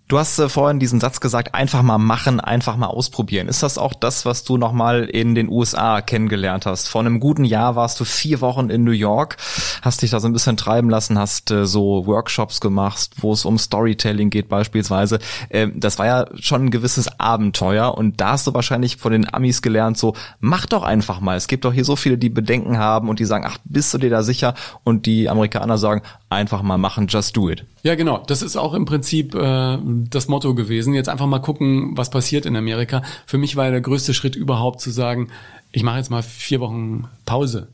Du 0.09 0.19
hast 0.19 0.39
äh, 0.39 0.49
vorhin 0.49 0.79
diesen 0.79 1.01
Satz 1.01 1.21
gesagt, 1.21 1.55
einfach 1.55 1.83
mal 1.83 1.99
machen, 1.99 2.41
einfach 2.41 2.79
mal 2.79 2.87
ausprobieren. 2.87 3.47
Ist 3.47 3.63
das 3.63 3.77
auch 3.77 3.93
das, 3.93 4.25
was 4.25 4.43
du 4.43 4.57
nochmal 4.57 5.05
in 5.05 5.35
den 5.35 5.51
USA 5.51 6.01
kennengelernt 6.01 6.65
hast? 6.65 6.89
Vor 6.89 7.03
einem 7.03 7.21
guten 7.21 7.45
Jahr 7.45 7.77
warst 7.77 8.01
du 8.01 8.05
vier 8.07 8.41
Wochen 8.41 8.71
in 8.71 8.85
New 8.85 8.93
York, 8.93 9.37
hast 9.83 10.01
dich 10.01 10.11
da 10.11 10.19
so 10.19 10.27
ein 10.27 10.33
bisschen 10.33 10.57
treiben 10.57 10.89
lassen, 10.89 11.19
hast 11.19 11.51
äh, 11.51 11.67
so 11.67 12.07
Workshops 12.07 12.63
gemacht, 12.63 13.11
wo 13.19 13.35
es 13.35 13.45
um 13.45 13.59
Storytelling 13.59 14.31
geht 14.31 14.49
beispielsweise. 14.49 15.19
Äh, 15.51 15.69
das 15.75 15.99
war 15.99 16.07
ja 16.07 16.25
schon 16.41 16.65
ein 16.65 16.71
gewisses 16.71 17.21
Abenteuer 17.21 17.95
und 17.95 18.19
da 18.19 18.31
hast 18.31 18.47
du 18.47 18.55
wahrscheinlich 18.55 18.97
von 18.97 19.13
den 19.13 19.31
Amis 19.31 19.61
gelernt, 19.61 19.99
so 19.99 20.15
mach 20.41 20.65
doch 20.65 20.85
einfach 20.85 21.21
mal. 21.21 21.37
Es 21.37 21.49
gibt 21.49 21.67
doch 21.67 21.75
hier 21.75 21.85
so 21.85 21.97
viele, 21.97 22.17
die 22.17 22.31
Bedenken 22.31 22.79
haben 22.79 23.11
und 23.11 23.19
die 23.19 23.27
sagen, 23.27 23.45
ach, 23.47 23.59
bist 23.65 23.93
du 23.93 23.99
dir 23.99 24.09
da 24.09 24.23
sicher? 24.23 24.55
Und 24.85 25.05
die 25.05 25.29
Amerikaner 25.29 25.77
sagen, 25.77 26.01
einfach 26.31 26.63
mal 26.63 26.79
machen, 26.79 27.07
just 27.09 27.37
do 27.37 27.49
it. 27.49 27.65
Ja, 27.83 27.95
genau. 27.95 28.23
Das 28.27 28.43
ist 28.43 28.57
auch 28.57 28.75
im 28.75 28.85
Prinzip 28.85 29.35
äh, 29.35 29.79
das 30.11 30.29
Motto 30.29 30.55
gewesen. 30.55 30.95
Jetzt 30.95 31.09
einfach 31.09 31.27
mal 31.27 31.39
gucken, 31.39 31.97
was 31.97 32.11
passiert 32.11 32.47
in 32.47 32.57
Amerika. 32.57 33.03
Für 33.27 33.39
mich 33.39 33.57
war 33.57 33.71
der 33.71 33.81
größte 33.81 34.15
Schritt 34.15 34.37
überhaupt 34.37 34.81
zu 34.81 34.91
sagen, 34.91 35.29
ich 35.73 35.83
mache 35.83 35.99
jetzt 35.99 36.11
mal 36.11 36.23
vier 36.23 36.61
Wochen 36.61 37.09
Pause. 37.25 37.69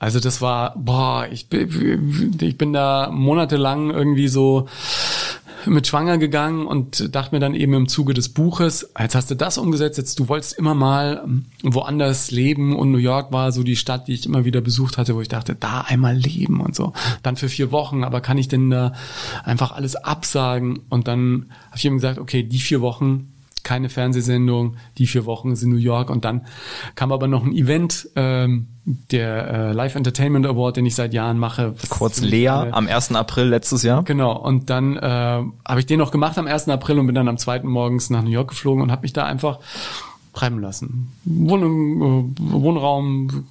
Also 0.00 0.20
das 0.20 0.40
war, 0.40 0.74
boah, 0.76 1.26
ich, 1.30 1.48
ich 1.52 2.58
bin 2.58 2.72
da 2.72 3.10
monatelang 3.12 3.90
irgendwie 3.90 4.28
so 4.28 4.68
mit 5.66 5.86
schwanger 5.86 6.18
gegangen 6.18 6.66
und 6.66 7.14
dachte 7.14 7.34
mir 7.34 7.40
dann 7.40 7.54
eben 7.54 7.74
im 7.74 7.88
Zuge 7.88 8.14
des 8.14 8.28
Buches, 8.28 8.90
jetzt 8.98 9.14
hast 9.14 9.30
du 9.30 9.34
das 9.34 9.58
umgesetzt, 9.58 9.98
jetzt 9.98 10.18
du 10.18 10.28
wolltest 10.28 10.58
immer 10.58 10.74
mal 10.74 11.22
ähm, 11.24 11.46
woanders 11.62 12.30
leben 12.30 12.76
und 12.76 12.90
New 12.90 12.98
York 12.98 13.32
war 13.32 13.52
so 13.52 13.62
die 13.62 13.76
Stadt, 13.76 14.08
die 14.08 14.14
ich 14.14 14.26
immer 14.26 14.44
wieder 14.44 14.60
besucht 14.60 14.98
hatte, 14.98 15.14
wo 15.14 15.20
ich 15.20 15.28
dachte, 15.28 15.54
da 15.54 15.82
einmal 15.82 16.16
leben 16.16 16.60
und 16.60 16.74
so. 16.74 16.92
Dann 17.22 17.36
für 17.36 17.48
vier 17.48 17.72
Wochen, 17.72 18.04
aber 18.04 18.20
kann 18.20 18.38
ich 18.38 18.48
denn 18.48 18.70
da 18.70 18.92
einfach 19.44 19.72
alles 19.72 19.96
absagen? 19.96 20.80
Und 20.88 21.08
dann 21.08 21.46
habe 21.66 21.76
ich 21.76 21.84
ihm 21.84 21.94
gesagt, 21.94 22.18
okay, 22.18 22.42
die 22.42 22.58
vier 22.58 22.80
Wochen 22.80 23.28
keine 23.64 23.88
Fernsehsendung, 23.88 24.76
die 24.98 25.06
vier 25.06 25.26
Wochen 25.26 25.52
ist 25.52 25.62
in 25.62 25.70
New 25.70 25.76
York 25.76 26.10
und 26.10 26.24
dann 26.24 26.46
kam 26.94 27.12
aber 27.12 27.28
noch 27.28 27.44
ein 27.44 27.52
Event, 27.52 28.08
ähm, 28.16 28.68
der 28.84 29.48
äh, 29.48 29.72
Live 29.72 29.94
Entertainment 29.94 30.46
Award, 30.46 30.76
den 30.76 30.86
ich 30.86 30.94
seit 30.94 31.12
Jahren 31.12 31.38
mache. 31.38 31.74
Kurz 31.88 32.20
Lea 32.20 32.48
am 32.48 32.86
1. 32.86 33.12
April 33.14 33.48
letztes 33.48 33.82
Jahr. 33.82 34.02
Genau, 34.02 34.36
und 34.36 34.70
dann 34.70 34.96
äh, 34.96 35.00
habe 35.00 35.80
ich 35.80 35.86
den 35.86 35.98
noch 35.98 36.10
gemacht 36.10 36.38
am 36.38 36.46
1. 36.46 36.68
April 36.68 36.98
und 36.98 37.06
bin 37.06 37.14
dann 37.14 37.28
am 37.28 37.36
2. 37.36 37.64
morgens 37.64 38.10
nach 38.10 38.22
New 38.22 38.30
York 38.30 38.48
geflogen 38.48 38.82
und 38.82 38.90
habe 38.90 39.02
mich 39.02 39.12
da 39.12 39.24
einfach 39.24 39.60
treiben 40.32 40.60
lassen. 40.60 41.12
Wohnung, 41.24 42.34
äh, 42.38 42.52
Wohnraum, 42.52 43.46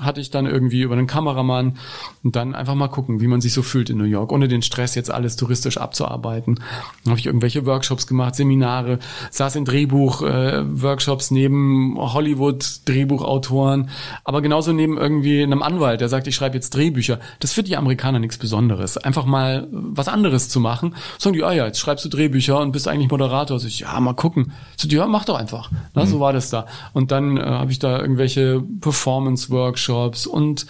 hatte 0.00 0.20
ich 0.20 0.30
dann 0.30 0.46
irgendwie 0.46 0.82
über 0.82 0.94
einen 0.94 1.06
Kameramann 1.06 1.78
und 2.22 2.36
dann 2.36 2.54
einfach 2.54 2.74
mal 2.74 2.88
gucken, 2.88 3.20
wie 3.20 3.26
man 3.26 3.40
sich 3.40 3.52
so 3.52 3.62
fühlt 3.62 3.90
in 3.90 3.98
New 3.98 4.04
York, 4.04 4.32
ohne 4.32 4.48
den 4.48 4.62
Stress 4.62 4.94
jetzt 4.94 5.10
alles 5.10 5.36
touristisch 5.36 5.78
abzuarbeiten. 5.78 6.56
Dann 7.04 7.10
habe 7.10 7.20
ich 7.20 7.26
irgendwelche 7.26 7.66
Workshops 7.66 8.06
gemacht, 8.06 8.34
Seminare, 8.34 8.98
saß 9.30 9.56
in 9.56 9.64
Drehbuch-Workshops 9.64 11.30
äh, 11.30 11.34
neben 11.34 11.96
Hollywood-Drehbuchautoren, 11.98 13.90
aber 14.24 14.42
genauso 14.42 14.72
neben 14.72 14.98
irgendwie 14.98 15.42
einem 15.42 15.62
Anwalt, 15.62 16.00
der 16.00 16.08
sagt, 16.08 16.26
ich 16.26 16.34
schreibe 16.34 16.56
jetzt 16.56 16.70
Drehbücher. 16.74 17.20
Das 17.40 17.50
ist 17.50 17.54
für 17.54 17.62
die 17.62 17.76
Amerikaner 17.76 18.18
nichts 18.18 18.38
Besonderes. 18.38 18.96
Einfach 18.98 19.24
mal 19.24 19.68
was 19.70 20.08
anderes 20.08 20.48
zu 20.48 20.60
machen. 20.60 20.94
Sagen 21.18 21.34
die, 21.34 21.44
ah 21.44 21.52
ja, 21.52 21.66
jetzt 21.66 21.78
schreibst 21.78 22.04
du 22.04 22.08
Drehbücher 22.08 22.60
und 22.60 22.72
bist 22.72 22.88
eigentlich 22.88 23.10
Moderator. 23.10 23.58
So 23.58 23.66
ich, 23.66 23.80
ja, 23.80 23.98
mal 24.00 24.14
gucken. 24.14 24.52
So, 24.76 24.88
ja, 24.88 25.06
mach 25.06 25.24
doch 25.24 25.36
einfach. 25.36 25.70
Na, 25.94 26.04
mhm. 26.04 26.08
So 26.08 26.20
war 26.20 26.32
das 26.32 26.50
da. 26.50 26.66
Und 26.92 27.12
dann 27.12 27.36
äh, 27.36 27.42
habe 27.42 27.70
ich 27.70 27.78
da 27.78 28.00
irgendwelche 28.00 28.62
Performance-Workshops 28.80 29.75
Workshops 29.76 30.26
und 30.26 30.66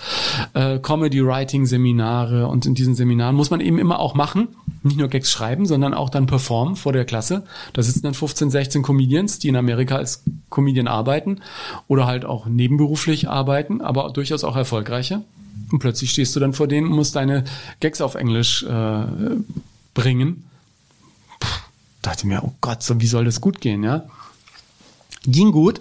äh, 0.55 0.79
Comedy-Writing-Seminare. 0.79 2.49
Und 2.49 2.67
in 2.67 2.75
diesen 2.75 2.95
Seminaren 2.95 3.37
muss 3.37 3.51
man 3.51 3.61
eben 3.61 3.79
immer 3.79 4.01
auch 4.01 4.15
machen, 4.15 4.49
nicht 4.83 4.99
nur 4.99 5.09
Gags 5.09 5.31
schreiben, 5.31 5.67
sondern 5.67 5.95
auch 5.95 6.11
dann 6.11 6.27
performen 6.27 6.77
vor 6.77 6.93
der 6.93 7.05
Klasse. 7.05 7.45
Da 7.73 7.83
sitzen 7.83 8.03
dann 8.03 8.15
15, 8.15 8.51
16 8.51 8.83
Comedians, 8.83 9.39
die 9.39 9.49
in 9.49 9.57
Amerika 9.57 9.97
als 9.97 10.25
Comedian 10.51 10.89
arbeiten 10.89 11.41
oder 11.87 12.07
halt 12.07 12.25
auch 12.25 12.47
nebenberuflich 12.47 13.29
arbeiten, 13.29 13.81
aber 13.81 14.11
durchaus 14.11 14.45
auch 14.45 14.57
erfolgreiche. 14.57 15.23
Und 15.71 15.79
plötzlich 15.79 16.11
stehst 16.11 16.35
du 16.37 16.41
dann 16.41 16.53
vor 16.53 16.69
denen 16.69 16.89
und 16.89 16.97
musst 16.97 17.17
deine 17.17 17.45
Gags 17.81 18.01
auf 18.01 18.15
Englisch 18.15 18.65
äh, 18.65 19.05
bringen. 19.95 20.45
Puh, 21.41 21.49
dachte 22.03 22.27
mir, 22.27 22.43
oh 22.45 22.53
Gott, 22.61 22.83
so 22.83 23.01
wie 23.01 23.07
soll 23.07 23.25
das 23.25 23.41
gut 23.41 23.61
gehen, 23.61 23.83
ja? 23.83 24.05
Ging 25.27 25.51
gut. 25.51 25.81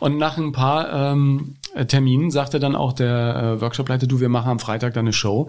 Und 0.00 0.16
nach 0.16 0.38
ein 0.38 0.52
paar 0.52 0.90
ähm, 1.12 1.56
äh, 1.65 1.65
Termin 1.84 2.30
sagte 2.30 2.58
dann 2.58 2.74
auch 2.74 2.92
der 2.92 3.56
äh, 3.56 3.60
Workshopleiter, 3.60 4.06
du, 4.06 4.20
wir 4.20 4.28
machen 4.28 4.50
am 4.50 4.58
Freitag 4.58 4.94
dann 4.94 5.04
eine 5.04 5.12
Show 5.12 5.48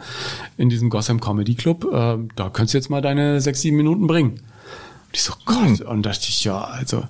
in 0.58 0.70
diesem 0.70 0.90
Gotham 0.90 1.20
Comedy 1.20 1.56
Club. 1.56 1.86
Äh, 1.86 2.18
da 2.36 2.50
könntest 2.50 2.74
du 2.74 2.78
jetzt 2.78 2.90
mal 2.90 3.02
deine 3.02 3.42
sechs, 3.42 3.62
sieben 3.62 3.78
Minuten 3.78 4.08
bringen. 4.08 4.32
Und 4.32 5.14
ich 5.14 5.24
so, 5.24 5.34
Gott, 5.46 5.82
und 5.82 6.06
dachte 6.06 6.26
ich, 6.28 6.44
ja, 6.44 6.62
also 6.62 7.04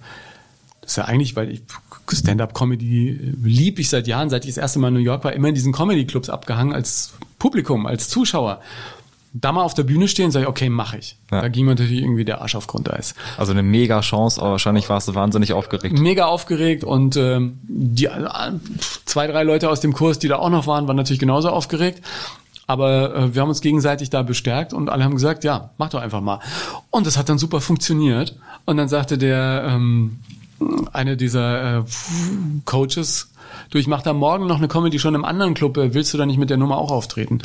das 0.82 0.92
ist 0.92 0.98
ja 0.98 1.06
eigentlich, 1.06 1.36
weil 1.36 1.52
ich 1.52 1.62
Stand-up-Comedy 2.10 3.36
lieb 3.44 3.80
ich 3.80 3.90
seit 3.90 4.08
Jahren, 4.08 4.30
seit 4.30 4.46
ich 4.46 4.52
das 4.52 4.58
erste 4.58 4.80
Mal 4.80 4.90
in 4.90 4.94
New 4.94 5.00
York 5.02 5.24
war, 5.24 5.34
immer 5.34 5.50
in 5.50 5.56
diesen 5.56 5.74
Comedy-Clubs 5.74 6.30
abgehangen 6.30 6.74
als 6.74 7.14
Publikum, 7.40 7.86
als 7.86 8.08
Zuschauer. 8.08 8.62
Da 9.40 9.52
mal 9.52 9.64
auf 9.64 9.74
der 9.74 9.84
Bühne 9.84 10.08
stehen, 10.08 10.32
sage 10.32 10.46
ich, 10.46 10.50
okay, 10.50 10.70
mache 10.70 10.98
ich. 10.98 11.18
Ja. 11.32 11.42
Da 11.42 11.48
ging 11.50 11.66
mir 11.66 11.72
natürlich 11.72 12.02
irgendwie 12.02 12.26
der 12.26 12.42
Arsch 12.42 12.56
auf 12.56 12.68
Grundeis. 12.68 13.14
Also 13.38 13.52
eine 13.52 13.64
mega 13.64 14.02
Chance, 14.02 14.42
aber 14.42 14.52
wahrscheinlich 14.52 14.90
warst 14.90 15.08
du 15.08 15.16
wahnsinnig 15.16 15.54
aufgeregt. 15.54 16.00
Mega 16.00 16.26
aufgeregt 16.26 16.84
und 16.84 17.18
ähm, 17.18 17.60
die 17.68 18.06
äh, 18.06 18.28
zwei, 19.06 19.28
drei 19.28 19.44
Leute 19.44 19.70
aus 19.70 19.80
dem 19.80 19.94
Kurs, 19.94 20.20
die 20.20 20.28
da 20.28 20.38
auch 20.38 20.50
noch 20.50 20.66
waren, 20.66 20.88
waren 20.88 20.96
natürlich 20.96 21.20
genauso 21.20 21.50
aufgeregt. 21.50 22.02
Aber 22.68 23.16
äh, 23.16 23.36
wir 23.36 23.42
haben 23.42 23.50
uns 23.50 23.62
gegenseitig 23.62 24.10
da 24.10 24.24
bestärkt 24.24 24.74
und 24.74 24.90
alle 24.90 25.04
haben 25.04 25.16
gesagt, 25.16 25.44
ja, 25.44 25.72
mach 25.78 25.90
doch 25.90 26.02
einfach 26.02 26.22
mal. 26.22 26.40
Und 26.90 27.08
das 27.08 27.18
hat 27.18 27.30
dann 27.30 27.38
super 27.38 27.62
funktioniert. 27.62 28.36
Und 28.66 28.78
dann 28.78 28.90
sagte 28.90 29.18
der 29.18 29.64
ähm, 29.68 30.20
eine 30.92 31.16
dieser 31.16 31.80
äh, 31.80 31.84
Coaches, 32.66 33.32
du, 33.70 33.78
ich 33.78 33.88
mache 33.88 34.04
da 34.04 34.14
morgen 34.14 34.48
noch 34.48 34.58
eine 34.58 34.68
Comedy 34.68 35.00
schon 35.00 35.16
im 35.16 35.24
anderen 35.24 35.54
Club, 35.54 35.78
äh, 35.78 35.94
willst 35.94 36.14
du 36.14 36.18
da 36.18 36.26
nicht 36.26 36.40
mit 36.40 36.50
der 36.50 36.58
Nummer 36.58 36.78
auch 36.78 36.92
auftreten? 36.92 37.40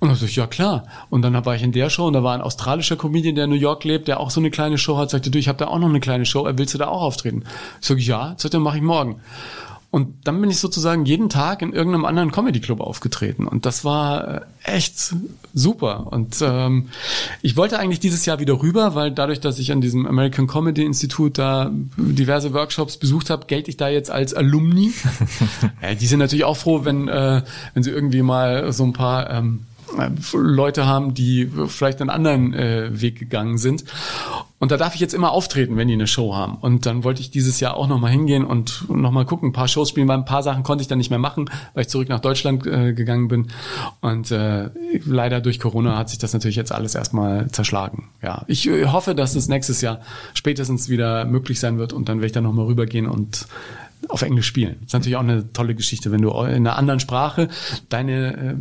Und 0.00 0.08
dann 0.08 0.16
dachte 0.16 0.24
ich, 0.24 0.36
ja 0.36 0.46
klar. 0.46 0.84
Und 1.10 1.22
dann 1.22 1.44
war 1.44 1.54
ich 1.54 1.62
in 1.62 1.72
der 1.72 1.90
Show 1.90 2.06
und 2.06 2.14
da 2.14 2.24
war 2.24 2.34
ein 2.34 2.40
australischer 2.40 2.96
Comedian, 2.96 3.34
der 3.34 3.44
in 3.44 3.50
New 3.50 3.56
York 3.56 3.84
lebt, 3.84 4.08
der 4.08 4.18
auch 4.18 4.30
so 4.30 4.40
eine 4.40 4.50
kleine 4.50 4.78
Show 4.78 4.96
hat, 4.96 5.10
sagte, 5.10 5.30
du, 5.30 5.38
ich 5.38 5.46
habe 5.46 5.58
da 5.58 5.68
auch 5.68 5.78
noch 5.78 5.88
eine 5.88 6.00
kleine 6.00 6.24
Show, 6.24 6.46
äh, 6.46 6.56
willst 6.56 6.72
du 6.72 6.78
da 6.78 6.88
auch 6.88 7.02
auftreten? 7.02 7.44
Ich 7.80 7.86
sage, 7.86 8.00
ja, 8.00 8.34
sagte, 8.38 8.58
mache 8.58 8.78
ich 8.78 8.82
morgen. 8.82 9.20
Und 9.92 10.14
dann 10.22 10.40
bin 10.40 10.50
ich 10.50 10.58
sozusagen 10.58 11.04
jeden 11.04 11.28
Tag 11.28 11.62
in 11.62 11.72
irgendeinem 11.72 12.04
anderen 12.04 12.30
Comedy-Club 12.30 12.80
aufgetreten. 12.80 13.46
Und 13.46 13.66
das 13.66 13.84
war 13.84 14.28
äh, 14.36 14.40
echt 14.62 15.16
super. 15.52 16.06
Und 16.12 16.36
ähm, 16.42 16.90
ich 17.42 17.56
wollte 17.56 17.78
eigentlich 17.78 17.98
dieses 17.98 18.24
Jahr 18.24 18.38
wieder 18.38 18.62
rüber, 18.62 18.94
weil 18.94 19.10
dadurch, 19.10 19.40
dass 19.40 19.58
ich 19.58 19.72
an 19.72 19.80
diesem 19.80 20.06
American 20.06 20.46
Comedy 20.46 20.84
Institute 20.84 21.32
da 21.32 21.72
diverse 21.96 22.54
Workshops 22.54 22.98
besucht 22.98 23.30
habe, 23.30 23.46
gelte 23.46 23.68
ich 23.68 23.76
da 23.76 23.88
jetzt 23.88 24.12
als 24.12 24.32
Alumni. 24.32 24.92
ja, 25.82 25.94
die 26.00 26.06
sind 26.06 26.20
natürlich 26.20 26.44
auch 26.44 26.56
froh, 26.56 26.84
wenn, 26.84 27.08
äh, 27.08 27.42
wenn 27.74 27.82
sie 27.82 27.90
irgendwie 27.90 28.22
mal 28.22 28.72
so 28.72 28.84
ein 28.84 28.92
paar 28.92 29.28
ähm, 29.28 29.66
Leute 30.32 30.86
haben, 30.86 31.14
die 31.14 31.50
vielleicht 31.66 32.00
einen 32.00 32.10
anderen 32.10 32.54
äh, 32.54 32.90
Weg 33.00 33.18
gegangen 33.18 33.58
sind. 33.58 33.84
Und 34.60 34.70
da 34.70 34.76
darf 34.76 34.94
ich 34.94 35.00
jetzt 35.00 35.14
immer 35.14 35.32
auftreten, 35.32 35.78
wenn 35.78 35.88
die 35.88 35.94
eine 35.94 36.06
Show 36.06 36.34
haben. 36.34 36.56
Und 36.60 36.84
dann 36.84 37.02
wollte 37.02 37.22
ich 37.22 37.30
dieses 37.30 37.60
Jahr 37.60 37.78
auch 37.78 37.88
nochmal 37.88 38.10
hingehen 38.10 38.44
und 38.44 38.90
nochmal 38.90 39.24
gucken, 39.24 39.48
ein 39.48 39.52
paar 39.54 39.68
Shows 39.68 39.88
spielen, 39.88 40.06
weil 40.06 40.18
ein 40.18 40.26
paar 40.26 40.42
Sachen 40.42 40.64
konnte 40.64 40.82
ich 40.82 40.88
dann 40.88 40.98
nicht 40.98 41.08
mehr 41.08 41.18
machen, 41.18 41.48
weil 41.72 41.82
ich 41.82 41.88
zurück 41.88 42.10
nach 42.10 42.20
Deutschland 42.20 42.66
äh, 42.66 42.92
gegangen 42.92 43.28
bin. 43.28 43.48
Und 44.02 44.30
äh, 44.30 44.68
leider 45.06 45.40
durch 45.40 45.60
Corona 45.60 45.96
hat 45.96 46.10
sich 46.10 46.18
das 46.18 46.34
natürlich 46.34 46.56
jetzt 46.56 46.72
alles 46.72 46.94
erstmal 46.94 47.48
zerschlagen. 47.50 48.10
Ja, 48.22 48.44
ich 48.48 48.68
äh, 48.68 48.86
hoffe, 48.86 49.14
dass 49.14 49.34
es 49.34 49.48
nächstes 49.48 49.80
Jahr 49.80 50.00
spätestens 50.34 50.90
wieder 50.90 51.24
möglich 51.24 51.58
sein 51.58 51.78
wird 51.78 51.94
und 51.94 52.10
dann 52.10 52.18
werde 52.18 52.26
ich 52.26 52.32
dann 52.32 52.44
nochmal 52.44 52.66
rübergehen 52.66 53.06
und 53.06 53.46
auf 54.08 54.20
Englisch 54.20 54.46
spielen. 54.46 54.76
Das 54.80 54.88
ist 54.88 54.92
natürlich 54.92 55.16
auch 55.16 55.20
eine 55.20 55.52
tolle 55.54 55.74
Geschichte, 55.74 56.12
wenn 56.12 56.20
du 56.20 56.30
in 56.30 56.66
einer 56.66 56.76
anderen 56.76 57.00
Sprache 57.00 57.48
deine 57.88 58.36
äh, 58.36 58.54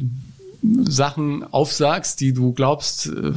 Sachen 0.61 1.43
aufsagst, 1.53 2.19
die 2.19 2.33
du 2.33 2.53
glaubst, 2.53 3.07
äh, 3.07 3.31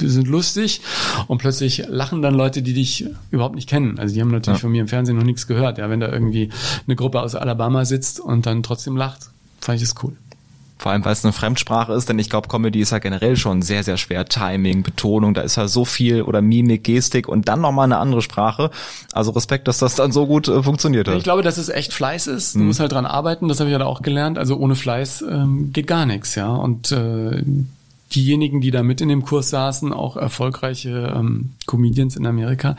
die 0.00 0.08
sind 0.08 0.26
lustig 0.26 0.80
und 1.28 1.38
plötzlich 1.38 1.84
lachen 1.88 2.20
dann 2.20 2.34
Leute, 2.34 2.62
die 2.62 2.72
dich 2.72 3.06
überhaupt 3.30 3.54
nicht 3.54 3.68
kennen. 3.68 3.98
Also 3.98 4.14
die 4.14 4.20
haben 4.20 4.30
natürlich 4.30 4.58
ja. 4.58 4.62
von 4.62 4.72
mir 4.72 4.80
im 4.80 4.88
Fernsehen 4.88 5.16
noch 5.16 5.24
nichts 5.24 5.46
gehört. 5.46 5.78
Ja, 5.78 5.88
wenn 5.88 6.00
da 6.00 6.10
irgendwie 6.10 6.50
eine 6.86 6.96
Gruppe 6.96 7.20
aus 7.22 7.34
Alabama 7.34 7.84
sitzt 7.84 8.18
und 8.18 8.46
dann 8.46 8.62
trotzdem 8.62 8.96
lacht, 8.96 9.30
fand 9.60 9.80
ich 9.80 9.88
das 9.88 10.02
cool. 10.02 10.16
Vor 10.84 10.92
allem, 10.92 11.02
weil 11.06 11.14
es 11.14 11.24
eine 11.24 11.32
Fremdsprache 11.32 11.94
ist, 11.94 12.10
denn 12.10 12.18
ich 12.18 12.28
glaube, 12.28 12.48
Comedy 12.48 12.78
ist 12.78 12.90
ja 12.90 12.98
generell 12.98 13.36
schon 13.36 13.62
sehr, 13.62 13.82
sehr 13.82 13.96
schwer. 13.96 14.26
Timing, 14.26 14.82
Betonung, 14.82 15.32
da 15.32 15.40
ist 15.40 15.56
ja 15.56 15.66
so 15.66 15.86
viel 15.86 16.20
oder 16.20 16.42
Mimik, 16.42 16.84
Gestik 16.84 17.26
und 17.26 17.48
dann 17.48 17.62
nochmal 17.62 17.86
eine 17.86 17.96
andere 17.96 18.20
Sprache. 18.20 18.70
Also 19.14 19.30
Respekt, 19.30 19.66
dass 19.66 19.78
das 19.78 19.94
dann 19.94 20.12
so 20.12 20.26
gut 20.26 20.46
äh, 20.46 20.62
funktioniert 20.62 21.08
hat. 21.08 21.16
Ich 21.16 21.24
glaube, 21.24 21.40
dass 21.40 21.56
es 21.56 21.70
echt 21.70 21.94
Fleiß 21.94 22.26
ist. 22.26 22.54
Du 22.54 22.58
hm. 22.58 22.66
musst 22.66 22.80
halt 22.80 22.92
dran 22.92 23.06
arbeiten, 23.06 23.48
das 23.48 23.60
habe 23.60 23.70
ich 23.70 23.72
ja 23.72 23.78
da 23.78 23.86
auch 23.86 24.02
gelernt. 24.02 24.36
Also 24.36 24.58
ohne 24.58 24.74
Fleiß 24.74 25.24
ähm, 25.26 25.72
geht 25.72 25.86
gar 25.86 26.04
nichts, 26.04 26.34
ja. 26.34 26.48
Und 26.54 26.92
äh, 26.92 27.42
diejenigen, 28.14 28.60
die 28.60 28.70
da 28.70 28.82
mit 28.82 29.00
in 29.00 29.08
dem 29.08 29.24
Kurs 29.24 29.48
saßen, 29.48 29.90
auch 29.90 30.18
erfolgreiche 30.18 31.14
ähm, 31.16 31.54
Comedians 31.64 32.14
in 32.14 32.26
Amerika, 32.26 32.76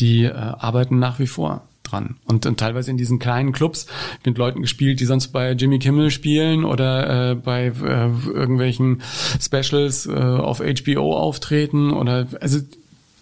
die 0.00 0.24
äh, 0.24 0.34
arbeiten 0.34 0.98
nach 0.98 1.18
wie 1.18 1.26
vor 1.26 1.62
dran. 1.90 2.16
Und, 2.26 2.46
und 2.46 2.58
teilweise 2.58 2.90
in 2.90 2.96
diesen 2.96 3.18
kleinen 3.18 3.52
Clubs 3.52 3.86
mit 4.24 4.38
Leuten 4.38 4.62
gespielt, 4.62 5.00
die 5.00 5.04
sonst 5.04 5.28
bei 5.28 5.52
Jimmy 5.52 5.78
Kimmel 5.78 6.10
spielen 6.10 6.64
oder 6.64 7.30
äh, 7.30 7.34
bei 7.34 7.66
äh, 7.66 8.10
irgendwelchen 8.28 9.02
Specials 9.40 10.06
äh, 10.06 10.12
auf 10.12 10.60
HBO 10.60 11.16
auftreten 11.16 11.92
oder 11.92 12.26
also 12.40 12.60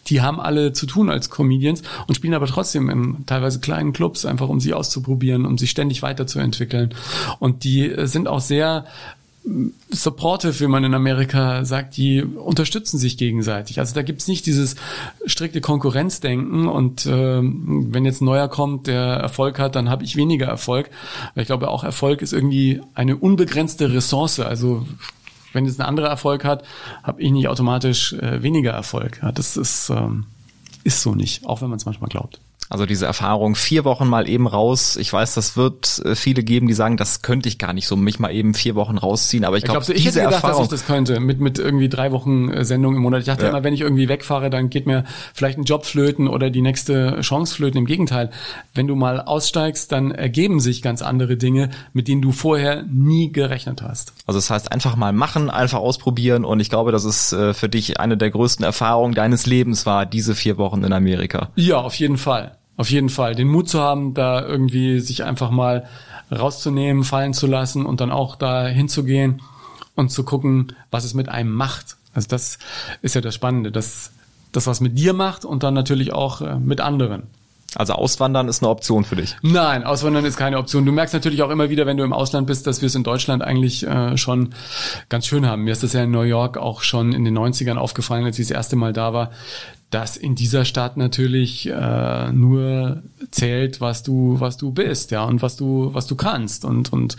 die 0.09 0.21
haben 0.21 0.41
alle 0.41 0.73
zu 0.73 0.87
tun 0.87 1.11
als 1.11 1.31
Comedians 1.31 1.83
und 2.07 2.15
spielen 2.15 2.35
aber 2.35 2.47
trotzdem 2.47 2.89
in 2.91 3.27
teilweise 3.27 3.61
kleinen 3.61 3.93
Clubs, 3.93 4.25
einfach 4.25 4.49
um 4.49 4.61
sie 4.61 4.75
auszuprobieren, 4.75 5.45
um 5.45 5.59
sich 5.59 5.71
ständig 5.71 6.03
weiterzuentwickeln. 6.03 6.95
Und 7.39 7.65
die 7.65 7.91
äh, 7.91 8.07
sind 8.07 8.29
auch 8.29 8.41
sehr 8.41 8.87
supportive, 9.91 10.59
wie 10.61 10.67
man 10.67 10.83
in 10.83 10.95
Amerika 10.95 11.65
sagt, 11.65 11.97
die 11.97 12.23
unterstützen 12.23 12.99
sich 12.99 13.17
gegenseitig. 13.17 13.79
Also 13.79 13.95
da 13.95 14.03
gibt's 14.03 14.27
nicht 14.27 14.45
dieses 14.47 14.75
strikte 15.25 15.61
Konkurrenzdenken 15.61 16.67
und 16.67 17.07
äh, 17.07 17.41
wenn 17.41 18.05
jetzt 18.05 18.21
ein 18.21 18.25
neuer 18.25 18.49
kommt, 18.49 18.89
der 18.89 19.03
Erfolg 19.03 19.59
hat, 19.59 19.77
dann 19.77 19.89
habe 19.89 20.05
ich 20.05 20.17
weniger 20.17 20.47
Erfolg. 20.47 20.91
Ich 21.37 21.47
glaube 21.47 21.69
auch 21.69 21.85
Erfolg 21.85 22.23
ist 22.23 22.33
irgendwie 22.33 22.81
eine 22.95 23.17
unbegrenzte 23.17 23.93
Ressource. 23.93 24.41
Also 24.41 24.87
wenn 25.53 25.65
jetzt 25.65 25.81
ein 25.81 25.87
anderer 25.87 26.09
Erfolg 26.09 26.45
hat, 26.45 26.65
habe 27.05 27.23
ich 27.23 27.31
nicht 27.31 27.49
automatisch 27.49 28.15
äh, 28.15 28.43
weniger 28.43 28.73
Erfolg. 28.73 29.21
Ja, 29.23 29.31
das 29.31 29.57
ist, 29.57 29.91
ähm, 29.91 30.27
ist 30.83 31.03
so 31.03 31.15
nicht, 31.15 31.47
auch 31.47 31.63
wenn 31.63 31.71
man 31.71 31.79
es 31.79 31.87
manchmal 31.87 32.11
glaubt. 32.11 32.41
Also 32.69 32.87
diese 32.87 33.07
Erfahrung, 33.07 33.55
vier 33.55 33.85
Wochen 33.85 34.09
mal 34.09 34.29
eben 34.29 34.47
raus. 34.47 34.97
Ich 34.97 35.13
weiß, 35.13 35.35
das 35.35 35.57
wird 35.57 36.03
äh, 36.05 36.15
viele 36.15 36.43
geben, 36.43 36.67
die 36.67 36.75
sagen, 36.75 36.97
das 36.97 37.23
könnte 37.23 37.49
ich 37.49 37.59
gar 37.59 37.73
nicht 37.73 37.87
so, 37.87 37.97
mich 37.97 38.19
mal 38.19 38.33
eben 38.33 38.55
vier 38.55 38.75
Wochen 38.75 38.99
rausziehen. 38.99 39.45
Aber 39.45 39.57
ich 39.57 39.65
glaube, 39.65 39.81
glaub, 39.81 39.97
ich 39.97 40.03
diese 40.03 40.21
hätte 40.21 40.31
gedacht, 40.31 40.45
Erfahrung, 40.45 40.69
dass 40.69 40.73
ich 40.73 40.81
das 40.81 40.87
könnte 40.87 41.21
mit 41.21 41.41
mit 41.41 41.59
irgendwie 41.59 41.89
drei 41.89 42.13
Wochen 42.13 42.51
äh, 42.51 42.65
Sendung 42.65 42.97
im 42.97 43.03
Monat. 43.03 43.21
Ich 43.21 43.27
dachte 43.27 43.45
ja. 43.45 43.51
immer, 43.51 43.63
wenn 43.63 43.75
ich 43.75 43.83
irgendwie 43.83 44.09
wegfahre, 44.09 44.51
dann 44.51 44.69
geht 44.71 44.87
mir 44.87 45.05
vielleicht 45.33 45.59
ein 45.59 45.65
Job 45.65 45.87
flöten 45.87 46.29
oder 46.29 46.51
die 46.51 46.63
nächste 46.63 47.21
Chance 47.21 47.55
flöten. 47.55 47.79
Im 47.79 47.87
Gegenteil, 47.87 48.31
wenn 48.75 48.87
du 48.87 48.97
mal 48.97 49.21
aussteigst, 49.21 49.93
dann 49.93 50.11
ergeben 50.11 50.61
sich 50.61 50.83
ganz 50.83 51.03
andere 51.03 51.37
Dinge, 51.37 51.71
mit 51.93 52.09
denen 52.09 52.23
du 52.23 52.33
vorher 52.33 52.83
nie 52.83 53.31
gerechnet 53.31 53.83
hast. 53.83 54.13
Also 54.27 54.39
das 54.39 54.51
heißt, 54.51 54.73
einfach 54.73 54.97
mal 54.97 55.13
machen, 55.13 55.51
einfach 55.51 55.79
ausprobieren. 55.79 56.45
Und 56.45 56.61
ich 56.61 56.71
glaube, 56.71 56.93
das 56.93 57.05
ist 57.05 57.33
äh, 57.33 57.55
für 57.55 57.69
dich 57.69 58.01
eine 58.01 58.17
der 58.17 58.31
größten 58.31 58.65
Erfahrungen 58.65 59.15
deines 59.15 59.47
Lebens 59.47 59.87
war 59.87 60.07
diese 60.07 60.35
vier 60.35 60.59
Wochen 60.59 60.83
in 60.83 60.93
Amerika. 60.93 61.51
Ja, 61.55 61.79
auf 61.79 61.95
jeden 61.95 62.19
Fall. 62.19 62.56
Auf 62.77 62.91
jeden 62.91 63.09
Fall. 63.09 63.35
Den 63.35 63.49
Mut 63.49 63.69
zu 63.69 63.81
haben, 63.81 64.15
da 64.15 64.45
irgendwie 64.45 65.01
sich 65.01 65.25
einfach 65.25 65.51
mal 65.51 65.87
rauszunehmen, 66.31 67.05
fallen 67.05 67.33
zu 67.33 67.47
lassen 67.47 67.87
und 67.87 68.01
dann 68.01 68.11
auch 68.11 68.37
da 68.37 68.67
hinzugehen 68.67 69.41
und 69.95 70.11
zu 70.11 70.25
gucken, 70.25 70.73
was 70.91 71.05
es 71.05 71.15
mit 71.15 71.29
einem 71.29 71.53
macht. 71.53 71.97
Also 72.15 72.29
das 72.29 72.59
ist 73.03 73.15
ja 73.15 73.21
das 73.21 73.35
Spannende, 73.35 73.73
dass 73.73 74.13
das 74.53 74.67
was 74.67 74.81
mit 74.81 74.99
dir 74.99 75.13
macht 75.13 75.45
und 75.45 75.63
dann 75.63 75.75
natürlich 75.75 76.13
auch 76.13 76.41
äh, 76.41 76.57
mit 76.57 76.81
anderen. 76.81 77.25
Also 77.75 77.93
Auswandern 77.93 78.49
ist 78.49 78.63
eine 78.63 78.71
Option 78.71 79.05
für 79.05 79.17
dich? 79.17 79.37
Nein, 79.43 79.85
Auswandern 79.85 80.25
ist 80.25 80.39
keine 80.39 80.57
Option. 80.57 80.87
Du 80.87 80.93
merkst 80.93 81.13
natürlich 81.13 81.43
auch 81.43 81.51
immer 81.51 81.69
wieder, 81.69 81.85
wenn 81.85 81.99
du 81.99 82.05
im 82.05 82.15
Ausland 82.15 82.47
bist, 82.47 82.67
dass 82.67 82.81
wir 82.81 82.87
es 82.87 82.95
in 82.95 83.03
Deutschland 83.03 83.43
eigentlich 83.43 83.87
äh, 83.87 84.17
schon 84.17 84.55
ganz 85.11 85.27
schön 85.27 85.45
haben. 85.45 85.65
Mir 85.65 85.73
ist 85.73 85.83
das 85.83 85.93
ja 85.93 86.03
in 86.03 86.11
New 86.11 86.23
York 86.23 86.57
auch 86.57 86.83
schon 86.83 87.13
in 87.13 87.25
den 87.25 87.37
90ern 87.37 87.77
aufgefallen, 87.77 88.25
als 88.25 88.39
ich 88.39 88.49
das 88.49 88.57
erste 88.57 88.77
Mal 88.77 88.95
da 88.95 89.13
war, 89.13 89.31
dass 89.91 90.17
in 90.17 90.35
dieser 90.35 90.65
Stadt 90.65 90.97
natürlich 90.97 91.69
äh, 91.69 92.33
nur 92.33 93.03
zählt, 93.31 93.81
was 93.81 94.03
du 94.03 94.41
was 94.41 94.57
du 94.57 94.73
bist, 94.73 95.13
ja 95.13 95.25
und 95.25 95.43
was 95.43 95.57
du 95.57 95.91
was 95.95 96.07
du 96.07 96.17
kannst 96.17 96.65
und 96.65 96.93
und 96.93 97.17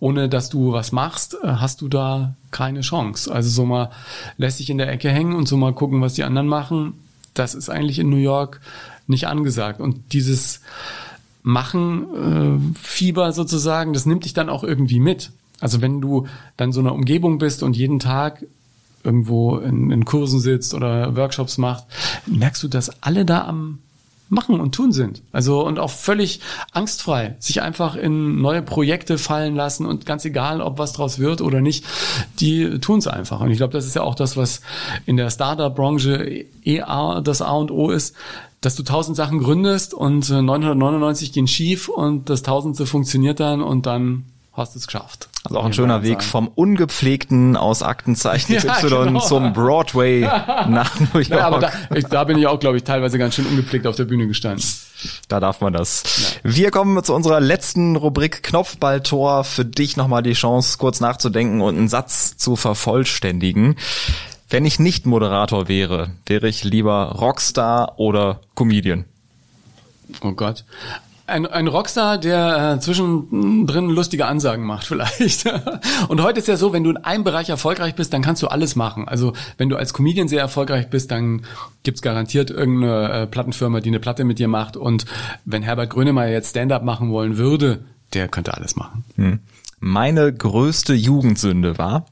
ohne 0.00 0.28
dass 0.28 0.50
du 0.50 0.72
was 0.72 0.92
machst, 0.92 1.36
äh, 1.42 1.46
hast 1.46 1.80
du 1.80 1.88
da 1.88 2.34
keine 2.50 2.82
Chance. 2.82 3.32
Also 3.32 3.48
so 3.48 3.64
mal 3.64 3.90
lässt 4.36 4.58
sich 4.58 4.68
in 4.68 4.78
der 4.78 4.90
Ecke 4.90 5.10
hängen 5.10 5.34
und 5.34 5.48
so 5.48 5.56
mal 5.56 5.72
gucken, 5.72 6.02
was 6.02 6.14
die 6.14 6.24
anderen 6.24 6.48
machen. 6.48 6.94
Das 7.32 7.54
ist 7.54 7.70
eigentlich 7.70 7.98
in 7.98 8.10
New 8.10 8.16
York 8.16 8.60
nicht 9.06 9.26
angesagt 9.26 9.80
und 9.80 10.12
dieses 10.12 10.60
Machen 11.42 12.74
äh, 12.74 12.78
Fieber 12.78 13.32
sozusagen, 13.32 13.94
das 13.94 14.04
nimmt 14.04 14.26
dich 14.26 14.34
dann 14.34 14.50
auch 14.50 14.62
irgendwie 14.62 15.00
mit. 15.00 15.30
Also 15.58 15.80
wenn 15.80 16.00
du 16.00 16.26
dann 16.58 16.72
so 16.72 16.80
einer 16.80 16.94
Umgebung 16.94 17.38
bist 17.38 17.62
und 17.62 17.76
jeden 17.76 17.98
Tag 17.98 18.44
irgendwo 19.04 19.58
in, 19.58 19.90
in 19.90 20.04
Kursen 20.04 20.40
sitzt 20.40 20.74
oder 20.74 21.16
Workshops 21.16 21.58
macht, 21.58 21.84
merkst 22.26 22.62
du, 22.62 22.68
dass 22.68 23.02
alle 23.02 23.24
da 23.24 23.46
am 23.46 23.78
machen 24.30 24.60
und 24.60 24.74
tun 24.74 24.92
sind. 24.92 25.22
Also 25.32 25.66
und 25.66 25.78
auch 25.78 25.90
völlig 25.90 26.40
angstfrei, 26.72 27.36
sich 27.40 27.62
einfach 27.62 27.96
in 27.96 28.40
neue 28.40 28.62
Projekte 28.62 29.18
fallen 29.18 29.56
lassen 29.56 29.84
und 29.84 30.06
ganz 30.06 30.24
egal, 30.24 30.60
ob 30.60 30.78
was 30.78 30.92
draus 30.92 31.18
wird 31.18 31.40
oder 31.40 31.60
nicht, 31.60 31.84
die 32.38 32.78
tun 32.78 33.00
es 33.00 33.08
einfach. 33.08 33.40
Und 33.40 33.50
ich 33.50 33.56
glaube, 33.56 33.72
das 33.72 33.86
ist 33.86 33.96
ja 33.96 34.02
auch 34.02 34.14
das, 34.14 34.36
was 34.36 34.60
in 35.04 35.16
der 35.16 35.30
Startup-Branche 35.30 36.46
eh 36.64 36.78
das 37.24 37.42
A 37.42 37.52
und 37.52 37.70
O 37.70 37.90
ist, 37.90 38.14
dass 38.60 38.76
du 38.76 38.82
tausend 38.82 39.16
Sachen 39.16 39.40
gründest 39.40 39.94
und 39.94 40.30
999 40.30 41.32
gehen 41.32 41.48
schief 41.48 41.88
und 41.88 42.30
das 42.30 42.42
tausendste 42.42 42.86
funktioniert 42.86 43.40
dann 43.40 43.62
und 43.62 43.86
dann 43.86 44.24
hast 44.60 44.76
es 44.76 44.86
geschafft. 44.86 45.28
Also 45.44 45.58
auch 45.58 45.64
ein 45.64 45.72
schöner 45.72 46.02
Weg 46.02 46.22
vom 46.22 46.48
ungepflegten 46.48 47.56
aus 47.56 47.82
Aktenzeichen 47.82 48.52
ja, 48.54 48.60
Y 48.62 49.06
genau. 49.06 49.20
zum 49.20 49.52
Broadway 49.52 50.20
nach 50.68 50.98
New 51.00 51.18
York. 51.20 51.28
Ja, 51.28 51.46
aber 51.46 51.58
da, 51.58 51.72
ich, 51.94 52.04
da 52.04 52.24
bin 52.24 52.38
ich 52.38 52.46
auch, 52.46 52.60
glaube 52.60 52.76
ich, 52.76 52.84
teilweise 52.84 53.18
ganz 53.18 53.34
schön 53.34 53.46
ungepflegt 53.46 53.86
auf 53.86 53.96
der 53.96 54.04
Bühne 54.04 54.26
gestanden. 54.26 54.64
Da 55.28 55.40
darf 55.40 55.60
man 55.60 55.72
das. 55.72 56.42
Ja. 56.44 56.54
Wir 56.54 56.70
kommen 56.70 57.02
zu 57.02 57.14
unserer 57.14 57.40
letzten 57.40 57.96
Rubrik 57.96 58.42
Knopfballtor. 58.42 59.44
Für 59.44 59.64
dich 59.64 59.96
nochmal 59.96 60.22
die 60.22 60.34
Chance, 60.34 60.78
kurz 60.78 61.00
nachzudenken 61.00 61.60
und 61.62 61.76
einen 61.76 61.88
Satz 61.88 62.36
zu 62.36 62.56
vervollständigen. 62.56 63.76
Wenn 64.50 64.66
ich 64.66 64.78
nicht 64.78 65.06
Moderator 65.06 65.68
wäre, 65.68 66.10
wäre 66.26 66.48
ich 66.48 66.64
lieber 66.64 67.12
Rockstar 67.12 67.98
oder 67.98 68.40
Comedian? 68.54 69.04
Oh 70.22 70.32
Gott. 70.32 70.64
Ein, 71.30 71.46
ein 71.46 71.66
Rockstar, 71.68 72.18
der 72.18 72.74
äh, 72.74 72.80
zwischendrin 72.80 73.88
lustige 73.88 74.26
Ansagen 74.26 74.64
macht 74.64 74.84
vielleicht. 74.86 75.46
Und 76.08 76.22
heute 76.22 76.40
ist 76.40 76.48
ja 76.48 76.56
so, 76.56 76.72
wenn 76.72 76.84
du 76.84 76.90
in 76.90 76.96
einem 76.98 77.24
Bereich 77.24 77.48
erfolgreich 77.48 77.94
bist, 77.94 78.12
dann 78.12 78.22
kannst 78.22 78.42
du 78.42 78.48
alles 78.48 78.76
machen. 78.76 79.08
Also 79.08 79.32
wenn 79.56 79.68
du 79.68 79.76
als 79.76 79.94
Comedian 79.94 80.28
sehr 80.28 80.40
erfolgreich 80.40 80.90
bist, 80.90 81.10
dann 81.10 81.46
gibt's 81.82 82.02
garantiert 82.02 82.50
irgendeine 82.50 83.12
äh, 83.12 83.26
Plattenfirma, 83.26 83.80
die 83.80 83.90
eine 83.90 84.00
Platte 84.00 84.24
mit 84.24 84.38
dir 84.38 84.48
macht. 84.48 84.76
Und 84.76 85.06
wenn 85.44 85.62
Herbert 85.62 85.90
Grönemeyer 85.90 86.32
jetzt 86.32 86.50
Stand-up 86.50 86.82
machen 86.82 87.10
wollen 87.10 87.36
würde, 87.36 87.84
der 88.12 88.28
könnte 88.28 88.54
alles 88.54 88.76
machen. 88.76 89.04
Hm. 89.16 89.38
Meine 89.78 90.32
größte 90.32 90.92
Jugendsünde 90.92 91.78
war? 91.78 92.06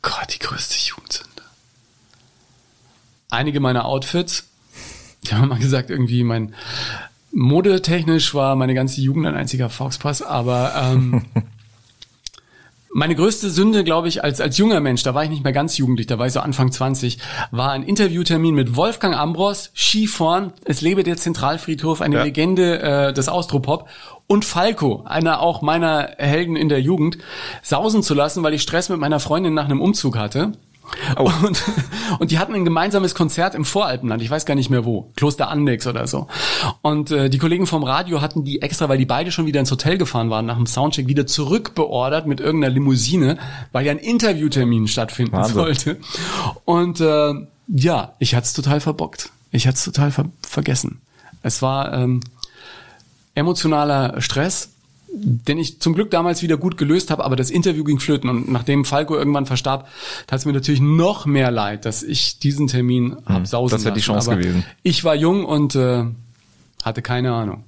Gott, 0.00 0.34
die 0.34 0.38
größte 0.38 0.76
Jugendsünde. 0.78 1.42
Einige 3.30 3.60
meiner 3.60 3.84
Outfits 3.84 4.48
die 5.24 5.34
haben 5.34 5.48
mal 5.48 5.58
gesagt, 5.58 5.90
irgendwie 5.90 6.24
mein 6.24 6.54
modetechnisch 7.32 8.34
war 8.34 8.56
meine 8.56 8.74
ganze 8.74 9.00
Jugend 9.00 9.26
ein 9.26 9.34
einziger 9.34 9.68
Foxpass, 9.68 10.22
aber 10.22 10.72
ähm, 10.76 11.22
meine 12.94 13.16
größte 13.16 13.50
Sünde, 13.50 13.82
glaube 13.82 14.06
ich, 14.06 14.22
als, 14.22 14.40
als 14.40 14.56
junger 14.56 14.78
Mensch, 14.78 15.02
da 15.02 15.14
war 15.14 15.24
ich 15.24 15.30
nicht 15.30 15.42
mehr 15.42 15.52
ganz 15.52 15.76
jugendlich, 15.76 16.06
da 16.06 16.18
war 16.20 16.26
ich 16.26 16.32
so 16.32 16.38
Anfang 16.38 16.70
20, 16.70 17.18
war 17.50 17.72
ein 17.72 17.82
Interviewtermin 17.82 18.54
mit 18.54 18.76
Wolfgang 18.76 19.16
Ambros, 19.16 19.72
Skifahren, 19.74 20.52
es 20.64 20.80
lebe 20.80 21.02
der 21.02 21.16
Zentralfriedhof, 21.16 22.00
eine 22.00 22.16
ja. 22.16 22.22
Legende 22.22 22.80
äh, 22.80 23.12
des 23.12 23.28
Austropop 23.28 23.88
und 24.28 24.44
Falco, 24.44 25.02
einer 25.06 25.40
auch 25.40 25.60
meiner 25.60 26.10
Helden 26.18 26.54
in 26.54 26.68
der 26.68 26.80
Jugend, 26.80 27.18
sausen 27.62 28.04
zu 28.04 28.14
lassen, 28.14 28.44
weil 28.44 28.54
ich 28.54 28.62
Stress 28.62 28.88
mit 28.88 29.00
meiner 29.00 29.18
Freundin 29.18 29.54
nach 29.54 29.64
einem 29.64 29.80
Umzug 29.80 30.16
hatte. 30.16 30.52
Oh. 31.18 31.30
Und, 31.44 31.62
und 32.18 32.30
die 32.30 32.38
hatten 32.38 32.54
ein 32.54 32.64
gemeinsames 32.64 33.14
Konzert 33.14 33.54
im 33.54 33.64
Voralpenland, 33.64 34.22
ich 34.22 34.30
weiß 34.30 34.46
gar 34.46 34.54
nicht 34.54 34.70
mehr 34.70 34.84
wo, 34.84 35.10
Kloster 35.16 35.48
Andex 35.48 35.86
oder 35.86 36.06
so. 36.06 36.28
Und 36.82 37.10
äh, 37.10 37.30
die 37.30 37.38
Kollegen 37.38 37.66
vom 37.66 37.84
Radio 37.84 38.20
hatten 38.20 38.44
die 38.44 38.62
extra, 38.62 38.88
weil 38.88 38.98
die 38.98 39.06
beide 39.06 39.30
schon 39.30 39.46
wieder 39.46 39.60
ins 39.60 39.70
Hotel 39.70 39.98
gefahren 39.98 40.30
waren, 40.30 40.46
nach 40.46 40.56
dem 40.56 40.66
Soundcheck 40.66 41.06
wieder 41.06 41.26
zurückbeordert 41.26 42.26
mit 42.26 42.40
irgendeiner 42.40 42.72
Limousine, 42.74 43.38
weil 43.72 43.86
ja 43.86 43.92
ein 43.92 43.98
Interviewtermin 43.98 44.88
stattfinden 44.88 45.32
Wahnsinn. 45.32 45.54
sollte. 45.54 45.98
Und 46.64 47.00
äh, 47.00 47.34
ja, 47.68 48.12
ich 48.18 48.34
hatte 48.34 48.44
es 48.44 48.52
total 48.52 48.80
verbockt. 48.80 49.30
Ich 49.50 49.66
hatte 49.66 49.76
es 49.76 49.84
total 49.84 50.10
ver 50.10 50.26
vergessen. 50.42 51.00
Es 51.42 51.62
war 51.62 51.92
ähm, 51.92 52.20
emotionaler 53.34 54.20
Stress 54.20 54.70
den 55.16 55.58
ich 55.58 55.80
zum 55.80 55.94
Glück 55.94 56.10
damals 56.10 56.42
wieder 56.42 56.56
gut 56.56 56.76
gelöst 56.76 57.10
habe, 57.10 57.24
aber 57.24 57.36
das 57.36 57.50
Interview 57.50 57.84
ging 57.84 58.00
flöten 58.00 58.28
und 58.28 58.50
nachdem 58.50 58.84
Falco 58.84 59.16
irgendwann 59.16 59.46
verstarb, 59.46 59.88
tat 60.26 60.40
es 60.40 60.44
mir 60.44 60.52
natürlich 60.52 60.80
noch 60.80 61.24
mehr 61.24 61.50
leid, 61.50 61.84
dass 61.84 62.02
ich 62.02 62.38
diesen 62.38 62.66
Termin 62.66 63.12
hm, 63.12 63.24
hab 63.26 63.46
sausen 63.46 63.76
Das 63.76 63.84
wäre 63.84 63.94
die 63.94 64.00
Chance 64.00 64.32
aber 64.32 64.40
gewesen. 64.40 64.64
Ich 64.82 65.04
war 65.04 65.14
jung 65.14 65.44
und 65.44 65.74
äh, 65.76 66.04
hatte 66.82 67.02
keine 67.02 67.32
Ahnung. 67.32 67.64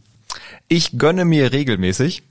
Ich 0.69 0.99
gönne 0.99 1.25
mir 1.25 1.53
regelmäßig 1.53 2.23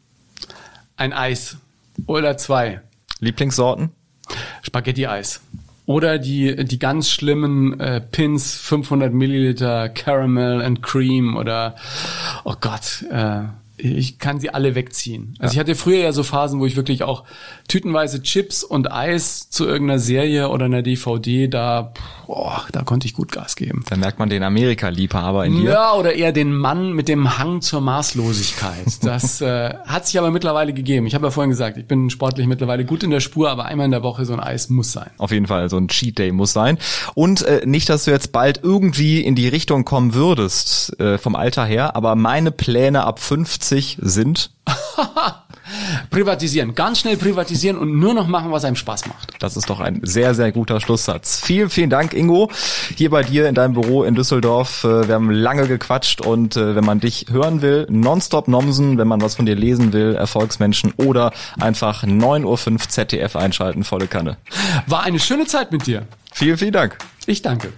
ein 0.97 1.13
Eis 1.13 1.57
oder 2.05 2.37
zwei. 2.37 2.81
Lieblingssorten? 3.19 3.91
Spaghetti-Eis. 4.63 5.41
Oder 5.85 6.17
die, 6.17 6.65
die 6.65 6.79
ganz 6.79 7.09
schlimmen 7.09 7.79
äh, 7.79 8.01
Pins, 8.01 8.55
500 8.55 9.13
Milliliter 9.13 9.87
Caramel 9.89 10.61
and 10.61 10.81
Cream 10.81 11.37
oder, 11.37 11.75
oh 12.43 12.55
Gott, 12.59 13.03
äh, 13.11 13.43
ich 13.77 14.19
kann 14.19 14.39
sie 14.39 14.49
alle 14.49 14.75
wegziehen. 14.75 15.35
Also 15.39 15.53
ja. 15.53 15.53
ich 15.53 15.59
hatte 15.59 15.75
früher 15.75 15.99
ja 15.99 16.11
so 16.13 16.23
Phasen, 16.23 16.59
wo 16.59 16.65
ich 16.65 16.75
wirklich 16.75 17.03
auch 17.03 17.23
tütenweise 17.67 18.21
Chips 18.21 18.63
und 18.63 18.91
Eis 18.91 19.49
zu 19.49 19.65
irgendeiner 19.65 19.99
Serie 19.99 20.49
oder 20.49 20.65
einer 20.65 20.81
DVD, 20.81 21.47
da, 21.47 21.93
boah, 22.25 22.65
da 22.71 22.83
konnte 22.83 23.05
ich 23.05 23.13
gut 23.13 23.31
Gas 23.31 23.55
geben. 23.55 23.83
Da 23.89 23.97
merkt 23.97 24.17
man 24.17 24.29
den 24.29 24.43
Amerika-Liebhaber 24.43 25.45
in 25.45 25.57
dir. 25.57 25.71
Ja, 25.71 25.93
oder 25.93 26.13
eher 26.13 26.31
den 26.31 26.53
Mann 26.53 26.93
mit 26.93 27.09
dem 27.09 27.37
Hang 27.37 27.61
zur 27.61 27.81
Maßlosigkeit. 27.81 29.03
Das 29.03 29.41
äh, 29.41 29.73
hat 29.85 30.07
sich 30.07 30.17
aber 30.17 30.31
mittlerweile 30.31 30.73
gegeben. 30.73 31.05
Ich 31.05 31.15
habe 31.15 31.25
ja 31.25 31.31
vorhin 31.31 31.49
gesagt, 31.49 31.77
ich 31.77 31.85
bin 31.85 32.09
sportlich 32.09 32.47
mittlerweile 32.47 32.85
gut 32.85 33.03
in 33.03 33.09
der 33.09 33.19
Spur, 33.19 33.49
aber 33.49 33.65
einmal 33.65 33.85
in 33.85 33.91
der 33.91 34.03
Woche 34.03 34.25
so 34.25 34.33
ein 34.33 34.39
Eis 34.39 34.69
muss 34.69 34.93
sein. 34.93 35.09
Auf 35.17 35.31
jeden 35.31 35.47
Fall, 35.47 35.69
so 35.69 35.77
ein 35.77 35.89
Cheat 35.89 36.17
Day 36.17 36.31
muss 36.31 36.53
sein. 36.53 36.77
Und 37.13 37.41
äh, 37.41 37.63
nicht, 37.65 37.89
dass 37.89 38.05
du 38.05 38.11
jetzt 38.11 38.31
bald 38.31 38.61
irgendwie 38.63 39.21
in 39.21 39.35
die 39.35 39.49
Richtung 39.49 39.83
kommen 39.83 40.13
würdest, 40.13 40.97
äh, 40.99 41.17
vom 41.17 41.35
Alter 41.35 41.65
her, 41.65 41.95
aber 41.95 42.15
meine 42.15 42.51
Pläne 42.51 43.03
ab 43.03 43.19
15 43.19 43.64
50 43.65 43.97
sind? 44.01 44.51
privatisieren, 46.11 46.75
ganz 46.75 46.99
schnell 46.99 47.17
privatisieren 47.17 47.77
und 47.77 47.97
nur 47.97 48.13
noch 48.13 48.27
machen, 48.27 48.51
was 48.51 48.63
einem 48.63 48.75
Spaß 48.75 49.07
macht. 49.07 49.33
Das 49.39 49.57
ist 49.57 49.69
doch 49.69 49.79
ein 49.79 49.99
sehr, 50.03 50.35
sehr 50.35 50.51
guter 50.51 50.79
Schlusssatz. 50.79 51.41
Vielen, 51.43 51.69
vielen 51.69 51.89
Dank, 51.89 52.13
Ingo, 52.13 52.51
hier 52.95 53.09
bei 53.09 53.23
dir 53.23 53.49
in 53.49 53.55
deinem 53.55 53.73
Büro 53.73 54.03
in 54.03 54.13
Düsseldorf. 54.13 54.83
Äh, 54.83 55.07
wir 55.07 55.15
haben 55.15 55.31
lange 55.31 55.67
gequatscht 55.67 56.21
und 56.21 56.55
äh, 56.55 56.75
wenn 56.75 56.85
man 56.85 56.99
dich 56.99 57.25
hören 57.31 57.61
will, 57.61 57.87
nonstop 57.89 58.47
Nomsen, 58.47 58.97
wenn 58.97 59.07
man 59.07 59.21
was 59.21 59.35
von 59.35 59.45
dir 59.45 59.55
lesen 59.55 59.91
will, 59.91 60.15
Erfolgsmenschen 60.15 60.93
oder 60.97 61.33
einfach 61.59 62.03
9.05 62.03 62.71
Uhr 62.71 62.79
ZDF 62.79 63.35
einschalten, 63.35 63.83
volle 63.83 64.07
Kanne. 64.07 64.37
War 64.85 65.03
eine 65.03 65.19
schöne 65.19 65.45
Zeit 65.45 65.71
mit 65.71 65.87
dir. 65.87 66.03
Vielen, 66.31 66.57
vielen 66.57 66.73
Dank. 66.73 66.97
Ich 67.25 67.41
danke. 67.41 67.73